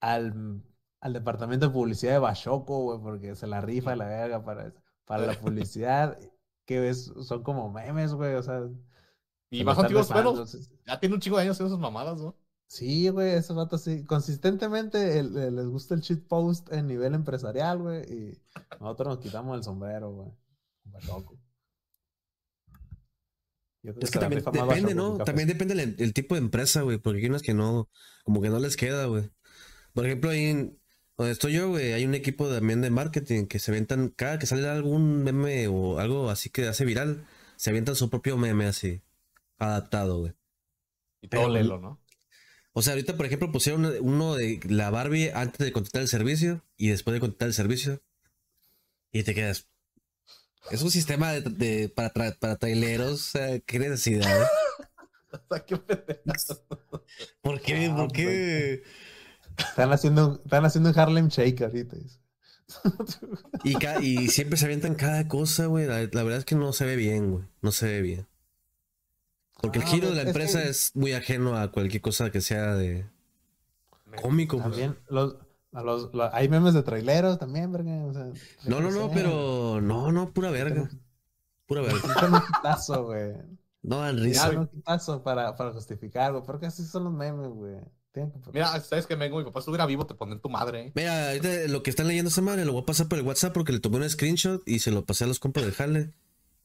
al, 0.00 0.62
al, 1.00 1.12
departamento 1.12 1.68
de 1.68 1.72
publicidad 1.72 2.12
de 2.14 2.18
Bashoco, 2.18 2.82
güey, 2.82 3.00
porque 3.00 3.34
se 3.36 3.46
la 3.46 3.60
rifa 3.60 3.96
la 3.96 4.06
verga 4.06 4.44
para, 4.44 4.74
para 5.04 5.26
la 5.26 5.34
publicidad, 5.40 6.18
que 6.66 6.88
es, 6.88 7.12
son 7.22 7.42
como 7.42 7.70
memes, 7.70 8.12
güey, 8.14 8.34
o 8.34 8.42
sea. 8.42 8.68
Y 9.50 9.64
más 9.64 9.78
antiguos, 9.78 10.08
bueno, 10.08 10.44
ya 10.86 11.00
tiene 11.00 11.14
un 11.14 11.20
chico 11.20 11.36
de 11.36 11.42
años 11.42 11.56
haciendo 11.56 11.74
sus 11.74 11.80
mamadas, 11.80 12.20
¿no? 12.20 12.36
Sí, 12.68 13.08
güey, 13.08 13.32
esos 13.32 13.56
vatos 13.56 13.82
sí. 13.82 14.04
Consistentemente 14.04 15.22
les 15.24 15.66
gusta 15.66 15.94
el 15.94 16.02
shit 16.02 16.26
post 16.28 16.72
en 16.72 16.86
nivel 16.86 17.14
empresarial, 17.14 17.78
güey, 17.78 18.02
y 18.04 18.42
nosotros 18.78 19.16
nos 19.16 19.18
quitamos 19.18 19.56
el 19.56 19.64
sombrero, 19.64 20.12
güey. 20.12 20.28
Bashoco 20.84 21.36
es 23.82 24.10
que 24.10 24.18
también 24.18 24.44
depende, 24.44 24.94
¿no? 24.94 25.18
También 25.18 25.48
depende 25.48 25.94
el, 25.98 26.12
tipo 26.12 26.34
de 26.34 26.40
empresa, 26.40 26.82
güey, 26.82 26.98
porque 26.98 27.20
hay 27.20 27.26
unas 27.26 27.42
que 27.42 27.54
no, 27.54 27.88
como 28.24 28.42
que 28.42 28.50
no 28.50 28.58
les 28.58 28.76
queda, 28.76 29.06
güey. 29.06 29.30
Por 29.94 30.04
ejemplo, 30.04 30.30
ahí 30.30 30.76
donde 31.16 31.32
estoy 31.32 31.54
yo, 31.54 31.68
güey, 31.70 31.92
hay 31.92 32.04
un 32.04 32.14
equipo 32.14 32.48
también 32.48 32.82
de 32.82 32.90
marketing 32.90 33.46
que 33.46 33.58
se 33.58 33.70
avientan, 33.70 34.08
cada 34.10 34.38
que 34.38 34.46
sale 34.46 34.68
algún 34.68 35.22
meme 35.22 35.68
o 35.68 35.98
algo 35.98 36.30
así 36.30 36.50
que 36.50 36.68
hace 36.68 36.84
viral, 36.84 37.26
se 37.56 37.70
avientan 37.70 37.96
su 37.96 38.10
propio 38.10 38.36
meme 38.36 38.66
así, 38.66 39.02
adaptado, 39.68 40.18
güey. 40.20 40.32
Y 41.22 41.28
todo 41.28 41.48
lelo, 41.48 41.78
¿no? 41.78 42.00
O 42.72 42.82
sea, 42.82 42.92
ahorita, 42.92 43.16
por 43.16 43.26
ejemplo, 43.26 43.50
pusieron 43.50 43.84
uno 44.00 44.34
de 44.34 44.60
la 44.68 44.90
Barbie 44.90 45.32
antes 45.32 45.58
de 45.58 45.72
contratar 45.72 46.02
el 46.02 46.08
servicio 46.08 46.64
y 46.76 46.88
después 46.88 47.14
de 47.14 47.20
contratar 47.20 47.48
el 47.48 47.54
servicio. 47.54 48.02
Y 49.12 49.24
te 49.24 49.34
quedas, 49.34 49.70
es 50.70 50.82
un 50.82 50.90
sistema 50.90 51.32
de, 51.32 51.88
para, 51.88 52.12
para 52.38 52.56
traileros. 52.56 53.32
¿Qué 53.66 53.78
necesidad? 53.78 54.46
¿Qué 55.66 55.76
¿Por 57.40 57.60
qué? 57.60 57.90
¿Por 57.94 58.12
qué? 58.12 58.82
Están 59.56 59.92
haciendo, 59.92 60.40
están 60.44 60.64
haciendo 60.64 60.90
un 60.90 60.98
Harlem 60.98 61.28
Shake 61.28 61.62
ahorita. 61.62 61.96
y, 63.64 63.76
y 64.06 64.28
siempre 64.28 64.56
se 64.56 64.64
avientan 64.66 64.94
cada 64.94 65.26
cosa, 65.28 65.66
güey. 65.66 65.86
La, 65.86 66.22
verdad 66.22 66.38
es 66.38 66.44
que 66.44 66.54
no 66.54 66.72
se 66.72 66.84
ve 66.84 66.96
bien, 66.96 67.32
güey. 67.32 67.44
No 67.62 67.72
se 67.72 67.86
ve 67.86 68.02
bien. 68.02 68.28
Porque 69.60 69.78
el 69.78 69.84
giro 69.84 70.10
de 70.10 70.16
la 70.16 70.22
empresa 70.22 70.62
es 70.62 70.92
muy 70.94 71.12
ajeno 71.12 71.56
a 71.56 71.70
cualquier 71.70 72.02
cosa 72.02 72.30
que 72.30 72.40
sea 72.40 72.74
de 72.74 73.06
cómico. 74.20 74.56
Pues. 74.56 74.70
También 74.70 74.96
los, 75.08 75.36
hay 76.32 76.48
memes 76.48 76.74
de 76.74 76.82
traileros 76.82 77.38
también, 77.38 77.70
verga. 77.72 77.90
no, 78.64 78.80
no, 78.80 78.90
no, 78.90 79.10
pero 79.10 79.80
no, 79.80 80.10
no, 80.10 80.32
pura 80.32 80.50
verga. 80.50 80.90
Pura 81.66 81.82
verga. 81.82 82.00
un 82.26 82.40
quitazo, 82.40 83.04
güey. 83.04 83.34
No, 83.82 84.02
al 84.02 84.20
risa. 84.20 84.50
un 84.50 84.66
quitazo 84.66 85.22
para, 85.22 85.56
para 85.56 85.72
justificarlo. 85.72 86.42
Porque 86.42 86.66
así 86.66 86.84
son 86.84 87.04
los 87.04 87.12
memes, 87.12 87.48
güey. 87.48 87.76
Mira, 88.52 88.80
sabes 88.80 89.06
que 89.06 89.14
vengo, 89.14 89.38
mi 89.38 89.44
papá 89.44 89.60
estuviera 89.60 89.86
vivo, 89.86 90.04
te 90.04 90.14
ponen 90.14 90.40
tu 90.40 90.48
madre. 90.48 90.90
Mira, 90.96 91.28
ahorita 91.28 91.48
lo 91.68 91.82
que 91.82 91.90
están 91.90 92.08
leyendo 92.08 92.28
esa 92.28 92.42
madre 92.42 92.64
lo 92.64 92.72
voy 92.72 92.82
a 92.82 92.86
pasar 92.86 93.08
por 93.08 93.18
el 93.18 93.24
WhatsApp 93.24 93.52
porque 93.52 93.72
le 93.72 93.78
tomé 93.78 93.98
un 93.98 94.10
screenshot 94.10 94.66
y 94.66 94.80
se 94.80 94.90
lo 94.90 95.04
pasé 95.04 95.24
a 95.24 95.26
los 95.28 95.38
compas 95.38 95.64
de 95.64 95.72
Jale. 95.72 96.10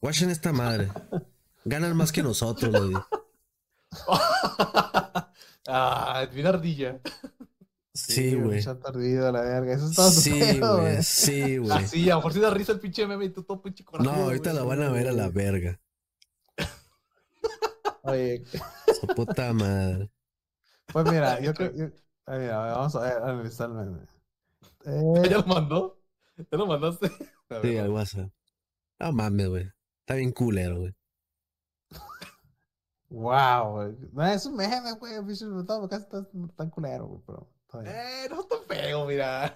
Watchen 0.02 0.30
esta 0.30 0.52
madre. 0.52 0.88
Ganan 1.68 1.96
más 1.96 2.12
que 2.12 2.22
nosotros, 2.22 2.72
güey. 2.72 2.94
ah, 5.68 6.26
mira 6.32 6.50
ardilla. 6.50 7.00
Sí, 7.92 8.34
güey. 8.36 8.62
Se 8.62 8.70
ha 8.70 8.78
perdido 8.78 9.32
la 9.32 9.40
verga. 9.40 9.72
Eso 9.74 9.86
es 9.88 9.96
todo 9.96 10.10
su 10.10 10.20
Sí, 10.20 10.60
güey. 10.60 11.02
Sí, 11.02 11.56
güey. 11.56 11.72
Así, 11.72 12.04
a 12.10 12.14
lo 12.14 12.16
mejor 12.20 12.32
sí 12.34 12.40
da 12.40 12.50
risa 12.50 12.72
el 12.72 12.80
pinche 12.80 13.06
meme 13.06 13.24
y 13.24 13.30
tú 13.30 13.42
todo 13.42 13.60
pinche 13.62 13.84
coraje. 13.84 14.08
No, 14.08 14.14
ahorita 14.24 14.52
lo 14.52 14.66
van 14.66 14.82
a 14.82 14.90
ver 14.90 15.08
a 15.08 15.12
la 15.12 15.28
verga. 15.28 15.80
Oye, 18.02 18.44
Su 19.00 19.06
puta 19.08 19.52
madre. 19.52 20.10
pues 20.92 21.04
mira, 21.10 21.40
yo 21.40 21.52
creo. 21.54 21.72
yo- 21.74 21.86
ay, 22.26 22.38
mira, 22.40 22.58
vamos 22.58 22.94
a 22.94 23.00
ver, 23.00 23.16
analizar 23.22 23.68
el 23.70 23.76
meme. 23.76 23.98
Eh, 24.84 25.22
¿Ya 25.30 25.38
lo 25.38 25.46
mandó? 25.46 25.98
¿Ya 26.36 26.58
lo 26.58 26.66
mandaste? 26.66 27.06
A 27.50 27.60
Sí, 27.60 27.68
ver, 27.68 27.80
al 27.80 27.90
WhatsApp. 27.90 28.30
No 29.00 29.12
mames, 29.12 29.48
güey. 29.48 29.72
Está 30.00 30.14
bien 30.14 30.32
culero, 30.32 30.78
güey. 30.80 30.95
Wow. 33.10 33.96
No, 34.12 34.26
es 34.26 34.46
un 34.46 34.56
meme, 34.56 34.92
güey. 34.98 35.14
Todo 35.66 35.88
casi 35.88 36.02
está 36.04 36.26
tan 36.56 36.70
culero, 36.70 37.06
güey. 37.06 37.22
Pero. 37.26 37.48
Eh, 37.84 38.26
no 38.30 38.40
está 38.40 38.56
feo, 38.68 39.06
mira. 39.06 39.54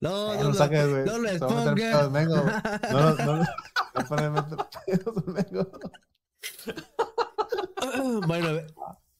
No, 0.00 0.34
Eh, 0.34 0.36
no, 0.36 0.42
lo 0.44 0.48
no, 0.50 0.54
saques, 0.54 0.88
güey. 0.88 1.04
no 1.04 1.18
lo 1.18 1.28
güey. 2.10 2.26
No, 2.92 3.14
no, 3.14 3.14
no. 3.24 3.44
No 3.94 4.06
pueden 4.08 4.32
meter 4.34 4.58
pedos, 4.86 5.26
Mengo. 5.26 5.70
bueno, 8.26 8.60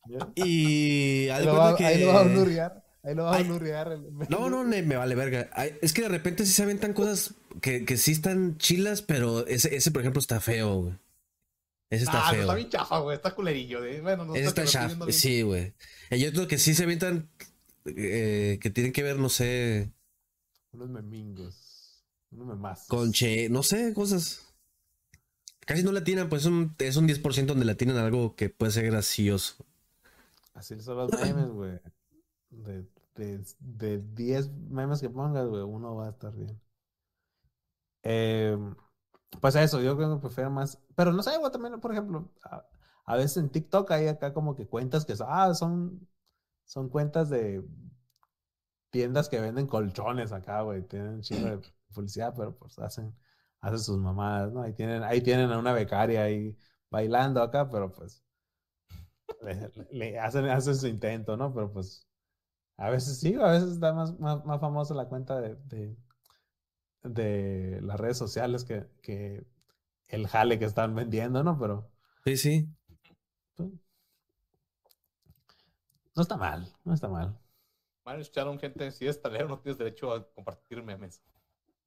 ¿Ya? 0.09 0.29
y 0.35 1.29
Ahí 1.31 1.45
lo 1.45 1.55
va, 1.55 1.71
cuenta 1.75 1.87
ahí 1.89 2.05
lo 2.05 2.13
va 2.13 2.21
a 2.21 2.25
que... 2.25 2.29
blurrear. 2.31 2.85
Ahí 3.03 3.15
lo 3.15 3.25
va 3.25 3.37
a 3.37 3.43
blurrear. 3.43 3.93
el. 3.93 4.03
No, 4.29 4.51
no, 4.51 4.65
ne- 4.65 4.83
me 4.83 4.97
vale 4.97 5.15
verga. 5.15 5.49
Ay, 5.53 5.77
Es 5.81 5.93
que 5.93 6.03
de 6.03 6.09
repente 6.09 6.45
sí 6.45 6.53
se 6.53 6.63
aventan 6.65 6.93
cosas 6.93 7.35
que, 7.63 7.85
que 7.85 7.97
sí 7.97 8.13
están 8.13 8.59
chilas, 8.59 9.01
pero 9.03 9.47
ese, 9.47 9.75
ese, 9.77 9.91
por 9.91 10.03
ejemplo, 10.03 10.21
está 10.21 10.41
feo, 10.41 10.83
güey. 10.83 10.99
Ese 11.91 12.05
está 12.05 12.29
ah, 12.29 12.33
no, 12.33 12.33
feo. 12.33 12.41
está 12.43 12.55
bien 12.55 12.69
chafa, 12.69 12.99
güey. 12.99 13.17
Está 13.17 13.35
culerillo. 13.35 13.81
Bueno, 14.03 14.25
no 14.25 14.35
ese 14.35 14.43
sé 14.43 14.49
está 14.49 14.65
chafa. 14.67 15.13
Sí, 15.13 15.43
güey. 15.43 15.75
Hay 16.11 16.27
otros 16.27 16.47
que 16.49 16.59
sí 16.59 16.75
se 16.75 16.85
avientan 16.85 17.29
eh, 17.85 18.59
que 18.61 18.71
tienen 18.71 18.93
que 18.93 19.03
ver, 19.03 19.19
no 19.19 19.29
sé, 19.29 19.93
Unos 20.73 20.89
memingos. 20.89 22.05
Unos 22.31 22.49
memazos. 22.49 22.87
con 22.89 23.13
che, 23.13 23.49
no 23.49 23.63
sé, 23.63 23.95
cosas. 23.95 24.43
Casi 25.61 25.83
no 25.83 25.93
latinan, 25.93 26.29
pues 26.29 26.43
es 26.43 26.47
un, 26.49 26.75
es 26.79 26.97
un 26.97 27.09
10% 27.09 27.47
donde 27.47 27.65
latinan 27.65 27.97
algo 27.97 28.37
que 28.37 28.51
puede 28.51 28.73
ser 28.73 28.87
gracioso. 28.87 29.65
Así 30.55 30.79
son 30.81 30.97
los 30.97 31.13
memes, 31.21 31.49
güey. 31.49 31.81
De, 32.51 32.85
de, 33.17 33.45
de 33.61 33.99
10 34.15 34.51
memes 34.71 35.01
que 35.01 35.11
pongas, 35.11 35.47
güey, 35.49 35.63
uno 35.63 35.95
va 35.97 36.07
a 36.07 36.11
estar 36.11 36.33
bien. 36.35 36.61
Eh, 38.03 38.57
pues 39.41 39.55
eso, 39.57 39.81
yo 39.83 39.97
creo 39.97 40.15
que 40.17 40.21
prefiero 40.23 40.51
más. 40.51 40.79
Pero 40.95 41.13
no 41.13 41.23
sé, 41.23 41.37
güey, 41.39 41.53
también, 41.53 41.81
por 41.81 41.93
ejemplo, 41.93 42.31
a, 42.45 42.65
a 43.05 43.17
veces 43.17 43.39
en 43.39 43.51
TikTok 43.51 43.91
hay 43.93 44.09
acá 44.09 44.33
como 44.35 44.57
que 44.57 44.67
cuentas 44.67 45.05
que 45.05 45.15
ah, 45.27 45.55
son, 45.55 46.09
son 46.65 46.89
cuentas 46.91 47.31
de 47.31 47.65
tiendas 48.91 49.29
que 49.29 49.41
venden 49.41 49.67
colchones 49.67 50.33
acá, 50.33 50.63
güey. 50.63 50.83
Tienen 50.83 51.21
chingo 51.23 51.47
de 51.49 51.61
publicidad, 51.95 52.35
pero 52.37 52.57
pues 52.57 52.79
hacen, 52.79 53.15
hacen 53.61 53.79
sus 53.79 53.99
mamadas, 53.99 54.53
¿no? 54.53 54.63
Ahí 54.63 54.73
tienen, 54.73 55.03
ahí 55.05 55.21
tienen 55.23 55.51
a 55.53 55.59
una 55.59 55.73
becaria 55.73 56.23
ahí 56.25 56.57
bailando 56.91 57.43
acá, 57.43 57.69
pero 57.71 57.93
pues 57.93 58.23
le, 59.43 59.55
le- 59.55 59.87
le 59.93 60.19
hacen, 60.19 60.45
hacen 60.47 60.75
su 60.77 60.87
intento, 60.87 61.37
¿no? 61.37 61.53
Pero 61.55 61.73
pues 61.73 62.07
a 62.79 62.91
veces 62.91 63.21
sí, 63.21 63.35
a 63.37 63.53
veces 63.53 63.73
está 63.73 63.93
más, 63.95 64.19
más, 64.21 64.45
más 64.47 64.61
famosa 64.61 64.95
la 64.95 65.09
cuenta 65.09 65.41
de, 65.41 65.57
de, 65.67 65.97
de 67.09 67.81
las 67.83 67.99
redes 67.99 68.17
sociales 68.19 68.65
que, 68.65 68.87
que 69.03 69.47
el 70.09 70.27
jale 70.29 70.59
que 70.59 70.65
están 70.65 70.95
vendiendo, 70.95 71.43
¿no? 71.43 71.59
Pero 71.59 71.91
Sí, 72.25 72.37
sí. 72.37 72.69
pues, 73.57 73.71
no 76.15 76.23
está 76.23 76.37
mal, 76.37 76.73
no 76.85 76.95
está 76.95 77.09
mal. 77.09 77.39
A 78.05 78.15
escucharon 78.17 78.59
gente, 78.59 78.91
si 78.93 79.05
eres 79.05 79.21
talero 79.21 79.49
no 79.49 79.59
tienes 79.59 79.79
derecho 79.79 80.13
a 80.13 80.25
compartir 80.33 80.83
memes. 80.83 81.21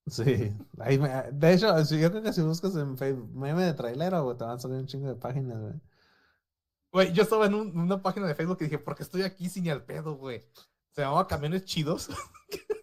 Sí, 0.07 0.51
ahí 0.79 0.97
me- 0.99 1.31
de 1.31 1.53
hecho, 1.53 1.85
si- 1.85 1.99
yo 1.99 2.09
creo 2.09 2.21
que 2.23 2.33
si 2.33 2.41
buscas 2.41 2.75
en 2.75 2.97
Facebook 2.97 3.29
meme 3.33 3.63
de 3.63 3.73
trailero, 3.73 4.23
güey, 4.23 4.37
te 4.37 4.43
van 4.43 4.57
a 4.57 4.59
salir 4.59 4.77
un 4.77 4.85
chingo 4.87 5.07
de 5.07 5.15
páginas, 5.15 5.59
güey. 5.59 5.73
Güey, 6.91 7.13
yo 7.13 7.23
estaba 7.23 7.45
en 7.45 7.53
un- 7.53 7.77
una 7.77 8.01
página 8.01 8.27
de 8.27 8.35
Facebook 8.35 8.57
que 8.57 8.65
dije, 8.65 8.79
¿por 8.79 8.95
qué 8.95 9.03
estoy 9.03 9.21
aquí 9.21 9.47
sin 9.49 9.63
ni 9.63 9.69
al 9.69 9.85
pedo, 9.85 10.15
güey? 10.15 10.41
Se 10.91 11.01
llamaba 11.01 11.27
Camiones 11.27 11.63
Chidos. 11.65 12.09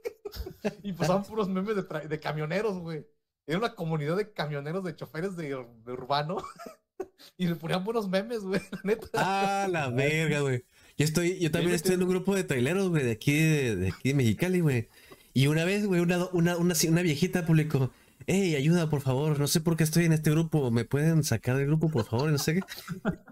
y 0.82 0.93
pasaban 0.93 1.24
puros 1.24 1.48
memes 1.48 1.76
de, 1.76 2.20
camioneros, 2.20 2.78
güey. 2.78 3.06
Era 3.47 3.59
una 3.59 3.74
comunidad 3.74 4.16
de 4.16 4.32
camioneros, 4.32 4.82
de 4.84 4.97
choferes 4.97 5.36
de, 5.36 5.56
ur- 5.56 5.82
de 5.84 5.93
urbano. 5.93 6.38
y 7.36 7.47
le 7.47 7.55
ponían 7.56 7.84
buenos 7.84 8.09
memes, 8.09 8.40
güey, 8.40 8.60
la 8.70 8.80
neta. 8.84 9.06
Ah, 9.14 9.68
la 9.70 9.88
verga, 9.90 10.40
güey. 10.40 10.64
Yo 10.98 11.05
estoy, 11.05 11.38
yo 11.38 11.51
también 11.51 11.74
estoy 11.74 11.94
en 11.94 12.02
un 12.02 12.09
grupo 12.09 12.34
de 12.34 12.44
traileros, 12.44 12.88
güey, 12.88 13.05
de 13.05 13.12
aquí, 13.12 13.34
de, 13.38 13.76
de 13.76 13.88
aquí 13.88 14.09
de 14.10 14.14
Mexicali, 14.14 14.60
güey. 14.60 14.88
Y 15.34 15.47
una 15.48 15.64
vez, 15.64 15.86
güey, 15.86 16.01
una, 16.01 16.24
una, 16.32 16.56
una, 16.56 16.74
una 16.88 17.02
viejita 17.02 17.44
publicó, 17.44 17.90
hey, 18.26 18.56
ayuda, 18.56 18.88
por 18.88 19.02
favor, 19.02 19.38
no 19.38 19.47
sé 19.47 19.60
por 19.60 19.76
qué 19.76 19.84
estoy 19.84 20.06
en 20.06 20.14
este 20.14 20.30
grupo, 20.30 20.70
¿me 20.70 20.86
pueden 20.86 21.22
sacar 21.22 21.59
del 21.59 21.66
grupo, 21.66 21.90
por 21.90 22.06
favor? 22.06 22.30
No 22.30 22.38
sé 22.38 22.55
qué. 22.55 22.60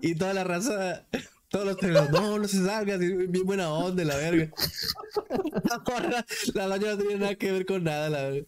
Y 0.03 0.15
toda 0.15 0.35
la 0.35 0.45
raza, 0.45 1.07
todos 1.55 1.67
los 1.67 1.77
traileros, 1.77 2.11
no, 2.11 2.37
no 2.37 2.49
se 2.49 2.65
salgas, 2.65 3.01
y 3.01 3.15
bien 3.29 3.47
buena 3.47 3.73
onda, 3.73 4.03
la 4.05 4.17
verga. 4.17 4.51
La 5.71 5.79
morra, 5.79 6.27
la 6.53 6.67
doña 6.67 6.91
no 6.91 6.99
tenía 6.99 7.17
nada 7.17 7.35
que 7.37 7.53
ver 7.53 7.65
con 7.65 7.85
nada, 7.85 8.11
la 8.11 8.23
verga. 8.23 8.47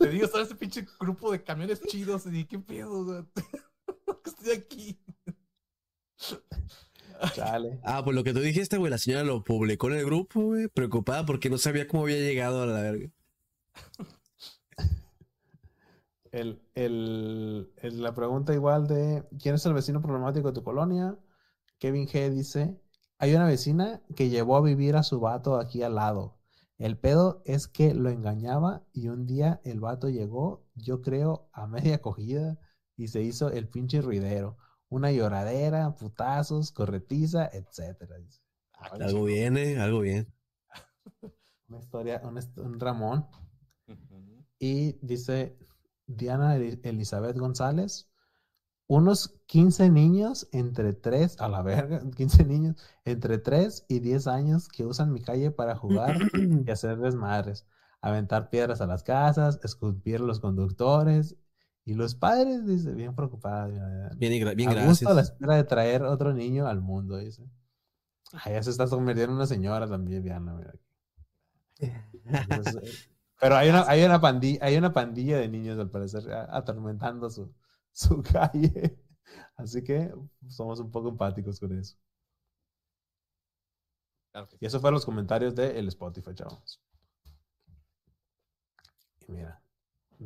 Te 0.00 0.08
digo, 0.08 0.24
estaba 0.24 0.42
ese 0.42 0.56
pinche 0.56 0.84
grupo 0.98 1.30
de 1.30 1.44
camiones 1.44 1.80
chidos. 1.82 2.24
Y 2.26 2.44
¿qué 2.46 2.58
pedo, 2.58 3.04
güey? 3.04 3.22
¿Por 4.04 4.22
qué 4.22 4.30
estoy 4.30 4.50
aquí? 4.52 4.98
Chale. 7.32 7.78
Ah, 7.84 8.02
pues 8.02 8.16
lo 8.16 8.24
que 8.24 8.32
tú 8.32 8.40
dijiste, 8.40 8.76
güey, 8.76 8.90
la 8.90 8.98
señora 8.98 9.22
lo 9.22 9.44
publicó 9.44 9.86
en 9.88 9.98
el 9.98 10.04
grupo, 10.04 10.40
güey, 10.40 10.66
preocupada 10.66 11.24
porque 11.24 11.48
no 11.48 11.58
sabía 11.58 11.86
cómo 11.86 12.02
había 12.02 12.18
llegado 12.18 12.62
a 12.62 12.66
la 12.66 12.82
verga. 12.82 13.08
El, 16.32 16.60
el, 16.74 17.70
el- 17.76 18.02
la 18.02 18.12
pregunta 18.14 18.52
igual 18.52 18.88
de 18.88 19.22
¿quién 19.40 19.54
es 19.54 19.64
el 19.66 19.74
vecino 19.74 20.02
problemático 20.02 20.48
de 20.48 20.54
tu 20.54 20.64
colonia? 20.64 21.16
Kevin 21.78 22.06
G 22.06 22.30
dice, 22.30 22.80
hay 23.18 23.34
una 23.34 23.46
vecina 23.46 24.02
que 24.16 24.28
llevó 24.28 24.56
a 24.56 24.62
vivir 24.62 24.96
a 24.96 25.02
su 25.02 25.20
vato 25.20 25.56
aquí 25.58 25.82
al 25.82 25.94
lado. 25.96 26.38
El 26.78 26.98
pedo 26.98 27.42
es 27.44 27.68
que 27.68 27.94
lo 27.94 28.10
engañaba 28.10 28.84
y 28.92 29.08
un 29.08 29.26
día 29.26 29.60
el 29.64 29.80
vato 29.80 30.08
llegó, 30.08 30.66
yo 30.74 31.02
creo, 31.02 31.48
a 31.52 31.66
media 31.66 32.00
cogida 32.00 32.58
y 32.96 33.08
se 33.08 33.22
hizo 33.22 33.50
el 33.50 33.68
pinche 33.68 34.00
ruidero. 34.00 34.56
Una 34.88 35.12
lloradera, 35.12 35.94
putazos, 35.96 36.72
corretiza, 36.72 37.48
etcétera. 37.52 38.18
dice. 38.18 38.40
Algo 38.72 39.24
viene, 39.24 39.78
algo 39.78 40.00
bien. 40.00 40.32
Una 41.68 41.78
historia, 41.78 42.20
un, 42.24 42.78
Ramón. 42.78 43.26
Ujú. 43.88 44.44
Y 44.58 44.92
dice 45.00 45.56
Diana 46.06 46.56
Eli- 46.56 46.80
Elizabeth 46.82 47.38
González, 47.38 48.10
unos 48.94 49.34
15 49.46 49.90
niños 49.90 50.48
entre 50.52 50.92
3, 50.92 51.40
a 51.40 51.48
la 51.48 51.62
verga, 51.62 52.00
15 52.16 52.44
niños 52.44 52.76
entre 53.04 53.38
3 53.38 53.86
y 53.88 53.98
10 53.98 54.26
años 54.28 54.68
que 54.68 54.86
usan 54.86 55.12
mi 55.12 55.20
calle 55.20 55.50
para 55.50 55.74
jugar 55.74 56.16
y 56.34 56.70
hacer 56.70 56.98
desmadres, 56.98 57.66
aventar 58.00 58.50
piedras 58.50 58.80
a 58.80 58.86
las 58.86 59.02
casas, 59.02 59.58
esculpir 59.64 60.20
los 60.20 60.38
conductores 60.38 61.36
y 61.84 61.94
los 61.94 62.14
padres, 62.14 62.64
dice, 62.66 62.92
bien 62.92 63.14
preocupada. 63.14 63.66
Bien, 64.16 64.56
bien, 64.56 64.70
a 64.70 64.86
gusto 64.86 65.08
a 65.08 65.10
la 65.10 65.16
gracias. 65.16 65.34
espera 65.34 65.56
de 65.56 65.64
traer 65.64 66.02
otro 66.04 66.32
niño 66.32 66.66
al 66.66 66.80
mundo, 66.80 67.18
dice. 67.18 67.44
Ay, 68.32 68.54
ya 68.54 68.62
se 68.62 68.70
está 68.70 68.86
convirtiendo 68.86 69.32
en 69.32 69.36
una 69.36 69.46
señora 69.46 69.88
también, 69.88 70.22
Diana, 70.22 70.54
mira. 70.54 70.72
Entonces, 72.24 73.10
pero 73.40 73.56
hay 73.56 73.68
una, 73.68 73.84
hay 73.88 74.04
una 74.04 74.20
pandilla, 74.20 74.64
hay 74.64 74.76
una 74.76 74.92
pandilla 74.92 75.36
de 75.36 75.48
niños 75.48 75.78
al 75.78 75.90
parecer 75.90 76.32
atormentando 76.32 77.28
su, 77.28 77.52
su 77.94 78.22
calle. 78.22 78.98
Así 79.56 79.82
que 79.82 80.12
somos 80.48 80.80
un 80.80 80.90
poco 80.90 81.08
empáticos 81.08 81.58
con 81.58 81.78
eso. 81.78 81.96
Claro 84.32 84.48
sí. 84.48 84.56
Y 84.60 84.66
eso 84.66 84.80
fueron 84.80 84.94
los 84.94 85.04
comentarios 85.06 85.54
de 85.54 85.78
el 85.78 85.88
Spotify, 85.88 86.34
chavos. 86.34 86.82
Y 89.26 89.32
mira, 89.32 89.62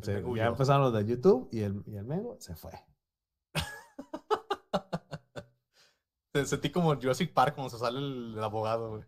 se- 0.02 0.24
ya 0.34 0.46
empezaron 0.46 0.82
los 0.82 0.92
de 0.94 1.06
YouTube 1.06 1.48
y 1.52 1.60
el, 1.60 1.82
y 1.86 1.96
el 1.96 2.04
Mengo 2.04 2.36
se 2.40 2.56
fue. 2.56 2.72
Se- 6.34 6.46
Sentí 6.46 6.70
como 6.70 6.94
Jurassic 6.96 7.32
Park 7.32 7.54
cuando 7.54 7.70
se 7.70 7.78
sale 7.78 7.98
el, 7.98 8.34
el 8.36 8.44
abogado, 8.44 8.90
güey. 8.90 9.02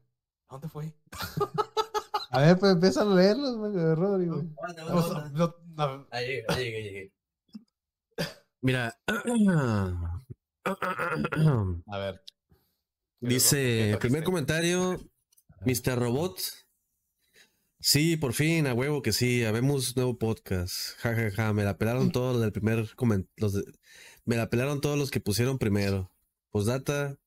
¿A 0.49 0.55
dónde 0.55 0.69
fue? 0.69 0.93
A 2.32 2.41
ver, 2.41 2.59
pues 2.59 2.73
empiezan 2.73 3.11
a 3.11 3.15
leerlos, 3.16 3.57
Mengo, 3.57 3.95
Rodri, 3.97 4.27
güey. 4.28 4.43
No, 4.89 5.28
no, 5.31 5.55
no, 5.74 6.07
Ahí 6.11 6.27
llegué, 6.27 6.45
ahí 6.49 6.65
llegué. 6.70 7.12
Mira. 8.62 8.99
a 10.65 11.99
ver. 11.99 12.23
Dice, 13.20 13.91
¿Qué 13.93 13.99
primer 13.99 14.24
comentario, 14.24 14.99
Mr. 15.66 15.99
Robot. 15.99 16.41
Sí, 17.82 18.16
por 18.16 18.35
fin, 18.35 18.66
a 18.66 18.74
huevo 18.74 19.01
que 19.01 19.12
sí, 19.12 19.45
habemos 19.45 19.97
nuevo 19.97 20.19
podcast. 20.19 20.99
Ja, 20.99 21.15
ja, 21.15 21.31
ja, 21.31 21.53
me 21.55 21.65
la 21.65 21.78
pelaron 21.78 22.12
todos 22.12 22.35
los 22.35 22.43
del 22.43 22.53
primer 22.53 22.95
comentario. 22.95 23.65
Me 24.27 24.37
la 24.37 24.51
pelaron 24.51 24.81
todos 24.82 24.99
los 24.99 25.11
que 25.11 25.20
pusieron 25.20 25.59
primero. 25.59 26.11
Postdata, 26.51 27.19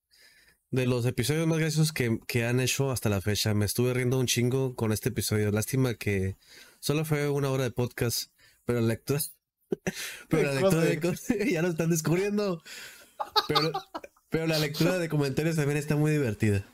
de 0.69 0.85
los 0.87 1.05
episodios 1.05 1.47
más 1.47 1.59
graciosos 1.59 1.93
que, 1.93 2.19
que 2.27 2.45
han 2.45 2.59
hecho 2.59 2.91
hasta 2.91 3.09
la 3.09 3.21
fecha. 3.21 3.53
Me 3.53 3.65
estuve 3.65 3.93
riendo 3.93 4.19
un 4.19 4.27
chingo 4.27 4.75
con 4.75 4.91
este 4.91 5.09
episodio. 5.09 5.51
Lástima 5.51 5.95
que 5.95 6.37
solo 6.79 7.05
fue 7.05 7.29
una 7.29 7.49
hora 7.49 7.63
de 7.63 7.71
podcast, 7.71 8.31
pero 8.65 8.81
la 8.81 8.87
lectura. 8.87 9.19
Pero 10.29 10.53
la 10.53 10.53
lectura 10.53 10.81
de. 10.81 11.49
ya 11.51 11.61
lo 11.61 11.69
están 11.69 11.89
descubriendo. 11.89 12.61
Pero, 13.47 13.71
pero 14.29 14.47
la 14.47 14.59
lectura 14.59 14.97
de 14.97 15.07
comentarios 15.07 15.55
también 15.55 15.77
está 15.77 15.95
muy 15.95 16.11
divertida. 16.11 16.65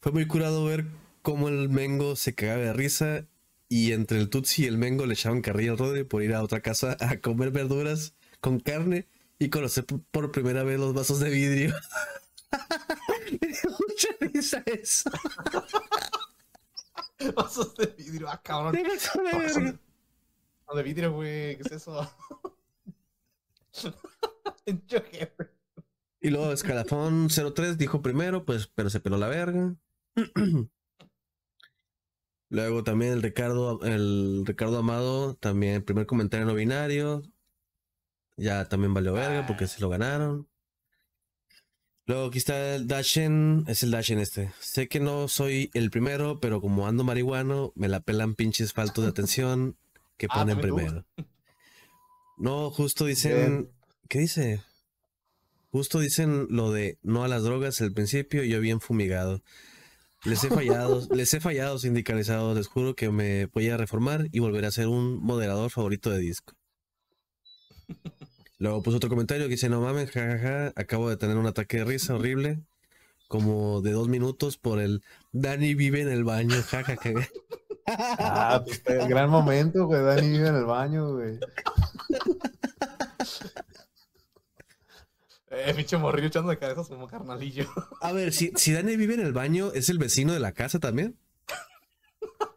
Fue 0.00 0.12
muy 0.12 0.26
curado 0.26 0.64
ver 0.64 0.86
cómo 1.22 1.48
el 1.48 1.68
Mengo 1.68 2.16
se 2.16 2.34
cagaba 2.34 2.60
de 2.60 2.72
risa 2.72 3.26
y 3.68 3.92
entre 3.92 4.18
el 4.18 4.28
Tutsi 4.28 4.64
y 4.64 4.66
el 4.66 4.78
Mengo 4.78 5.06
le 5.06 5.14
echaban 5.14 5.42
carrilla 5.42 5.72
al 5.72 5.78
Rodri 5.78 6.04
por 6.04 6.22
ir 6.22 6.34
a 6.34 6.42
otra 6.42 6.60
casa 6.60 6.96
a 7.00 7.18
comer 7.18 7.50
verduras 7.50 8.14
con 8.40 8.58
carne 8.60 9.06
y 9.38 9.48
conocer 9.48 9.86
por 9.86 10.32
primera 10.32 10.64
vez 10.64 10.78
los 10.78 10.92
vasos 10.92 11.20
de 11.20 11.30
vidrio. 11.30 11.74
Me 13.40 13.48
dio 13.48 13.70
mucha 13.70 14.08
risa 14.20 14.62
eso. 14.66 15.10
Vasos 17.34 17.74
de 17.76 17.86
vidrio, 17.86 18.28
ah, 18.28 18.40
cabrón. 18.42 19.80
De 20.74 20.82
vidrio, 20.82 21.12
güey. 21.12 21.56
¿Qué 21.56 21.62
es 21.64 21.72
eso? 21.72 22.10
Y 26.22 26.28
luego 26.28 26.52
Escalafón 26.52 27.28
03 27.28 27.78
dijo 27.78 28.02
primero, 28.02 28.44
pues, 28.44 28.66
pero 28.66 28.90
se 28.90 29.00
peló 29.00 29.16
la 29.16 29.28
verga. 29.28 29.74
Luego 32.50 32.84
también 32.84 33.12
el 33.12 33.22
Ricardo, 33.22 33.80
el 33.84 34.42
Ricardo 34.44 34.78
Amado, 34.78 35.34
también 35.36 35.84
primer 35.84 36.06
comentario 36.06 36.46
no 36.46 36.54
binario. 36.54 37.22
Ya 38.36 38.68
también 38.68 38.92
valió 38.92 39.12
verga 39.12 39.46
porque 39.46 39.66
se 39.66 39.80
lo 39.80 39.88
ganaron. 39.88 40.48
Luego 42.06 42.26
aquí 42.26 42.38
está 42.38 42.74
el 42.74 42.88
Dashen, 42.88 43.64
es 43.68 43.84
el 43.84 43.92
Dashen 43.92 44.18
este. 44.18 44.52
Sé 44.58 44.88
que 44.88 44.98
no 44.98 45.28
soy 45.28 45.70
el 45.74 45.90
primero, 45.90 46.40
pero 46.40 46.60
como 46.60 46.88
ando 46.88 47.04
marihuano, 47.04 47.72
me 47.76 47.88
la 47.88 48.00
pelan 48.00 48.34
pinches 48.34 48.72
faltos 48.72 49.04
de 49.04 49.10
atención 49.10 49.76
que 50.20 50.26
Ah, 50.28 50.40
ponen 50.40 50.60
primero. 50.60 51.06
No, 52.36 52.70
justo 52.70 53.06
dicen, 53.06 53.70
¿qué 54.06 54.18
dice? 54.18 54.60
Justo 55.70 55.98
dicen 55.98 56.46
lo 56.50 56.70
de 56.70 56.98
no 57.02 57.24
a 57.24 57.28
las 57.28 57.42
drogas 57.42 57.80
al 57.80 57.92
principio, 57.92 58.44
yo 58.44 58.60
bien 58.60 58.82
fumigado. 58.82 59.42
Les 60.24 60.44
he 60.44 60.48
fallado, 60.50 61.08
les 61.14 61.32
he 61.32 61.40
fallado 61.40 61.78
sindicalizados, 61.78 62.54
les 62.54 62.66
juro 62.66 62.94
que 62.94 63.10
me 63.10 63.46
voy 63.46 63.70
a 63.70 63.78
reformar 63.78 64.28
y 64.30 64.40
volveré 64.40 64.66
a 64.66 64.70
ser 64.70 64.88
un 64.88 65.22
moderador 65.22 65.70
favorito 65.70 66.10
de 66.10 66.18
disco. 66.18 66.54
Luego 68.58 68.82
puso 68.82 68.98
otro 68.98 69.08
comentario 69.08 69.46
que 69.46 69.52
dice, 69.52 69.70
no 69.70 69.80
mames, 69.80 70.10
jajaja, 70.10 70.74
acabo 70.76 71.08
de 71.08 71.16
tener 71.16 71.38
un 71.38 71.46
ataque 71.46 71.78
de 71.78 71.84
risa 71.84 72.14
horrible, 72.14 72.60
como 73.26 73.80
de 73.80 73.92
dos 73.92 74.08
minutos 74.08 74.58
por 74.58 74.80
el 74.80 75.02
Dani 75.32 75.74
vive 75.74 76.02
en 76.02 76.10
el 76.10 76.24
baño, 76.24 76.62
jajaja. 76.62 77.10
Ah, 77.86 78.62
pues, 78.64 79.08
gran 79.08 79.30
momento, 79.30 79.86
güey. 79.86 80.02
Dani 80.02 80.28
vive 80.28 80.48
en 80.48 80.56
el 80.56 80.64
baño, 80.64 81.12
güey. 81.14 81.38
Eh, 85.50 85.74
pinche 85.74 85.96
morrillo 85.96 86.28
echando 86.28 86.50
de 86.50 86.58
cabezas 86.58 86.88
como 86.88 87.08
carnalillo. 87.08 87.66
A 88.00 88.12
ver, 88.12 88.32
si, 88.32 88.52
si 88.54 88.72
Dani 88.72 88.96
vive 88.96 89.14
en 89.14 89.20
el 89.20 89.32
baño, 89.32 89.72
¿es 89.72 89.88
el 89.88 89.98
vecino 89.98 90.32
de 90.32 90.40
la 90.40 90.52
casa 90.52 90.78
también? 90.78 91.18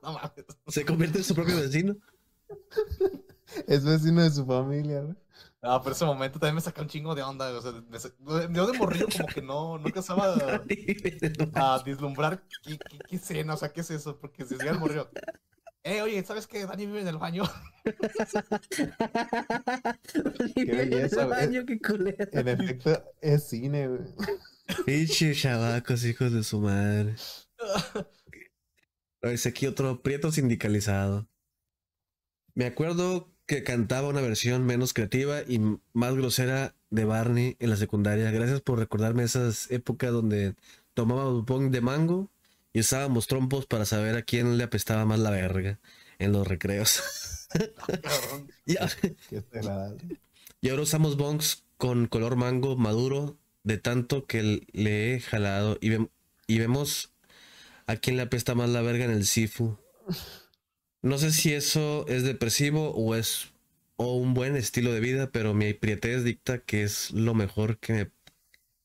No 0.04 0.14
mames. 0.14 0.46
¿Se 0.68 0.86
convierte 0.86 1.18
en 1.20 1.24
su 1.24 1.34
propio 1.34 1.56
vecino? 1.56 1.96
Es 3.68 3.84
vecino 3.84 4.22
de 4.22 4.32
su 4.32 4.46
familia, 4.46 5.02
güey. 5.02 5.16
No, 5.64 5.82
pero 5.82 5.96
ese 5.96 6.04
momento 6.06 6.40
también 6.40 6.56
me 6.56 6.62
sacó 6.62 6.82
un 6.82 6.90
chingo 6.90 7.16
de 7.16 7.24
onda. 7.24 7.50
O 7.58 7.62
sea, 7.62 7.72
me 7.72 7.98
sa- 7.98 8.12
yo 8.20 8.68
de 8.68 8.78
morrillo 8.78 9.08
como 9.10 9.28
que 9.28 9.42
no, 9.42 9.78
no 9.78 9.86
alcanzaba 9.86 10.34
a, 10.36 10.62
el 10.68 11.52
a 11.56 11.82
vislumbrar 11.84 12.44
qué, 12.64 12.78
qué, 12.78 13.00
qué 13.08 13.16
escena, 13.16 13.54
o 13.54 13.58
sea, 13.58 13.72
qué 13.72 13.80
es 13.82 13.90
eso. 13.92 14.20
Porque 14.20 14.46
si 14.46 14.56
decía 14.56 14.72
el 14.72 14.80
morrillo, 14.80 15.10
eh, 15.84 16.02
oye, 16.02 16.22
¿sabes 16.26 16.48
qué? 16.48 16.66
Dani 16.66 16.86
vive 16.86 17.02
en 17.02 17.08
el 17.08 17.18
baño. 17.18 17.44
Dani 20.24 20.54
vive 20.66 20.84
en 20.84 20.94
el 20.94 21.00
belleza, 21.00 21.26
güey. 21.26 21.40
baño, 21.40 21.66
qué 21.66 21.80
culero. 21.80 22.28
En 22.32 22.48
efecto, 22.48 23.04
es 23.22 23.48
cine, 23.48 23.88
güey. 23.88 24.02
Pinche 24.86 25.34
chavacos, 25.34 26.04
hijos 26.06 26.32
de 26.34 26.44
su 26.44 26.60
madre. 26.60 27.16
Dice 29.22 29.50
aquí 29.50 29.68
otro 29.68 30.02
prieto 30.02 30.32
sindicalizado. 30.32 31.30
Me 32.56 32.66
acuerdo 32.66 33.33
que 33.46 33.64
cantaba 33.64 34.08
una 34.08 34.22
versión 34.22 34.66
menos 34.66 34.94
creativa 34.94 35.42
y 35.42 35.60
más 35.94 36.16
grosera 36.16 36.76
de 36.90 37.06
Barney 37.06 37.56
en 37.60 37.70
la 37.70 37.76
secundaria. 37.76 38.32
Gracias 38.32 38.62
por 38.62 38.80
recordarme 38.80 39.24
esas 39.24 39.70
épocas 39.72 40.12
donde 40.12 40.56
tomábamos 40.94 41.46
bong 41.46 41.72
de 41.72 41.82
mango 41.82 42.30
y 42.72 42.80
usábamos 42.80 43.28
trompos 43.28 43.66
para 43.66 43.86
saber 43.86 44.16
a 44.16 44.24
quién 44.24 44.58
le 44.58 44.64
apestaba 44.64 45.06
más 45.06 45.20
la 45.20 45.32
verga 45.32 45.80
en 46.20 46.32
los 46.32 46.48
recreos. 46.48 47.02
Y, 48.66 48.78
ahora, 48.78 48.96
y 50.62 50.70
ahora 50.70 50.82
usamos 50.82 51.18
bongs 51.18 51.66
con 51.78 52.08
color 52.08 52.36
mango 52.36 52.76
maduro 52.78 53.38
de 53.64 53.78
tanto 53.78 54.26
que 54.26 54.66
le 54.72 55.14
he 55.14 55.20
jalado 55.20 55.78
y, 55.80 55.92
y 56.48 56.58
vemos 56.58 57.14
a 57.86 57.98
quién 57.98 58.18
le 58.18 58.24
apesta 58.24 58.56
más 58.56 58.70
la 58.70 58.82
verga 58.82 59.06
en 59.06 59.12
el 59.12 59.28
Sifu. 59.28 59.78
No 61.04 61.18
sé 61.20 61.32
si 61.32 61.54
eso 61.54 62.06
es 62.08 62.24
depresivo 62.24 62.92
o 62.96 63.16
es 63.16 63.52
o 63.98 64.16
un 64.18 64.34
buen 64.34 64.56
estilo 64.56 64.92
de 64.94 65.00
vida, 65.02 65.32
pero 65.32 65.54
mi 65.54 65.74
prietez 65.74 66.24
dicta 66.24 66.60
que 66.60 66.84
es 66.84 67.12
lo 67.12 67.36
mejor 67.36 67.78
que, 67.80 67.94
me- 67.94 68.12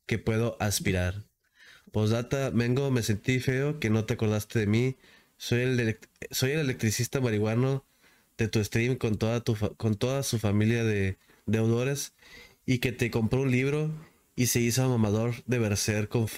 que 0.06 0.18
puedo 0.18 0.56
aspirar. 0.60 1.24
Postdata, 1.92 2.50
Mengo, 2.52 2.90
me 2.92 3.02
sentí 3.02 3.40
feo 3.40 3.80
que 3.80 3.90
no 3.90 4.06
te 4.06 4.14
acordaste 4.14 4.60
de 4.60 4.66
mí. 4.68 4.96
Soy 5.38 5.62
el, 5.62 5.98
soy 6.32 6.52
el 6.52 6.60
electricista 6.60 7.20
marihuano 7.20 7.86
de 8.38 8.48
tu 8.48 8.64
stream 8.64 8.96
con 8.96 9.18
toda, 9.18 9.42
tu 9.42 9.54
fa- 9.56 9.70
con 9.76 9.96
toda 9.96 10.22
su 10.24 10.38
familia 10.40 10.84
de 10.84 11.18
deudores 11.46 12.14
y 12.66 12.78
que 12.80 12.92
te 12.92 13.10
compró 13.10 13.42
un 13.42 13.50
libro 13.52 13.92
y 14.36 14.46
se 14.48 14.60
hizo 14.60 14.88
mamador 14.88 15.34
de 15.46 15.58
Berser 15.60 16.08
con, 16.08 16.28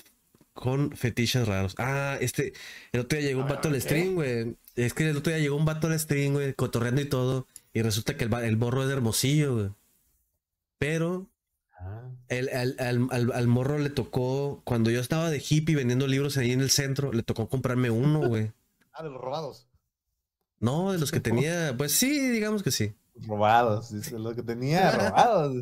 con 0.55 0.97
fetiches 0.97 1.47
raros. 1.49 1.75
Ah, 1.79 2.19
este, 2.21 2.53
el 2.93 3.01
otro 3.01 3.19
día 3.19 3.29
llegó 3.29 3.41
un 3.41 3.47
A 3.47 3.49
ver, 3.49 3.57
vato 3.57 3.69
al 3.69 3.81
stream, 3.81 4.15
güey. 4.15 4.57
Es 4.77 4.95
que 4.95 5.09
el 5.11 5.17
otro 5.17 5.33
día 5.33 5.41
llegó 5.41 5.57
un 5.57 5.65
vato 5.65 5.87
al 5.89 5.99
stream, 5.99 6.33
güey, 6.35 6.55
cotorreando 6.55 7.01
y 7.01 7.07
todo. 7.09 7.47
Y 7.73 7.83
resulta 7.83 8.17
que 8.17 8.25
el, 8.25 8.33
el 8.35 8.57
morro 8.57 8.85
es 8.85 8.91
hermosillo, 8.91 9.55
güey. 9.55 9.71
Pero 10.79 11.27
Ah, 11.83 12.11
el, 12.29 12.51
al, 12.51 12.77
al- 12.79 13.09
al- 13.11 13.33
al 13.33 13.47
morro 13.47 13.79
le 13.79 13.89
tocó, 13.89 14.61
cuando 14.65 14.91
yo 14.91 15.01
estaba 15.01 15.31
de 15.31 15.43
hippie 15.47 15.77
vendiendo 15.77 16.07
libros 16.07 16.37
ahí 16.37 16.53
en 16.53 16.61
el 16.61 16.71
centro, 16.71 17.11
le 17.13 17.23
tocó 17.23 17.49
comprarme 17.49 17.91
uno, 17.91 18.27
güey. 18.29 18.53
Ah, 18.93 19.03
de 19.03 19.09
los 19.11 19.21
robados. 19.21 19.67
No, 20.59 20.93
de 20.93 20.99
los 20.99 21.11
que 21.11 21.21
tenía, 21.21 21.75
pues 21.79 21.93
sí, 21.93 22.29
digamos 22.29 22.63
que 22.63 22.71
sí. 22.71 22.93
robados, 23.27 23.93
dice, 23.95 24.19
lo 24.19 24.35
que 24.35 24.43
tenía 24.43 24.91
robados. 25.11 25.55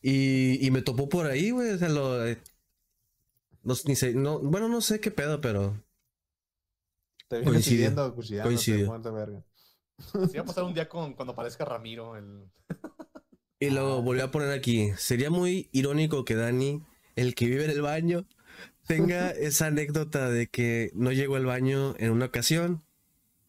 Y, 0.00 0.64
y 0.66 0.70
me 0.72 0.82
topó 0.82 1.08
por 1.08 1.26
ahí, 1.26 1.50
güey. 1.50 1.70
O 1.70 1.78
sea, 1.78 1.88
lo. 1.88 2.26
eh, 2.26 2.38
no, 3.62 3.74
ni 3.84 3.94
sé, 3.94 4.14
no, 4.14 4.40
bueno, 4.40 4.68
no 4.68 4.80
sé 4.80 5.00
qué 5.00 5.10
pedo, 5.10 5.40
pero. 5.40 5.80
Te 7.32 8.40
viene 8.44 8.58
siguiendo, 8.62 9.12
verga. 9.12 9.42
Sí, 10.30 10.36
va 10.36 10.42
a 10.42 10.44
pasar 10.44 10.64
un 10.64 10.74
día 10.74 10.88
con, 10.88 11.14
cuando 11.14 11.32
aparezca 11.32 11.64
Ramiro. 11.64 12.16
El... 12.16 12.44
Y 13.60 13.70
luego 13.70 14.02
volvió 14.02 14.24
a 14.24 14.30
poner 14.32 14.50
aquí. 14.50 14.90
Sería 14.96 15.30
muy 15.30 15.68
irónico 15.70 16.24
que 16.24 16.34
Dani, 16.34 16.82
el 17.14 17.36
que 17.36 17.46
vive 17.46 17.64
en 17.64 17.70
el 17.70 17.80
baño, 17.80 18.26
tenga 18.88 19.30
esa 19.48 19.66
anécdota 19.66 20.28
de 20.28 20.48
que 20.48 20.90
no 20.94 21.12
llegó 21.12 21.36
al 21.36 21.46
baño 21.46 21.94
en 21.98 22.10
una 22.10 22.26
ocasión. 22.26 22.82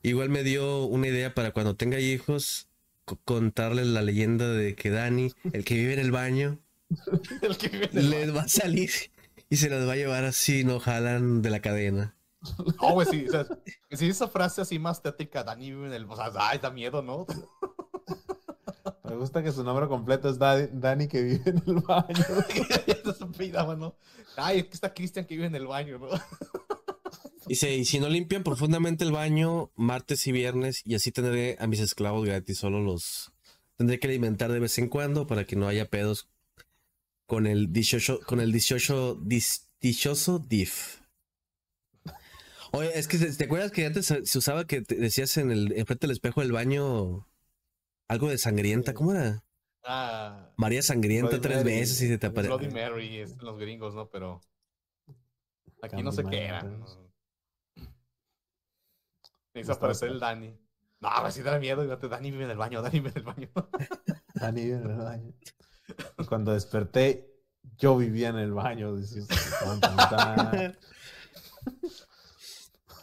Igual 0.04 0.30
me 0.30 0.44
dio 0.44 0.86
una 0.86 1.08
idea 1.08 1.34
para 1.34 1.52
cuando 1.52 1.76
tenga 1.76 2.00
hijos, 2.00 2.68
co- 3.06 3.20
contarles 3.26 3.88
la 3.88 4.04
leyenda 4.04 4.50
de 4.50 4.76
que 4.76 4.92
Dani, 4.92 5.32
el 5.52 5.66
que 5.66 5.76
vive 5.76 5.94
en 5.94 6.00
el 6.00 6.12
baño, 6.12 6.60
el 7.42 7.58
que 7.58 7.70
vive 7.70 7.90
en 7.92 7.98
el 7.98 8.10
les 8.12 8.36
va 8.36 8.42
a 8.44 8.48
salir 8.48 8.92
y 9.50 9.58
se 9.58 9.70
los 9.70 9.88
va 9.88 9.94
a 9.94 9.98
llevar 9.98 10.26
así, 10.26 10.64
no 10.64 10.80
jalan 10.80 11.42
de 11.42 11.50
la 11.50 11.60
cadena. 11.62 12.16
No, 12.82 12.94
güey, 12.94 13.08
sí. 13.08 13.26
O 13.28 13.32
sea, 13.32 13.46
si 13.92 14.10
esa 14.10 14.28
frase 14.28 14.62
así 14.62 14.78
más 14.80 15.02
tétrica, 15.02 15.44
Dani 15.44 15.72
vive 15.72 15.88
en 15.88 15.94
el. 15.94 16.06
O 16.06 16.16
sea, 16.16 16.32
ay, 16.36 16.60
da 16.60 16.70
miedo, 16.72 17.02
¿no? 17.02 17.26
Me 19.04 19.16
gusta 19.16 19.44
que 19.44 19.52
su 19.52 19.64
nombre 19.64 19.88
completo 19.88 20.30
es 20.30 20.38
Da- 20.40 20.68
Dani 20.68 21.08
que 21.08 21.22
vive 21.22 21.42
en 21.50 21.64
el 21.68 21.76
baño. 21.76 22.26
ya 23.54 23.76
¿no? 23.76 23.96
Ay, 24.36 24.60
aquí 24.60 24.70
está 24.74 24.94
Cristian 24.94 25.26
que 25.26 25.36
vive 25.36 25.48
en 25.48 25.56
el 25.56 25.68
baño, 25.68 26.00
¿no? 26.00 26.08
Dice, 27.46 27.76
y 27.76 27.86
si 27.86 28.00
no 28.00 28.08
limpian 28.10 28.44
profundamente 28.44 29.04
el 29.04 29.12
baño 29.12 29.72
martes 29.76 30.26
y 30.28 30.32
viernes, 30.32 30.82
y 30.86 30.96
así 30.96 31.12
tendré 31.12 31.58
a 31.60 31.68
mis 31.68 31.80
esclavos 31.82 32.26
gratis, 32.26 32.58
solo 32.58 32.82
los 32.82 33.32
tendré 33.76 34.00
que 34.00 34.08
alimentar 34.08 34.52
de 34.52 34.60
vez 34.60 34.78
en 34.80 34.88
cuando 34.88 35.28
para 35.28 35.46
que 35.46 35.56
no 35.58 35.68
haya 35.68 35.90
pedos 35.90 36.30
con 37.26 37.46
el 37.46 37.72
dichoso, 37.74 38.20
con 38.26 38.40
el 38.40 38.52
dichoso, 38.52 39.18
dis- 39.20 39.68
dichoso 39.82 40.40
diff. 40.40 41.02
Oye, 42.76 42.98
es 42.98 43.08
que 43.08 43.20
te 43.20 43.44
acuerdas 43.44 43.72
que 43.72 43.86
antes 43.86 44.08
se 44.08 44.38
usaba 44.38 44.66
que 44.66 44.82
te 44.82 44.96
decías 44.96 45.38
en 45.38 45.52
el 45.52 45.72
enfrente 45.74 46.08
del 46.08 46.12
espejo 46.12 46.42
del 46.42 46.52
baño 46.52 47.28
algo 48.08 48.30
de 48.30 48.38
sangrienta, 48.38 48.94
¿cómo 48.94 49.14
era? 49.14 49.44
Ah, 49.84 50.52
María 50.58 50.82
sangrienta 50.82 51.38
Bloody 51.38 51.42
tres 51.42 51.58
Mary. 51.58 51.70
veces 51.80 52.02
y 52.02 52.08
se 52.08 52.18
te 52.18 52.30
Bloody 52.30 52.66
aparece. 52.66 52.74
Mary 52.74 53.18
es 53.20 53.32
en 53.34 53.46
los 53.46 53.60
gringos, 53.60 53.94
¿no? 53.94 54.10
Pero. 54.10 54.42
Aquí 55.82 56.02
no 56.02 56.12
sé 56.12 56.24
qué 56.24 56.46
era. 56.46 56.66
Hizo 59.54 59.74
aparecer 59.74 60.10
el 60.10 60.20
Dani. 60.20 60.58
No, 61.00 61.10
me 61.24 61.32
sí 61.32 61.44
da 61.44 61.60
miedo. 61.60 61.86
Dani 61.86 62.32
vive 62.32 62.46
en 62.46 62.52
el 62.52 62.58
baño, 62.58 62.82
Dani 62.82 63.00
vive 63.00 63.10
en 63.10 63.18
el 63.18 63.24
baño. 63.24 63.50
Dani 64.34 64.64
vive 64.64 64.78
en 64.78 64.90
el 64.90 64.98
baño. 64.98 65.34
Cuando 66.30 66.54
desperté, 66.54 67.30
yo 67.78 67.98
vivía 67.98 68.30
en 68.30 68.38
el 68.38 68.54
baño. 68.54 68.96
dices, 68.96 69.28
tan, 69.28 69.80
tan, 69.80 69.98
tan. 70.10 70.78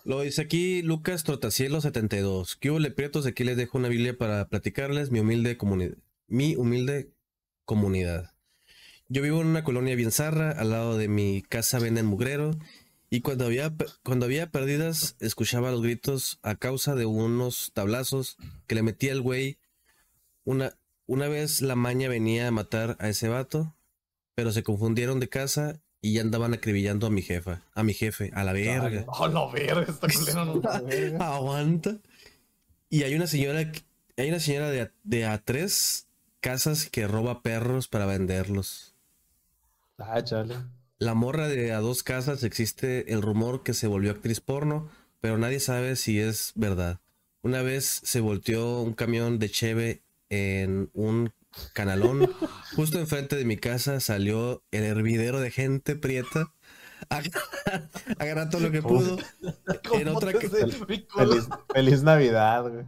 Lo 0.05 0.23
dice 0.23 0.41
aquí 0.43 0.81
Lucas 0.83 1.25
Trotacielo 1.25 1.81
72. 1.81 2.57
¿Qué 2.57 2.71
hubo, 2.71 2.79
prietos? 2.95 3.27
Aquí 3.27 3.45
les 3.45 3.59
dejo 3.59 3.77
una 3.77 3.89
Biblia 3.89 4.17
para 4.17 4.49
platicarles 4.49 5.11
mi 5.11 5.21
humilde 5.21 5.59
comunidad. 5.59 5.97
Mi 6.27 6.57
humilde 6.57 7.11
comunidad. 7.67 8.33
Yo 9.09 9.21
vivo 9.21 9.43
en 9.43 9.49
una 9.49 9.63
colonia 9.63 9.97
bien 9.97 10.11
zarra, 10.11 10.53
al 10.53 10.71
lado 10.71 10.97
de 10.97 11.09
mi 11.09 11.43
casa 11.43 11.79
venden 11.79 12.07
mugrero, 12.07 12.53
y 13.11 13.21
cuando 13.21 13.45
había, 13.45 13.75
cuando 14.03 14.25
había 14.25 14.51
perdidas, 14.51 15.17
escuchaba 15.21 15.71
los 15.71 15.83
gritos 15.83 16.39
a 16.43 16.55
causa 16.55 16.95
de 16.95 17.05
unos 17.05 17.73
tablazos 17.75 18.37
que 18.67 18.77
le 18.77 18.83
metía 18.83 19.13
el 19.13 19.21
güey. 19.21 19.59
Una, 20.45 20.79
una 21.07 21.29
vez 21.29 21.61
la 21.61 21.77
maña 21.77 22.09
venía 22.09 22.49
a 22.49 22.53
matar 22.53 22.97
a 23.01 23.09
ese 23.09 23.29
vato, 23.29 23.77
pero 24.35 24.53
se 24.53 24.63
confundieron 24.63 25.21
de 25.21 25.29
casa 25.29 25.83
y 26.03 26.15
ya 26.15 26.23
andaban 26.23 26.55
acribillando 26.55 27.07
a 27.07 27.11
mi 27.11 27.23
jefa, 27.23 27.63
a 27.75 27.83
mi 27.83 27.95
jefe, 27.95 28.31
a 28.35 28.45
la 28.45 28.53
verga. 28.53 29.05
Oh, 29.07 29.29
la 29.29 29.47
verga, 29.53 29.93
esta 29.93 30.09
culera 30.19 30.45
no. 30.45 30.61
La 30.61 30.81
verga. 30.81 31.35
Aguanta. 31.35 31.99
Y 32.89 33.03
hay 33.03 33.15
una 33.15 33.27
señora, 33.27 33.71
hay 34.17 34.29
una 34.29 34.41
señora 34.41 34.71
de 34.71 34.81
a, 34.83 34.93
de 35.05 35.27
a 35.27 35.39
tres 35.39 36.09
casas 36.41 36.89
que 36.89 37.07
roba 37.07 37.43
perros 37.43 37.89
para 37.89 38.07
venderlos. 38.07 38.95
Ah, 39.99 40.23
chale. 40.25 40.57
La 40.99 41.15
morra 41.15 41.49
de 41.49 41.73
a 41.73 41.81
dos 41.81 42.03
casas 42.03 42.43
existe 42.43 43.13
el 43.13 43.23
rumor 43.23 43.63
que 43.63 43.75
se 43.75 43.87
volvió 43.87 44.11
actriz 44.11 44.41
porno, 44.41 44.89
pero 45.21 45.39
nadie 45.39 45.61
sabe 45.61 45.97
si 45.97 46.21
es 46.21 46.53
verdad. 46.55 47.01
Una 47.43 47.63
vez 47.63 48.01
se 48.05 48.21
volteó 48.21 48.81
un 48.83 48.93
camión 48.93 49.39
de 49.39 49.51
cheve 49.51 50.03
en 50.29 50.91
un 50.93 51.33
canalón. 51.73 52.31
Justo 52.77 52.99
enfrente 52.99 53.37
de 53.37 53.45
mi 53.45 53.57
casa 53.57 54.01
salió 54.01 54.63
el 54.71 54.85
hervidero 54.85 55.41
de 55.41 55.51
gente 55.51 55.97
prieta. 55.97 56.53
agarrar 58.19 58.51
todo 58.51 58.61
lo 58.61 58.71
que 58.71 58.83
pudo. 58.83 59.17
En 59.43 60.05
¿Cómo 60.07 60.17
otra? 60.19 60.33
Feliz, 60.39 61.49
feliz 61.73 62.03
Navidad, 62.03 62.69
güey. 62.71 62.85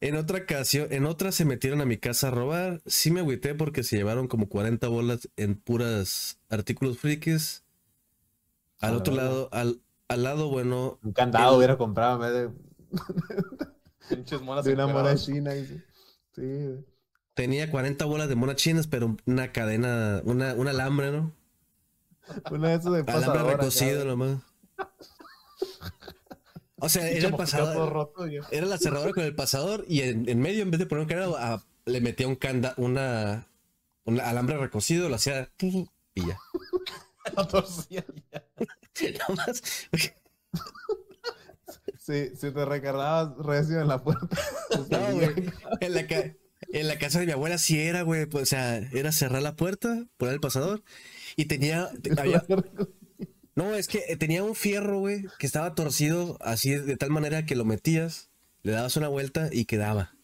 En 0.00 0.16
otra 0.16 0.38
ocasión, 0.38 0.88
en 0.90 1.06
otra 1.06 1.32
se 1.32 1.44
metieron 1.44 1.80
a 1.80 1.84
mi 1.86 1.96
casa 1.96 2.28
a 2.28 2.30
robar. 2.30 2.82
Sí 2.86 3.10
me 3.10 3.20
agüité 3.20 3.54
porque 3.54 3.82
se 3.82 3.96
llevaron 3.96 4.28
como 4.28 4.48
40 4.48 4.88
bolas 4.88 5.28
en 5.36 5.54
puras 5.56 6.38
artículos 6.50 6.98
frikis. 6.98 7.64
Al 8.80 8.94
otro 8.94 9.14
lado, 9.14 9.48
al, 9.52 9.80
al 10.08 10.22
lado 10.22 10.50
bueno, 10.50 10.98
Un 11.02 11.12
candado 11.12 11.52
El- 11.52 11.58
hubiera 11.58 11.78
comprado 11.78 12.16
en 12.16 12.20
vez 12.20 12.52
de, 14.10 14.16
Pinches 14.16 14.42
monas 14.42 14.64
de 14.64 14.74
una 14.74 14.86
mona 14.86 14.98
encueradas. 15.12 15.24
china. 15.24 15.52
Sí, 15.54 16.42
güey. 16.42 16.84
Tenía 17.36 17.70
40 17.70 18.04
bolas 18.06 18.28
de 18.28 18.34
monas 18.34 18.56
chinas, 18.56 18.86
pero 18.88 19.16
una 19.26 19.52
cadena, 19.52 20.22
una, 20.24 20.54
un 20.54 20.66
alambre, 20.66 21.12
¿no? 21.12 21.32
Una 22.50 22.70
de 22.70 22.74
esas 22.74 22.92
de 22.92 23.04
Alambre 23.12 23.44
recocido 23.44 24.04
nomás. 24.04 24.38
O 26.78 26.88
sea, 26.88 27.08
era 27.10 27.28
el 27.28 27.36
pasador. 27.36 27.92
roto. 27.92 28.24
Era 28.50 28.66
la 28.66 28.78
cerradura 28.78 29.12
con 29.12 29.22
el 29.22 29.34
pasador 29.36 29.84
y 29.86 30.00
en, 30.00 30.28
en 30.28 30.40
medio, 30.40 30.62
en 30.62 30.70
vez 30.72 30.80
de 30.80 30.86
poner 30.86 31.02
un 31.02 31.08
candado, 31.08 31.36
a- 31.36 31.64
le 31.84 32.00
metía 32.00 32.26
un 32.26 32.34
canda, 32.34 32.74
una, 32.78 33.46
un 34.04 34.18
alambre 34.18 34.56
recocido, 34.58 35.08
lo 35.08 35.14
hacía 35.14 35.50
y 35.60 35.86
ya. 36.26 36.38
Lo 37.36 37.46
torcía 37.48 38.04
ya. 38.32 38.44
Nomás, 39.28 39.62
si 41.98 42.30
te 42.52 42.64
recargabas 42.64 43.36
recio 43.38 43.80
en 43.80 43.88
la 43.88 44.02
puerta. 44.02 44.36
No, 44.90 45.12
güey. 45.12 45.52
En 45.80 45.94
la, 45.94 46.06
en 46.68 46.88
la 46.88 46.98
casa 46.98 47.20
de 47.20 47.26
mi 47.26 47.32
abuela 47.32 47.58
sí 47.58 47.78
era, 47.80 48.02
güey. 48.02 48.26
Pues, 48.26 48.42
o 48.44 48.46
sea, 48.46 48.76
era 48.78 49.12
cerrar 49.12 49.42
la 49.42 49.56
puerta, 49.56 50.06
poner 50.16 50.34
el 50.34 50.40
pasador. 50.40 50.82
Y 51.36 51.46
tenía. 51.46 51.90
había- 52.18 52.44
no, 53.54 53.74
es 53.74 53.88
que 53.88 54.04
eh, 54.08 54.16
tenía 54.16 54.44
un 54.44 54.54
fierro, 54.54 54.98
güey, 54.98 55.24
que 55.38 55.46
estaba 55.46 55.74
torcido 55.74 56.36
así 56.42 56.74
de 56.74 56.96
tal 56.96 57.10
manera 57.10 57.46
que 57.46 57.56
lo 57.56 57.64
metías, 57.64 58.28
le 58.62 58.72
dabas 58.72 58.96
una 58.96 59.08
vuelta 59.08 59.48
y 59.50 59.64
quedaba. 59.64 60.14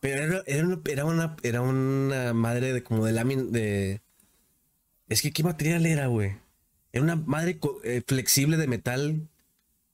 Pero 0.00 0.22
era, 0.22 0.42
era, 0.46 0.64
una, 0.66 0.80
era 0.86 1.04
una 1.04 1.36
era 1.42 1.62
una 1.62 2.34
madre 2.34 2.72
de 2.72 2.82
como 2.82 3.06
de 3.06 3.12
lámina 3.12 3.44
de. 3.44 4.02
Es 5.08 5.22
que 5.22 5.32
qué 5.32 5.42
material 5.42 5.86
era, 5.86 6.06
güey. 6.08 6.36
Era 6.92 7.04
una 7.04 7.16
madre 7.16 7.58
eh, 7.84 8.02
flexible 8.06 8.56
de 8.56 8.66
metal 8.66 9.28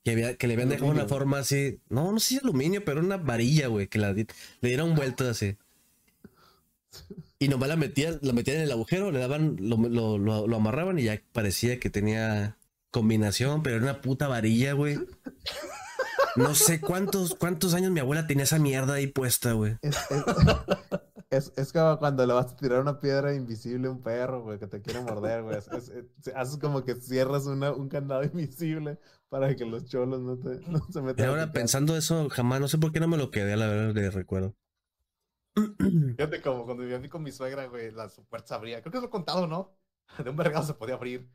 que, 0.03 0.11
había, 0.11 0.35
que 0.35 0.47
le 0.47 0.53
habían 0.53 0.69
dejado 0.69 0.91
una 0.91 1.07
forma 1.07 1.39
así. 1.39 1.79
No, 1.89 2.11
no 2.11 2.19
sé 2.19 2.27
si 2.27 2.37
aluminio, 2.37 2.83
pero 2.83 2.99
una 2.99 3.17
varilla, 3.17 3.67
güey, 3.67 3.87
que 3.87 3.99
la, 3.99 4.13
le 4.13 4.25
dieron 4.61 4.95
vueltas 4.95 5.27
así. 5.27 5.55
Y 7.39 7.47
nomás 7.47 7.69
la 7.69 7.75
metían, 7.75 8.19
la 8.21 8.33
metían 8.33 8.57
en 8.57 8.63
el 8.63 8.71
agujero, 8.71 9.11
le 9.11 9.19
daban, 9.19 9.55
lo, 9.59 9.77
lo, 9.77 10.17
lo- 10.17 10.47
lo 10.47 10.55
amarraban 10.55 10.99
y 10.99 11.03
ya 11.03 11.19
parecía 11.33 11.79
que 11.79 11.89
tenía 11.89 12.57
combinación, 12.91 13.63
pero 13.63 13.77
era 13.77 13.83
una 13.85 14.01
puta 14.01 14.27
varilla, 14.27 14.73
güey. 14.73 14.99
No 16.35 16.55
sé 16.55 16.79
cuántos, 16.79 17.35
cuántos 17.35 17.73
años 17.73 17.91
mi 17.91 17.99
abuela 17.99 18.27
tenía 18.27 18.43
esa 18.43 18.59
mierda 18.59 18.93
ahí 18.93 19.07
puesta, 19.07 19.53
güey. 19.53 19.77
Es, 19.81 19.95
es, 20.11 20.25
es, 21.29 21.53
es 21.57 21.73
como 21.73 21.97
cuando 21.99 22.25
le 22.25 22.33
vas 22.33 22.51
a 22.51 22.55
tirar 22.55 22.79
una 22.81 22.99
piedra 22.99 23.33
invisible 23.33 23.87
a 23.87 23.91
un 23.91 24.01
perro, 24.01 24.43
güey, 24.43 24.59
que 24.59 24.67
te 24.67 24.81
quiere 24.81 25.01
morder, 25.01 25.43
güey. 25.43 25.57
Es- 25.57 25.67
es- 25.69 25.89
es- 25.89 26.33
haces 26.35 26.57
como 26.57 26.83
que 26.85 26.95
cierras 26.95 27.45
una, 27.47 27.71
un 27.71 27.89
candado 27.89 28.23
invisible 28.23 28.99
para 29.29 29.55
que 29.55 29.65
los 29.65 29.85
cholos 29.85 30.21
no, 30.21 30.37
te, 30.37 30.59
no 30.69 30.79
se 30.91 31.01
metan. 31.01 31.25
Y 31.25 31.27
ahora 31.29 31.51
pensando 31.51 31.97
eso, 31.97 32.29
jamás, 32.29 32.59
no 32.61 32.67
sé 32.67 32.77
por 32.77 32.91
qué 32.91 32.99
no 32.99 33.07
me 33.07 33.17
lo 33.17 33.31
quedé, 33.31 33.53
a 33.53 33.57
la 33.57 33.67
verdad, 33.67 33.93
de 33.93 34.11
recuerdo. 34.11 34.53
Fíjate 36.17 36.41
como 36.41 36.65
cuando 36.65 36.83
vivía 36.83 37.09
con 37.09 37.23
mi 37.23 37.31
suegra, 37.31 37.65
güey, 37.67 37.91
la 37.91 38.09
su 38.09 38.23
puerta 38.25 38.47
se 38.47 38.53
abría. 38.53 38.81
Creo 38.81 38.91
que 38.91 38.97
es 38.97 39.01
lo 39.01 39.07
he 39.07 39.11
contado, 39.11 39.47
¿no? 39.47 39.75
De 40.23 40.29
un 40.29 40.35
vergado 40.35 40.65
se 40.65 40.73
podía 40.73 40.95
abrir. 40.95 41.29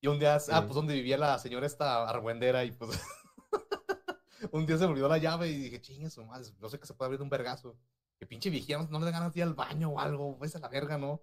Y 0.00 0.08
un 0.08 0.18
día, 0.18 0.38
ah, 0.52 0.62
pues 0.62 0.74
donde 0.74 0.94
vivía 0.94 1.16
la 1.16 1.38
señora 1.38 1.66
esta 1.66 2.08
argüendera 2.08 2.64
y 2.64 2.72
pues... 2.72 3.00
un 4.52 4.66
día 4.66 4.76
se 4.76 4.84
me 4.84 4.92
olvidó 4.92 5.08
la 5.08 5.18
llave 5.18 5.48
y 5.48 5.56
dije, 5.56 5.80
chingue 5.80 6.10
su 6.10 6.24
madre, 6.24 6.46
no 6.60 6.68
sé 6.68 6.78
que 6.78 6.86
se 6.86 6.94
puede 6.94 7.06
abrir 7.06 7.18
de 7.18 7.24
un 7.24 7.30
vergazo. 7.30 7.78
Que 8.18 8.26
pinche 8.26 8.50
vigía, 8.50 8.78
no, 8.78 8.98
le 9.00 9.10
ganas 9.10 9.32
de 9.34 9.40
ir 9.40 9.44
al 9.44 9.54
baño 9.54 9.90
o 9.90 10.00
algo, 10.00 10.38
pues 10.38 10.54
a 10.56 10.58
la 10.58 10.68
verga, 10.68 10.98
¿no? 10.98 11.22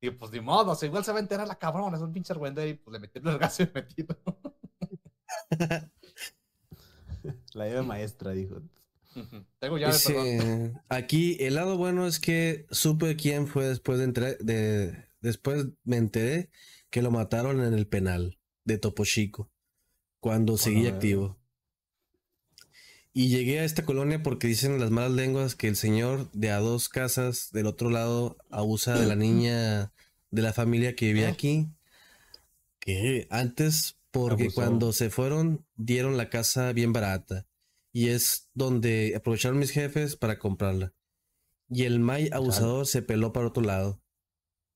Y 0.00 0.10
pues 0.10 0.30
ni 0.32 0.40
modo, 0.40 0.72
o 0.72 0.74
sea, 0.74 0.86
igual 0.86 1.04
se 1.04 1.12
va 1.12 1.18
a 1.18 1.22
enterar 1.22 1.46
la 1.48 1.58
cabrona, 1.58 1.96
es 1.96 2.02
un 2.02 2.12
pinche 2.12 2.32
argüendera 2.32 2.66
y 2.66 2.74
pues 2.74 2.92
le 2.92 2.98
metí 2.98 3.18
el 3.18 3.24
vergazo 3.24 3.62
y 3.62 3.66
me 3.74 3.82
metí. 3.82 4.06
La 7.54 7.68
llave 7.68 7.82
maestra, 7.82 8.32
dijo. 8.32 8.60
Tengo 9.58 9.78
llave, 9.78 9.96
perdón. 10.06 10.82
Aquí 10.88 11.36
el 11.40 11.54
lado 11.54 11.76
bueno 11.76 12.06
es 12.06 12.18
que 12.20 12.66
supe 12.70 13.16
quién 13.16 13.46
fue 13.46 13.66
después 13.68 13.98
de, 13.98 14.04
entrar- 14.04 14.38
de 14.38 14.96
después 15.20 15.66
me 15.84 15.96
enteré 15.96 16.50
que 16.90 17.02
lo 17.02 17.10
mataron 17.10 17.62
en 17.64 17.74
el 17.74 17.86
penal 17.86 18.38
de 18.64 18.78
Topo 18.78 19.04
Chico 19.04 19.50
cuando 20.20 20.56
seguía 20.58 20.90
activo. 20.90 21.38
Y 23.12 23.28
llegué 23.28 23.60
a 23.60 23.64
esta 23.64 23.84
colonia 23.84 24.22
porque 24.22 24.48
dicen 24.48 24.80
las 24.80 24.90
malas 24.90 25.12
lenguas 25.12 25.54
que 25.54 25.68
el 25.68 25.76
señor 25.76 26.30
de 26.32 26.50
a 26.50 26.58
dos 26.58 26.88
casas 26.88 27.50
del 27.52 27.66
otro 27.66 27.88
lado 27.90 28.36
abusa 28.50 28.98
de 28.98 29.06
la 29.06 29.14
niña 29.14 29.92
de 30.32 30.42
la 30.42 30.52
familia 30.52 30.96
que 30.96 31.06
vivía 31.06 31.28
¿Eh? 31.28 31.32
aquí. 31.32 31.68
Que 32.80 33.28
antes, 33.30 33.96
porque 34.10 34.44
Abusó. 34.44 34.54
cuando 34.56 34.92
se 34.92 35.10
fueron, 35.10 35.64
dieron 35.76 36.16
la 36.16 36.28
casa 36.28 36.72
bien 36.72 36.92
barata. 36.92 37.46
Y 37.94 38.08
es 38.08 38.50
donde 38.54 39.14
aprovecharon 39.16 39.58
mis 39.58 39.70
jefes 39.70 40.16
para 40.16 40.38
comprarla. 40.38 40.92
Y 41.70 41.84
el 41.84 42.00
May 42.00 42.28
abusador 42.32 42.86
se 42.86 43.02
peló 43.02 43.32
para 43.32 43.46
otro 43.46 43.62
lado. 43.62 44.02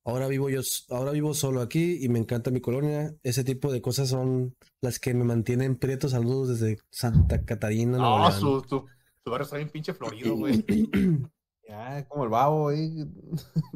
Ahora 0.05 0.27
vivo 0.27 0.49
yo, 0.49 0.61
ahora 0.89 1.11
vivo 1.11 1.33
solo 1.33 1.61
aquí 1.61 1.97
y 2.01 2.07
me 2.07 2.17
encanta 2.17 2.49
mi 2.49 2.61
colonia. 2.61 3.13
Ese 3.21 3.43
tipo 3.43 3.73
de 3.73 3.81
cosas 3.81 4.07
son 4.07 4.55
las 4.81 4.99
que 4.99 5.13
me 5.13 5.25
mantienen 5.25 5.75
prieto. 5.75 6.07
Saludos 6.07 6.47
desde 6.47 6.77
Santa 6.89 7.43
Catarina. 7.43 7.97
No, 7.97 8.19
León. 8.19 8.31
su, 8.31 8.61
su, 8.67 8.85
su 9.23 9.29
barrio 9.29 9.43
está 9.43 9.57
bien 9.57 9.69
pinche 9.69 9.93
florido, 9.93 10.35
güey. 10.35 10.65
Ya, 11.67 12.03
como 12.07 12.23
el 12.23 12.31
babo 12.31 12.69
ahí. 12.69 13.05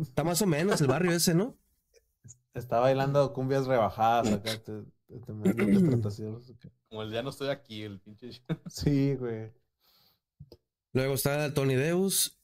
Está 0.02 0.24
más 0.24 0.42
o 0.42 0.48
menos 0.48 0.82
el 0.82 0.88
barrio 0.88 1.12
ese, 1.12 1.36
¿no? 1.36 1.56
Está 2.56 2.80
bailando 2.80 3.32
cumbias 3.34 3.68
rebajadas 3.68 4.34
acá. 4.34 4.52
Te, 4.64 5.20
te, 5.20 5.28
te 5.28 6.70
Como 6.94 7.02
el 7.02 7.12
ya 7.12 7.24
no 7.24 7.32
estoy 7.32 7.50
aquí, 7.50 7.82
el 7.82 8.00
pinche... 8.00 8.30
Sí, 8.70 9.16
güey. 9.16 9.50
Luego 10.92 11.16
está 11.16 11.52
Tony 11.56 11.74
Deus. 11.74 12.38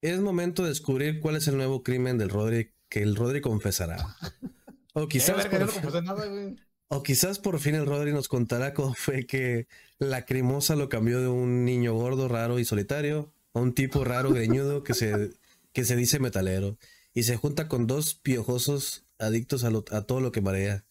Es 0.00 0.20
momento 0.20 0.62
de 0.62 0.68
descubrir 0.68 1.18
cuál 1.18 1.34
es 1.34 1.48
el 1.48 1.56
nuevo 1.56 1.82
crimen 1.82 2.16
del 2.16 2.28
Rodri 2.28 2.70
que 2.88 3.02
el 3.02 3.16
Rodri 3.16 3.40
confesará. 3.40 4.16
O 4.94 5.08
¿Qué 5.08 5.18
quizás, 5.18 5.46
por, 5.46 5.60
no 5.60 5.66
confesé 5.72 6.02
nada, 6.02 6.26
güey. 6.26 6.56
o 6.86 7.02
quizás 7.02 7.40
por 7.40 7.58
fin 7.58 7.74
el 7.74 7.86
Rodri 7.86 8.12
nos 8.12 8.28
contará 8.28 8.74
cómo 8.74 8.94
fue 8.94 9.26
que 9.26 9.66
la 9.98 10.24
crimosa 10.24 10.76
lo 10.76 10.88
cambió 10.88 11.20
de 11.20 11.26
un 11.28 11.64
niño 11.64 11.94
gordo, 11.94 12.28
raro 12.28 12.60
y 12.60 12.64
solitario 12.64 13.32
a 13.54 13.58
un 13.60 13.74
tipo 13.74 14.04
raro, 14.04 14.30
greñudo 14.32 14.84
que 14.84 14.94
se, 14.94 15.30
que 15.72 15.84
se 15.84 15.96
dice 15.96 16.20
metalero 16.20 16.78
y 17.12 17.24
se 17.24 17.36
junta 17.36 17.66
con 17.68 17.88
dos 17.88 18.14
piojosos 18.14 19.04
adictos 19.18 19.64
a, 19.64 19.70
lo- 19.70 19.84
a 19.90 20.02
todo 20.02 20.20
lo 20.20 20.30
que 20.32 20.40
marea. 20.42 20.84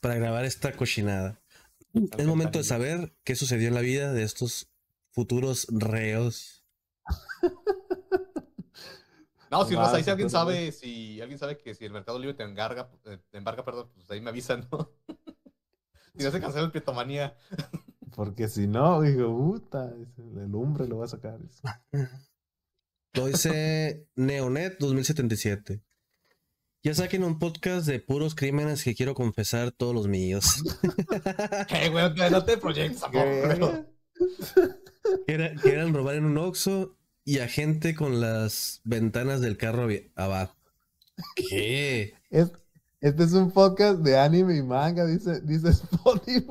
para 0.00 0.14
grabar 0.16 0.44
esta 0.44 0.72
cochinada. 0.76 1.40
Es 1.94 2.26
momento 2.26 2.58
de 2.58 2.64
saber 2.64 3.14
qué 3.24 3.34
sucedió 3.34 3.68
en 3.68 3.74
la 3.74 3.80
vida 3.80 4.12
de 4.12 4.22
estos 4.22 4.70
futuros 5.10 5.66
reos. 5.70 6.64
No, 9.50 9.64
si, 9.64 9.74
ahí 9.76 10.04
si 10.04 10.10
alguien 10.10 10.28
sabe, 10.28 10.72
si 10.72 11.20
alguien 11.20 11.38
sabe 11.38 11.56
que 11.56 11.74
si 11.74 11.84
el 11.86 11.92
Mercado 11.92 12.18
Libre 12.18 12.34
te 12.34 12.42
encarga, 12.42 12.90
eh, 13.06 13.18
te 13.30 13.38
embarca, 13.38 13.64
perdón, 13.64 13.88
pues 13.94 14.10
ahí 14.10 14.20
me 14.20 14.28
avisan, 14.28 14.68
¿no? 14.70 14.90
si 16.14 16.24
no 16.24 16.30
se 16.30 16.40
cancela 16.40 16.66
el 16.66 16.70
Pietomanía. 16.70 17.36
Porque 18.14 18.48
si 18.48 18.66
no, 18.66 19.00
digo, 19.00 19.34
puta, 19.34 19.94
el 20.18 20.50
lumbre 20.50 20.86
lo 20.86 20.98
va 20.98 21.06
a 21.06 21.08
sacar. 21.08 21.38
dice. 21.40 21.62
Lo 23.14 23.26
dice 23.26 24.08
Neonet 24.16 24.78
2077. 24.78 25.82
Ya 26.84 26.94
saquen 26.94 27.24
un 27.24 27.38
podcast 27.38 27.86
de 27.86 27.98
puros 27.98 28.34
crímenes 28.34 28.84
que 28.84 28.94
quiero 28.94 29.14
confesar 29.14 29.72
todos 29.72 29.94
los 29.94 30.06
míos. 30.06 30.62
Güey, 31.90 32.14
no- 32.14 32.30
no 32.30 32.44
te 32.44 32.56
proyectes, 32.56 33.02
amor, 33.02 33.24
pero- 33.42 33.86
Que, 35.26 35.34
era- 35.34 35.54
que 35.56 35.72
eran 35.72 35.92
robar 35.92 36.14
en 36.16 36.24
un 36.24 36.38
Oxxo 36.38 36.96
y 37.24 37.40
a 37.40 37.48
gente 37.48 37.94
con 37.94 38.20
las 38.20 38.80
ventanas 38.84 39.40
del 39.40 39.56
carro 39.56 39.88
abajo. 40.14 40.56
¿Qué? 41.34 42.14
Es- 42.30 42.52
este 43.00 43.24
es 43.24 43.32
un 43.32 43.50
podcast 43.50 44.00
de 44.00 44.18
anime 44.18 44.56
y 44.56 44.62
manga, 44.62 45.04
dice, 45.06 45.40
dice 45.42 45.68
Spotify. 45.70 46.46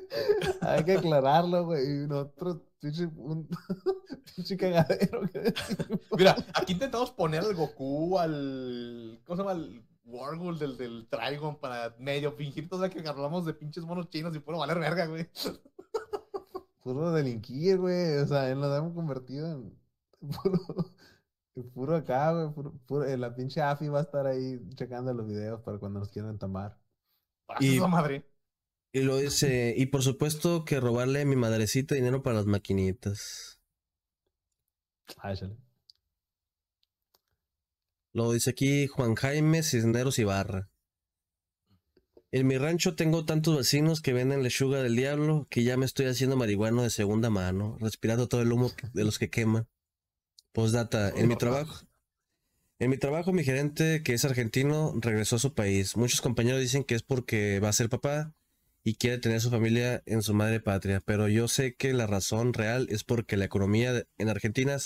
Hay 0.60 0.84
que 0.84 0.92
aclararlo, 0.98 1.64
güey. 1.66 1.84
Y 1.84 2.06
nosotros, 2.06 2.58
pinche, 2.80 3.06
un 3.06 3.48
pinche 4.36 4.56
cagadero. 4.56 5.22
que. 5.32 5.52
Mira, 6.16 6.36
aquí 6.54 6.72
intentamos 6.72 7.10
poner 7.12 7.40
al 7.40 7.54
Goku, 7.54 8.18
al. 8.18 9.20
¿Cómo 9.24 9.36
se 9.36 9.42
llama? 9.42 9.52
Al 9.52 9.84
Wargul 10.04 10.58
del, 10.58 10.76
del 10.76 11.06
Trigon 11.08 11.60
para 11.60 11.94
medio 11.98 12.32
fingir 12.32 12.68
todo 12.68 12.88
que 12.90 13.06
hablamos 13.06 13.44
de 13.46 13.54
pinches 13.54 13.84
monos 13.84 14.08
chinos 14.10 14.34
y 14.34 14.40
puro 14.40 14.58
valer 14.58 14.78
verga, 14.78 15.06
güey. 15.06 15.28
Puro 16.82 17.12
delinquir, 17.12 17.78
güey. 17.78 18.16
O 18.16 18.26
sea, 18.26 18.54
nos 18.54 18.76
hemos 18.76 18.94
convertido 18.94 19.52
en 19.52 19.78
puro, 20.42 20.58
puro 21.74 21.94
acá, 21.96 22.32
güey. 22.32 22.54
Puro, 22.54 22.72
puro- 22.86 23.04
eh, 23.04 23.18
la 23.18 23.34
pinche 23.34 23.60
AFI 23.60 23.88
va 23.88 23.98
a 23.98 24.02
estar 24.02 24.26
ahí 24.26 24.58
checando 24.76 25.12
los 25.12 25.26
videos 25.28 25.60
para 25.60 25.78
cuando 25.78 26.00
nos 26.00 26.08
quieran 26.08 26.38
tomar. 26.38 26.78
Y... 27.60 27.78
Madre. 27.80 28.29
Y 28.92 29.02
lo 29.02 29.18
dice, 29.18 29.74
y 29.76 29.86
por 29.86 30.02
supuesto 30.02 30.64
que 30.64 30.80
robarle 30.80 31.20
a 31.20 31.24
mi 31.24 31.36
madrecita 31.36 31.94
dinero 31.94 32.22
para 32.22 32.36
las 32.36 32.46
maquinitas. 32.46 33.60
Ah. 35.18 35.34
Lo 38.12 38.32
dice 38.32 38.50
aquí 38.50 38.88
Juan 38.88 39.14
Jaime 39.14 39.62
Cisneros 39.62 40.18
Ibarra. 40.18 40.70
En 42.32 42.46
mi 42.46 42.58
rancho 42.58 42.96
tengo 42.96 43.24
tantos 43.24 43.56
vecinos 43.56 44.00
que 44.00 44.12
venden 44.12 44.42
lechuga 44.42 44.82
del 44.82 44.96
diablo 44.96 45.46
que 45.50 45.62
ya 45.62 45.76
me 45.76 45.86
estoy 45.86 46.06
haciendo 46.06 46.36
marihuano 46.36 46.82
de 46.82 46.90
segunda 46.90 47.30
mano, 47.30 47.76
respirando 47.80 48.28
todo 48.28 48.42
el 48.42 48.52
humo 48.52 48.72
de 48.92 49.04
los 49.04 49.18
que 49.18 49.30
queman. 49.30 49.68
Postdata, 50.52 51.10
en 51.10 51.28
mi 51.28 51.36
trabajo. 51.36 51.86
En 52.80 52.90
mi 52.90 52.96
trabajo, 52.96 53.32
mi 53.32 53.44
gerente, 53.44 54.02
que 54.02 54.14
es 54.14 54.24
argentino, 54.24 54.94
regresó 55.00 55.36
a 55.36 55.40
su 55.40 55.54
país. 55.54 55.96
Muchos 55.96 56.20
compañeros 56.20 56.60
dicen 56.60 56.82
que 56.82 56.94
es 56.94 57.02
porque 57.02 57.60
va 57.60 57.68
a 57.68 57.72
ser 57.72 57.88
papá 57.88 58.34
y 58.82 58.94
quiere 58.94 59.18
tener 59.18 59.40
su 59.40 59.50
familia 59.50 60.02
en 60.06 60.22
su 60.22 60.34
madre 60.34 60.60
patria, 60.60 61.02
pero 61.04 61.28
yo 61.28 61.48
sé 61.48 61.74
que 61.74 61.92
la 61.92 62.06
razón 62.06 62.52
real 62.52 62.86
es 62.90 63.04
porque 63.04 63.36
la 63.36 63.44
economía 63.44 64.04
en 64.18 64.28
Argentina, 64.28 64.76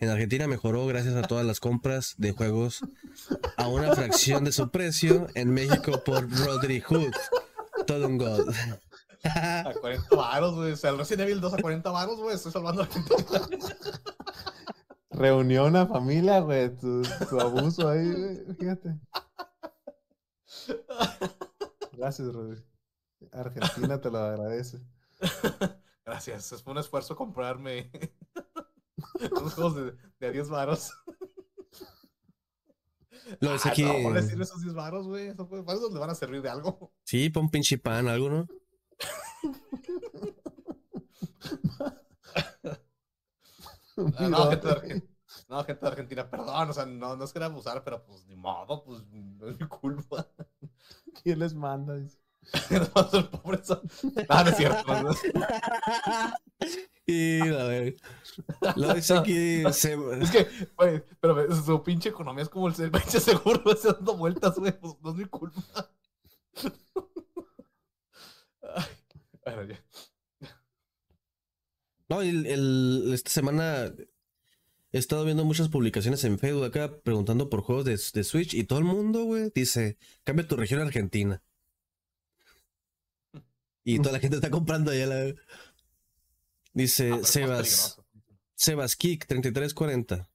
en 0.00 0.08
Argentina 0.08 0.46
mejoró 0.48 0.86
gracias 0.86 1.14
a 1.14 1.22
todas 1.22 1.46
las 1.46 1.60
compras 1.60 2.14
de 2.18 2.32
juegos 2.32 2.80
a 3.56 3.68
una 3.68 3.94
fracción 3.94 4.44
de 4.44 4.52
su 4.52 4.70
precio 4.70 5.28
en 5.34 5.50
México 5.50 6.02
por 6.04 6.28
Rodri 6.30 6.80
Hood. 6.80 7.12
Todo 7.86 8.06
un 8.06 8.18
god. 8.18 8.52
A 9.24 9.72
40 9.80 10.16
varos, 10.16 10.54
güey. 10.54 10.72
O 10.72 10.76
sea, 10.76 10.90
el 10.90 10.98
Resident 10.98 11.28
Evil 11.28 11.40
2 11.40 11.54
a 11.54 11.56
40 11.58 11.90
varos, 11.90 12.18
güey. 12.20 12.34
Estoy 12.34 12.52
salvando 12.52 12.82
a 12.82 12.86
la 12.86 12.92
gente. 12.92 13.14
Reunión 15.10 15.74
a 15.76 15.86
familia, 15.86 16.40
güey. 16.40 16.76
Tu, 16.76 17.02
tu 17.28 17.40
abuso 17.40 17.88
ahí, 17.88 18.12
güey. 18.12 18.56
Fíjate. 18.58 18.96
Gracias, 21.92 22.28
Rodri. 22.32 22.62
Argentina 23.32 24.00
te 24.00 24.10
lo 24.10 24.18
agradece. 24.18 24.80
Gracias. 26.04 26.52
Es 26.52 26.66
un 26.66 26.78
esfuerzo 26.78 27.14
comprarme 27.16 27.90
unos 29.32 29.54
juegos 29.54 29.76
de, 29.76 29.94
de 30.20 30.26
a 30.26 30.30
10 30.30 30.48
varos. 30.48 30.92
Lo 33.40 33.52
dice 33.52 33.68
Ah, 33.68 33.72
aquí. 33.72 33.82
no, 33.82 33.92
¿cómo 33.92 34.12
decir 34.12 34.40
esos 34.40 34.62
10 34.62 34.72
varos, 34.74 35.06
güey? 35.06 35.26
Esos 35.28 35.48
varos 35.50 35.92
le 35.92 35.98
van 35.98 36.08
a 36.08 36.14
servir 36.14 36.40
de 36.40 36.48
algo. 36.48 36.92
Sí, 37.04 37.28
pon 37.28 37.50
pinche 37.50 37.76
pan, 37.76 38.08
algo, 38.08 38.30
¿no? 38.30 38.46
No, 43.96 44.04
gente 44.50 44.66
de, 44.68 44.74
Virote. 44.74 44.94
Argen- 44.94 45.08
no, 45.48 45.64
gente 45.64 45.80
de 45.80 45.88
Argentina, 45.88 46.30
perdón, 46.30 46.70
o 46.70 46.72
sea, 46.72 46.86
no, 46.86 47.16
no 47.16 47.24
es 47.24 47.32
querer 47.32 47.46
abusar, 47.50 47.82
pero 47.84 48.04
pues 48.04 48.24
ni 48.26 48.36
modo, 48.36 48.84
pues 48.84 49.02
no 49.10 49.48
es 49.48 49.58
mi 49.60 49.66
culpa. 49.66 50.26
¿Quién 51.22 51.38
les 51.40 51.54
manda? 51.54 51.96
Dice. 51.96 52.18
no 52.70 53.30
pobre. 53.30 53.60
No, 54.28 54.44
no 54.44 54.50
es 54.50 54.56
cierto. 54.56 55.02
¿no? 55.02 55.10
Y 57.10 57.40
a 57.40 57.64
ver. 57.64 57.96
Lo 58.76 58.92
dice 58.94 59.16
aquí. 59.16 59.62
se- 59.72 59.96
Es 60.20 60.30
que, 60.30 60.46
güey, 60.76 61.02
pero 61.20 61.54
su 61.56 61.82
pinche 61.82 62.10
economía 62.10 62.42
es 62.42 62.50
como 62.50 62.68
el 62.68 62.74
el 62.78 62.90
pinche 62.90 63.18
seguro, 63.18 63.62
güey, 63.64 63.76
se 63.78 63.92
dando 63.92 64.14
vueltas, 64.16 64.56
güey, 64.58 64.78
pues 64.78 64.94
no 65.02 65.10
es 65.12 65.16
mi 65.16 65.24
culpa. 65.24 65.90
Ay, 69.44 69.54
bueno, 69.54 69.72
ya. 69.72 69.84
No, 72.10 72.22
el, 72.22 72.46
el- 72.46 73.10
esta 73.14 73.30
semana 73.30 73.92
he 74.92 74.98
estado 74.98 75.24
viendo 75.24 75.44
muchas 75.44 75.68
publicaciones 75.68 76.24
en 76.24 76.38
Facebook 76.38 76.64
acá 76.64 77.00
preguntando 77.02 77.48
por 77.50 77.60
juegos 77.62 77.84
de, 77.86 77.92
de 77.92 78.24
Switch 78.24 78.54
y 78.54 78.64
todo 78.64 78.78
el 78.78 78.84
mundo, 78.84 79.24
güey, 79.24 79.50
dice, 79.54 79.98
cambia 80.24 80.46
tu 80.46 80.56
región 80.56 80.80
a 80.80 80.84
Argentina. 80.84 81.42
Y 83.88 84.00
toda 84.00 84.12
la 84.12 84.20
gente 84.20 84.36
está 84.36 84.50
comprando 84.50 84.90
allá 84.90 85.06
la... 85.06 85.34
Dice 86.74 87.10
Ah, 87.10 87.20
Sebas. 87.22 87.98
Sebas 88.54 88.96
Kick 88.96 89.26
3340. 89.26 90.28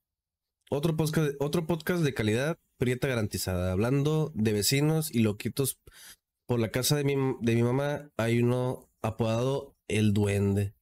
Otro 0.70 0.96
podcast, 0.96 1.36
otro 1.38 1.64
podcast 1.64 2.02
de 2.02 2.14
calidad, 2.14 2.58
prieta 2.78 3.06
garantizada. 3.06 3.70
Hablando 3.70 4.32
de 4.34 4.52
vecinos 4.52 5.14
y 5.14 5.20
loquitos 5.20 5.78
por 6.46 6.58
la 6.58 6.72
casa 6.72 6.96
de 6.96 7.04
mi, 7.04 7.14
de 7.42 7.54
mi 7.54 7.62
mamá, 7.62 8.10
hay 8.16 8.40
uno 8.40 8.90
apodado 9.02 9.76
El 9.86 10.12
Duende. 10.14 10.74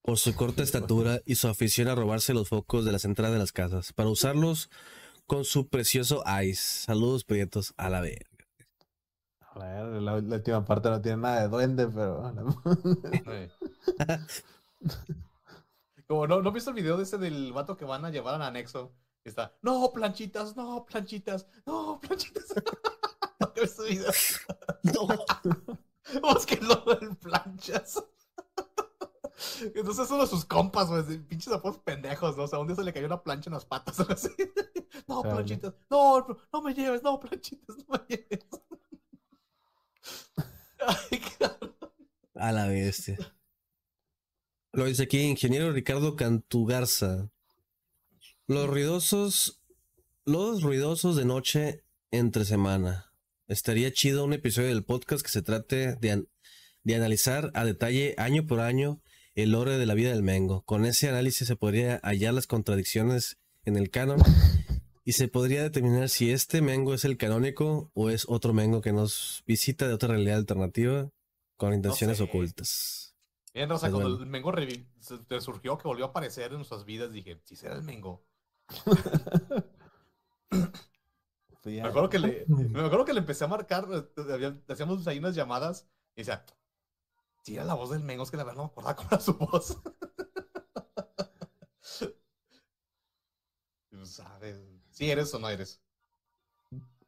Por 0.00 0.16
su 0.16 0.36
corta 0.36 0.62
estatura 0.62 1.20
y 1.26 1.34
su 1.34 1.48
afición 1.48 1.88
a 1.88 1.96
robarse 1.96 2.32
los 2.32 2.48
focos 2.48 2.84
de 2.84 2.92
las 2.92 3.04
entradas 3.04 3.32
de 3.32 3.40
las 3.40 3.50
casas. 3.50 3.92
Para 3.92 4.10
usarlos 4.10 4.70
con 5.26 5.44
su 5.44 5.68
precioso 5.68 6.22
ice. 6.44 6.62
Saludos, 6.84 7.24
prietos, 7.24 7.74
a 7.76 7.90
la 7.90 8.00
verga. 8.00 8.33
A 9.54 9.58
ver, 9.58 10.02
la, 10.02 10.20
la 10.20 10.36
última 10.36 10.64
parte 10.64 10.90
no 10.90 11.00
tiene 11.00 11.18
nada 11.18 11.42
de 11.42 11.48
duende, 11.48 11.86
pero. 11.86 12.22
Como 16.08 16.26
no, 16.26 16.42
¿no 16.42 16.48
has 16.48 16.54
visto 16.54 16.70
el 16.70 16.76
video 16.76 16.96
de 16.96 17.04
ese 17.04 17.18
del 17.18 17.52
vato 17.52 17.76
que 17.76 17.84
van 17.84 18.04
a 18.04 18.10
llevar 18.10 18.34
al 18.34 18.42
anexo? 18.42 18.92
Y 19.24 19.28
está, 19.28 19.54
no, 19.62 19.90
planchitas, 19.92 20.56
no, 20.56 20.84
planchitas, 20.84 21.46
no, 21.66 22.00
planchitas. 22.00 22.46
¿No 23.40 23.52
ese 23.56 23.82
video? 23.84 24.10
Búsquenlo 26.22 26.84
en 27.00 27.16
planchas. 27.16 28.04
Entonces 29.74 30.10
uno 30.10 30.22
de 30.22 30.28
sus 30.28 30.44
compas, 30.44 30.88
güey, 30.88 31.18
pinches 31.20 31.52
apodos 31.52 31.78
pendejos, 31.78 32.36
¿no? 32.36 32.44
O 32.44 32.48
sea, 32.48 32.58
un 32.58 32.66
día 32.66 32.76
se 32.76 32.84
le 32.84 32.92
cayó 32.92 33.06
una 33.06 33.22
plancha 33.22 33.50
en 33.50 33.54
las 33.54 33.64
patas, 33.64 33.98
así. 34.00 34.28
No, 35.06 35.22
Chale. 35.22 35.34
planchitas, 35.34 35.74
no, 35.90 36.26
no 36.52 36.62
me 36.62 36.74
lleves, 36.74 37.02
no, 37.02 37.18
planchitas, 37.18 37.76
no 37.78 37.84
me 37.88 37.98
lleves. 38.08 38.46
A 42.34 42.52
la 42.52 42.66
bestia. 42.66 43.16
Lo 44.72 44.86
dice 44.86 45.04
aquí, 45.04 45.20
ingeniero 45.20 45.72
Ricardo 45.72 46.16
Cantugarza. 46.16 47.30
Los 48.46 48.68
ruidosos, 48.68 49.62
los 50.24 50.62
ruidosos 50.62 51.16
de 51.16 51.24
noche 51.24 51.84
entre 52.10 52.44
semana. 52.44 53.12
Estaría 53.46 53.92
chido 53.92 54.24
un 54.24 54.32
episodio 54.32 54.68
del 54.68 54.84
podcast 54.84 55.24
que 55.24 55.30
se 55.30 55.42
trate 55.42 55.94
de, 55.96 56.26
de 56.82 56.94
analizar 56.94 57.50
a 57.54 57.64
detalle 57.64 58.14
año 58.18 58.46
por 58.46 58.60
año 58.60 59.00
el 59.34 59.52
lore 59.52 59.78
de 59.78 59.86
la 59.86 59.94
vida 59.94 60.10
del 60.10 60.22
Mengo. 60.22 60.62
Con 60.62 60.84
ese 60.84 61.08
análisis 61.08 61.46
se 61.46 61.56
podría 61.56 62.00
hallar 62.02 62.34
las 62.34 62.46
contradicciones 62.46 63.38
en 63.64 63.76
el 63.76 63.90
canon 63.90 64.20
y 65.04 65.12
se 65.12 65.28
podría 65.28 65.62
determinar 65.62 66.08
si 66.08 66.30
este 66.30 66.62
Mengo 66.62 66.94
es 66.94 67.04
el 67.04 67.16
canónico 67.16 67.90
o 67.94 68.10
es 68.10 68.24
otro 68.28 68.52
Mengo 68.52 68.80
que 68.80 68.92
nos 68.92 69.42
visita 69.46 69.86
de 69.86 69.94
otra 69.94 70.08
realidad 70.10 70.38
alternativa 70.38 71.10
con 71.56 71.74
intenciones 71.74 72.18
sé. 72.18 72.24
ocultas. 72.24 73.16
Bien, 73.52 73.68
Rosa, 73.68 73.86
Es 73.86 73.92
cuando 73.92 74.08
bueno. 74.10 74.24
el 74.24 74.30
Mengo 74.30 74.52
te 75.28 75.40
surgió 75.40 75.78
que 75.78 75.86
volvió 75.86 76.06
a 76.06 76.08
aparecer 76.08 76.50
en 76.50 76.56
nuestras 76.58 76.84
vidas, 76.84 77.12
dije, 77.12 77.40
si 77.44 77.54
será 77.54 77.76
el 77.76 77.82
Mengo. 77.82 78.24
Pues 78.78 78.98
Me 81.64 81.80
acuerdo 81.82 82.08
que 82.08 82.18
le, 82.18 82.44
me 82.48 82.80
acuerdo 82.80 83.04
que 83.04 83.12
le 83.12 83.20
empecé 83.20 83.44
a 83.44 83.48
marcar, 83.48 83.86
había- 84.16 84.58
hacíamos 84.68 85.06
ahí 85.06 85.18
unas 85.18 85.34
llamadas 85.34 85.86
y 86.16 86.20
decía, 86.22 86.44
sí, 87.42 87.54
era 87.54 87.64
la 87.64 87.74
voz 87.74 87.90
del 87.90 88.02
Mengos, 88.02 88.30
que 88.30 88.36
la 88.36 88.44
verdad 88.44 88.58
no 88.58 88.64
me 88.64 88.70
acordaba 88.70 88.96
cómo 88.96 89.08
era 89.12 89.20
su 89.20 89.34
voz. 89.34 89.78
Pues, 93.90 94.10
¿Sabes? 94.10 94.73
¿Sí 94.94 95.10
eres 95.10 95.32
o 95.34 95.38
no 95.38 95.48
eres? 95.48 95.80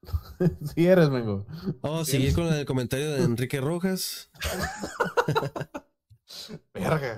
Sí 0.75 0.87
eres, 0.87 1.09
Mengo. 1.09 1.47
Vamos 1.81 2.03
a 2.09 2.11
seguir 2.11 2.35
con 2.35 2.47
el 2.47 2.65
comentario 2.67 3.11
de 3.13 3.23
Enrique 3.25 3.61
Rojas. 3.61 4.31
Verga. 6.75 7.17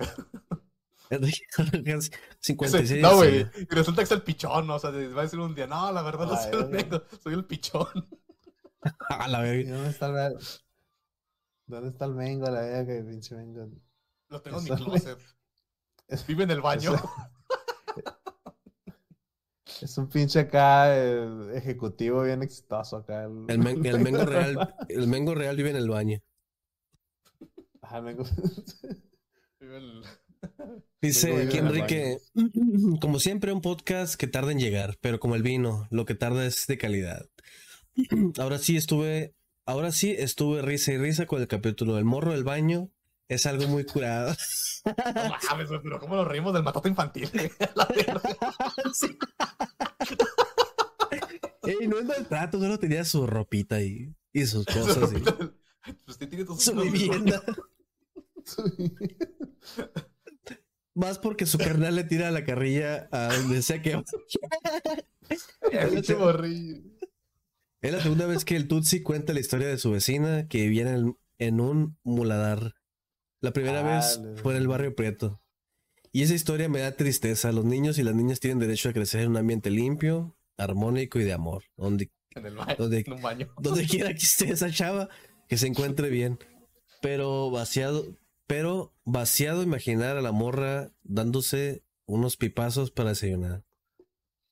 Enrique 1.10 1.42
Rojas, 1.56 2.10
56. 2.40 3.02
no, 3.02 3.16
güey. 3.16 3.40
Y 3.56 3.64
resulta 3.74 4.00
que 4.00 4.04
es 4.04 4.10
el 4.12 4.22
pichón, 4.22 4.66
¿no? 4.66 4.76
O 4.76 4.78
sea, 4.78 4.90
va 4.90 5.20
a 5.20 5.24
decir 5.24 5.38
un 5.38 5.54
día, 5.54 5.66
no, 5.66 5.90
la 5.92 6.02
verdad 6.02 6.26
no 6.26 6.32
Ay, 6.34 6.44
soy 6.50 6.60
el 6.60 6.68
güey. 6.68 6.82
Mengos, 6.82 7.02
soy 7.22 7.34
el 7.34 7.44
pichón. 7.44 7.86
A 9.10 9.28
la 9.28 9.40
¿Y 9.40 9.42
verga. 9.64 9.74
dónde 9.74 9.90
está 9.90 10.06
el 10.06 10.12
ver- 10.12 10.36
¿Dónde 11.66 11.88
está 11.90 12.04
el 12.06 12.14
Mengo? 12.14 12.46
La 12.50 12.60
verga 12.60 12.86
que 12.86 13.02
pinche 13.02 13.34
Mengo. 13.34 13.68
Lo 14.28 14.40
tengo 14.40 14.58
en 14.58 14.64
mi 14.64 14.70
closet. 14.70 15.18
Vive 16.26 16.44
en 16.44 16.50
el 16.52 16.60
baño. 16.62 16.92
Es 19.82 19.96
un 19.98 20.08
pinche 20.08 20.40
acá 20.40 20.96
eh, 20.96 21.26
ejecutivo 21.54 22.22
bien 22.22 22.42
exitoso 22.42 22.96
acá. 22.98 23.24
El, 23.24 23.44
El, 23.48 23.58
men- 23.58 23.84
el 23.84 23.98
Mengo 24.00 24.24
real, 24.24 24.74
el 24.88 25.06
Mengo 25.06 25.34
real 25.34 25.56
vive 25.56 25.70
en 25.70 25.76
el 25.76 25.88
baño. 25.88 26.20
Ajá, 27.82 28.00
Mengo. 28.02 28.24
Vive 29.60 29.80
Dice 31.00 31.42
aquí 31.42 31.58
Enrique, 31.58 32.18
como 33.00 33.20
siempre 33.20 33.52
un 33.52 33.60
podcast 33.60 34.14
que 34.16 34.26
tarda 34.26 34.52
en 34.52 34.58
llegar, 34.58 34.96
pero 35.00 35.20
como 35.20 35.34
el 35.36 35.42
vino, 35.42 35.86
lo 35.90 36.04
que 36.04 36.14
tarda 36.14 36.44
es 36.46 36.66
de 36.66 36.78
calidad. 36.78 37.26
Ahora 38.38 38.58
sí 38.58 38.76
estuve, 38.76 39.34
ahora 39.66 39.92
sí 39.92 40.14
estuve 40.16 40.62
risa 40.62 40.92
y 40.92 40.98
risa 40.98 41.26
con 41.26 41.40
el 41.40 41.48
capítulo 41.48 41.96
del 41.96 42.04
morro 42.04 42.32
del 42.32 42.44
baño. 42.44 42.90
Es 43.28 43.46
algo 43.46 43.66
muy 43.68 43.84
curado. 43.84 44.34
No 44.84 44.94
mames, 45.50 45.68
pero 45.82 45.98
¿cómo 46.00 46.16
nos 46.16 46.26
reímos 46.26 46.54
del 46.54 46.62
matoto 46.62 46.88
infantil? 46.88 47.28
Sí. 48.94 49.18
Ey, 51.62 51.86
no 51.88 51.98
es 51.98 52.06
maltrato, 52.06 52.58
solo 52.58 52.78
tenía 52.78 53.04
su 53.04 53.26
ropita 53.26 53.82
y, 53.82 54.14
y 54.32 54.46
sus 54.46 54.64
cosas. 54.64 55.12
y 55.12 55.18
Pues 56.04 56.16
sí 56.18 56.26
tiene 56.26 56.44
tus 56.46 56.62
su 56.64 56.74
vivienda. 56.74 57.42
Más 60.94 61.18
porque 61.18 61.44
su 61.46 61.58
carnal 61.58 61.94
le 61.94 62.04
tira 62.04 62.30
la 62.30 62.44
carrilla 62.44 63.08
a 63.12 63.34
donde 63.36 63.60
sea 63.62 63.82
que. 63.82 64.02
Es 65.30 65.46
la 67.92 68.00
segunda 68.02 68.26
vez 68.26 68.44
que 68.44 68.56
el 68.56 68.66
Tutsi 68.66 69.02
cuenta 69.02 69.32
la 69.34 69.40
historia 69.40 69.68
de 69.68 69.78
su 69.78 69.90
vecina 69.92 70.48
que 70.48 70.62
vivía 70.62 70.82
en, 70.82 70.88
el- 70.88 71.14
en 71.38 71.60
un 71.60 71.96
muladar. 72.02 72.74
La 73.40 73.52
primera 73.52 73.82
vez 73.82 74.20
Dale, 74.20 74.36
fue 74.36 74.54
en 74.54 74.58
el 74.58 74.68
barrio 74.68 74.94
Prieto. 74.94 75.40
Y 76.12 76.22
esa 76.22 76.34
historia 76.34 76.68
me 76.68 76.80
da 76.80 76.92
tristeza. 76.92 77.52
Los 77.52 77.64
niños 77.64 77.98
y 77.98 78.02
las 78.02 78.14
niñas 78.14 78.40
tienen 78.40 78.58
derecho 78.58 78.88
a 78.88 78.92
crecer 78.92 79.22
en 79.22 79.30
un 79.30 79.36
ambiente 79.36 79.70
limpio, 79.70 80.36
armónico 80.56 81.18
y 81.20 81.24
de 81.24 81.32
amor. 81.32 81.64
Donde, 81.76 82.10
En 82.34 82.46
el 82.46 82.56
baño. 82.56 82.74
donde, 82.76 83.04
En 83.06 83.12
un 83.12 83.22
baño. 83.22 83.48
donde 83.60 83.86
quiera 83.86 84.10
que 84.10 84.24
esté 84.24 84.50
esa 84.50 84.70
chava, 84.70 85.08
que 85.48 85.56
se 85.56 85.66
encuentre 85.66 86.08
bien. 86.08 86.38
Pero 87.00 87.50
vaciado, 87.50 88.06
pero 88.46 88.94
vaciado 89.04 89.62
imaginar 89.62 90.16
a 90.16 90.22
la 90.22 90.32
morra 90.32 90.90
dándose 91.02 91.84
unos 92.06 92.36
pipazos 92.36 92.90
para 92.90 93.10
desayunar. 93.10 93.62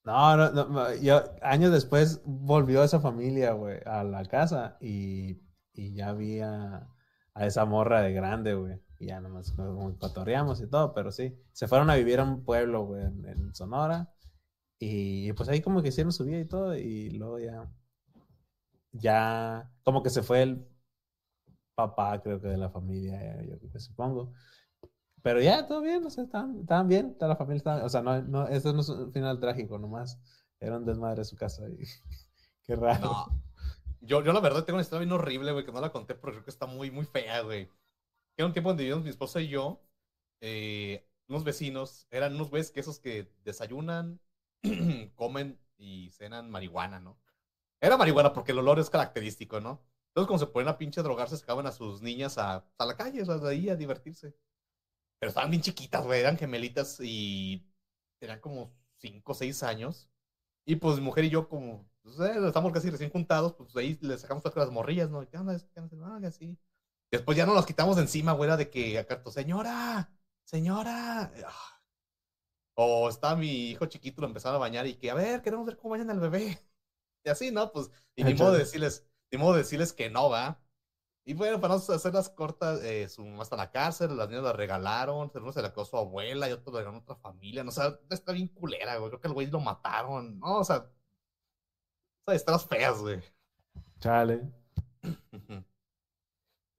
No, 0.05 0.37
no, 0.37 0.51
no, 0.51 0.95
yo 0.95 1.21
años 1.41 1.73
después 1.73 2.21
volvió 2.23 2.81
esa 2.81 3.01
familia, 3.01 3.51
güey, 3.51 3.79
a 3.85 4.05
la 4.05 4.23
casa 4.23 4.77
y, 4.79 5.41
y 5.73 5.93
ya 5.95 6.13
vi 6.13 6.39
a, 7.37 7.45
esa 7.45 7.65
morra 7.65 8.01
de 8.01 8.13
grande, 8.13 8.53
güey. 8.55 8.79
Y 8.99 9.07
ya 9.07 9.21
nomás 9.21 9.51
que 9.51 9.63
cotorreamos 9.99 10.61
y 10.61 10.67
todo, 10.67 10.93
pero 10.93 11.11
sí. 11.11 11.37
Se 11.53 11.67
fueron 11.67 11.89
a 11.89 11.95
vivir 11.95 12.19
a 12.19 12.23
un 12.23 12.43
pueblo, 12.43 12.85
güey, 12.85 13.03
en, 13.03 13.53
Sonora. 13.53 14.11
Y 14.79 15.33
pues 15.33 15.49
ahí 15.49 15.61
como 15.61 15.81
que 15.81 15.89
hicieron 15.89 16.11
su 16.11 16.25
vida 16.25 16.39
y 16.39 16.45
todo. 16.47 16.75
Y 16.75 17.11
luego 17.11 17.39
ya, 17.39 17.69
ya, 18.91 19.71
como 19.83 20.03
que 20.03 20.09
se 20.09 20.23
fue 20.23 20.43
el 20.43 20.67
papá, 21.75 22.21
creo 22.21 22.41
que 22.41 22.47
de 22.47 22.57
la 22.57 22.69
familia, 22.69 23.41
yo 23.43 23.57
creo 23.59 23.71
que 23.71 23.79
supongo. 23.79 24.33
Pero 25.21 25.41
ya, 25.41 25.67
todo 25.67 25.81
bien, 25.81 26.05
o 26.05 26.09
sea, 26.09 26.23
estaban, 26.23 26.87
bien, 26.87 27.15
toda 27.17 27.29
la 27.29 27.35
familia 27.35 27.57
estaba, 27.57 27.83
o 27.85 27.89
sea, 27.89 28.01
no, 28.01 28.21
no, 28.21 28.47
eso 28.47 28.73
no 28.73 28.81
es 28.81 28.89
un 28.89 29.11
final 29.11 29.39
trágico, 29.39 29.77
nomás 29.77 30.19
era 30.59 30.77
un 30.77 30.85
desmadre 30.85 31.19
de 31.19 31.25
su 31.25 31.35
casa 31.35 31.67
y 31.69 31.85
qué 32.63 32.75
raro. 32.75 33.27
Yo, 34.01 34.23
yo 34.23 34.33
la 34.33 34.39
verdad 34.39 34.63
tengo 34.63 34.77
una 34.77 34.83
historia 34.83 35.05
bien 35.05 35.11
horrible, 35.11 35.51
güey, 35.51 35.65
que 35.65 35.71
no 35.71 35.81
la 35.81 35.91
conté 35.91 36.15
porque 36.15 36.35
creo 36.37 36.43
que 36.45 36.51
está 36.51 36.65
muy, 36.65 36.91
muy 36.91 37.05
fea, 37.05 37.41
güey. 37.41 37.69
Era 38.37 38.47
un 38.47 38.53
tiempo 38.53 38.69
donde 38.71 38.83
vivíamos 38.83 39.03
mi 39.05 39.09
esposa 39.11 39.41
y 39.41 39.49
yo, 39.49 39.81
eh, 40.41 41.07
unos 41.27 41.43
vecinos, 41.43 42.07
eran 42.11 42.35
unos 42.35 42.49
güeyes 42.49 42.71
que 42.71 42.81
esos 42.81 42.99
que 42.99 43.31
desayunan, 43.43 44.19
comen 45.15 45.59
y 45.77 46.11
cenan 46.11 46.49
marihuana, 46.51 46.99
¿no? 46.99 47.19
Era 47.81 47.97
marihuana 47.97 48.33
porque 48.33 48.53
el 48.53 48.59
olor 48.59 48.79
es 48.79 48.89
característico, 48.89 49.61
¿no? 49.61 49.83
Entonces, 50.09 50.27
como 50.27 50.39
se 50.39 50.47
ponen 50.47 50.69
a 50.69 50.77
pinche 50.77 51.03
drogarse, 51.03 51.37
sacaban 51.37 51.67
a 51.67 51.71
sus 51.73 52.01
niñas 52.01 52.37
a, 52.37 52.65
a 52.77 52.85
la 52.85 52.97
calle, 52.97 53.23
o 53.23 53.47
ahí 53.47 53.69
a 53.69 53.75
divertirse. 53.75 54.35
Pero 55.19 55.29
estaban 55.29 55.49
bien 55.51 55.61
chiquitas, 55.61 56.05
güey, 56.05 56.19
eran 56.21 56.37
gemelitas 56.37 56.99
y 56.99 57.65
eran 58.21 58.39
como 58.39 58.73
5 58.97 59.31
o 59.31 59.35
6 59.35 59.63
años. 59.63 60.09
Y 60.65 60.77
pues 60.77 60.97
mi 60.97 61.03
mujer 61.03 61.25
y 61.25 61.29
yo, 61.31 61.49
como 61.49 61.89
eh, 62.19 62.47
estamos 62.47 62.71
casi 62.71 62.89
recién 62.89 63.09
juntados, 63.09 63.53
pues 63.53 63.75
ahí 63.75 63.97
le 64.01 64.17
sacamos 64.17 64.43
todas 64.43 64.57
las 64.57 64.71
morrillas, 64.71 65.09
¿no? 65.09 65.27
¿Qué 65.27 65.37
onda? 65.37 65.57
¿Qué 65.73 65.79
onda? 65.79 66.07
Ah, 66.07 66.27
así. 66.27 66.57
Después 67.11 67.37
ya 67.37 67.45
no 67.45 67.53
nos 67.53 67.65
quitamos 67.65 67.95
de 67.95 68.03
encima, 68.03 68.33
güey, 68.33 68.55
de 68.57 68.69
que 68.69 68.99
acá, 68.99 69.21
señora, 69.29 70.11
señora. 70.43 71.31
Ah. 71.45 71.81
O 72.75 73.09
estaba 73.09 73.35
mi 73.35 73.71
hijo 73.71 73.85
chiquito, 73.87 74.21
lo 74.21 74.27
empezaron 74.27 74.57
a 74.57 74.59
bañar 74.59 74.85
y 74.87 74.95
que, 74.95 75.09
a 75.09 75.15
ver, 75.15 75.41
queremos 75.41 75.65
ver 75.65 75.77
cómo 75.77 75.91
bañan 75.91 76.09
al 76.09 76.19
bebé. 76.19 76.59
Y 77.25 77.29
así, 77.29 77.51
¿no? 77.51 77.73
Pues, 77.73 77.91
y 78.15 78.23
ni 78.23 78.35
modo 78.35 78.53
de 78.53 78.59
decirles, 78.59 79.05
ni 79.31 79.37
modo 79.37 79.53
de 79.53 79.59
decirles 79.59 79.91
que 79.91 80.09
no, 80.09 80.29
va. 80.29 80.61
Y 81.25 81.33
bueno, 81.33 81.59
para 81.59 81.75
no 81.75 81.81
hacerlas 81.81 82.29
cortas, 82.29 82.81
eh, 82.83 83.09
su 83.09 83.21
mamá 83.25 83.43
está 83.43 83.55
en 83.57 83.59
la 83.59 83.71
cárcel, 83.71 84.15
las 84.15 84.29
niñas 84.29 84.45
la 84.45 84.53
regalaron, 84.53 85.29
uno 85.35 85.51
se 85.51 85.61
la 85.61 85.73
quedó 85.73 85.83
su 85.83 85.97
abuela 85.97 86.47
y 86.47 86.53
otro 86.53 86.71
le 86.77 86.85
ganó 86.85 86.99
otra 86.99 87.17
familia, 87.17 87.65
no, 87.65 87.69
o 87.69 87.73
sea, 87.73 87.99
está 88.09 88.31
bien 88.31 88.47
culera, 88.47 88.95
güey, 88.95 89.09
creo 89.09 89.19
que 89.19 89.27
el 89.27 89.33
güey 89.33 89.47
lo 89.47 89.59
mataron, 89.59 90.39
no, 90.39 90.59
o 90.59 90.63
sea, 90.63 90.89
sea, 92.31 92.35
historias 92.35 92.65
feas, 92.67 92.99
güey. 92.99 93.19
Chale. 93.99 94.41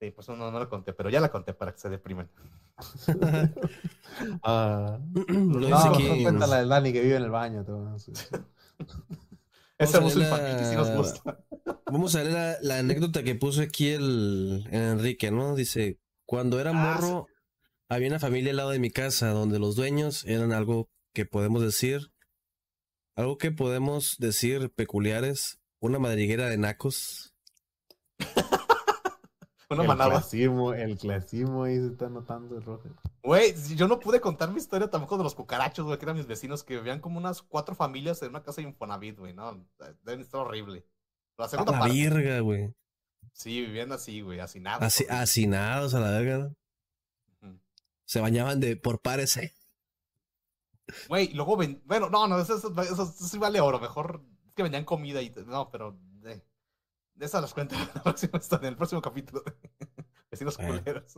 Sí, 0.01 0.11
pues 0.11 0.29
no, 0.29 0.35
no 0.51 0.59
la 0.59 0.69
conté, 0.69 0.93
pero 0.93 1.09
ya 1.09 1.19
la 1.19 1.29
conté 1.29 1.53
para 1.53 1.73
que 1.73 1.79
se 1.79 1.89
deprimen. 1.89 2.29
Ah, 4.43 4.99
dice 5.13 5.33
no, 5.33 5.59
mejor 5.59 6.21
cuenta 6.23 6.47
la 6.47 6.57
del 6.59 6.69
Dani 6.69 6.91
que 6.91 7.01
vive 7.01 7.15
en 7.15 7.23
el 7.23 7.29
baño. 7.29 7.63
todo, 7.63 7.97
sí. 7.99 8.11
Ese 8.11 8.33
Vamos 9.77 9.95
a 9.95 9.97
abuso 9.97 10.19
ver 10.19 10.27
infantil 10.27 10.65
sí 10.65 10.75
nos 10.75 10.87
la- 10.89 10.95
gusta. 10.97 11.39
Vamos 11.85 12.15
a 12.15 12.23
ver 12.23 12.31
la, 12.33 12.57
la 12.61 12.79
anécdota 12.79 13.23
que 13.23 13.35
puso 13.35 13.61
aquí 13.61 13.89
el, 13.89 14.67
el 14.71 14.81
Enrique, 14.81 15.31
¿no? 15.31 15.55
Dice, 15.55 15.99
cuando 16.25 16.59
era 16.59 16.71
Ah, 16.71 16.73
morro, 16.73 17.27
había 17.87 18.09
una 18.09 18.19
familia 18.19 18.51
al 18.51 18.57
lado 18.57 18.71
de 18.71 18.79
mi 18.79 18.89
casa 18.91 19.29
donde 19.29 19.59
los 19.59 19.75
dueños 19.75 20.25
eran 20.25 20.51
algo 20.53 20.89
que 21.13 21.25
podemos 21.25 21.61
decir, 21.61 22.11
algo 23.15 23.37
que 23.37 23.51
podemos 23.51 24.15
decir 24.19 24.71
peculiares, 24.73 25.59
una 25.79 25.99
madriguera 25.99 26.49
de 26.49 26.57
nacos. 26.57 27.33
Una 29.71 29.83
el 29.83 29.87
manada. 29.87 30.09
clasismo, 30.09 30.73
el 30.73 30.97
clasismo 30.97 31.63
ahí 31.65 31.77
se 31.77 31.87
está 31.87 32.09
notando 32.09 32.57
el 32.57 32.63
rojo. 32.63 32.89
Güey, 33.21 33.53
yo 33.75 33.87
no 33.87 33.99
pude 33.99 34.19
contar 34.19 34.49
mi 34.51 34.57
historia 34.57 34.89
tampoco 34.89 35.15
de 35.19 35.23
los 35.23 35.35
cucarachos, 35.35 35.85
güey, 35.85 35.99
que 35.99 36.05
eran 36.05 36.17
mis 36.17 36.25
vecinos 36.25 36.63
que 36.63 36.75
vivían 36.77 36.99
como 36.99 37.19
unas 37.19 37.43
cuatro 37.43 37.75
familias 37.75 38.19
en 38.23 38.29
una 38.29 38.41
casa 38.41 38.61
de 38.61 38.67
Infonavit, 38.69 39.19
güey, 39.19 39.33
¿no? 39.35 39.63
Deben 40.03 40.21
estar 40.21 40.41
horrible. 40.41 40.87
La 41.37 41.45
A 41.45 41.49
segunda 41.49 41.73
la 41.73 41.79
parte. 41.81 41.93
virga, 41.93 42.39
güey. 42.39 42.73
Sí, 43.31 43.61
vivían 43.61 43.91
así, 43.91 44.21
güey, 44.21 44.39
hacinados. 44.39 44.81
Así, 44.81 45.03
horrible. 45.03 45.21
hacinados 45.21 45.93
a 45.93 45.99
la 45.99 46.09
verga. 46.19 46.51
Se 48.05 48.21
bañaban 48.21 48.59
de 48.59 48.75
por 48.75 49.01
pares. 49.01 49.37
¿eh? 49.37 49.53
Güey, 51.07 51.33
luego 51.33 51.57
ven... 51.57 51.81
Bueno, 51.85 52.09
no, 52.09 52.27
no, 52.27 52.39
eso, 52.39 52.57
eso, 52.57 52.69
eso- 52.81 53.03
eso 53.03 53.27
sí 53.27 53.37
vale 53.37 53.59
oro. 53.61 53.79
Mejor 53.79 54.21
es 54.47 54.53
que 54.53 54.63
vendían 54.63 54.85
comida 54.85 55.21
y... 55.21 55.31
No, 55.47 55.69
pero... 55.71 55.99
eh, 56.25 56.41
de 57.15 57.25
esas 57.25 57.41
las 57.41 57.53
cuento 57.53 57.75
en, 57.75 57.81
la 57.95 58.03
próxima- 58.03 58.39
en 58.61 58.65
el 58.65 58.75
próximo 58.77 59.01
capítulo. 59.01 59.43
Vecinos 60.31 60.57
Bueno. 60.57 60.79
culeros. 60.79 61.13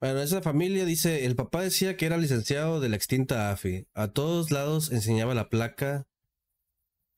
Bueno, 0.00 0.20
esa 0.20 0.42
familia 0.42 0.84
dice, 0.84 1.24
el 1.24 1.36
papá 1.36 1.62
decía 1.62 1.96
que 1.96 2.04
era 2.06 2.18
licenciado 2.18 2.80
de 2.80 2.88
la 2.90 2.96
extinta 2.96 3.50
AFI. 3.50 3.88
A 3.94 4.08
todos 4.08 4.50
lados 4.50 4.92
enseñaba 4.92 5.32
la 5.34 5.48
placa, 5.48 6.06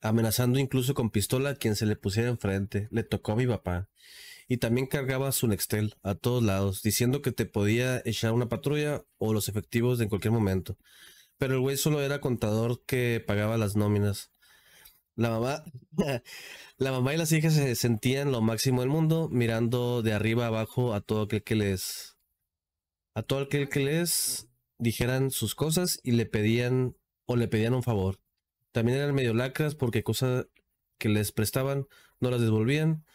amenazando 0.01 0.59
incluso 0.59 0.93
con 0.93 1.09
pistola 1.09 1.49
a 1.51 1.55
quien 1.55 1.75
se 1.75 1.85
le 1.85 1.95
pusiera 1.95 2.29
enfrente. 2.29 2.87
Le 2.91 3.03
tocó 3.03 3.33
a 3.33 3.35
mi 3.35 3.47
papá. 3.47 3.89
Y 4.47 4.57
también 4.57 4.87
cargaba 4.87 5.31
su 5.31 5.47
Nextel 5.47 5.95
a 6.03 6.15
todos 6.15 6.41
lados, 6.41 6.81
diciendo 6.81 7.21
que 7.21 7.31
te 7.31 7.45
podía 7.45 8.01
echar 8.05 8.31
una 8.31 8.49
patrulla 8.49 9.03
o 9.17 9.33
los 9.33 9.47
efectivos 9.49 9.99
en 10.01 10.09
cualquier 10.09 10.31
momento. 10.31 10.77
Pero 11.39 11.55
el 11.55 11.61
güey 11.61 11.77
solo 11.77 12.01
era 12.01 12.21
contador 12.21 12.83
que 12.85 13.23
pagaba 13.25 13.57
las 13.57 13.75
nóminas. 13.75 14.31
La 15.15 15.31
mamá, 15.31 15.63
la 16.77 16.91
mamá 16.91 17.13
y 17.13 17.17
las 17.17 17.31
hijas 17.31 17.53
se 17.53 17.75
sentían 17.75 18.31
lo 18.31 18.41
máximo 18.41 18.81
del 18.81 18.89
mundo, 18.89 19.29
mirando 19.31 20.01
de 20.01 20.13
arriba 20.13 20.47
abajo 20.47 20.93
a 20.93 21.01
todo 21.01 21.23
aquel 21.23 21.43
que 21.43 21.55
les, 21.55 22.17
a 23.15 23.23
todo 23.23 23.39
aquel 23.39 23.69
que 23.69 23.79
les 23.79 24.49
dijeran 24.77 25.31
sus 25.31 25.55
cosas 25.55 25.99
y 26.03 26.11
le 26.11 26.25
pedían 26.25 26.95
o 27.25 27.35
le 27.37 27.47
pedían 27.47 27.73
un 27.73 27.83
favor. 27.83 28.19
También 28.71 28.97
eran 28.97 29.15
medio 29.15 29.33
lacras 29.33 29.75
porque 29.75 30.03
cosas 30.03 30.47
que 30.97 31.09
les 31.09 31.31
prestaban 31.31 31.87
no 32.19 32.31
las 32.31 32.41
devolvían. 32.41 33.05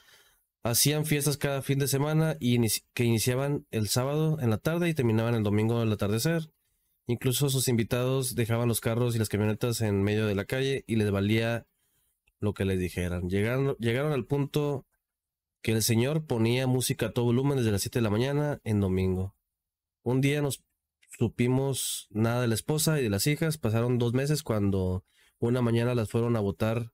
Hacían 0.63 1.05
fiestas 1.05 1.37
cada 1.37 1.61
fin 1.61 1.79
de 1.79 1.89
semana 1.89 2.37
y 2.41 2.59
que 2.95 3.05
iniciaban 3.05 3.67
el 3.71 3.89
sábado 3.89 4.39
en 4.41 4.49
la 4.49 4.59
tarde 4.59 4.89
y 4.89 4.95
terminaban 4.95 5.35
el 5.35 5.43
domingo 5.43 5.81
al 5.81 5.93
atardecer. 5.93 6.54
Incluso 7.07 7.49
sus 7.51 7.69
invitados 7.69 8.35
dejaban 8.35 8.69
los 8.69 8.81
carros 8.81 9.15
y 9.15 9.19
las 9.19 9.29
camionetas 9.29 9.81
en 9.83 10.03
medio 10.03 10.27
de 10.27 10.35
la 10.35 10.45
calle 10.47 10.85
y 10.87 10.97
les 10.97 11.11
valía 11.11 11.67
lo 12.41 12.55
que 12.55 12.65
les 12.65 12.79
dijeran. 12.79 13.29
Llegaron, 13.29 13.77
llegaron 13.79 14.13
al 14.13 14.25
punto 14.27 14.87
que 15.63 15.73
el 15.73 15.83
señor 15.83 16.27
ponía 16.27 16.67
música 16.67 17.07
a 17.07 17.13
todo 17.13 17.27
volumen 17.27 17.59
desde 17.59 17.73
las 17.73 17.83
7 17.83 17.99
de 17.99 18.03
la 18.03 18.11
mañana 18.11 18.61
en 18.65 18.81
domingo. 18.81 19.35
Un 20.03 20.21
día 20.21 20.41
nos 20.43 20.63
supimos 21.19 22.07
nada 22.11 22.43
de 22.43 22.49
la 22.49 22.55
esposa 22.55 22.99
y 23.01 23.03
de 23.03 23.11
las 23.11 23.27
hijas. 23.27 23.59
Pasaron 23.59 23.99
dos 23.99 24.13
meses 24.15 24.43
cuando 24.43 25.05
una 25.39 25.63
mañana 25.63 25.95
las 25.95 26.11
fueron 26.11 26.37
a 26.37 26.41
botar 26.41 26.93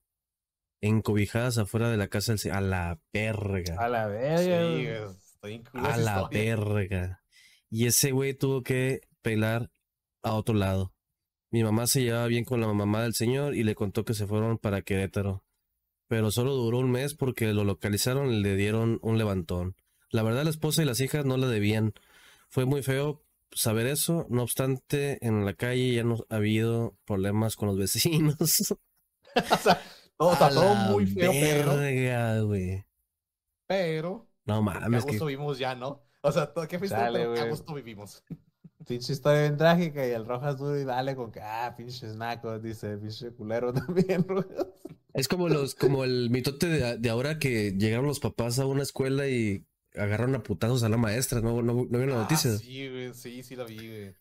encobijadas 0.80 1.58
afuera 1.58 1.90
de 1.90 1.96
la 1.96 2.08
casa 2.08 2.34
del 2.34 2.52
A 2.52 2.60
la 2.60 3.00
verga. 3.12 3.76
A 3.78 3.88
la 3.88 4.06
Sí, 4.06 4.12
verga. 4.46 5.10
está 5.10 5.50
incluida 5.50 5.94
A 5.94 5.96
la 5.96 6.12
historia. 6.22 6.56
verga. 6.56 7.22
Y 7.70 7.86
ese 7.86 8.12
güey 8.12 8.34
tuvo 8.34 8.62
que 8.62 9.00
pelar 9.22 9.70
a 10.22 10.34
otro 10.34 10.54
lado. 10.54 10.92
Mi 11.50 11.64
mamá 11.64 11.86
se 11.86 12.02
llevaba 12.02 12.26
bien 12.26 12.44
con 12.44 12.60
la 12.60 12.72
mamá 12.72 13.02
del 13.02 13.14
señor 13.14 13.54
y 13.54 13.64
le 13.64 13.74
contó 13.74 14.04
que 14.04 14.14
se 14.14 14.26
fueron 14.26 14.58
para 14.58 14.82
Querétaro. 14.82 15.44
Pero 16.06 16.30
solo 16.30 16.54
duró 16.54 16.78
un 16.78 16.90
mes 16.90 17.14
porque 17.14 17.52
lo 17.52 17.64
localizaron 17.64 18.32
y 18.32 18.40
le 18.40 18.56
dieron 18.56 18.98
un 19.02 19.18
levantón. 19.18 19.76
La 20.10 20.22
verdad, 20.22 20.44
la 20.44 20.50
esposa 20.50 20.82
y 20.82 20.86
las 20.86 21.00
hijas 21.00 21.24
no 21.24 21.36
la 21.36 21.46
debían. 21.46 21.94
Fue 22.48 22.64
muy 22.64 22.82
feo 22.82 23.24
saber 23.52 23.86
eso. 23.86 24.26
No 24.28 24.42
obstante, 24.42 25.24
en 25.24 25.44
la 25.44 25.54
calle 25.54 25.94
ya 25.94 26.04
no 26.04 26.24
ha 26.28 26.36
habido 26.36 26.96
problemas 27.04 27.56
con 27.56 27.68
los 27.68 27.78
vecinos. 27.78 28.36
o 29.52 29.56
sea, 29.56 29.80
todo, 30.16 30.32
está 30.32 30.50
muy 30.90 31.06
feo, 31.06 31.32
pero, 31.32 32.54
pero, 33.66 34.28
No 34.44 34.54
a 34.56 34.60
mames, 34.60 35.04
que 35.04 35.12
vivimos 35.12 35.58
ya, 35.58 35.74
¿no? 35.74 36.02
O 36.22 36.32
sea, 36.32 36.52
qué 36.68 36.78
fuiste, 36.78 36.96
pero 37.12 37.40
a 37.40 37.44
gusto 37.44 37.72
vivimos. 37.74 38.22
Pinche 38.86 39.12
historia 39.12 39.42
bien 39.42 39.56
trágica 39.56 40.06
y 40.06 40.10
el 40.10 40.26
Rojas 40.26 40.56
duro 40.58 40.78
y 40.78 40.84
dale 40.84 41.14
con 41.16 41.30
que, 41.32 41.40
ah, 41.40 41.74
pinches 41.76 42.16
nacos, 42.16 42.62
dice, 42.62 42.96
pinche 42.98 43.30
culero 43.32 43.72
también, 43.72 44.26
Rojas. 44.26 44.66
Es 45.12 45.28
como 45.28 45.48
los, 45.48 45.74
como 45.74 46.04
el 46.04 46.30
mitote 46.30 46.66
de, 46.68 46.98
de 46.98 47.10
ahora 47.10 47.38
que 47.38 47.72
llegaron 47.72 48.06
los 48.06 48.20
papás 48.20 48.58
a 48.58 48.66
una 48.66 48.82
escuela 48.82 49.28
y 49.28 49.64
agarraron 49.94 50.34
a 50.36 50.42
putazos 50.42 50.82
a 50.84 50.88
la 50.88 50.96
maestra, 50.96 51.40
¿no? 51.40 51.62
¿No, 51.62 51.74
no 51.74 51.84
vieron 51.86 52.10
la 52.10 52.16
Ah, 52.20 52.22
noticia? 52.22 52.56
sí, 52.58 52.88
güey, 52.88 53.14
sí, 53.14 53.42
sí 53.42 53.56
la 53.56 53.64
vi, 53.64 53.76
güey. 53.88 54.14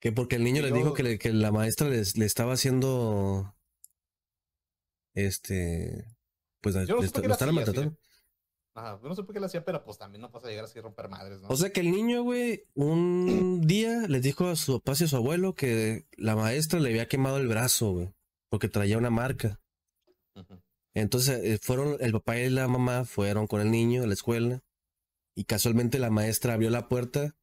Que 0.00 0.12
porque 0.12 0.36
el 0.36 0.44
niño 0.44 0.60
Y 0.60 0.62
les 0.62 0.72
dijo 0.74 0.94
que, 0.94 1.02
le- 1.02 1.18
que 1.18 1.32
la 1.32 1.52
maestra 1.52 1.88
les, 1.88 2.16
le 2.16 2.26
estaba 2.26 2.52
haciendo 2.54 3.54
este 5.14 6.04
pues 6.60 6.74
Yo 6.86 6.96
no 6.96 7.02
le 7.02 7.10
qué 7.12 7.26
lo 7.28 7.32
estaban 7.32 7.54
maltratando. 7.54 7.96
Ajá, 8.76 9.00
no 9.02 9.14
sé 9.14 9.22
por 9.22 9.32
qué 9.34 9.40
lo 9.40 9.46
hacía, 9.46 9.64
pero 9.64 9.82
pues 9.82 9.96
también 9.96 10.20
no 10.20 10.30
pasa 10.30 10.48
a 10.48 10.50
llegar 10.50 10.66
así 10.66 10.78
a 10.78 10.82
romper 10.82 11.08
madres, 11.08 11.40
¿no? 11.40 11.48
O 11.48 11.56
sea 11.56 11.70
que 11.70 11.80
el 11.80 11.90
niño, 11.90 12.22
güey, 12.22 12.64
un 12.74 13.62
día 13.66 14.06
les 14.06 14.20
dijo 14.20 14.48
a 14.48 14.54
su 14.54 14.78
papá 14.80 14.92
y 15.00 15.04
a 15.04 15.08
su 15.08 15.16
abuelo 15.16 15.54
que 15.54 16.06
la 16.18 16.36
maestra 16.36 16.78
le 16.78 16.90
había 16.90 17.08
quemado 17.08 17.38
el 17.38 17.48
brazo, 17.48 17.92
güey, 17.92 18.12
porque 18.50 18.68
traía 18.68 18.98
una 18.98 19.08
marca. 19.08 19.62
Entonces 20.92 21.42
eh, 21.42 21.58
fueron, 21.62 21.96
el 22.00 22.12
papá 22.12 22.38
y 22.38 22.50
la 22.50 22.68
mamá 22.68 23.06
fueron 23.06 23.46
con 23.46 23.62
el 23.62 23.70
niño 23.70 24.02
a 24.02 24.06
la 24.06 24.12
escuela 24.12 24.62
y 25.34 25.44
casualmente 25.44 25.98
la 25.98 26.10
maestra 26.10 26.52
abrió 26.52 26.68
la 26.68 26.86
puerta 26.86 27.34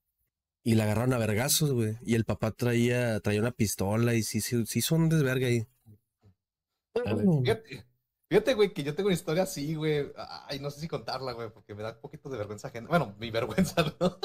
y 0.64 0.76
la 0.76 0.84
agarraron 0.84 1.14
a 1.14 1.18
vergazos, 1.18 1.72
güey. 1.72 1.97
Y 2.03 2.14
el 2.14 2.26
papá 2.26 2.51
traía, 2.51 3.19
traía 3.22 3.41
una 3.41 3.51
pistola 3.51 4.14
y 4.14 4.22
sí, 4.22 4.39
sí, 4.39 4.68
sí 4.68 4.81
son 4.81 5.10
desverga 5.10 5.47
ahí. 5.47 5.65
Fíjate, 6.93 7.88
fíjate, 8.34 8.55
güey, 8.55 8.73
que 8.73 8.81
yo 8.81 8.95
tengo 8.95 9.10
una 9.10 9.14
historia 9.14 9.43
así, 9.43 9.76
güey. 9.76 10.11
Ay, 10.47 10.60
no 10.60 10.72
sé 10.72 10.80
si 10.80 10.88
contarla, 10.88 11.34
güey, 11.34 11.51
porque 11.51 11.76
me 11.76 11.84
da 11.84 11.91
un 11.91 12.01
poquito 12.01 12.30
de 12.30 12.38
vergüenza 12.39 12.69
ajena. 12.69 12.88
Bueno, 12.89 13.15
mi 13.19 13.30
vergüenza, 13.30 13.84
¿no? 13.99 14.18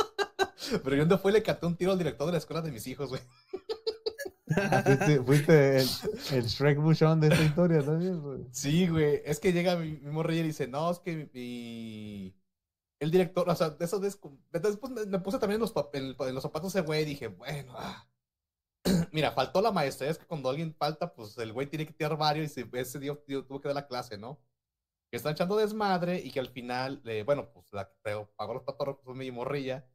Pero 0.82 0.96
yo 0.96 1.02
donde 1.02 1.18
fue 1.18 1.30
le 1.30 1.42
canté 1.42 1.66
un 1.66 1.76
tiro 1.76 1.92
al 1.92 1.98
director 1.98 2.24
de 2.24 2.32
la 2.32 2.38
escuela 2.38 2.62
de 2.62 2.72
mis 2.72 2.86
hijos, 2.86 3.10
güey. 3.10 3.20
Ah, 4.56 4.82
fuiste, 4.82 5.22
fuiste 5.22 5.80
el, 5.80 5.88
el 6.32 6.44
Shrek 6.46 6.78
Bushon 6.78 7.20
de 7.20 7.28
esta 7.28 7.44
historia 7.44 7.82
también, 7.84 8.18
güey. 8.22 8.46
Sí, 8.50 8.88
güey. 8.88 9.20
Es 9.26 9.40
que 9.40 9.52
llega 9.52 9.76
mi, 9.76 9.98
mi 9.98 10.10
morrilla 10.10 10.40
y 10.40 10.46
dice, 10.46 10.66
no, 10.66 10.90
es 10.90 11.00
que 11.00 11.28
mi... 11.34 12.34
El 13.00 13.10
director, 13.10 13.46
o 13.46 13.54
sea, 13.54 13.70
de 13.70 13.76
veces... 13.76 14.00
Después 14.00 14.90
me, 14.90 15.04
me 15.04 15.18
puse 15.18 15.38
también 15.38 15.60
en 15.60 15.68
los, 15.68 15.74
en, 15.92 16.16
en 16.18 16.34
los 16.34 16.42
zapatos 16.42 16.72
de 16.72 16.80
güey 16.80 17.02
y 17.02 17.04
dije, 17.04 17.28
bueno, 17.28 17.74
ah. 17.76 18.08
Mira, 19.12 19.32
faltó 19.32 19.60
la 19.60 19.72
maestra. 19.72 20.08
Es 20.08 20.18
que 20.18 20.26
cuando 20.26 20.48
alguien 20.50 20.74
falta, 20.74 21.12
pues 21.14 21.36
el 21.38 21.52
güey 21.52 21.66
tiene 21.66 21.86
que 21.86 21.92
tirar 21.92 22.16
varios 22.16 22.46
y 22.46 22.48
se- 22.64 22.68
ese 22.80 22.98
día 22.98 23.14
tuvo 23.26 23.60
que 23.60 23.68
dar 23.68 23.74
la 23.74 23.86
clase, 23.86 24.18
¿no? 24.18 24.40
Que 25.10 25.18
están 25.18 25.32
echando 25.34 25.56
desmadre 25.56 26.20
y 26.20 26.32
que 26.32 26.40
al 26.40 26.48
final, 26.50 27.02
eh, 27.06 27.24
bueno, 27.24 27.50
pues 27.52 27.66
la 27.72 27.86
que 28.04 28.26
pagó- 28.36 28.54
los 28.54 28.64
patos 28.64 28.98
fue 29.04 29.14
mi 29.14 29.30
morrilla 29.32 29.86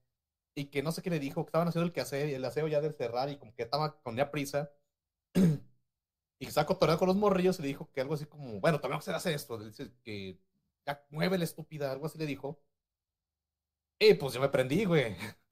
y 0.55 0.65
que 0.67 0.83
no 0.83 0.91
sé 0.91 1.01
qué 1.03 1.09
le 1.11 1.19
dijo, 1.19 1.45
que 1.45 1.49
estaban 1.49 1.67
haciendo 1.69 1.87
el 1.87 1.93
quehacer 1.93 2.29
y 2.29 2.35
el 2.35 2.45
aseo 2.45 2.67
ya 2.67 2.81
del 2.81 2.95
cerrar 2.95 3.29
y 3.29 3.37
como 3.37 3.55
que 3.55 3.63
estaba 3.63 4.01
con 4.03 4.15
ya 4.17 4.31
prisa 4.31 4.71
y 5.35 5.39
que 6.45 6.49
estaba 6.49 6.67
cotorreando 6.67 6.99
con 6.99 7.07
los 7.09 7.17
morrillos 7.17 7.59
y 7.59 7.63
le 7.63 7.69
dijo 7.69 7.91
que 7.93 8.01
algo 8.01 8.15
así 8.15 8.25
como, 8.25 8.59
bueno, 8.61 8.79
tenemos 8.81 9.05
que 9.05 9.11
hacer 9.11 9.33
esto, 9.35 9.57
le 9.59 9.67
dice 9.67 9.91
que 10.03 10.39
ya 10.87 11.05
mueve 11.11 11.37
la 11.37 11.45
estúpida, 11.45 11.91
algo 11.91 12.07
así 12.07 12.17
le 12.19 12.25
dijo. 12.27 12.61
Y 13.99 14.13
pues 14.15 14.33
yo 14.33 14.41
me 14.41 14.49
prendí, 14.49 14.85
güey. 14.85 15.15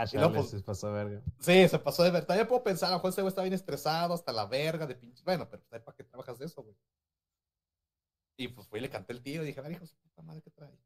Ah, 0.00 0.30
pues, 0.32 0.50
se 0.50 0.60
pasó 0.60 0.92
verga. 0.92 1.20
Sí, 1.38 1.68
se 1.68 1.78
pasó 1.78 2.02
de 2.02 2.10
verdad. 2.10 2.26
También 2.28 2.48
puedo 2.48 2.62
pensar, 2.62 2.88
a 2.88 2.92
lo 2.92 2.96
mejor 2.98 3.10
ese 3.10 3.22
güey 3.22 3.28
está 3.30 3.42
bien 3.42 3.54
estresado, 3.54 4.14
hasta 4.14 4.32
la 4.32 4.46
verga 4.46 4.86
de 4.86 4.94
pinche. 4.94 5.22
Bueno, 5.24 5.48
pero 5.50 5.62
pues, 5.68 5.82
¿para 5.82 5.96
qué 5.96 6.04
trabajas 6.04 6.38
de 6.38 6.46
eso, 6.46 6.62
güey? 6.62 6.76
Y 8.36 8.48
pues 8.48 8.66
fui 8.68 8.78
y 8.78 8.82
le 8.82 8.90
canté 8.90 9.12
el 9.12 9.22
tiro 9.22 9.42
y 9.42 9.46
dije, 9.46 9.60
a 9.60 9.62
ver, 9.62 9.72
hijo 9.72 9.84
de 9.84 9.92
puta 10.02 10.22
madre, 10.22 10.42
¿qué 10.42 10.50
trae? 10.50 10.76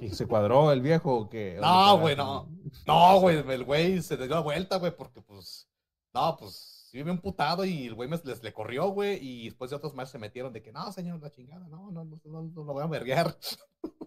¿Y 0.00 0.10
se 0.10 0.26
cuadró 0.26 0.72
el 0.72 0.80
viejo 0.82 1.14
o 1.16 1.28
qué? 1.28 1.56
No, 1.60 1.94
¿O 1.94 1.96
le 1.96 2.02
güey, 2.02 2.16
pegaste? 2.16 2.82
No, 2.86 3.20
güey, 3.20 3.36
el 3.38 3.64
güey 3.64 4.02
se 4.02 4.16
dio 4.16 4.26
la 4.26 4.40
vuelta, 4.40 4.76
güey, 4.78 4.94
porque 4.94 5.20
pues. 5.22 5.68
No, 6.12 6.36
pues 6.36 6.88
sí, 6.90 7.02
bien 7.02 7.20
putado 7.20 7.64
y 7.64 7.86
el 7.86 7.94
güey 7.94 8.08
me- 8.08 8.20
les 8.24 8.42
le 8.42 8.52
corrió, 8.52 8.88
güey, 8.88 9.18
y 9.20 9.44
después 9.46 9.70
de 9.70 9.76
otros 9.76 9.94
más 9.94 10.10
se 10.10 10.18
metieron 10.18 10.52
de 10.52 10.62
que, 10.62 10.72
no, 10.72 10.90
señor, 10.92 11.20
la 11.20 11.30
chingada, 11.30 11.66
no, 11.68 11.90
no, 11.92 12.04
no, 12.04 12.20
no, 12.24 12.42
no 12.42 12.64
lo 12.64 12.72
voy 12.72 12.82
a 12.82 12.86
verguear. 12.86 13.36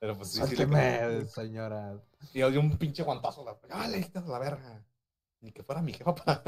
Pero 0.00 0.16
pues 0.16 0.28
sí, 0.30 0.34
sí 0.34 0.40
le 0.56 0.66
Suélteme, 0.66 1.24
señora. 1.26 2.00
Y 2.32 2.38
yo 2.40 2.50
di 2.50 2.56
un 2.56 2.76
pinche 2.78 3.02
guantazo, 3.02 3.44
la, 3.44 3.56
¡Dale, 3.68 4.00
quítate 4.02 4.28
la 4.28 4.38
verga! 4.38 4.84
Ni 5.40 5.52
que 5.52 5.62
fuera 5.62 5.82
mi 5.82 5.92
jefa. 5.92 6.14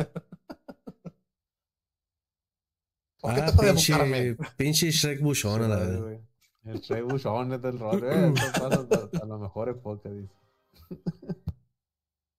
¿Por 3.20 3.35
qué 3.35 3.40
Ah, 3.40 3.47
trata 3.47 3.62
de 3.62 3.72
pinche, 3.72 3.93
buscarme? 3.93 4.36
pinche 4.56 4.90
Shrek 4.90 5.20
Bushon 5.20 5.62
a 5.64 5.68
la 5.68 5.85
güey. 5.85 6.20
El 6.64 6.81
Shrek 6.81 7.05
Bushon 7.05 7.52
es 7.52 7.62
del 7.62 7.78
rol, 7.78 8.02
hasta- 8.36 9.22
a 9.22 9.27
lo 9.27 9.39
mejor 9.39 9.68
época, 9.68 10.09
dice. 10.10 10.35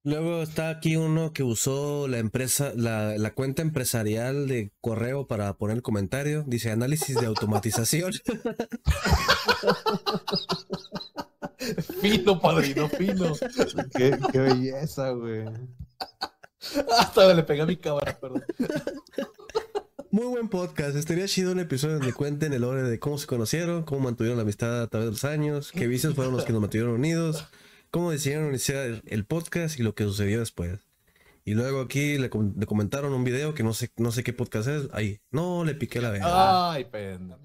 Luego 0.03 0.41
está 0.41 0.69
aquí 0.69 0.95
uno 0.95 1.32
que 1.32 1.44
usó 1.44 2.07
la 2.07 2.18
empresa, 2.18 2.73
la, 2.76 3.18
la 3.18 3.34
cuenta 3.36 3.61
empresarial 3.61 4.48
de 4.48 4.72
correo 4.82 5.28
para 5.28 5.53
poner 5.57 5.78
el 5.78 5.84
comentario. 5.84 6.44
Dice 6.48 6.72
análisis 6.72 7.19
de 7.19 7.28
automatización. 7.28 8.11
Fino, 12.02 12.40
padrino, 12.40 12.90
fino. 12.90 13.34
Qué, 13.95 14.18
qué 14.32 14.40
belleza, 14.40 15.11
güey. 15.11 15.45
Hasta 16.98 17.34
le 17.34 17.44
pegué 17.44 17.61
a 17.61 17.65
mi 17.65 17.78
cámara, 17.78 18.18
perdón. 18.19 18.44
Muy 20.10 20.26
buen 20.26 20.49
podcast. 20.49 20.95
Estaría 20.95 21.28
chido 21.28 21.52
un 21.52 21.60
episodio 21.60 21.99
donde 21.99 22.14
cuenten 22.14 22.53
el 22.53 22.61
lore 22.61 22.84
de 22.84 22.99
cómo 22.99 23.18
se 23.18 23.28
conocieron, 23.28 23.84
cómo 23.84 24.02
mantuvieron 24.02 24.38
la 24.38 24.44
amistad 24.44 24.82
a 24.82 24.88
través 24.88 25.07
de 25.07 25.11
los 25.11 25.23
años, 25.23 25.72
qué 25.72 25.88
vicios 25.88 26.15
fueron 26.15 26.34
los 26.34 26.44
que 26.44 26.52
nos 26.52 26.61
mantuvieron 26.61 26.94
unidos, 26.94 27.45
cómo 27.92 28.12
decidieron 28.12 28.48
iniciar 28.50 29.02
el 29.06 29.26
podcast 29.26 29.80
y 29.80 29.84
lo 29.84 29.94
que 29.96 30.04
sucedió 30.06 30.40
después. 30.40 30.80
Y 31.44 31.54
luego 31.56 31.82
aquí 31.82 32.18
le, 32.18 32.30
com- 32.30 32.54
le 32.58 32.66
comentaron 32.66 33.14
un 33.14 33.24
video 33.24 33.54
que 33.54 33.64
no 33.64 33.74
sé, 33.74 33.92
no 33.98 34.12
sé 34.12 34.24
qué 34.24 34.32
podcast 34.34 34.68
es. 34.68 34.90
Ahí, 34.94 35.20
no 35.32 35.66
le 35.66 35.74
piqué 35.76 36.00
la 36.00 36.12
verga. 36.12 36.72
Ay, 36.72 36.86
pendejo. 36.86 37.40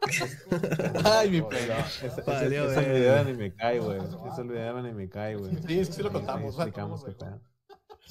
Ay, 1.04 1.30
mi 1.30 1.42
pena. 1.42 1.80
Ese, 1.80 2.06
ese, 2.06 2.22
Valió, 2.22 2.70
ese 2.70 2.80
video 2.80 3.12
de 3.14 3.18
Anime 3.18 3.54
Kai, 3.54 3.78
güey. 3.78 3.98
Ese 3.98 4.42
video 4.42 4.72
de 4.74 4.80
Anime 4.80 5.08
Kai, 5.08 5.34
güey. 5.34 5.52
Sí, 5.66 5.78
es 5.80 5.88
que 5.88 5.94
sí 5.94 6.02
lo 6.02 6.10
contamos, 6.12 6.54
explicamos 6.54 7.04
qué. 7.04 7.40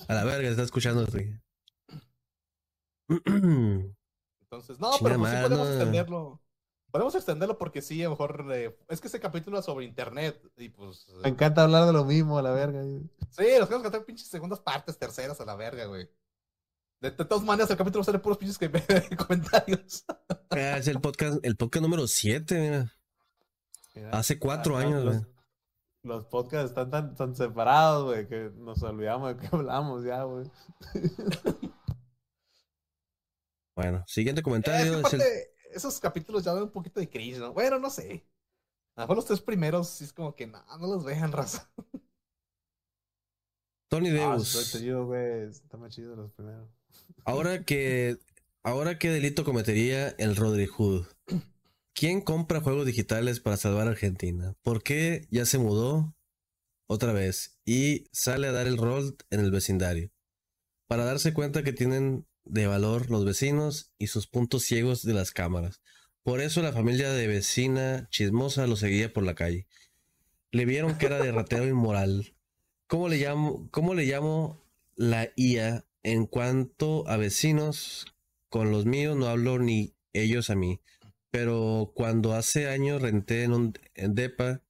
A 0.08 0.14
la 0.14 0.24
verga, 0.24 0.48
está 0.48 0.64
escuchando. 0.64 1.06
Entonces, 3.08 4.80
no, 4.80 4.92
pero 5.02 5.18
pues 5.20 5.32
sí 5.32 5.38
podemos 5.42 6.08
no. 6.10 6.42
Podemos 6.92 7.14
extenderlo 7.14 7.58
porque 7.58 7.82
sí, 7.82 8.02
a 8.02 8.06
lo 8.06 8.12
mejor. 8.12 8.46
eh, 8.52 8.76
es 8.88 9.00
que 9.00 9.08
ese 9.08 9.20
capítulo 9.20 9.60
es 9.60 9.66
sobre 9.66 9.86
internet 9.86 10.42
y 10.58 10.70
pues. 10.70 11.08
eh, 11.10 11.20
Me 11.24 11.30
encanta 11.30 11.64
hablar 11.64 11.86
de 11.86 11.94
lo 11.94 12.04
mismo, 12.06 12.38
a 12.38 12.42
la 12.42 12.52
verga. 12.52 12.82
Sí, 13.30 13.46
nos 13.60 13.68
queremos 13.68 13.84
cantar 13.84 14.06
pinches 14.06 14.28
segundas 14.28 14.60
partes, 14.60 14.98
terceras 14.98 15.40
a 15.40 15.46
la 15.46 15.56
verga, 15.56 15.86
güey. 15.86 16.10
De, 17.02 17.12
de 17.12 17.26
todas 17.26 17.44
maneras, 17.44 17.70
el 17.70 17.78
capítulo 17.78 18.04
sale 18.04 18.20
puros 18.20 18.38
pinches 18.40 18.58
que 18.58 18.70
comentarios. 19.18 20.04
Ah, 20.50 20.78
es 20.78 20.88
el 20.88 21.00
podcast, 21.00 21.40
el 21.44 21.56
podcast 21.56 21.84
número 21.84 22.08
7, 22.08 22.60
mira. 22.60 22.94
Mira, 23.96 24.10
Hace 24.12 24.40
cuatro 24.40 24.76
acá 24.78 24.88
años, 24.88 25.04
Los, 25.06 25.18
güey. 25.18 25.28
los 26.04 26.26
podcasts 26.26 26.70
están 26.72 26.90
tan, 26.90 27.16
tan 27.16 27.36
separados, 27.36 28.06
güey, 28.06 28.28
que 28.28 28.52
nos 28.56 28.82
olvidamos 28.84 29.36
de 29.36 29.42
qué 29.42 29.56
hablamos 29.56 30.04
ya, 30.04 30.24
güey. 30.24 30.50
Bueno, 33.76 34.04
siguiente 34.08 34.42
Eh, 34.42 34.44
comentario. 34.44 35.00
es 35.00 35.14
el- 35.14 35.22
Esos 35.74 36.00
capítulos 36.00 36.44
ya 36.44 36.54
dan 36.54 36.64
un 36.64 36.72
poquito 36.72 37.00
de 37.00 37.10
cringe, 37.10 37.40
¿no? 37.40 37.54
Bueno, 37.54 37.80
no 37.80 37.90
sé. 37.90 38.26
A 38.96 39.02
lo 39.02 39.06
mejor 39.06 39.18
los 39.18 39.26
tres 39.26 39.42
primeros 39.42 39.90
sí 39.90 40.04
es 40.06 40.14
como 40.14 40.36
que 40.36 40.48
no, 40.48 40.64
no 40.80 40.88
los 40.88 41.04
vean, 41.06 41.32
raza. 41.34 41.72
Tony 43.90 44.10
Ah, 44.18 44.38
Deus. 44.38 44.50
sí, 44.50 44.58
está 44.60 44.80
chido, 44.80 45.06
güey. 45.06 45.44
Está 45.50 45.78
más 45.78 45.94
chido 45.94 46.16
los 46.16 46.32
primeros. 46.34 46.70
Ahora 47.26 47.64
que. 47.64 48.18
Ahora 48.64 49.00
qué 49.00 49.10
delito 49.10 49.46
cometería 49.46 50.10
el 50.18 50.36
Rodri 50.36 50.68
Hood. 50.68 51.06
¿Quién 51.94 52.22
compra 52.22 52.62
juegos 52.62 52.86
digitales 52.86 53.40
para 53.40 53.58
salvar 53.58 53.88
a 53.88 53.92
Argentina? 53.92 54.56
¿Por 54.62 54.84
qué 54.84 55.28
ya 55.32 55.46
se 55.46 55.58
mudó 55.58 56.16
otra 56.88 57.14
vez 57.14 57.60
y 57.66 58.06
sale 58.12 58.48
a 58.48 58.52
dar 58.52 58.68
el 58.68 58.78
rol 58.78 59.18
en 59.30 59.40
el 59.40 59.52
vecindario? 59.52 60.12
Para 60.88 61.06
darse 61.06 61.34
cuenta 61.34 61.64
que 61.64 61.74
tienen 61.74 62.28
de 62.50 62.68
valor 62.68 63.10
los 63.10 63.26
vecinos 63.26 63.92
y 63.98 64.08
sus 64.08 64.28
puntos 64.28 64.64
ciegos 64.64 65.04
de 65.04 65.14
las 65.14 65.32
cámaras. 65.32 65.82
Por 66.24 66.42
eso 66.42 66.62
la 66.62 66.74
familia 66.74 67.12
de 67.12 67.28
vecina 67.28 68.08
chismosa 68.10 68.68
lo 68.68 68.76
seguía 68.76 69.14
por 69.14 69.24
la 69.24 69.36
calle. 69.36 69.68
Le 70.52 70.66
vieron 70.66 70.98
que 70.98 71.06
era 71.06 71.20
de 71.20 71.32
ratero 71.32 71.68
inmoral. 71.68 72.36
¿Cómo 72.88 73.08
le 73.08 73.18
llamo, 73.18 73.70
cómo 73.72 73.94
le 73.94 74.06
llamo 74.06 74.64
la 74.96 75.30
IA 75.36 75.86
en 76.04 76.26
cuanto 76.26 77.08
a 77.08 77.18
vecinos? 77.18 78.08
Con 78.50 78.72
los 78.72 78.86
míos 78.86 79.16
no 79.16 79.28
hablo 79.28 79.60
ni 79.60 79.94
ellos 80.14 80.50
a 80.50 80.56
mí. 80.56 80.82
Pero 81.32 81.92
cuando 81.96 82.34
hace 82.34 82.68
años 82.68 83.02
renté 83.02 83.44
en 83.44 83.54
un 83.54 83.74
en 83.94 84.16
depa, 84.16 84.64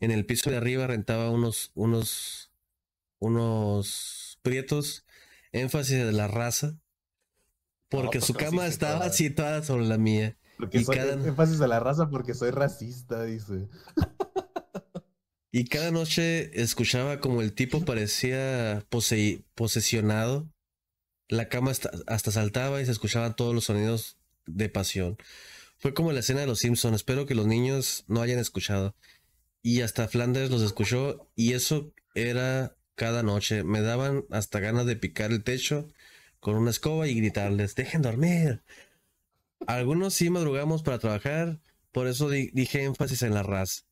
en 0.00 0.12
el 0.12 0.24
piso 0.24 0.50
de 0.50 0.56
arriba 0.56 0.86
rentaba 0.86 1.30
unos, 1.30 1.72
unos, 1.74 2.52
unos 3.18 4.38
prietos, 4.42 5.04
énfasis 5.50 5.98
de 5.98 6.12
la 6.12 6.28
raza, 6.28 6.78
porque 7.88 8.18
No, 8.18 8.24
su 8.26 8.34
cama 8.34 8.64
sí, 8.64 8.68
estaba 8.70 8.98
toda. 9.00 9.12
situada 9.12 9.62
sobre 9.62 9.84
la 9.86 9.98
mía. 9.98 10.36
Porque 10.58 10.78
Y 10.78 10.84
soy 10.84 10.96
cada- 10.96 11.12
énfasis 11.12 11.60
a 11.60 11.68
la 11.68 11.78
raza 11.80 12.10
porque 12.10 12.34
soy 12.34 12.50
racista, 12.50 13.22
dice. 13.24 13.68
Y 15.50 15.64
cada 15.64 15.90
noche 15.90 16.60
escuchaba 16.60 17.20
como 17.20 17.40
el 17.42 17.54
tipo 17.54 17.84
parecía 17.84 18.84
posei- 18.90 19.44
posesionado. 19.54 20.48
La 21.28 21.48
cama 21.48 21.70
hasta, 21.70 21.90
hasta 22.06 22.30
saltaba 22.32 22.80
y 22.80 22.86
se 22.86 22.92
escuchaban 22.92 23.34
todos 23.36 23.54
los 23.54 23.64
sonidos 23.64 24.18
de 24.46 24.68
pasión. 24.68 25.16
Fue 25.78 25.94
como 25.94 26.12
la 26.12 26.20
escena 26.20 26.40
de 26.40 26.46
los 26.46 26.58
Simpsons. 26.58 26.96
Espero 26.96 27.24
que 27.26 27.34
los 27.34 27.46
niños 27.46 28.04
no 28.08 28.20
hayan 28.20 28.38
escuchado. 28.38 28.94
Y 29.62 29.80
hasta 29.82 30.08
Flanders 30.08 30.50
los 30.50 30.62
escuchó 30.62 31.30
y 31.34 31.52
eso 31.52 31.92
era 32.14 32.76
cada 32.94 33.22
noche. 33.22 33.64
Me 33.64 33.80
daban 33.80 34.24
hasta 34.30 34.60
ganas 34.60 34.86
de 34.86 34.96
picar 34.96 35.30
el 35.32 35.42
techo 35.44 35.88
con 36.40 36.54
una 36.56 36.70
escoba 36.70 37.06
y 37.08 37.14
gritarles, 37.14 37.74
dejen 37.74 38.02
dormir. 38.02 38.62
Algunos 39.66 40.14
sí 40.14 40.30
madrugamos 40.30 40.82
para 40.82 40.98
trabajar, 40.98 41.60
por 41.92 42.06
eso 42.06 42.28
di- 42.30 42.50
dije 42.52 42.84
énfasis 42.84 43.22
en 43.22 43.34
la 43.34 43.42
raza. 43.42 43.82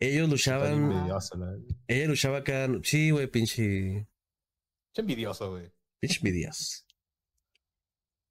Ellos 0.00 0.28
luchaban, 0.28 1.08
ella 1.88 2.06
luchaba 2.06 2.44
cada... 2.44 2.68
Sí, 2.84 3.10
güey, 3.10 3.26
pinche... 3.26 4.06
Qué 4.94 5.00
envidioso, 5.00 5.50
güey. 5.50 5.72
Pinche. 6.00 6.20
Ella 6.28 6.52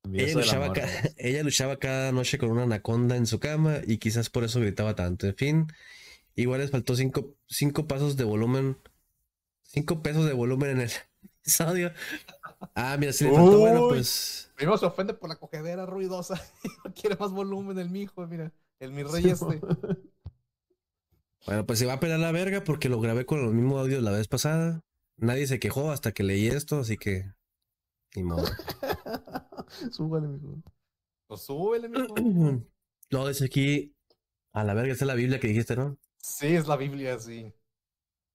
Envidioso 0.05 0.39
del 0.39 0.45
luchaba, 0.45 0.65
amor, 0.65 0.77
ca- 0.79 0.85
güey. 1.01 1.13
ella 1.17 1.43
luchaba 1.43 1.77
cada 1.79 2.11
noche 2.13 2.37
con 2.37 2.49
una 2.51 2.63
anaconda 2.63 3.17
en 3.17 3.25
su 3.27 3.39
cama 3.39 3.79
y 3.85 3.97
quizás 3.97 4.29
por 4.29 4.43
eso 4.45 4.59
gritaba 4.61 4.95
tanto. 4.95 5.27
En 5.27 5.35
fin, 5.35 5.67
igual 6.35 6.61
les 6.61 6.71
faltó 6.71 6.95
cinco, 6.95 7.35
cinco 7.47 7.87
pasos 7.87 8.15
de 8.15 8.23
volumen. 8.23 8.77
Cinco 9.63 10.01
pesos 10.01 10.25
de 10.25 10.33
volumen 10.33 10.69
en 10.71 10.81
el 10.81 10.91
episodio. 11.41 11.91
Ah, 12.75 12.97
mira, 12.97 13.13
si 13.13 13.25
le 13.25 13.31
faltó, 13.33 13.59
bueno, 13.59 13.83
Uy. 13.83 13.89
pues... 13.89 14.51
Primero 14.55 14.77
se 14.77 14.85
ofende 14.85 15.13
por 15.13 15.29
la 15.29 15.35
cogedera 15.35 15.85
ruidosa. 15.85 16.41
no 16.85 16.93
quiere 16.93 17.15
más 17.15 17.31
volumen 17.31 17.77
el 17.77 17.89
mijo, 17.89 18.25
mira. 18.27 18.51
El 18.79 18.91
mi 18.91 19.03
rey 19.03 19.29
este. 19.29 19.61
Bueno, 21.45 21.65
pues 21.65 21.79
se 21.79 21.85
va 21.85 21.93
a 21.93 21.99
pelar 22.01 22.19
la 22.19 22.33
verga 22.33 22.65
porque 22.65 22.89
lo 22.89 22.99
grabé 22.99 23.25
con 23.25 23.39
el 23.39 23.53
mismo 23.53 23.79
audio 23.79 24.01
la 24.01 24.11
vez 24.11 24.27
pasada. 24.27 24.83
Nadie 25.15 25.47
se 25.47 25.59
quejó 25.59 25.91
hasta 25.91 26.11
que 26.11 26.23
leí 26.23 26.47
esto, 26.47 26.79
así 26.79 26.97
que... 26.97 27.31
Ni 28.15 28.23
modo. 28.23 28.43
Súbale, 29.91 30.27
mijo. 30.27 30.61
Pues 31.27 31.41
súbele, 31.41 31.87
mijo. 31.87 32.15
No, 33.11 33.27
dice 33.27 33.45
aquí... 33.45 33.95
A 34.51 34.65
la 34.65 34.73
verga, 34.73 34.91
esa 34.91 35.05
es 35.05 35.07
la 35.07 35.13
Biblia 35.13 35.39
que 35.39 35.47
dijiste, 35.47 35.77
¿no? 35.77 35.97
Sí, 36.17 36.47
es 36.47 36.67
la 36.67 36.75
Biblia, 36.75 37.17
sí. 37.19 37.53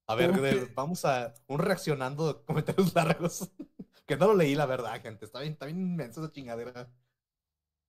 A 0.07 0.15
ver, 0.15 0.73
vamos 0.74 1.05
a 1.05 1.35
un 1.49 1.59
reaccionando 1.59 2.32
de 2.32 2.44
comentarios 2.44 2.94
largos. 2.94 3.51
Que 4.07 4.16
no 4.16 4.29
lo 4.29 4.35
leí, 4.37 4.55
la 4.55 4.66
verdad, 4.66 5.01
gente. 5.03 5.24
Está 5.24 5.41
bien, 5.41 5.53
está 5.53 5.66
bien 5.66 5.81
inmensa 5.81 6.20
esa 6.20 6.33
chingadera. 6.33 6.93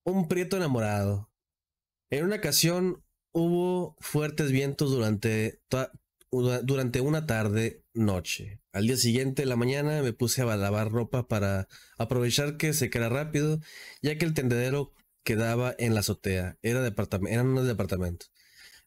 Un 0.06 0.28
prieto 0.28 0.58
enamorado. 0.58 1.32
En 2.10 2.26
una 2.26 2.36
ocasión 2.36 3.04
hubo 3.34 3.96
fuertes 4.00 4.52
vientos 4.52 4.92
durante, 4.92 5.62
durante 6.32 7.02
una 7.02 7.26
tarde 7.26 7.84
noche. 7.94 8.60
Al 8.72 8.88
día 8.88 8.98
siguiente, 8.98 9.44
en 9.44 9.50
la 9.50 9.56
mañana, 9.56 10.02
me 10.02 10.14
puse 10.14 10.42
a 10.42 10.56
lavar 10.56 10.92
ropa 10.92 11.28
para 11.28 11.68
aprovechar 11.98 12.58
que 12.58 12.74
se 12.74 12.90
quedara 12.90 13.16
rápido, 13.24 13.60
ya 14.02 14.18
que 14.18 14.26
el 14.26 14.34
tendedero 14.34 14.94
quedaba 15.24 15.74
en 15.78 15.94
la 15.94 16.02
azotea. 16.02 16.58
Era 16.62 16.88
departam- 16.88 17.28
eran 17.30 17.48
unos 17.48 17.66
departamentos. 17.66 18.32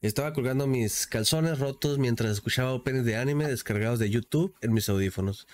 Estaba 0.02 0.32
colgando 0.34 0.66
mis 0.66 1.06
calzones 1.06 1.58
rotos 1.58 1.98
mientras 1.98 2.30
escuchaba 2.30 2.72
openings 2.74 3.06
de 3.06 3.16
anime 3.16 3.48
descargados 3.48 3.98
de 3.98 4.10
YouTube 4.10 4.54
en 4.60 4.72
mis 4.74 4.88
audífonos. 4.88 5.46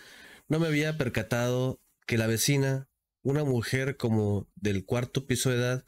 No 0.52 0.60
me 0.60 0.66
había 0.66 0.98
percatado 0.98 1.80
que 2.06 2.18
la 2.18 2.26
vecina, 2.26 2.86
una 3.22 3.42
mujer 3.42 3.96
como 3.96 4.50
del 4.54 4.84
cuarto 4.84 5.26
piso 5.26 5.48
de 5.48 5.56
edad, 5.56 5.84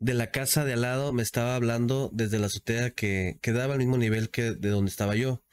de 0.00 0.14
la 0.14 0.32
casa 0.32 0.64
de 0.64 0.72
al 0.72 0.80
lado, 0.80 1.12
me 1.12 1.22
estaba 1.22 1.54
hablando 1.54 2.10
desde 2.12 2.40
la 2.40 2.46
azotea 2.46 2.90
que 2.90 3.38
quedaba 3.40 3.74
al 3.74 3.78
mismo 3.78 3.98
nivel 3.98 4.30
que 4.30 4.50
de 4.50 4.68
donde 4.68 4.90
estaba 4.90 5.14
yo. 5.14 5.44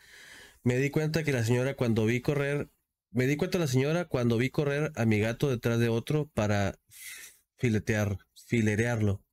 Me 0.63 0.77
di 0.77 0.89
cuenta 0.89 1.23
que 1.23 1.31
la 1.31 1.45
señora 1.45 1.75
cuando 1.75 2.03
vi 2.07 2.19
correr, 2.19 2.71
me 3.11 3.27
di 3.27 3.37
cuenta 3.37 3.59
la 3.59 3.67
señora 3.67 4.05
cuando 4.05 4.37
vi 4.37 4.49
correr 4.49 4.91
a 4.95 5.05
mi 5.05 5.19
gato 5.19 5.47
detrás 5.47 5.77
de 5.77 5.89
otro 5.89 6.31
para 6.33 6.79
filetear, 7.57 8.17
filerearlo. 8.47 9.23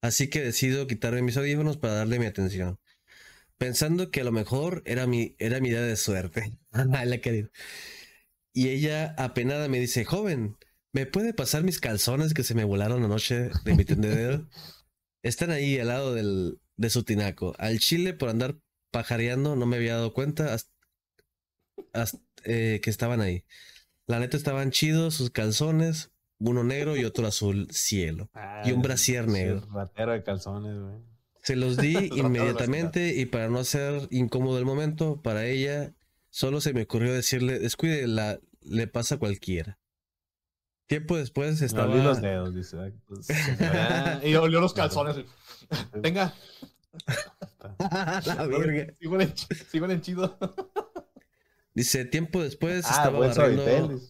Así 0.00 0.26
que 0.30 0.40
decido 0.40 0.88
quitarme 0.88 1.22
mis 1.22 1.36
audífonos 1.36 1.76
para 1.76 1.94
darle 1.94 2.18
mi 2.18 2.26
atención. 2.26 2.80
Pensando 3.56 4.10
que 4.10 4.22
a 4.22 4.24
lo 4.24 4.32
mejor 4.32 4.82
era 4.84 5.06
mi, 5.06 5.36
era 5.38 5.60
mi 5.60 5.68
idea 5.68 5.82
de 5.82 5.94
suerte. 5.94 6.58
La 6.72 7.18
querida. 7.18 7.50
Y 8.56 8.70
ella 8.70 9.14
apenada 9.18 9.68
me 9.68 9.78
dice, 9.78 10.06
joven, 10.06 10.56
¿me 10.90 11.04
puede 11.04 11.34
pasar 11.34 11.62
mis 11.62 11.78
calzones 11.78 12.32
que 12.32 12.42
se 12.42 12.54
me 12.54 12.64
volaron 12.64 13.04
anoche 13.04 13.50
de 13.66 13.74
mi 13.74 13.84
tendedero? 13.84 14.48
Están 15.22 15.50
ahí 15.50 15.78
al 15.78 15.88
lado 15.88 16.14
del, 16.14 16.58
de 16.78 16.88
su 16.88 17.02
tinaco. 17.02 17.54
Al 17.58 17.78
chile 17.80 18.14
por 18.14 18.30
andar 18.30 18.56
pajareando 18.90 19.56
no 19.56 19.66
me 19.66 19.76
había 19.76 19.96
dado 19.96 20.14
cuenta 20.14 20.54
hasta, 20.54 20.70
hasta, 21.92 22.18
eh, 22.44 22.80
que 22.82 22.88
estaban 22.88 23.20
ahí. 23.20 23.44
La 24.06 24.20
neta 24.20 24.38
estaban 24.38 24.70
chidos 24.70 25.12
sus 25.12 25.28
calzones, 25.28 26.12
uno 26.38 26.64
negro 26.64 26.96
y 26.96 27.04
otro 27.04 27.26
azul 27.26 27.68
cielo. 27.70 28.30
Y 28.64 28.72
un 28.72 28.80
brasier 28.80 29.28
negro. 29.28 29.68
Ratero 29.70 30.12
de 30.12 30.22
calzones, 30.22 30.78
güey. 30.78 30.96
Se 31.42 31.56
los 31.56 31.76
di 31.76 31.94
inmediatamente 32.16 33.14
y 33.14 33.26
para 33.26 33.50
no 33.50 33.58
hacer 33.58 34.08
incómodo 34.10 34.58
el 34.58 34.64
momento, 34.64 35.20
para 35.20 35.44
ella 35.44 35.94
solo 36.36 36.60
se 36.60 36.74
me 36.74 36.82
ocurrió 36.82 37.14
decirle, 37.14 37.58
descuide, 37.58 38.06
la, 38.06 38.38
le 38.60 38.86
pasa 38.86 39.14
a 39.14 39.18
cualquiera. 39.18 39.78
Tiempo 40.84 41.16
después 41.16 41.62
estaba... 41.62 41.94
los 41.94 42.20
dedos, 42.20 42.54
dice. 42.54 42.76
ah, 42.80 42.90
pues, 43.06 43.24
señora. 43.24 44.20
Y 44.22 44.34
olió 44.34 44.60
los 44.60 44.74
calzones. 44.74 45.24
Venga, 45.94 46.34
La 47.78 48.46
verga. 48.46 48.92
sigo 49.00 49.18
en, 49.18 49.32
sigo 49.70 49.90
en 49.90 50.00
chido. 50.02 50.38
Dice, 51.74 52.04
tiempo 52.04 52.42
después 52.42 52.84
Ah, 52.86 52.90
estaba 52.90 53.18
buen 53.18 53.34
barriendo, 53.34 54.00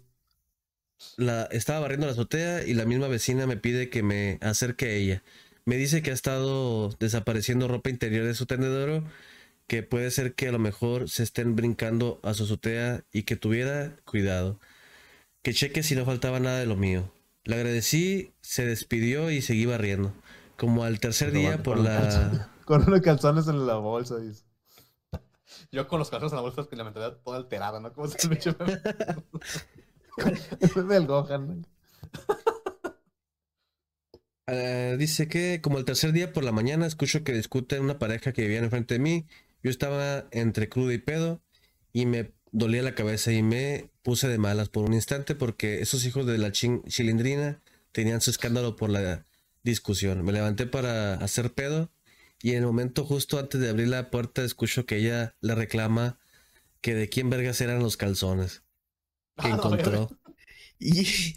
la, 1.16 1.44
estaba 1.44 1.80
barriendo 1.80 2.06
la 2.06 2.12
azotea 2.12 2.64
y 2.64 2.74
la 2.74 2.86
misma 2.86 3.06
vecina 3.06 3.46
me 3.46 3.56
pide 3.56 3.88
que 3.88 4.02
me 4.02 4.38
acerque 4.40 4.86
a 4.86 4.92
ella. 4.92 5.22
Me 5.64 5.76
dice 5.76 6.02
que 6.02 6.10
ha 6.10 6.14
estado 6.14 6.90
desapareciendo 6.98 7.68
ropa 7.68 7.90
interior 7.90 8.24
de 8.24 8.34
su 8.34 8.46
tendedero, 8.46 9.04
que 9.66 9.82
puede 9.82 10.10
ser 10.10 10.34
que 10.34 10.48
a 10.48 10.52
lo 10.52 10.58
mejor 10.58 11.08
se 11.08 11.22
estén 11.22 11.56
brincando 11.56 12.20
a 12.22 12.34
su 12.34 12.44
azotea 12.44 13.04
y 13.12 13.24
que 13.24 13.36
tuviera 13.36 13.96
cuidado. 14.04 14.60
Que 15.42 15.52
cheque 15.52 15.82
si 15.82 15.94
no 15.94 16.04
faltaba 16.04 16.40
nada 16.40 16.58
de 16.58 16.66
lo 16.66 16.76
mío. 16.76 17.12
Le 17.44 17.56
agradecí, 17.56 18.32
se 18.40 18.66
despidió 18.66 19.30
y 19.30 19.42
seguí 19.42 19.66
barriendo. 19.66 20.12
Como 20.56 20.84
al 20.84 21.00
tercer 21.00 21.30
Pero 21.30 21.40
día 21.40 21.62
por 21.62 21.78
la... 21.78 22.50
Con 22.64 22.82
unos 22.86 23.00
calzones 23.00 23.46
en 23.46 23.66
la 23.66 23.76
bolsa, 23.76 24.16
dice. 24.18 24.42
Yo 25.70 25.86
con 25.86 26.00
los 26.00 26.10
calzones 26.10 26.32
en 26.32 26.36
la 26.36 26.42
bolsa, 26.42 26.66
que 26.68 26.74
la 26.74 26.82
mentalidad 26.82 27.18
toda 27.24 27.36
alterada, 27.36 27.78
¿no? 27.78 27.92
Como 27.92 28.08
se 28.08 28.28
me 28.28 28.38
meme 30.74 30.94
del 30.94 31.06
Gohan. 31.06 31.64
Eh, 34.48 34.96
dice 34.98 35.28
que 35.28 35.60
como 35.60 35.78
el 35.78 35.84
tercer 35.84 36.12
día 36.12 36.32
por 36.32 36.44
la 36.44 36.52
mañana 36.52 36.86
escucho 36.86 37.24
que 37.24 37.32
discuten 37.32 37.82
una 37.82 37.98
pareja 37.98 38.32
que 38.32 38.42
vivía 38.42 38.58
enfrente 38.58 38.94
de 38.94 39.00
mí. 39.00 39.26
Yo 39.62 39.70
estaba 39.70 40.26
entre 40.30 40.68
crudo 40.68 40.92
y 40.92 40.98
pedo 40.98 41.40
y 41.92 42.06
me 42.06 42.32
dolía 42.52 42.82
la 42.82 42.94
cabeza 42.94 43.32
y 43.32 43.42
me 43.42 43.90
puse 44.02 44.28
de 44.28 44.38
malas 44.38 44.68
por 44.68 44.84
un 44.84 44.94
instante 44.94 45.34
porque 45.34 45.80
esos 45.80 46.04
hijos 46.04 46.26
de 46.26 46.38
la 46.38 46.52
chilindrina 46.52 47.60
tenían 47.92 48.20
su 48.20 48.30
escándalo 48.30 48.76
por 48.76 48.90
la 48.90 49.24
discusión. 49.62 50.24
Me 50.24 50.32
levanté 50.32 50.66
para 50.66 51.14
hacer 51.14 51.52
pedo 51.52 51.90
y 52.42 52.52
en 52.52 52.58
el 52.58 52.66
momento 52.66 53.04
justo 53.04 53.38
antes 53.38 53.60
de 53.60 53.68
abrir 53.68 53.88
la 53.88 54.10
puerta 54.10 54.44
escucho 54.44 54.86
que 54.86 54.96
ella 54.98 55.34
le 55.40 55.54
reclama 55.54 56.18
que 56.80 56.94
de 56.94 57.08
quién 57.08 57.30
vergas 57.30 57.60
eran 57.60 57.82
los 57.82 57.96
calzones 57.96 58.62
que 59.36 59.48
Ah, 59.48 59.56
encontró. 59.56 60.08
Y 60.78 61.34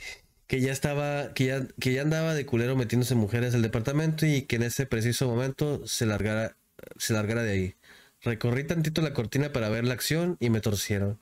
que 0.48 0.62
ya 0.62 0.72
estaba, 0.72 1.34
que 1.34 1.46
ya, 1.46 1.68
que 1.80 1.94
ya 1.94 2.02
andaba 2.02 2.34
de 2.34 2.46
culero 2.46 2.76
metiéndose 2.76 3.16
mujeres 3.16 3.54
al 3.56 3.62
departamento 3.62 4.26
y 4.26 4.44
que 4.44 4.58
en 4.58 4.64
ese 4.64 4.86
preciso 4.86 5.28
momento 5.28 5.86
se 5.88 6.06
largara, 6.06 6.58
se 6.98 7.14
largara 7.14 7.44
de 7.44 7.52
ahí. 7.52 7.76
Recorrí 8.22 8.66
tantito 8.66 9.02
la 9.02 9.14
cortina 9.14 9.52
para 9.54 9.70
ver 9.70 9.86
la 9.86 9.94
acción 9.94 10.38
y 10.40 10.50
me 10.50 10.60
torcieron. 10.62 11.20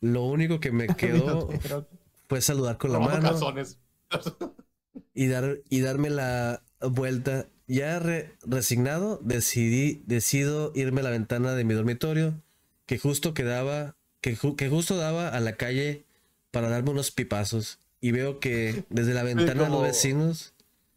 Lo 0.00 0.24
único 0.24 0.60
que 0.60 0.72
me 0.72 0.86
quedó 0.96 1.48
fue 2.28 2.40
saludar 2.40 2.78
con 2.78 2.92
la 2.92 2.98
mano 3.20 3.28
y 5.14 5.26
dar 5.28 5.58
y 5.68 5.80
darme 5.80 6.10
la 6.10 6.62
vuelta. 6.80 7.46
Ya 7.66 8.00
re- 8.00 8.32
resignado, 8.42 9.20
decidí, 9.22 10.02
decido 10.06 10.72
irme 10.74 11.02
a 11.02 11.04
la 11.04 11.10
ventana 11.10 11.54
de 11.54 11.62
mi 11.62 11.72
dormitorio, 11.74 12.42
que 12.86 12.98
justo 12.98 13.32
quedaba, 13.32 13.94
que, 14.20 14.36
ju- 14.36 14.56
que 14.56 14.68
justo 14.68 14.96
daba 14.96 15.28
a 15.28 15.38
la 15.38 15.54
calle 15.56 16.04
para 16.50 16.68
darme 16.68 16.90
unos 16.90 17.12
pipazos. 17.12 17.78
Y 18.00 18.10
veo 18.10 18.40
que 18.40 18.86
desde 18.88 19.14
la 19.14 19.22
ventana 19.22 19.64
de 19.64 19.70
los 19.70 19.82
vecinos, 19.82 20.52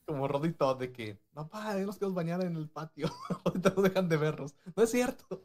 Como 0.06 0.28
Rodito 0.28 0.74
de 0.74 0.92
que, 0.92 1.18
no, 1.36 1.50
pa, 1.50 1.78
ya 1.78 1.86
nos 1.86 1.98
quedamos 1.98 2.16
bañar 2.16 2.44
en 2.44 2.56
el 2.56 2.70
patio. 2.70 3.10
Ahorita 3.46 3.74
no 3.76 3.82
dejan 3.82 4.10
de 4.10 4.18
vernos. 4.18 4.56
No 4.76 4.84
es 4.84 4.92
cierto. 4.92 5.42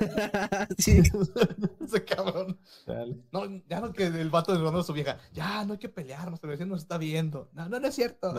sí, 0.78 1.00
Ese 1.80 2.04
cabrón. 2.04 2.58
Dale. 2.86 3.16
No, 3.32 3.46
ya 3.68 3.80
no 3.80 3.92
que 3.92 4.06
el 4.06 4.30
vato 4.30 4.56
de 4.56 4.78
a 4.78 4.82
su 4.82 4.92
vieja. 4.92 5.18
Ya, 5.32 5.64
no 5.64 5.74
hay 5.74 5.78
que 5.78 5.88
pelearnos, 5.88 6.40
pero 6.40 6.52
vecino 6.52 6.70
nos 6.70 6.82
está 6.82 6.98
viendo. 6.98 7.50
No, 7.52 7.68
no, 7.68 7.80
no 7.80 7.86
es 7.86 7.94
cierto. 7.94 8.34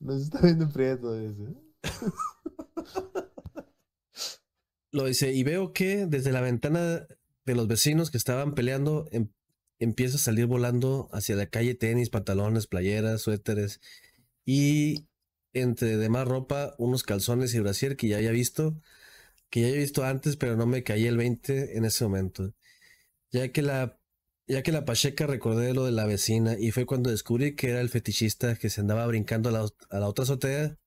Nos 0.00 0.22
está 0.22 0.40
viendo 0.40 0.64
en 0.64 0.72
prieto 0.72 1.14
ese. 1.14 1.54
lo 4.92 5.04
dice, 5.04 5.32
y 5.32 5.42
veo 5.42 5.72
que 5.72 6.06
desde 6.06 6.32
la 6.32 6.40
ventana 6.40 7.06
de 7.44 7.54
los 7.54 7.68
vecinos 7.68 8.10
que 8.10 8.16
estaban 8.16 8.54
peleando, 8.54 9.06
em- 9.10 9.28
empieza 9.78 10.16
a 10.16 10.20
salir 10.20 10.46
volando 10.46 11.08
hacia 11.12 11.36
la 11.36 11.46
calle 11.46 11.74
tenis, 11.74 12.10
pantalones, 12.10 12.66
playeras, 12.66 13.22
suéteres 13.22 13.80
y 14.46 15.06
entre 15.54 15.96
demás 15.96 16.28
ropa, 16.28 16.74
unos 16.78 17.02
calzones 17.02 17.54
y 17.54 17.60
brasier 17.60 17.96
que 17.96 18.08
ya 18.08 18.18
había 18.18 18.32
visto, 18.32 18.80
que 19.50 19.62
ya 19.62 19.68
había 19.68 19.80
visto 19.80 20.04
antes, 20.04 20.36
pero 20.36 20.56
no 20.56 20.66
me 20.66 20.82
caí 20.82 21.06
el 21.06 21.16
20 21.16 21.76
en 21.78 21.84
ese 21.84 22.04
momento. 22.04 22.52
Ya 23.30 23.50
que 23.52 23.62
la, 23.62 23.98
ya 24.46 24.62
que 24.62 24.72
la 24.72 24.84
pacheca 24.84 25.26
recordé 25.26 25.74
lo 25.74 25.84
de 25.84 25.92
la 25.92 26.06
vecina 26.06 26.56
y 26.58 26.70
fue 26.70 26.86
cuando 26.86 27.10
descubrí 27.10 27.54
que 27.56 27.70
era 27.70 27.80
el 27.80 27.88
fetichista 27.88 28.56
que 28.56 28.70
se 28.70 28.80
andaba 28.80 29.06
brincando 29.06 29.48
a 29.48 29.52
la, 29.52 29.68
a 29.90 29.98
la 29.98 30.08
otra 30.08 30.24
azotea. 30.24 30.78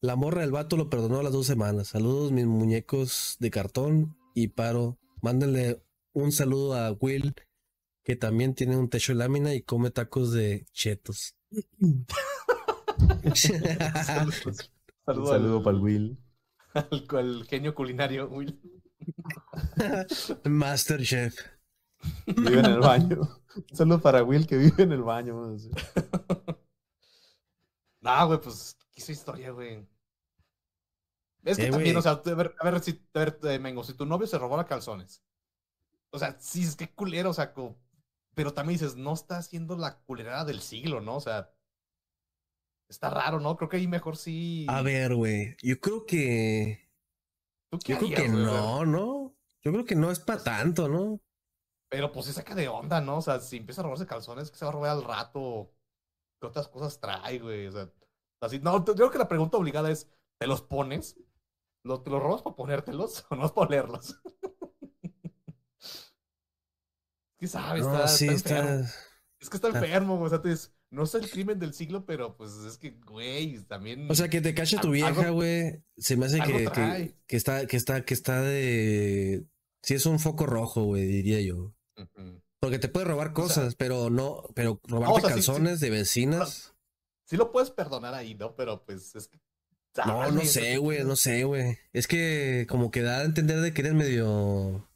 La 0.00 0.14
morra 0.14 0.42
del 0.42 0.52
vato 0.52 0.76
lo 0.76 0.90
perdonó 0.90 1.20
a 1.20 1.22
las 1.22 1.32
dos 1.32 1.46
semanas. 1.46 1.88
Saludos 1.88 2.32
mis 2.32 2.46
muñecos 2.46 3.36
de 3.40 3.50
cartón 3.50 4.16
y 4.34 4.48
paro. 4.48 4.98
Mándenle 5.22 5.82
un 6.12 6.32
saludo 6.32 6.74
a 6.74 6.92
Will, 6.92 7.34
que 8.04 8.16
también 8.16 8.54
tiene 8.54 8.76
un 8.76 8.88
techo 8.88 9.12
de 9.12 9.18
lámina 9.18 9.54
y 9.54 9.62
come 9.62 9.90
tacos 9.90 10.32
de 10.32 10.66
chetos. 10.72 11.34
Saludos 13.34 14.70
Un 15.06 15.26
saludo 15.26 15.62
para 15.62 15.76
el 15.76 15.82
Will. 15.82 16.18
al, 16.74 17.06
al 17.16 17.44
genio 17.46 17.74
culinario, 17.74 18.28
Will. 18.28 18.60
Masterchef. 20.44 21.34
Vive 22.26 22.60
en 22.60 22.66
el 22.66 22.80
baño. 22.80 23.20
Un 23.70 23.76
saludo 23.76 24.00
para 24.00 24.22
Will 24.22 24.46
que 24.46 24.56
vive 24.56 24.82
en 24.82 24.92
el 24.92 25.02
baño. 25.02 25.56
No, 28.00 28.26
güey, 28.28 28.40
pues, 28.40 28.76
¿qué 28.92 29.00
hizo 29.00 29.12
historia, 29.12 29.50
güey? 29.50 29.86
Es 31.44 31.56
que 31.56 31.66
Eh, 31.66 31.70
también, 31.70 31.94
güey. 31.94 31.96
o 31.96 32.02
sea, 32.02 32.12
a 32.12 32.34
ver, 32.34 32.54
a 32.58 32.70
ver, 32.70 32.82
si, 32.82 33.02
a 33.14 33.18
ver, 33.20 33.38
eh, 33.44 33.58
Mengo, 33.58 33.82
si 33.84 33.94
tu 33.94 34.04
novio 34.06 34.26
se 34.26 34.38
robó 34.38 34.56
los 34.56 34.66
calzones. 34.66 35.22
O 36.10 36.18
sea, 36.18 36.36
sí, 36.38 36.62
es 36.62 36.76
que 36.76 36.92
culero, 36.94 37.30
o 37.30 37.34
sea, 37.34 37.52
como- 37.52 37.76
pero 38.34 38.52
también 38.52 38.78
dices, 38.78 38.96
no 38.96 39.14
está 39.14 39.38
haciendo 39.38 39.76
la 39.76 39.98
culerada 40.02 40.44
del 40.44 40.60
siglo, 40.60 41.00
¿no? 41.00 41.16
O 41.16 41.20
sea, 41.20 41.50
está 42.88 43.10
raro, 43.10 43.40
¿no? 43.40 43.56
Creo 43.56 43.68
que 43.68 43.76
ahí 43.78 43.88
mejor 43.88 44.16
sí. 44.16 44.66
A 44.68 44.82
ver, 44.82 45.14
güey. 45.14 45.56
Yo 45.62 45.80
creo 45.80 46.06
que. 46.06 46.88
¿tú 47.70 47.78
qué 47.78 47.92
Yo 47.92 47.98
creo 47.98 48.16
que 48.16 48.28
no, 48.28 48.84
¿no? 48.84 49.36
Yo 49.62 49.72
creo 49.72 49.84
que 49.84 49.96
no 49.96 50.10
es 50.10 50.20
para 50.20 50.42
tanto, 50.42 50.88
¿no? 50.88 51.20
Pero 51.88 52.12
pues 52.12 52.26
se 52.26 52.32
saca 52.32 52.54
de 52.54 52.68
onda, 52.68 53.00
¿no? 53.00 53.18
O 53.18 53.22
sea, 53.22 53.40
si 53.40 53.56
empieza 53.58 53.80
a 53.80 53.84
robarse 53.84 54.06
calzones, 54.06 54.50
que 54.50 54.58
se 54.58 54.64
va 54.64 54.70
a 54.70 54.74
robar 54.74 54.90
al 54.90 55.04
rato? 55.04 55.72
¿Qué 56.40 56.46
otras 56.46 56.68
cosas 56.68 57.00
trae, 57.00 57.38
güey? 57.38 57.66
O 57.68 57.72
sea, 57.72 57.90
así, 58.40 58.58
no, 58.58 58.84
yo 58.84 58.94
creo 58.94 59.10
que 59.10 59.18
la 59.18 59.28
pregunta 59.28 59.56
obligada 59.56 59.90
es, 59.90 60.10
¿te 60.38 60.46
los 60.46 60.62
pones? 60.62 61.16
¿Lo- 61.84 62.02
¿Te 62.02 62.10
los 62.10 62.22
robas 62.22 62.42
para 62.42 62.56
ponértelos 62.56 63.24
o 63.30 63.36
no 63.36 63.46
es 63.46 63.52
para 63.52 63.68
olerlos? 63.68 64.20
¿Qué 67.38 67.46
sabes? 67.46 67.84
No, 67.84 67.92
está, 67.94 68.08
sí, 68.08 68.28
está 68.28 68.58
enfermo. 68.58 68.88
Es 69.40 69.50
que 69.50 69.56
está 69.56 69.68
está- 69.68 69.78
enfermo, 69.80 70.16
güey. 70.16 70.26
O 70.26 70.30
sea, 70.30 70.42
tú 70.42 70.48
dices, 70.48 70.74
no 70.90 71.02
es 71.04 71.14
el 71.14 71.28
crimen 71.28 71.58
del 71.58 71.74
siglo, 71.74 72.06
pero 72.06 72.36
pues 72.36 72.52
es 72.66 72.78
que, 72.78 72.92
güey, 73.06 73.58
también... 73.64 74.10
O 74.10 74.14
sea, 74.14 74.28
que 74.28 74.40
te 74.40 74.54
cache 74.54 74.78
tu 74.78 74.90
vieja, 74.90 75.30
güey. 75.30 75.82
Se 75.96 76.16
me 76.16 76.26
hace 76.26 76.40
que, 76.40 76.68
que, 77.26 77.36
está, 77.36 77.66
que 77.66 77.76
está, 77.76 78.04
que 78.04 78.14
está 78.14 78.40
de. 78.42 79.44
Sí, 79.82 79.94
es 79.94 80.06
un 80.06 80.18
foco 80.18 80.46
rojo, 80.46 80.84
güey, 80.84 81.06
diría 81.06 81.40
yo. 81.40 81.74
Porque 82.60 82.78
te 82.78 82.88
puede 82.88 83.06
robar 83.06 83.28
sea- 83.28 83.34
cosas, 83.34 83.74
pero 83.76 84.10
no, 84.10 84.42
pero 84.54 84.80
robarte 84.84 85.12
o 85.12 85.20
sea, 85.20 85.36
sí, 85.36 85.42
sí. 85.42 85.46
calzones 85.48 85.80
de 85.80 85.90
vecinas. 85.90 86.74
Sí 87.24 87.36
lo 87.36 87.50
puedes 87.52 87.70
perdonar 87.70 88.14
ahí, 88.14 88.34
¿no? 88.34 88.54
Pero 88.54 88.84
pues 88.84 89.14
es 89.14 89.28
que... 89.28 89.38
No, 90.06 90.30
no 90.30 90.40
sé, 90.42 90.76
güey, 90.78 90.98
de- 90.98 91.04
no 91.04 91.16
sé, 91.16 91.44
güey. 91.44 91.78
Es 91.92 92.06
que 92.06 92.66
como 92.68 92.90
que 92.90 93.02
da 93.02 93.20
a 93.20 93.24
entender 93.24 93.60
de 93.60 93.72
que 93.72 93.80
eres 93.82 93.94
medio, 93.94 94.88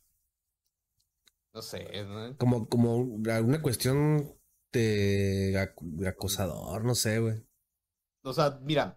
No 1.55 1.63
sé, 1.63 2.05
¿no? 2.05 2.37
como, 2.37 2.69
como 2.69 3.19
alguna 3.31 3.61
cuestión 3.63 4.33
ac- 4.79 6.07
acosador, 6.09 6.85
no 6.85 6.95
sé, 6.95 7.19
güey. 7.19 7.45
O 8.23 8.33
sea, 8.33 8.59
mira. 8.63 8.97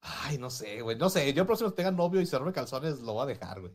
Ay, 0.00 0.36
no 0.38 0.50
sé, 0.50 0.82
güey. 0.82 0.96
No 0.98 1.08
sé. 1.10 1.32
Yo 1.32 1.42
el 1.42 1.46
próximo 1.46 1.70
que 1.70 1.76
tenga 1.76 1.90
novio 1.90 2.20
y 2.20 2.26
se 2.26 2.38
robe 2.38 2.52
calzones, 2.52 3.00
lo 3.00 3.14
voy 3.14 3.22
a 3.22 3.26
dejar, 3.26 3.60
güey. 3.60 3.72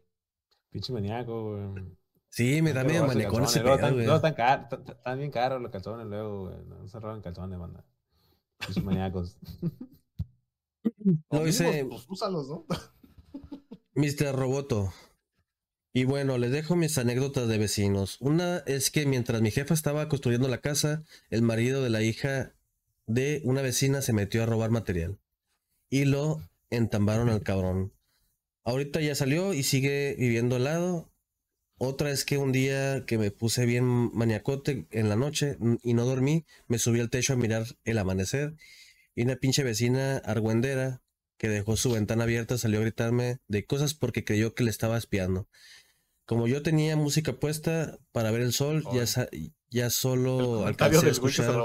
Pinche 0.69 0.93
maníaco, 0.93 1.55
güey. 1.73 1.97
Sí, 2.29 2.61
me 2.61 2.73
da 2.73 2.83
medio 2.83 3.07
manecón 3.07 3.43
ese 3.43 3.61
pedo, 3.61 3.73
están- 3.75 3.93
güey. 3.93 4.05
luego 4.05 4.17
están 4.17 4.35
car- 4.35 4.69
t- 4.69 4.77
t- 4.77 4.91
están 4.91 5.17
bien 5.17 5.31
caros 5.31 5.59
los 5.61 5.71
calzones 5.71 6.05
luego, 6.05 6.45
güey. 6.49 6.63
No 6.65 6.87
se 6.87 6.99
roban 6.99 7.21
calzones, 7.21 7.57
banda. 7.57 7.83
Pinches 8.59 8.83
maníacos. 8.83 9.37
O 11.29 11.35
Luego 11.35 11.45
dice- 11.45 11.85
pues 11.89 12.05
úsalos, 12.09 12.47
¿no? 12.49 12.65
Mr. 13.95 14.33
Roboto. 14.35 14.93
Y 15.91 16.03
bueno, 16.03 16.38
les 16.38 16.52
dejo 16.52 16.76
mis 16.76 16.98
anécdotas 16.98 17.48
de 17.48 17.57
vecinos. 17.57 18.18
Una 18.20 18.60
es 18.68 18.91
que 18.91 19.06
mientras 19.06 19.41
mi 19.41 19.49
jefa 19.49 19.74
estaba 19.74 20.07
construyendo 20.07 20.48
la 20.48 20.61
casa, 20.61 21.03
el 21.30 21.41
marido 21.41 21.84
de 21.84 21.90
la 21.90 22.03
hija 22.03 22.53
de 23.07 23.41
una 23.44 23.64
vecina 23.64 24.02
se 24.02 24.14
metió 24.14 24.44
a 24.44 24.45
robar 24.45 24.70
material. 24.70 25.18
Y 25.90 26.06
lo 26.06 26.48
entambaron 26.70 27.30
al 27.30 27.41
cabrón. 27.41 27.91
Ahorita 28.64 29.02
ya 29.02 29.16
salió 29.16 29.53
y 29.53 29.64
sigue 29.64 30.16
viviendo 30.20 30.57
al 30.57 30.66
lado. 30.66 31.11
Otra 31.78 32.11
es 32.11 32.24
que 32.24 32.38
un 32.38 32.52
día 32.52 33.06
que 33.07 33.18
me 33.18 33.32
puse 33.32 33.66
bien 33.66 33.86
maniacote 34.14 34.86
en 34.91 35.10
la 35.10 35.16
noche 35.16 35.57
y 35.82 35.94
no 35.95 36.06
dormí, 36.06 36.45
me 36.68 36.78
subí 36.78 36.99
al 36.99 37.10
techo 37.10 37.34
a 37.34 37.38
mirar 37.38 37.66
el 37.84 37.98
amanecer 37.98 38.56
y 39.16 39.24
una 39.24 39.38
pinche 39.38 39.64
vecina 39.64 40.18
argüendera 40.18 41.02
que 41.40 41.49
dejó 41.49 41.78
su 41.78 41.94
ventana 41.94 42.26
abierta 42.26 42.60
salió 42.60 42.80
a 42.80 42.84
gritarme 42.84 43.40
de 43.48 43.66
cosas 43.66 43.95
porque 43.95 44.24
creyó 44.26 44.53
que 44.53 44.64
le 44.66 44.70
estaba 44.70 44.98
espiando. 44.98 45.48
Como 46.26 46.48
yo 46.48 46.61
tenía 46.61 46.95
música 46.95 47.34
puesta 47.34 47.98
para 48.11 48.30
ver 48.30 48.41
el 48.41 48.53
sol, 48.53 48.84
ya, 48.94 49.06
ya 49.72 49.86
El 49.86 49.91
solo 49.91 50.68
alcancé 50.68 51.07
a 51.07 51.10
escuchar. 51.10 51.56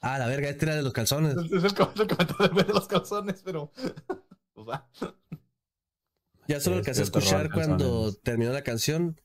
Ah, 0.00 0.18
la 0.18 0.26
verga, 0.26 0.48
este 0.48 0.66
era 0.66 0.76
de 0.76 0.82
los 0.82 0.92
calzones. 0.92 1.36
Es 1.36 1.64
el, 1.64 1.74
com- 1.74 1.90
el 1.98 2.06
comentario 2.06 2.62
de 2.64 2.72
los 2.72 2.86
calzones, 2.86 3.42
pero. 3.44 3.70
Ya 6.46 6.60
solo 6.60 6.76
alcancé 6.76 7.00
a 7.00 7.04
escuchar 7.04 7.50
cuando 7.52 8.12
terminó 8.22 8.52
la 8.52 8.62
canción, 8.62 9.20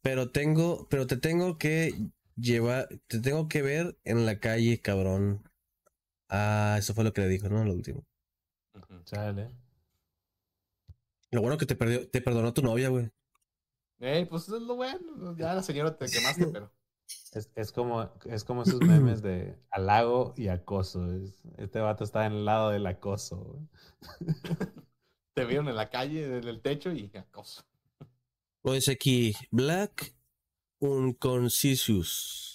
pero 0.00 0.30
tengo, 0.30 0.86
pero 0.90 1.06
te 1.06 1.16
tengo 1.16 1.58
que 1.58 1.94
llevar, 2.36 2.88
te 3.06 3.20
tengo 3.20 3.48
que 3.48 3.62
ver 3.62 3.98
en 4.04 4.26
la 4.26 4.40
calle, 4.40 4.80
cabrón. 4.80 5.42
Ah, 6.34 6.76
eso 6.78 6.94
fue 6.94 7.04
lo 7.04 7.12
que 7.12 7.20
le 7.20 7.28
dijo, 7.28 7.48
¿no? 7.50 7.62
Lo 7.62 7.72
último. 7.74 8.06
Chale. 9.04 9.54
Lo 11.30 11.42
bueno 11.42 11.58
que 11.58 11.66
te 11.66 11.76
perdió, 11.76 12.08
te 12.08 12.22
perdonó 12.22 12.54
tu 12.54 12.62
novia, 12.62 12.88
güey. 12.88 13.10
Ey, 14.00 14.24
pues 14.24 14.44
es 14.48 14.62
lo 14.62 14.76
bueno. 14.76 15.36
Ya 15.36 15.52
la 15.54 15.62
señora 15.62 15.96
te 15.96 16.06
quemaste, 16.06 16.46
pero. 16.46 16.72
Es, 17.32 17.50
es 17.54 17.72
como, 17.72 18.10
es 18.24 18.44
como 18.44 18.62
esos 18.62 18.80
memes 18.80 19.20
de 19.22 19.58
halago 19.70 20.32
y 20.36 20.48
acoso. 20.48 21.12
es- 21.14 21.42
este 21.58 21.80
vato 21.80 22.04
está 22.04 22.24
en 22.26 22.32
el 22.32 22.44
lado 22.46 22.70
del 22.70 22.86
acoso. 22.86 23.36
güey. 23.36 23.68
Te 25.34 25.44
vieron 25.46 25.68
en 25.68 25.76
la 25.76 25.88
calle, 25.90 26.24
en 26.38 26.44
el 26.48 26.60
techo 26.62 26.92
y 26.92 27.10
acoso. 27.16 27.62
Dice 28.64 28.92
aquí, 28.92 29.34
Black 29.50 30.14
Unconcisius. 30.80 32.51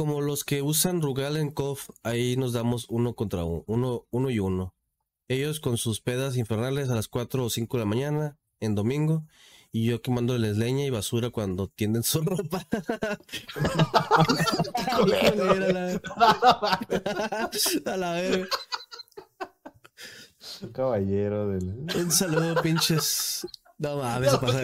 Como 0.00 0.22
los 0.22 0.44
que 0.44 0.62
usan 0.62 1.02
Rugal 1.02 1.36
en 1.36 1.50
KOF, 1.50 1.90
ahí 2.02 2.34
nos 2.34 2.54
damos 2.54 2.86
uno 2.88 3.14
contra 3.14 3.44
uno, 3.44 3.64
uno, 3.66 4.06
uno 4.08 4.30
y 4.30 4.38
uno. 4.38 4.74
Ellos 5.28 5.60
con 5.60 5.76
sus 5.76 6.00
pedas 6.00 6.38
infernales 6.38 6.88
a 6.88 6.94
las 6.94 7.06
4 7.06 7.44
o 7.44 7.50
5 7.50 7.76
de 7.76 7.82
la 7.82 7.86
mañana 7.86 8.38
en 8.60 8.74
domingo 8.74 9.26
y 9.70 9.84
yo 9.84 10.00
quemándoles 10.00 10.56
leña 10.56 10.86
y 10.86 10.90
basura 10.90 11.28
cuando 11.28 11.68
tienden 11.68 12.02
su 12.02 12.22
ropa. 12.22 12.66
a 17.84 17.96
la 17.98 18.12
verga. 18.12 18.48
Un 20.62 20.72
caballero 20.72 21.48
del. 21.48 21.86
Un 21.94 22.10
saludo, 22.10 22.62
pinches. 22.62 23.46
No 23.76 23.98
mames, 23.98 24.30
se 24.30 24.38
pasa 24.38 24.60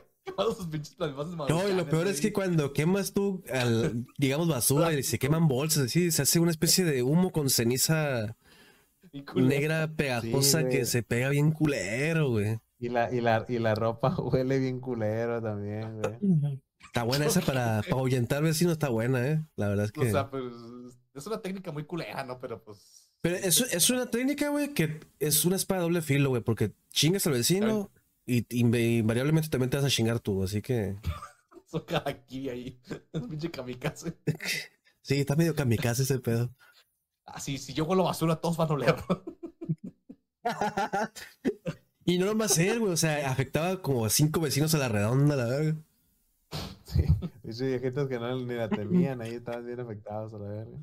de 0.30 0.36
ver. 0.36 0.36
¿Qué? 0.36 0.36
¿Qué 0.36 0.36
pasa 0.36 0.54
sus 0.54 0.66
pinches 0.68 0.94
planifaces 0.94 1.34
No, 1.36 1.68
y 1.68 1.74
lo 1.74 1.88
peor 1.88 2.06
es 2.06 2.20
que 2.20 2.32
cuando 2.32 2.72
quemas 2.72 3.12
tú, 3.12 3.42
al, 3.52 4.06
digamos, 4.18 4.48
basura 4.48 4.92
y 4.92 5.02
se 5.02 5.18
queman 5.18 5.48
bolsas, 5.48 5.84
así, 5.84 6.10
se 6.10 6.22
hace 6.22 6.40
una 6.40 6.50
especie 6.50 6.84
de 6.84 7.02
humo 7.02 7.32
con 7.32 7.50
ceniza 7.50 8.36
negra 9.34 9.92
pegajosa 9.94 10.62
Sí, 10.62 10.68
que 10.68 10.84
se 10.84 11.02
pega 11.02 11.28
bien 11.28 11.52
culero, 11.52 12.30
güey. 12.30 12.58
Y 12.78 12.88
la, 12.88 13.12
y, 13.12 13.20
la, 13.20 13.44
y 13.48 13.58
la 13.58 13.74
ropa 13.74 14.14
huele 14.18 14.58
bien 14.58 14.80
culero 14.80 15.42
también, 15.42 16.00
güey. 16.00 16.60
Está 16.86 17.02
buena 17.02 17.26
esa 17.26 17.40
para, 17.40 17.82
para 17.88 18.00
ahuyentar 18.00 18.42
vecinos, 18.42 18.72
está 18.72 18.88
buena, 18.88 19.26
¿eh? 19.26 19.44
La 19.56 19.68
verdad 19.68 19.84
es 19.86 19.92
que... 19.92 20.00
O 20.00 20.10
sea, 20.10 20.30
pues 20.30 20.44
es 21.14 21.26
una 21.26 21.40
técnica 21.40 21.72
muy 21.72 21.84
culera, 21.84 22.24
¿no? 22.24 22.38
Pero 22.40 22.62
pues. 22.62 23.10
Pero 23.20 23.36
es, 23.36 23.60
es 23.60 23.90
una 23.90 24.10
técnica, 24.10 24.48
güey, 24.48 24.72
que 24.72 25.00
es 25.18 25.44
una 25.44 25.56
espada 25.56 25.80
de 25.80 25.86
doble 25.86 26.02
filo, 26.02 26.30
güey, 26.30 26.42
porque 26.42 26.72
chingas 26.90 27.26
al 27.26 27.34
vecino 27.34 27.90
y 28.36 28.62
inv- 28.62 28.98
invariablemente 29.00 29.48
también 29.48 29.70
te 29.70 29.76
vas 29.76 29.86
a 29.86 29.90
chingar 29.90 30.20
tú, 30.20 30.42
así 30.42 30.62
que... 30.62 30.96
Son 31.66 31.82
cada 31.84 32.10
aquí 32.10 32.48
ahí. 32.48 32.80
Es 33.12 33.22
pinche 33.22 33.50
kamikaze. 33.50 34.14
Sí, 35.02 35.18
está 35.18 35.34
medio 35.34 35.54
kamikaze 35.54 36.02
ese 36.02 36.18
pedo. 36.18 36.50
Así, 37.24 37.56
si 37.58 37.72
yo 37.72 37.84
huelo 37.84 38.04
basura, 38.04 38.36
todos 38.36 38.56
van 38.58 38.68
a 38.70 38.74
oler. 38.74 38.96
y 42.04 42.18
no 42.18 42.26
nomás 42.26 42.58
él, 42.58 42.80
güey, 42.80 42.92
o 42.92 42.96
sea, 42.96 43.30
afectaba 43.30 43.80
como 43.82 44.04
a 44.04 44.10
cinco 44.10 44.40
vecinos 44.40 44.74
a 44.74 44.78
la 44.78 44.88
redonda, 44.88 45.36
la 45.36 45.44
verdad. 45.46 45.74
Sí. 46.84 47.02
Dice 47.42 47.66
viejitos 47.66 48.08
que 48.08 48.18
no 48.18 48.36
ni 48.36 48.54
la 48.54 48.68
temían, 48.68 49.20
ahí 49.22 49.34
estaban 49.34 49.64
bien 49.66 49.80
afectados 49.80 50.34
a 50.34 50.38
la 50.38 50.48
verga. 50.48 50.78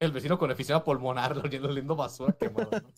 El 0.00 0.12
vecino 0.12 0.38
con 0.38 0.50
efisema 0.50 0.84
pulmonar, 0.84 1.38
oliendo 1.38 1.96
basura 1.96 2.36
quemada, 2.38 2.80
¿no? 2.80 2.92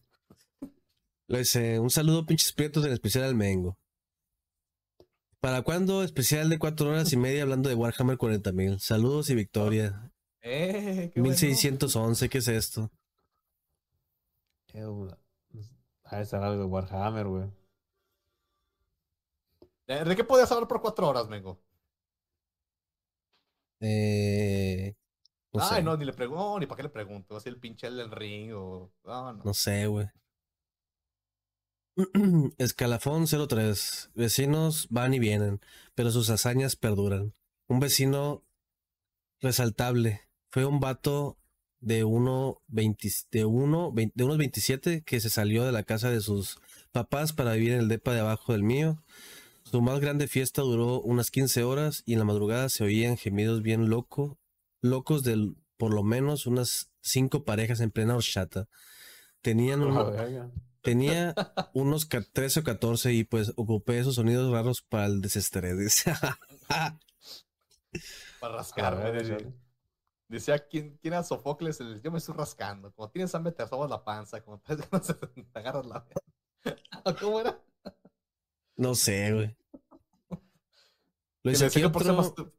Le 1.28 1.38
dice, 1.38 1.78
un 1.80 1.90
saludo 1.90 2.24
pinches 2.26 2.52
prietos 2.52 2.84
en 2.84 2.92
especial 2.92 3.24
al 3.24 3.34
Mengo. 3.34 3.76
¿Para 5.40 5.62
cuándo 5.62 6.02
especial 6.02 6.48
de 6.48 6.58
cuatro 6.58 6.90
horas 6.90 7.12
y 7.12 7.16
media 7.16 7.42
hablando 7.42 7.68
de 7.68 7.74
Warhammer 7.74 8.16
40.000? 8.16 8.78
Saludos 8.78 9.30
y 9.30 9.34
victoria. 9.34 10.12
Eh, 10.42 11.10
qué 11.12 11.20
bueno. 11.20 11.30
1611, 11.34 12.28
¿qué 12.28 12.38
es 12.38 12.48
esto? 12.48 12.90
Eh, 14.72 14.86
una- 14.86 15.18
Ha 16.04 16.18
de 16.18 16.26
ser 16.26 16.40
algo 16.42 16.60
de 16.60 16.66
Warhammer, 16.66 17.26
güey. 17.26 17.50
¿De 19.88 20.04
de 20.04 20.16
qué 20.16 20.24
podías 20.24 20.50
hablar 20.52 20.68
por 20.68 20.80
cuatro 20.80 21.08
horas, 21.08 21.28
Mengo? 21.28 21.60
Eh, 23.80 24.94
no 25.52 25.60
Ay, 25.62 25.76
sé, 25.76 25.82
no, 25.82 25.96
ni 25.96 26.04
le 26.04 26.12
pregunto, 26.12 26.58
ni 26.60 26.66
para 26.66 26.76
qué 26.76 26.82
le 26.84 26.88
pregunto. 26.88 27.36
Así 27.36 27.48
el 27.48 27.58
pinche 27.58 27.90
del 27.90 28.10
ring 28.10 28.52
o. 28.54 28.92
No, 29.04 29.32
no. 29.32 29.44
no 29.44 29.54
sé, 29.54 29.86
güey. 29.86 30.06
Escalafón 32.58 33.26
03. 33.26 34.10
Vecinos 34.14 34.86
van 34.90 35.14
y 35.14 35.18
vienen, 35.18 35.60
pero 35.94 36.10
sus 36.10 36.30
hazañas 36.30 36.76
perduran. 36.76 37.34
Un 37.68 37.80
vecino 37.80 38.44
resaltable. 39.40 40.22
Fue 40.50 40.64
un 40.64 40.80
vato 40.80 41.38
de 41.80 42.04
uno, 42.04 42.62
20 42.68 43.08
de 43.30 43.44
uno, 43.44 43.92
vein- 43.92 44.12
de 44.14 44.24
unos 44.24 44.38
27 44.38 45.02
que 45.04 45.20
se 45.20 45.30
salió 45.30 45.64
de 45.64 45.72
la 45.72 45.82
casa 45.82 46.10
de 46.10 46.20
sus 46.20 46.58
papás 46.92 47.32
para 47.32 47.52
vivir 47.54 47.72
en 47.72 47.80
el 47.80 47.88
depa 47.88 48.12
de 48.14 48.20
abajo 48.20 48.52
del 48.52 48.62
mío. 48.62 49.02
Su 49.64 49.80
más 49.82 50.00
grande 50.00 50.28
fiesta 50.28 50.62
duró 50.62 51.00
unas 51.00 51.30
15 51.30 51.64
horas 51.64 52.02
y 52.06 52.12
en 52.12 52.20
la 52.20 52.24
madrugada 52.24 52.68
se 52.68 52.84
oían 52.84 53.16
gemidos 53.16 53.62
bien 53.62 53.88
loco, 53.90 54.38
locos 54.80 55.22
de 55.24 55.52
por 55.76 55.92
lo 55.92 56.02
menos 56.02 56.46
unas 56.46 56.90
cinco 57.02 57.44
parejas 57.44 57.80
en 57.80 57.90
plena 57.90 58.16
horchata. 58.16 58.68
Tenían 59.42 59.82
A 59.82 59.86
la 59.86 60.04
un, 60.04 60.12
verga. 60.12 60.50
Tenía 60.86 61.34
unos 61.74 62.06
ca- 62.06 62.24
13 62.32 62.60
o 62.60 62.64
14 62.64 63.12
y 63.12 63.24
pues 63.24 63.52
ocupé 63.56 63.98
esos 63.98 64.14
sonidos 64.14 64.50
raros 64.52 64.82
para 64.82 65.06
el 65.06 65.20
desestrés. 65.20 65.78
dice. 65.78 66.12
Para 68.40 68.56
rascarme. 68.56 69.12
Decía, 70.28 70.58
¿quién, 70.66 70.98
quién 71.00 71.14
era 71.14 71.22
Sofocles? 71.22 71.80
El- 71.80 72.02
Yo 72.02 72.10
me 72.10 72.18
estoy 72.18 72.34
rascando. 72.34 72.92
Como 72.92 73.08
tienes 73.10 73.34
hambre, 73.34 73.52
te 73.52 73.66
sobas 73.66 73.88
la 73.88 74.02
panza. 74.04 74.40
Como 74.42 74.58
te, 74.58 74.76
te 75.52 75.58
agarras 75.58 75.86
la. 75.86 76.04
¿Cómo 77.20 77.40
era? 77.40 77.60
no 78.76 78.94
sé, 78.94 79.32
güey. 79.32 79.56
Lo 80.30 80.38
Que 81.44 81.52
hice 81.52 81.60
le 81.64 81.66
aquí 81.68 81.80
decía 81.80 81.92
por 81.92 82.02
qué 82.02 82.08
se 82.08 82.14
otro- 82.14 82.24
mastur- 82.44 82.52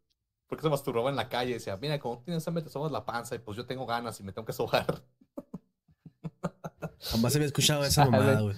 por 0.48 0.58
qué 0.58 0.62
se 0.64 0.70
masturbaba 0.70 1.10
en 1.10 1.16
la 1.18 1.28
calle. 1.28 1.54
Decía, 1.56 1.76
mira, 1.78 1.99
como 1.99 2.24
tienes 2.24 2.48
hambre, 2.48 2.64
te 2.64 2.70
sobas 2.70 2.91
la 2.91 3.06
panza. 3.06 3.36
Y 3.36 3.40
pues 3.40 3.58
yo 3.58 3.66
tengo 3.66 3.86
ganas 3.86 4.18
y 4.20 4.24
me 4.24 4.32
tengo 4.32 4.45
que 4.45 4.54
sobar. 4.54 5.04
Jamás 6.99 7.36
había 7.36 7.48
escuchado 7.48 7.84
esa 7.86 8.06
mamada, 8.06 8.41
güey. 8.41 8.56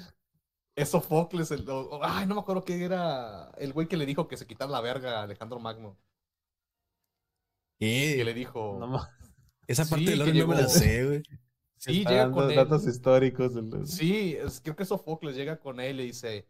Es 0.75 0.89
Sofocles. 0.89 1.51
El, 1.51 1.69
o- 1.69 1.99
ay, 2.03 2.25
no 2.25 2.35
me 2.35 2.41
acuerdo 2.41 2.63
qué 2.63 2.83
era. 2.83 3.51
El 3.57 3.73
güey 3.73 3.87
que 3.87 3.97
le 3.97 4.05
dijo 4.05 4.27
que 4.27 4.37
se 4.37 4.47
quitara 4.47 4.71
la 4.71 4.81
verga 4.81 5.19
a 5.19 5.23
Alejandro 5.23 5.59
Magno. 5.59 5.97
Que 7.79 8.19
Eh, 8.21 8.23
le 8.23 8.33
dijo. 8.33 8.77
No 8.79 8.87
ma- 8.87 9.09
esa 9.67 9.83
parte 9.85 10.05
Sí, 10.05 10.11
del 10.11 10.19
que 10.19 10.25
lore 10.33 10.39
no 10.39 10.47
me 10.47 10.55
la 10.61 10.67
sé, 10.67 11.05
güey. 11.05 11.23
sí, 11.77 11.99
está 11.99 12.09
llega 12.11 12.23
dando 12.23 12.37
con 12.37 12.49
él. 12.49 12.55
datos 12.55 12.87
históricos. 12.87 13.53
del- 13.55 13.87
Sí, 13.87 14.35
es- 14.35 14.61
creo 14.61 14.75
que 14.75 14.85
Sofocles 14.85 15.35
llega 15.35 15.59
con 15.59 15.79
él 15.79 15.99
y 16.01 16.05
dice, 16.07 16.49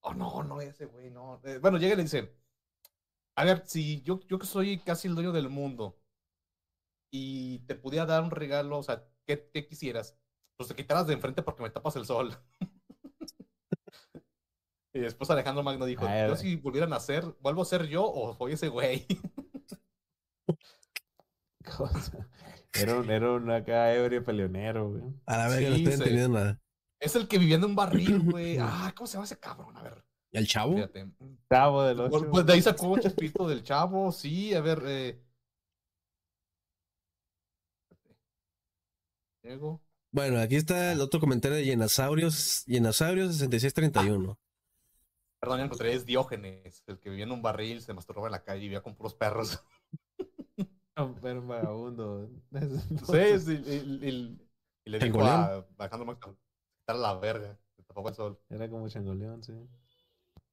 oh 0.00 0.14
no, 0.14 0.42
no 0.44 0.60
ese 0.60 0.86
güey, 0.86 1.10
no. 1.10 1.40
Eh, 1.44 1.58
bueno, 1.58 1.78
llega 1.78 1.94
y 1.94 1.96
le 1.96 2.02
dice, 2.04 2.34
a 3.36 3.44
ver, 3.44 3.64
si 3.66 4.02
yo, 4.02 4.20
yo 4.28 4.38
que 4.38 4.46
soy 4.46 4.78
casi 4.80 5.08
el 5.08 5.14
dueño 5.14 5.32
del 5.32 5.48
mundo 5.48 5.98
y 7.10 7.60
te 7.60 7.74
pudiera 7.74 8.06
dar 8.06 8.22
un 8.22 8.30
regalo, 8.30 8.78
o 8.78 8.82
sea, 8.82 9.06
¿qué, 9.26 9.50
qué 9.52 9.66
quisieras? 9.66 10.16
Pues 10.56 10.68
te 10.68 10.76
quitaras 10.76 11.06
de 11.06 11.14
enfrente 11.14 11.42
porque 11.42 11.62
me 11.62 11.70
tapas 11.70 11.96
el 11.96 12.04
sol. 12.04 12.36
y 14.94 15.00
después 15.00 15.30
Alejandro 15.30 15.62
Magno 15.62 15.86
dijo, 15.86 16.04
Ah, 16.06 16.28
yo 16.28 16.36
si 16.36 16.56
volvieran 16.56 16.92
a 16.92 17.00
ser, 17.00 17.24
¿vuelvo 17.40 17.62
a 17.62 17.66
ser 17.66 17.86
yo 17.86 18.04
o 18.04 18.36
soy 18.36 18.52
ese 18.52 18.68
güey? 18.68 19.06
cosa. 21.62 22.28
Era 22.74 22.96
un, 22.96 23.10
era 23.10 23.32
un 23.32 23.50
acá 23.50 23.94
ebrio 23.94 24.24
peleonero, 24.24 24.90
güey. 24.90 25.02
A 25.26 25.36
la 25.36 25.48
verga, 25.48 25.70
no 25.70 25.76
estoy 25.76 25.92
entendiendo 25.92 26.38
nada. 26.38 26.60
es 27.00 27.16
el 27.16 27.28
que 27.28 27.38
vivía 27.38 27.56
en 27.56 27.64
un 27.64 27.76
barril, 27.76 28.20
güey. 28.30 28.58
Ah, 28.58 28.92
¿cómo 28.96 29.06
se 29.06 29.14
llama 29.14 29.24
ese 29.24 29.38
cabrón? 29.38 29.76
A 29.76 29.82
ver, 29.82 30.04
¿Y 30.30 30.38
el 30.38 30.46
chavo? 30.46 30.74
fíjate. 30.74 31.10
Chavo 31.50 31.82
del 31.82 32.00
ocho. 32.00 32.30
pues, 32.30 32.46
de 32.46 32.52
ahí 32.52 32.62
sacó 32.62 32.88
un 32.88 33.00
chespito 33.00 33.46
del 33.46 33.62
chavo, 33.62 34.10
sí, 34.12 34.54
a 34.54 34.60
ver, 34.60 34.82
eh. 34.86 35.22
Diego. 39.42 39.82
Bueno, 40.12 40.38
aquí 40.40 40.56
está 40.56 40.92
el 40.92 41.00
otro 41.00 41.20
comentario 41.20 41.56
de 41.56 41.64
Llenasaurios. 41.64 42.64
Llenasaurios 42.66 43.36
6631. 43.36 44.38
Perdón, 45.40 45.58
ya 45.58 45.64
encontré, 45.64 45.94
es 45.94 46.04
Diógenes, 46.06 46.84
el 46.86 46.98
que 47.00 47.10
vivía 47.10 47.24
en 47.24 47.32
un 47.32 47.42
barril, 47.42 47.80
se 47.80 47.94
masturbaba 47.94 48.28
en 48.28 48.32
la 48.32 48.44
calle 48.44 48.60
y 48.60 48.64
vivía 48.64 48.82
con 48.82 48.94
puros 48.94 49.14
perros. 49.14 49.62
Un 50.96 51.48
vagabundo. 51.48 52.28
Sí, 53.06 53.38
sí, 53.40 53.62
y, 53.66 53.70
y- 53.70 54.08
y- 54.10 54.38
y 54.84 54.90
le 54.90 54.98
dijo 54.98 55.24
a 55.24 55.64
Alejandro 55.78 56.06
Magno, 56.06 56.36
quitar 56.80 56.96
la 56.96 57.14
verga, 57.14 57.58
se 57.76 57.82
tapaba 57.84 58.10
el 58.10 58.16
sol. 58.16 58.38
Era 58.50 58.68
como 58.68 58.88
changoleón, 58.88 59.42
sí. 59.42 59.52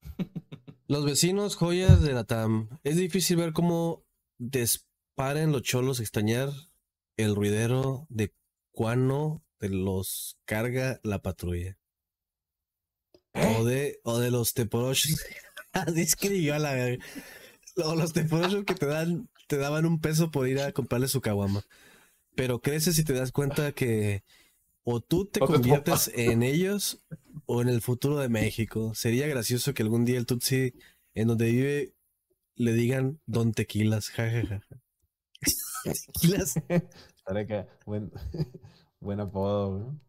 Los 0.87 1.05
vecinos, 1.05 1.55
joyas 1.55 2.01
de 2.01 2.13
la 2.13 2.23
TAM. 2.23 2.69
Es 2.83 2.95
difícil 2.95 3.37
ver 3.37 3.53
cómo 3.53 4.05
disparen 4.39 5.51
los 5.51 5.61
cholos 5.63 5.99
extrañar 5.99 6.49
el 7.17 7.35
ruidero 7.35 8.07
de 8.09 8.33
cuano 8.71 9.43
de 9.59 9.69
los 9.69 10.37
carga 10.45 10.99
la 11.03 11.21
patrulla. 11.21 11.77
O 13.33 13.63
de, 13.63 13.99
o 14.03 14.19
de 14.19 14.31
los 14.31 14.53
teporochos. 14.53 15.23
Así 15.71 16.01
escribió 16.01 16.55
a 16.55 16.59
la 16.59 16.73
verga. 16.73 17.05
O 17.83 17.95
los 17.95 18.13
teporochos 18.13 18.65
que 18.65 18.75
te 18.75 18.85
dan, 18.85 19.29
te 19.47 19.57
daban 19.57 19.85
un 19.85 19.99
peso 19.99 20.31
por 20.31 20.47
ir 20.47 20.59
a 20.59 20.71
comprarle 20.71 21.07
su 21.07 21.21
caguama. 21.21 21.63
Pero 22.35 22.61
creces 22.61 22.97
y 22.99 23.03
te 23.03 23.13
das 23.13 23.31
cuenta 23.31 23.71
que 23.73 24.23
o 24.83 25.01
tú 25.01 25.25
te 25.25 25.43
O 25.43 25.47
te 25.47 25.53
conviertes 25.53 26.11
en 26.15 26.41
ellos 26.41 27.03
o 27.45 27.61
en 27.61 27.69
el 27.69 27.81
futuro 27.81 28.17
de 28.17 28.29
México. 28.29 28.93
Sería 28.95 29.27
gracioso 29.27 29.73
que 29.73 29.83
algún 29.83 30.05
día 30.05 30.17
el 30.17 30.25
Tutsi 30.25 30.73
en 31.13 31.27
donde 31.27 31.51
vive 31.51 31.93
le 32.55 32.73
digan 32.73 33.19
Don 33.25 33.53
Tequilas, 33.53 34.09
jajaja. 34.09 34.61
Tequilas. 35.83 36.55
Estaré 37.15 37.47
que 37.47 37.65
buen, 37.85 38.11
buen 38.99 39.19
apodo, 39.19 39.77
güey. 39.77 39.99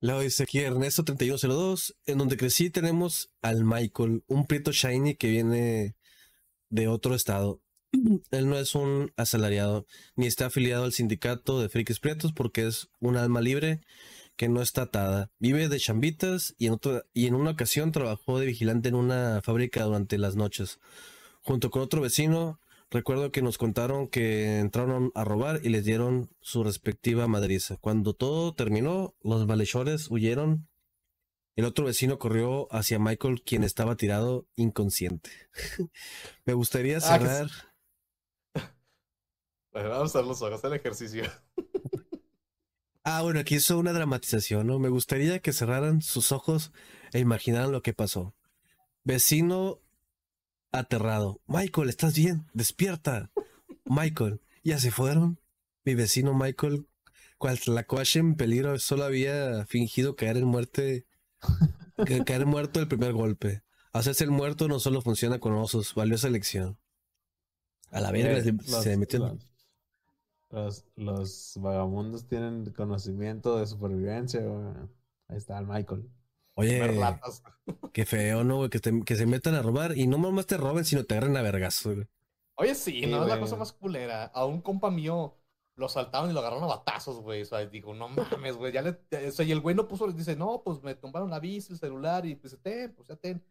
Luego 0.00 0.20
dice 0.20 0.42
aquí 0.42 0.58
Ernesto 0.58 1.04
3102, 1.04 1.96
en 2.06 2.18
donde 2.18 2.36
crecí 2.36 2.70
tenemos 2.70 3.30
al 3.40 3.64
Michael, 3.64 4.24
un 4.26 4.46
prieto 4.46 4.72
shiny 4.72 5.14
que 5.14 5.28
viene 5.28 5.94
de 6.70 6.88
otro 6.88 7.14
estado. 7.14 7.60
Él 8.32 8.48
no 8.48 8.58
es 8.58 8.74
un 8.74 9.12
asalariado, 9.16 9.86
ni 10.16 10.26
está 10.26 10.46
afiliado 10.46 10.84
al 10.84 10.92
sindicato 10.92 11.60
de 11.60 11.68
frikis 11.68 12.00
prietos 12.00 12.32
porque 12.32 12.66
es 12.66 12.88
un 12.98 13.16
alma 13.16 13.40
libre 13.40 13.80
que 14.34 14.48
no 14.48 14.60
está 14.60 14.82
atada. 14.82 15.30
Vive 15.38 15.68
de 15.68 15.78
chambitas 15.78 16.54
y 16.58 16.66
en, 16.66 16.72
otra- 16.72 17.04
y 17.12 17.26
en 17.28 17.36
una 17.36 17.50
ocasión 17.52 17.92
trabajó 17.92 18.40
de 18.40 18.46
vigilante 18.46 18.88
en 18.88 18.96
una 18.96 19.40
fábrica 19.44 19.84
durante 19.84 20.18
las 20.18 20.34
noches. 20.34 20.80
Junto 21.42 21.70
con 21.70 21.82
otro 21.82 22.00
vecino, 22.00 22.58
recuerdo 22.92 23.32
que 23.32 23.42
nos 23.42 23.58
contaron 23.58 24.06
que 24.06 24.60
entraron 24.60 25.10
a 25.14 25.24
robar 25.24 25.60
y 25.64 25.70
les 25.70 25.84
dieron 25.84 26.30
su 26.40 26.62
respectiva 26.62 27.26
madriza. 27.26 27.76
Cuando 27.78 28.14
todo 28.14 28.54
terminó, 28.54 29.14
los 29.22 29.46
malhechores 29.46 30.08
huyeron. 30.10 30.68
El 31.56 31.64
otro 31.66 31.84
vecino 31.84 32.18
corrió 32.18 32.66
hacia 32.72 32.98
Michael, 32.98 33.42
quien 33.42 33.64
estaba 33.64 33.96
tirado 33.96 34.46
inconsciente. 34.56 35.30
Me 36.46 36.54
gustaría 36.54 36.98
Ah, 37.02 37.18
que 37.18 37.26
cerrar. 37.26 37.50
Vamos 39.72 40.14
a 40.16 40.22
los 40.22 40.40
ojos, 40.42 40.62
el 40.64 40.74
ejercicio. 40.74 41.24
Ah, 43.04 43.22
bueno, 43.22 43.40
aquí 43.40 43.56
hizo 43.56 43.78
una 43.80 43.92
dramatización, 43.92 44.68
¿no? 44.68 44.78
Me 44.78 44.88
gustaría 44.88 45.40
que 45.40 45.52
cerraran 45.52 46.02
sus 46.02 46.30
ojos 46.30 46.70
e 47.12 47.18
imaginaran 47.18 47.72
lo 47.72 47.82
que 47.82 47.92
pasó. 47.94 48.32
Vecino 49.02 49.80
aterrado. 50.72 51.40
Michael, 51.46 51.88
¿estás 51.88 52.14
bien? 52.14 52.46
Despierta. 52.54 53.30
Michael, 53.84 54.40
¿ya 54.64 54.78
se 54.78 54.90
fueron? 54.90 55.38
Mi 55.84 55.94
vecino 55.94 56.34
Michael, 56.34 56.86
cual 57.38 57.58
tlacuache 57.60 58.20
en 58.20 58.34
peligro, 58.36 58.78
solo 58.78 59.04
había 59.04 59.66
fingido 59.66 60.16
caer 60.16 60.36
en 60.38 60.46
muerte, 60.46 61.06
ca- 61.96 62.24
caer 62.24 62.46
muerto 62.46 62.80
el 62.80 62.88
primer 62.88 63.12
golpe. 63.12 63.62
Hacerse 63.92 64.24
el 64.24 64.30
muerto 64.30 64.68
no 64.68 64.78
solo 64.80 65.02
funciona 65.02 65.38
con 65.38 65.52
osos, 65.54 65.94
valiosa 65.94 66.30
lección. 66.30 66.78
A 67.90 68.00
la 68.00 68.10
verga, 68.10 68.38
Eh, 68.38 68.42
se, 68.44 68.52
los- 68.52 68.82
se 68.82 68.96
metió. 68.96 69.18
los- 69.18 69.46
Los, 70.50 70.84
los 70.96 71.52
vagabundos 71.56 72.26
tienen 72.28 72.72
conocimiento 72.72 73.58
de 73.58 73.66
supervivencia, 73.66 74.40
güey. 74.40 74.66
Ahí 75.28 75.36
está 75.36 75.58
el 75.58 75.66
Michael. 75.66 76.08
Oye. 76.54 76.78
Qué 77.92 78.04
feo, 78.04 78.44
¿no, 78.44 78.56
güey? 78.58 78.70
Que, 78.70 78.78
te- 78.80 79.02
que 79.04 79.16
se 79.16 79.26
metan 79.26 79.54
a 79.54 79.62
robar 79.62 79.96
y 79.96 80.06
no 80.06 80.18
nomás 80.18 80.46
te 80.46 80.56
roben, 80.56 80.84
sino 80.84 81.04
te 81.04 81.14
agarren 81.14 81.36
a 81.36 81.42
vergazo, 81.42 81.94
güey. 81.94 82.06
Oye, 82.56 82.74
sí, 82.74 83.00
Sí, 83.00 83.06
no 83.06 83.22
es 83.22 83.28
la 83.28 83.40
cosa 83.40 83.56
más 83.56 83.72
culera. 83.72 84.24
A 84.26 84.44
un 84.44 84.60
compa 84.60 84.90
mío 84.90 85.38
lo 85.76 85.88
saltaron 85.88 86.30
y 86.30 86.34
lo 86.34 86.40
agarraron 86.40 86.64
a 86.64 86.68
batazos, 86.68 87.20
güey. 87.20 87.42
O 87.42 87.46
sea, 87.46 87.64
digo, 87.66 87.94
no 87.94 88.08
mames, 88.08 88.56
güey. 88.56 88.72
Ya 88.72 88.82
le, 88.82 88.90
o 89.28 89.32
sea, 89.32 89.44
y 89.44 89.52
el 89.52 89.60
güey 89.60 89.74
no 89.74 89.88
puso, 89.88 90.06
les 90.06 90.16
dice, 90.16 90.36
no, 90.36 90.62
pues 90.64 90.82
me 90.82 90.94
tumbaron 90.94 91.30
la 91.30 91.40
bici, 91.40 91.72
el 91.72 91.78
celular, 91.78 92.26
y 92.26 92.34
pues 92.34 92.56
ten, 92.62 92.92
pues 92.94 93.08
ya 93.08 93.16
ten. 93.16 93.42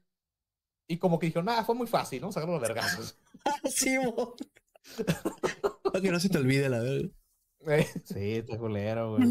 Y 0.87 0.97
como 0.97 1.17
que 1.19 1.27
dijo, 1.27 1.41
nada, 1.41 1.63
fue 1.63 1.73
muy 1.75 1.87
fácil, 1.87 2.21
¿no? 2.21 2.31
Se 2.31 2.39
agarraron 2.39 2.63
a 2.63 2.67
vergazos. 2.67 3.17
Sí, 3.69 3.97
mo. 3.97 4.35
Para 5.83 6.01
que 6.01 6.11
no 6.11 6.19
se 6.19 6.29
te 6.29 6.37
olvide, 6.37 6.69
la 6.69 6.79
verdad. 6.79 7.09
Sí, 8.05 8.35
está 8.35 8.57
culero, 8.57 9.15
güey. 9.17 9.27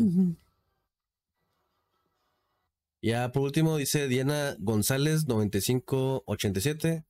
Ya 3.02 3.32
por 3.32 3.42
último 3.42 3.76
dice 3.76 4.08
Diana 4.08 4.56
González 4.58 5.26
9587. 5.26 7.04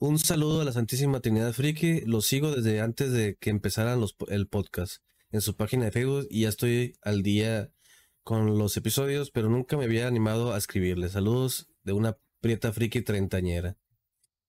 Un 0.00 0.18
saludo 0.18 0.60
a 0.60 0.64
la 0.64 0.72
Santísima 0.72 1.20
Trinidad 1.20 1.52
Friki. 1.52 2.02
Lo 2.02 2.20
sigo 2.22 2.52
desde 2.54 2.80
antes 2.80 3.12
de 3.12 3.36
que 3.36 3.50
empezaran 3.50 4.00
los, 4.00 4.16
el 4.28 4.46
podcast 4.48 5.02
en 5.30 5.40
su 5.40 5.56
página 5.56 5.86
de 5.86 5.90
Facebook 5.92 6.26
y 6.30 6.42
ya 6.42 6.48
estoy 6.48 6.96
al 7.02 7.22
día 7.22 7.70
con 8.22 8.58
los 8.58 8.76
episodios, 8.76 9.30
pero 9.30 9.48
nunca 9.50 9.76
me 9.76 9.84
había 9.84 10.06
animado 10.06 10.52
a 10.54 10.58
escribirle. 10.58 11.08
Saludos 11.08 11.68
de 11.82 11.92
una 11.92 12.16
prieta 12.40 12.72
friki 12.72 13.02
treintañera. 13.02 13.76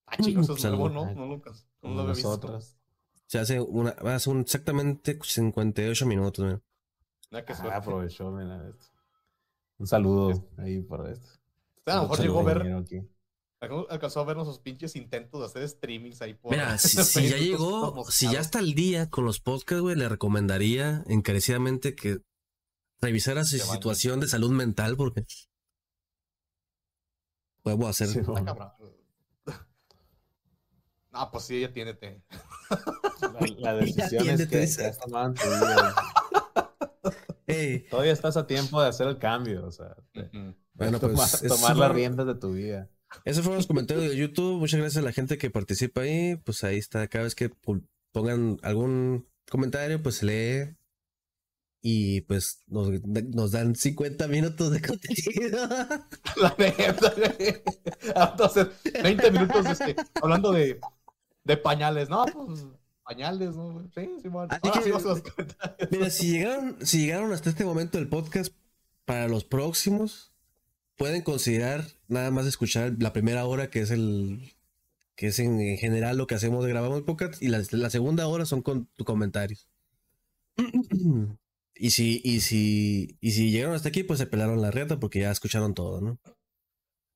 ah, 0.06 0.18
chicos, 0.22 0.50
es 0.50 0.64
nuevo, 0.66 0.90
¿no? 0.90 1.12
No, 1.14 1.26
nunca, 1.26 1.52
no 1.52 1.58
Como 1.82 1.96
lo 1.96 2.02
había 2.02 2.14
visto. 2.14 2.30
nosotros. 2.30 2.76
Se 3.26 3.40
hace 3.40 3.60
una, 3.60 3.90
hace 3.92 4.30
un- 4.30 4.42
exactamente 4.42 5.18
58 5.22 6.06
minutos. 6.06 6.46
mira. 6.46 6.62
Ah, 7.32 7.76
aprovechó, 7.78 8.32
mira 8.32 8.70
esto. 8.70 8.86
Un 9.80 9.88
saludo 9.88 10.48
ahí 10.58 10.82
por 10.82 11.10
esto. 11.10 11.40
A 11.86 11.96
lo 11.96 12.02
mejor 12.04 12.20
llegó 12.20 12.40
a 12.42 12.44
ver, 12.44 12.74
aquí. 12.74 13.02
alcanzó 13.90 14.20
a 14.20 14.26
ver 14.26 14.36
nuestros 14.36 14.60
pinches 14.60 14.96
intentos 14.96 15.40
de 15.40 15.46
hacer 15.48 15.68
streamings 15.68 16.22
ahí 16.22 16.34
por. 16.34 16.52
Mira, 16.52 16.78
si, 16.78 17.02
si 17.04 17.30
ya 17.30 17.38
llegó, 17.38 18.06
si 18.12 18.30
ya 18.32 18.42
está 18.42 18.60
al 18.60 18.74
día 18.74 19.10
con 19.10 19.26
los 19.26 19.40
podcasts, 19.40 19.82
güey, 19.82 19.96
le 19.96 20.10
recomendaría 20.10 21.04
encarecidamente 21.08 21.96
que 21.96 22.20
revisara 23.02 23.46
su 23.46 23.58
situación 23.58 24.20
de 24.20 24.28
salud 24.28 24.52
mental 24.52 24.98
porque 24.98 25.26
podemos 27.64 27.90
hacer. 27.90 28.08
Sí, 28.10 28.20
Está 28.20 28.32
bueno. 28.32 28.46
cabrón. 28.46 28.72
Ah, 31.12 31.32
pues 31.32 31.46
sí, 31.46 31.60
ya 31.60 31.74
tiénete. 31.74 32.22
La, 33.22 33.48
la 33.58 33.74
decisión 33.78 34.06
es 34.06 34.14
atiéndete, 34.14 34.50
que, 34.50 34.86
has 34.86 35.00
tomado 35.00 35.34
Todavía 37.90 38.12
estás 38.12 38.38
a 38.38 38.48
tiempo 38.48 38.82
de 38.82 38.88
hacer 38.88 39.08
el 39.08 39.18
cambio, 39.18 39.66
o 39.66 39.72
sea, 39.72 39.96
bueno, 40.74 41.00
tomar, 41.00 41.16
pues 41.16 41.42
tomar 41.42 41.76
las 41.76 41.92
riendas 41.92 42.26
de 42.26 42.36
tu 42.36 42.54
vida. 42.54 42.90
esos 43.26 43.44
fueron 43.44 43.58
los 43.58 43.68
comentarios 43.68 44.10
de 44.10 44.16
YouTube. 44.16 44.60
Muchas 44.60 44.80
gracias 44.80 45.04
a 45.04 45.06
la 45.06 45.12
gente 45.12 45.38
que 45.38 45.50
participa 45.50 46.02
ahí. 46.02 46.38
Pues 46.38 46.64
ahí 46.64 46.78
está. 46.78 47.08
Cada 47.08 47.26
vez 47.26 47.36
que 47.36 47.52
pongan 48.12 48.58
algún 48.64 49.28
comentario, 49.50 50.02
pues 50.02 50.16
se 50.16 50.26
lee. 50.26 50.76
Y 51.82 52.22
pues 52.22 52.64
nos, 52.68 52.90
nos 53.06 53.52
dan 53.52 53.76
50 53.76 54.28
minutos 54.28 54.72
de 54.72 54.82
contenido. 54.82 55.68
La 56.42 56.56
a 58.16 58.46
hacer 58.46 58.72
20 59.02 59.32
minutos 59.32 59.66
este, 59.66 59.96
hablando 60.22 60.52
de, 60.52 60.80
de 61.44 61.58
pañales. 61.58 62.10
No, 62.10 62.26
pues 62.26 62.66
pañales, 63.10 63.56
¿no? 63.56 63.82
Sí, 63.96 64.08
sí, 64.22 64.28
bueno. 64.30 64.48
Así 64.52 64.62
Ahora 64.64 64.80
que- 64.80 64.84
sí 64.84 64.90
los. 64.92 65.24
Mira, 65.92 66.10
si 66.12 66.32
llegaron, 66.32 66.78
si 66.86 67.00
llegaron 67.00 67.34
hasta 67.34 67.50
este 67.50 67.66
momento 67.66 67.98
del 67.98 68.08
podcast, 68.08 68.54
para 69.06 69.28
los 69.28 69.44
próximos, 69.44 70.32
pueden 70.96 71.24
considerar 71.24 71.84
nada 72.08 72.30
más 72.30 72.46
escuchar 72.46 72.94
la 73.00 73.12
primera 73.12 73.46
hora, 73.46 73.72
que 73.72 73.82
es 73.82 73.90
el 73.92 74.54
que 75.16 75.28
es 75.28 75.40
en, 75.40 75.60
en 75.60 75.78
general 75.78 76.18
lo 76.18 76.28
que 76.28 76.36
hacemos 76.36 76.64
de 76.64 76.70
grabamos 76.70 76.98
el 77.00 77.04
podcast, 77.04 77.42
y 77.42 77.48
la, 77.48 77.62
la 77.72 77.90
segunda 77.90 78.28
hora 78.28 78.46
son 78.46 78.62
con 78.62 78.86
tus 78.96 79.06
comentarios. 79.06 79.68
y 81.76 81.90
si, 81.90 82.22
y 82.24 82.42
si, 82.42 83.18
y 83.20 83.32
si 83.32 83.52
llegaron 83.52 83.76
hasta 83.76 83.90
aquí, 83.90 84.04
pues 84.04 84.20
se 84.20 84.28
pelaron 84.28 84.62
la 84.62 84.70
reta 84.72 85.00
porque 85.00 85.20
ya 85.22 85.32
escucharon 85.32 85.74
todo, 85.74 86.00
¿no? 86.00 86.20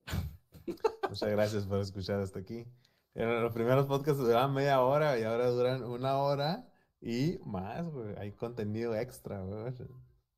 Muchas 1.08 1.30
gracias 1.30 1.64
por 1.64 1.80
escuchar 1.80 2.20
hasta 2.20 2.40
aquí. 2.40 2.64
En 3.14 3.42
los 3.42 3.52
primeros 3.52 3.86
podcasts 3.86 4.20
duraban 4.20 4.52
media 4.52 4.80
hora 4.80 5.18
y 5.18 5.22
ahora 5.22 5.46
duran 5.48 5.84
una 5.84 6.16
hora 6.18 6.66
y 7.00 7.38
más, 7.44 7.84
güey. 7.84 8.16
Hay 8.18 8.32
contenido 8.32 8.94
extra, 8.96 9.40
güey. 9.40 9.72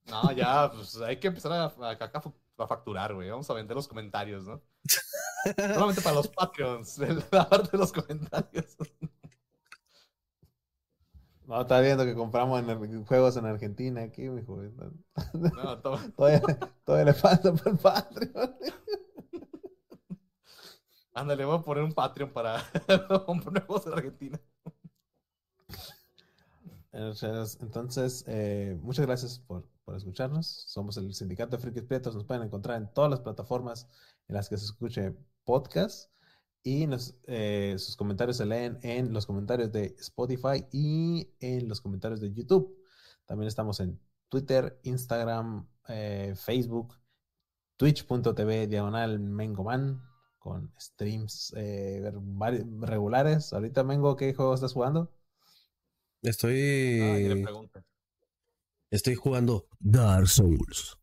No, 0.07 0.31
ya, 0.33 0.71
pues 0.73 0.97
hay 1.01 1.19
que 1.19 1.29
empezar 1.29 1.53
a, 1.53 1.65
a, 1.65 1.91
acá 1.91 2.23
a 2.59 2.67
facturar, 2.67 3.15
güey. 3.15 3.31
Vamos 3.31 3.49
a 3.51 3.55
vender 3.55 3.77
los 3.77 3.89
comentarios, 3.89 4.45
¿no? 4.47 4.61
Solamente 5.75 6.03
para 6.03 6.17
los 6.17 6.29
Patreons, 6.29 6.99
la 7.31 7.49
parte 7.49 7.71
de 7.73 7.79
los 7.79 7.93
comentarios. 7.93 8.77
No, 11.47 11.61
está 11.61 11.81
viendo 11.81 12.05
que 12.05 12.15
compramos 12.15 12.61
en 12.69 13.05
juegos 13.05 13.37
en 13.37 13.47
Argentina 13.47 14.03
aquí, 14.03 14.29
mijo. 14.29 14.61
No, 15.33 15.79
to- 15.81 15.99
Todavía, 16.17 16.43
todavía 16.85 17.05
le 17.07 17.15
falta 17.15 17.53
para 17.55 17.71
el 17.71 17.79
Patreon. 17.79 18.57
Ándale, 21.17 21.47
voy 21.47 21.57
a 21.59 21.63
poner 21.63 21.83
un 21.83 21.95
Patreon 21.95 22.31
para 22.31 22.61
juegos 23.67 23.87
en 23.87 23.93
Argentina. 23.95 24.39
Entonces, 26.93 28.23
eh, 28.27 28.79
muchas 28.83 29.07
gracias 29.07 29.39
por, 29.39 29.67
por 29.87 29.97
escucharnos. 29.97 30.47
Somos 30.47 30.99
el 30.99 31.15
Sindicato 31.15 31.57
de 31.57 31.63
Frikis 31.63 31.85
Prietos. 31.85 32.15
Nos 32.15 32.25
pueden 32.25 32.43
encontrar 32.43 32.77
en 32.77 32.93
todas 32.93 33.11
las 33.11 33.21
plataformas 33.21 33.89
en 34.29 34.35
las 34.35 34.51
que 34.51 34.59
se 34.59 34.67
escuche 34.67 35.15
podcast. 35.45 36.11
Y 36.63 36.87
eh, 37.29 37.77
sus 37.79 37.97
comentarios 37.97 38.37
se 38.37 38.45
leen 38.45 38.79
en 38.83 39.15
los 39.15 39.25
comentarios 39.25 39.73
de 39.73 39.97
Spotify 39.99 40.67
y 40.71 41.31
en 41.41 41.67
los 41.67 41.81
comentarios 41.81 42.21
de 42.21 42.31
YouTube. 42.31 42.77
También 43.25 43.49
estamos 43.49 43.81
en 43.81 43.99
Twitter, 44.29 44.79
Instagram, 44.83 45.67
eh, 45.89 46.35
Facebook, 46.37 46.95
twitch.tv 47.79 48.67
diagonal 48.67 49.19
Mengoman 49.19 50.03
con 50.47 50.73
streams 50.79 51.53
eh, 51.57 52.09
regulares. 52.83 53.53
Ahorita, 53.53 53.83
Mengo, 53.83 54.15
¿qué 54.15 54.33
juego 54.33 54.55
estás 54.55 54.73
jugando? 54.75 55.13
Estoy, 56.23 57.01
Ah, 57.03 57.81
estoy 58.93 59.17
jugando 59.17 59.67
Dark 59.81 60.29
Souls. 60.29 60.99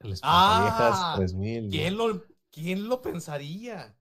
El 0.00 0.10
Ah, 0.22 0.66
Espantaviejas 0.68 1.16
3000. 1.16 1.70
¿Quién 1.70 1.96
lo, 1.96 2.22
¿Quién 2.52 2.88
lo 2.90 3.00
pensaría? 3.00 3.96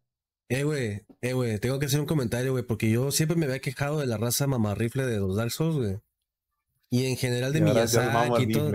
Eh, 0.50 0.64
güey, 0.64 1.06
eh, 1.22 1.32
güey, 1.32 1.58
tengo 1.60 1.80
que 1.80 1.86
hacer 1.86 2.02
un 2.02 2.06
comentario, 2.08 2.52
güey, 2.52 2.66
porque 2.66 2.92
yo 2.92 3.12
siempre 3.12 3.38
me 3.38 3.46
había 3.46 3.60
quejado 3.60 4.00
de 4.00 4.06
la 4.06 4.18
raza 4.18 4.48
mamarrifle 4.48 5.06
de 5.06 5.18
los 5.20 5.38
Dark 5.38 5.52
Souls, 5.52 5.78
güey. 5.78 5.98
Y 6.90 7.06
en 7.06 7.16
general 7.16 7.54
de 7.54 7.60
Y 7.60 7.62
Miyazaki 7.62 8.44
y 8.44 8.52
todo. 8.52 8.74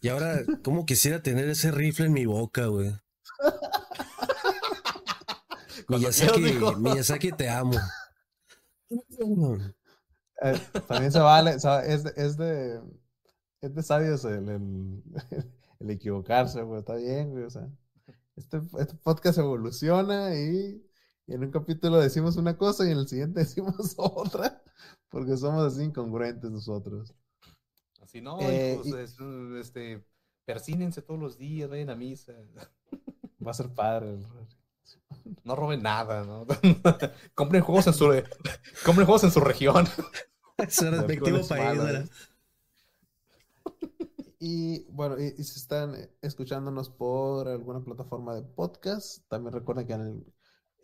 Y 0.00 0.08
ahora, 0.08 0.40
¿cómo 0.64 0.86
quisiera 0.86 1.22
tener 1.22 1.46
ese 1.50 1.72
rifle 1.72 2.06
en 2.06 2.12
mi 2.14 2.24
boca, 2.24 2.66
güey? 2.68 2.94
Miyazaki. 5.88 6.40
Miyazaki, 6.78 7.32
te 7.32 7.48
amo. 7.48 7.76
Eh, 10.42 10.60
también 10.86 11.12
se 11.12 11.18
vale, 11.18 11.52
es 11.52 11.62
de, 12.04 12.12
es 12.16 12.36
de, 12.36 12.80
es 13.62 13.74
de 13.74 13.82
sabios 13.82 14.24
el, 14.26 14.48
el, 14.48 15.02
el 15.80 15.90
equivocarse, 15.90 16.62
güey, 16.62 16.80
está 16.80 16.94
bien, 16.96 17.30
güey, 17.30 17.44
o 17.44 17.50
sea, 17.50 17.68
este, 18.36 18.60
este 18.78 18.94
podcast 18.96 19.38
evoluciona 19.38 20.34
y, 20.36 20.84
y 21.26 21.34
en 21.34 21.42
un 21.44 21.50
capítulo 21.50 21.98
decimos 21.98 22.36
una 22.36 22.56
cosa 22.58 22.86
y 22.86 22.92
en 22.92 22.98
el 22.98 23.08
siguiente 23.08 23.40
decimos 23.44 23.94
otra, 23.96 24.62
porque 25.08 25.36
somos 25.38 25.72
así 25.72 25.84
incongruentes 25.84 26.50
nosotros. 26.50 27.14
Así 28.02 28.20
no, 28.20 28.38
Eh, 28.40 28.74
hijos, 28.74 28.86
y- 28.86 28.94
es, 28.98 29.16
este, 29.66 30.06
persínense 30.44 31.00
todos 31.00 31.18
los 31.18 31.38
días, 31.38 31.70
vayan 31.70 31.90
a 31.90 31.96
misa. 31.96 32.34
Va 33.44 33.50
a 33.50 33.54
ser 33.54 33.70
padre. 33.70 34.10
el- 34.10 34.26
No 35.44 35.56
roben 35.56 35.82
nada, 35.82 36.24
¿no? 36.24 36.46
compren 37.34 37.62
juegos 37.62 37.86
en 37.86 37.94
su 37.94 38.06
compren 38.84 39.06
juegos 39.06 39.24
en 39.24 39.30
su 39.30 39.40
región. 39.40 39.86
Su 40.70 40.90
respectivo 40.90 41.46
país. 41.46 42.10
Y 44.38 44.84
bueno, 44.90 45.18
y, 45.20 45.34
y 45.38 45.44
si 45.44 45.58
están 45.58 45.94
escuchándonos 46.22 46.88
por 46.90 47.48
alguna 47.48 47.80
plataforma 47.84 48.34
de 48.34 48.42
podcast, 48.42 49.26
también 49.28 49.52
recuerden 49.52 49.86
que 49.86 49.92
en, 49.94 50.00
el- 50.00 50.34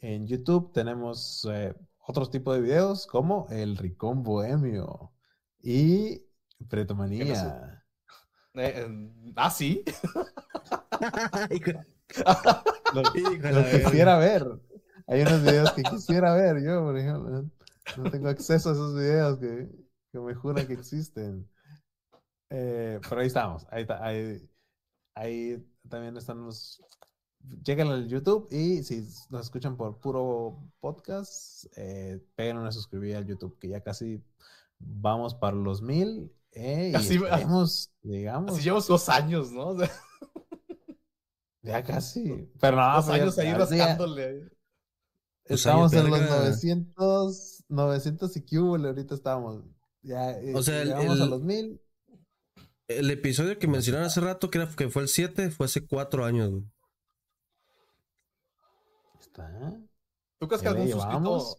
en 0.00 0.26
YouTube 0.26 0.72
tenemos 0.72 1.46
eh, 1.50 1.74
otros 2.06 2.30
tipos 2.30 2.54
de 2.54 2.60
videos 2.62 3.06
como 3.06 3.46
el 3.50 3.76
Ricón 3.76 4.22
Bohemio 4.22 5.12
y 5.62 6.22
Pretomanía. 6.68 7.82
Eh, 8.54 8.74
eh, 8.76 9.32
ah, 9.36 9.50
sí. 9.50 9.84
Lo, 12.94 13.02
verga. 13.12 13.70
quisiera 13.70 14.18
ver. 14.18 14.46
Hay 15.06 15.22
unos 15.22 15.42
videos 15.42 15.72
que 15.72 15.82
quisiera 15.82 16.34
ver 16.34 16.62
yo, 16.62 16.82
por 16.82 16.98
ejemplo. 16.98 17.44
No 17.96 18.10
tengo 18.10 18.28
acceso 18.28 18.70
a 18.70 18.72
esos 18.72 18.94
videos 18.94 19.38
que, 19.38 19.68
que 20.12 20.18
me 20.20 20.34
juran 20.34 20.66
que 20.66 20.74
existen. 20.74 21.48
Eh, 22.50 23.00
pero 23.08 23.20
ahí 23.20 23.26
estamos. 23.26 23.66
Ahí, 23.70 23.82
está, 23.82 24.04
ahí, 24.04 24.48
ahí 25.16 25.66
también 25.88 26.16
están 26.16 26.44
los. 26.44 26.82
Lleguen 27.64 27.88
al 27.88 28.06
YouTube 28.08 28.46
y 28.52 28.84
si 28.84 29.00
nos 29.30 29.46
escuchan 29.46 29.76
por 29.76 29.98
puro 29.98 30.62
podcast, 30.80 31.64
eh, 31.76 32.20
peguen 32.36 32.58
una 32.58 32.70
suscribida 32.70 33.18
al 33.18 33.26
YouTube, 33.26 33.58
que 33.58 33.68
ya 33.68 33.80
casi 33.80 34.22
vamos 34.78 35.34
para 35.34 35.56
los 35.56 35.82
mil. 35.82 36.30
Eh, 36.52 36.90
y 36.92 36.94
Así- 36.94 37.18
digamos, 37.18 37.90
Así 38.52 38.62
llevamos 38.62 38.86
dos 38.86 39.08
años, 39.08 39.50
¿no? 39.50 39.68
O 39.68 39.78
sea, 39.78 39.90
ya 41.62 41.82
casi. 41.82 42.50
Pero 42.60 42.76
no, 42.76 42.94
dos 42.96 43.06
pero 43.06 43.16
ya- 43.16 43.22
años 43.22 43.38
ahí 43.38 43.52
rascándole. 43.52 44.50
Pues, 45.44 45.60
Estamos 45.60 45.92
en 45.92 46.10
los 46.10 46.20
verga. 46.20 46.36
900, 46.40 47.64
900 47.68 48.36
y 48.36 48.44
cúbole, 48.44 48.88
ahorita 48.88 49.14
estamos. 49.14 49.62
Ya, 50.02 50.32
eh, 50.38 50.54
O 50.54 50.62
sea, 50.62 50.82
el- 50.82 50.88
llegamos 50.88 51.20
a 51.20 51.26
los 51.26 51.42
1000. 51.42 51.80
El 52.88 53.10
episodio 53.10 53.58
que 53.58 53.68
mencionaron 53.68 54.06
hace 54.06 54.20
rato, 54.20 54.50
que, 54.50 54.58
era, 54.58 54.68
que 54.68 54.88
fue 54.90 55.02
el 55.02 55.08
7, 55.08 55.50
fue 55.50 55.66
hace 55.66 55.86
4 55.86 56.24
años, 56.24 56.50
güey. 56.50 56.64
Está. 59.20 59.80
¿Tú 60.38 60.48
crees 60.48 60.62
que 60.62 60.68
algún 60.68 60.88
suscrito... 60.90 61.56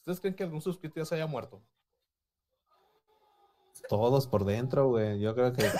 ¿Ustedes 0.00 0.20
creen 0.20 0.34
que 0.36 0.42
algún 0.44 0.60
suscrito 0.60 0.96
ya 0.96 1.04
se 1.04 1.14
haya 1.14 1.26
muerto? 1.26 1.62
Todos 3.88 4.26
por 4.26 4.44
dentro, 4.44 4.88
güey. 4.88 5.20
Yo 5.20 5.34
creo 5.34 5.52
que 5.52 5.70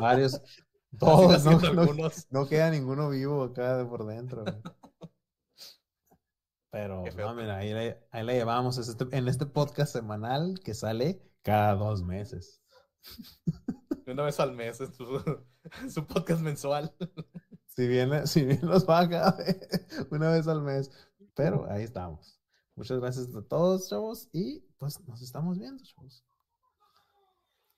varios. 0.00 0.40
Todos, 0.98 1.44
no, 1.44 2.10
no- 2.30 2.48
queda 2.48 2.70
ninguno 2.70 3.10
vivo 3.10 3.44
acá 3.44 3.76
de 3.76 3.84
por 3.84 4.06
dentro. 4.06 4.44
Pero, 6.70 7.04
feo. 7.06 7.28
no, 7.28 7.34
mira, 7.34 7.56
ahí 7.56 7.72
la, 7.72 7.96
ahí 8.12 8.24
la 8.24 8.32
llevamos 8.32 8.78
es 8.78 8.88
este- 8.88 9.16
en 9.16 9.28
este 9.28 9.46
podcast 9.46 9.92
semanal 9.92 10.60
que 10.64 10.74
sale 10.74 11.22
cada 11.42 11.74
dos 11.74 12.02
meses. 12.04 12.62
Una 14.06 14.24
vez 14.24 14.40
al 14.40 14.52
mes 14.54 14.80
en 14.80 14.92
su, 15.90 16.06
podcast 16.06 16.42
mensual. 16.42 16.94
Si 17.66 17.86
bien, 17.86 18.26
si 18.26 18.44
bien 18.44 18.60
nos 18.62 18.84
baja 18.84 19.36
una 20.10 20.30
vez 20.30 20.48
al 20.48 20.62
mes. 20.62 20.90
Pero 21.34 21.70
ahí 21.70 21.84
estamos. 21.84 22.40
Muchas 22.74 22.98
gracias 22.98 23.34
a 23.34 23.42
todos, 23.42 23.88
chavos. 23.88 24.28
Y 24.32 24.60
pues 24.78 25.00
nos 25.06 25.22
estamos 25.22 25.58
viendo, 25.58 25.82
chavos. 25.84 26.24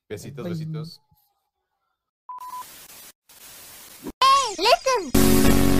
Besitos, 0.08 0.44
besitos. 0.48 1.02
Listen. 4.58 5.71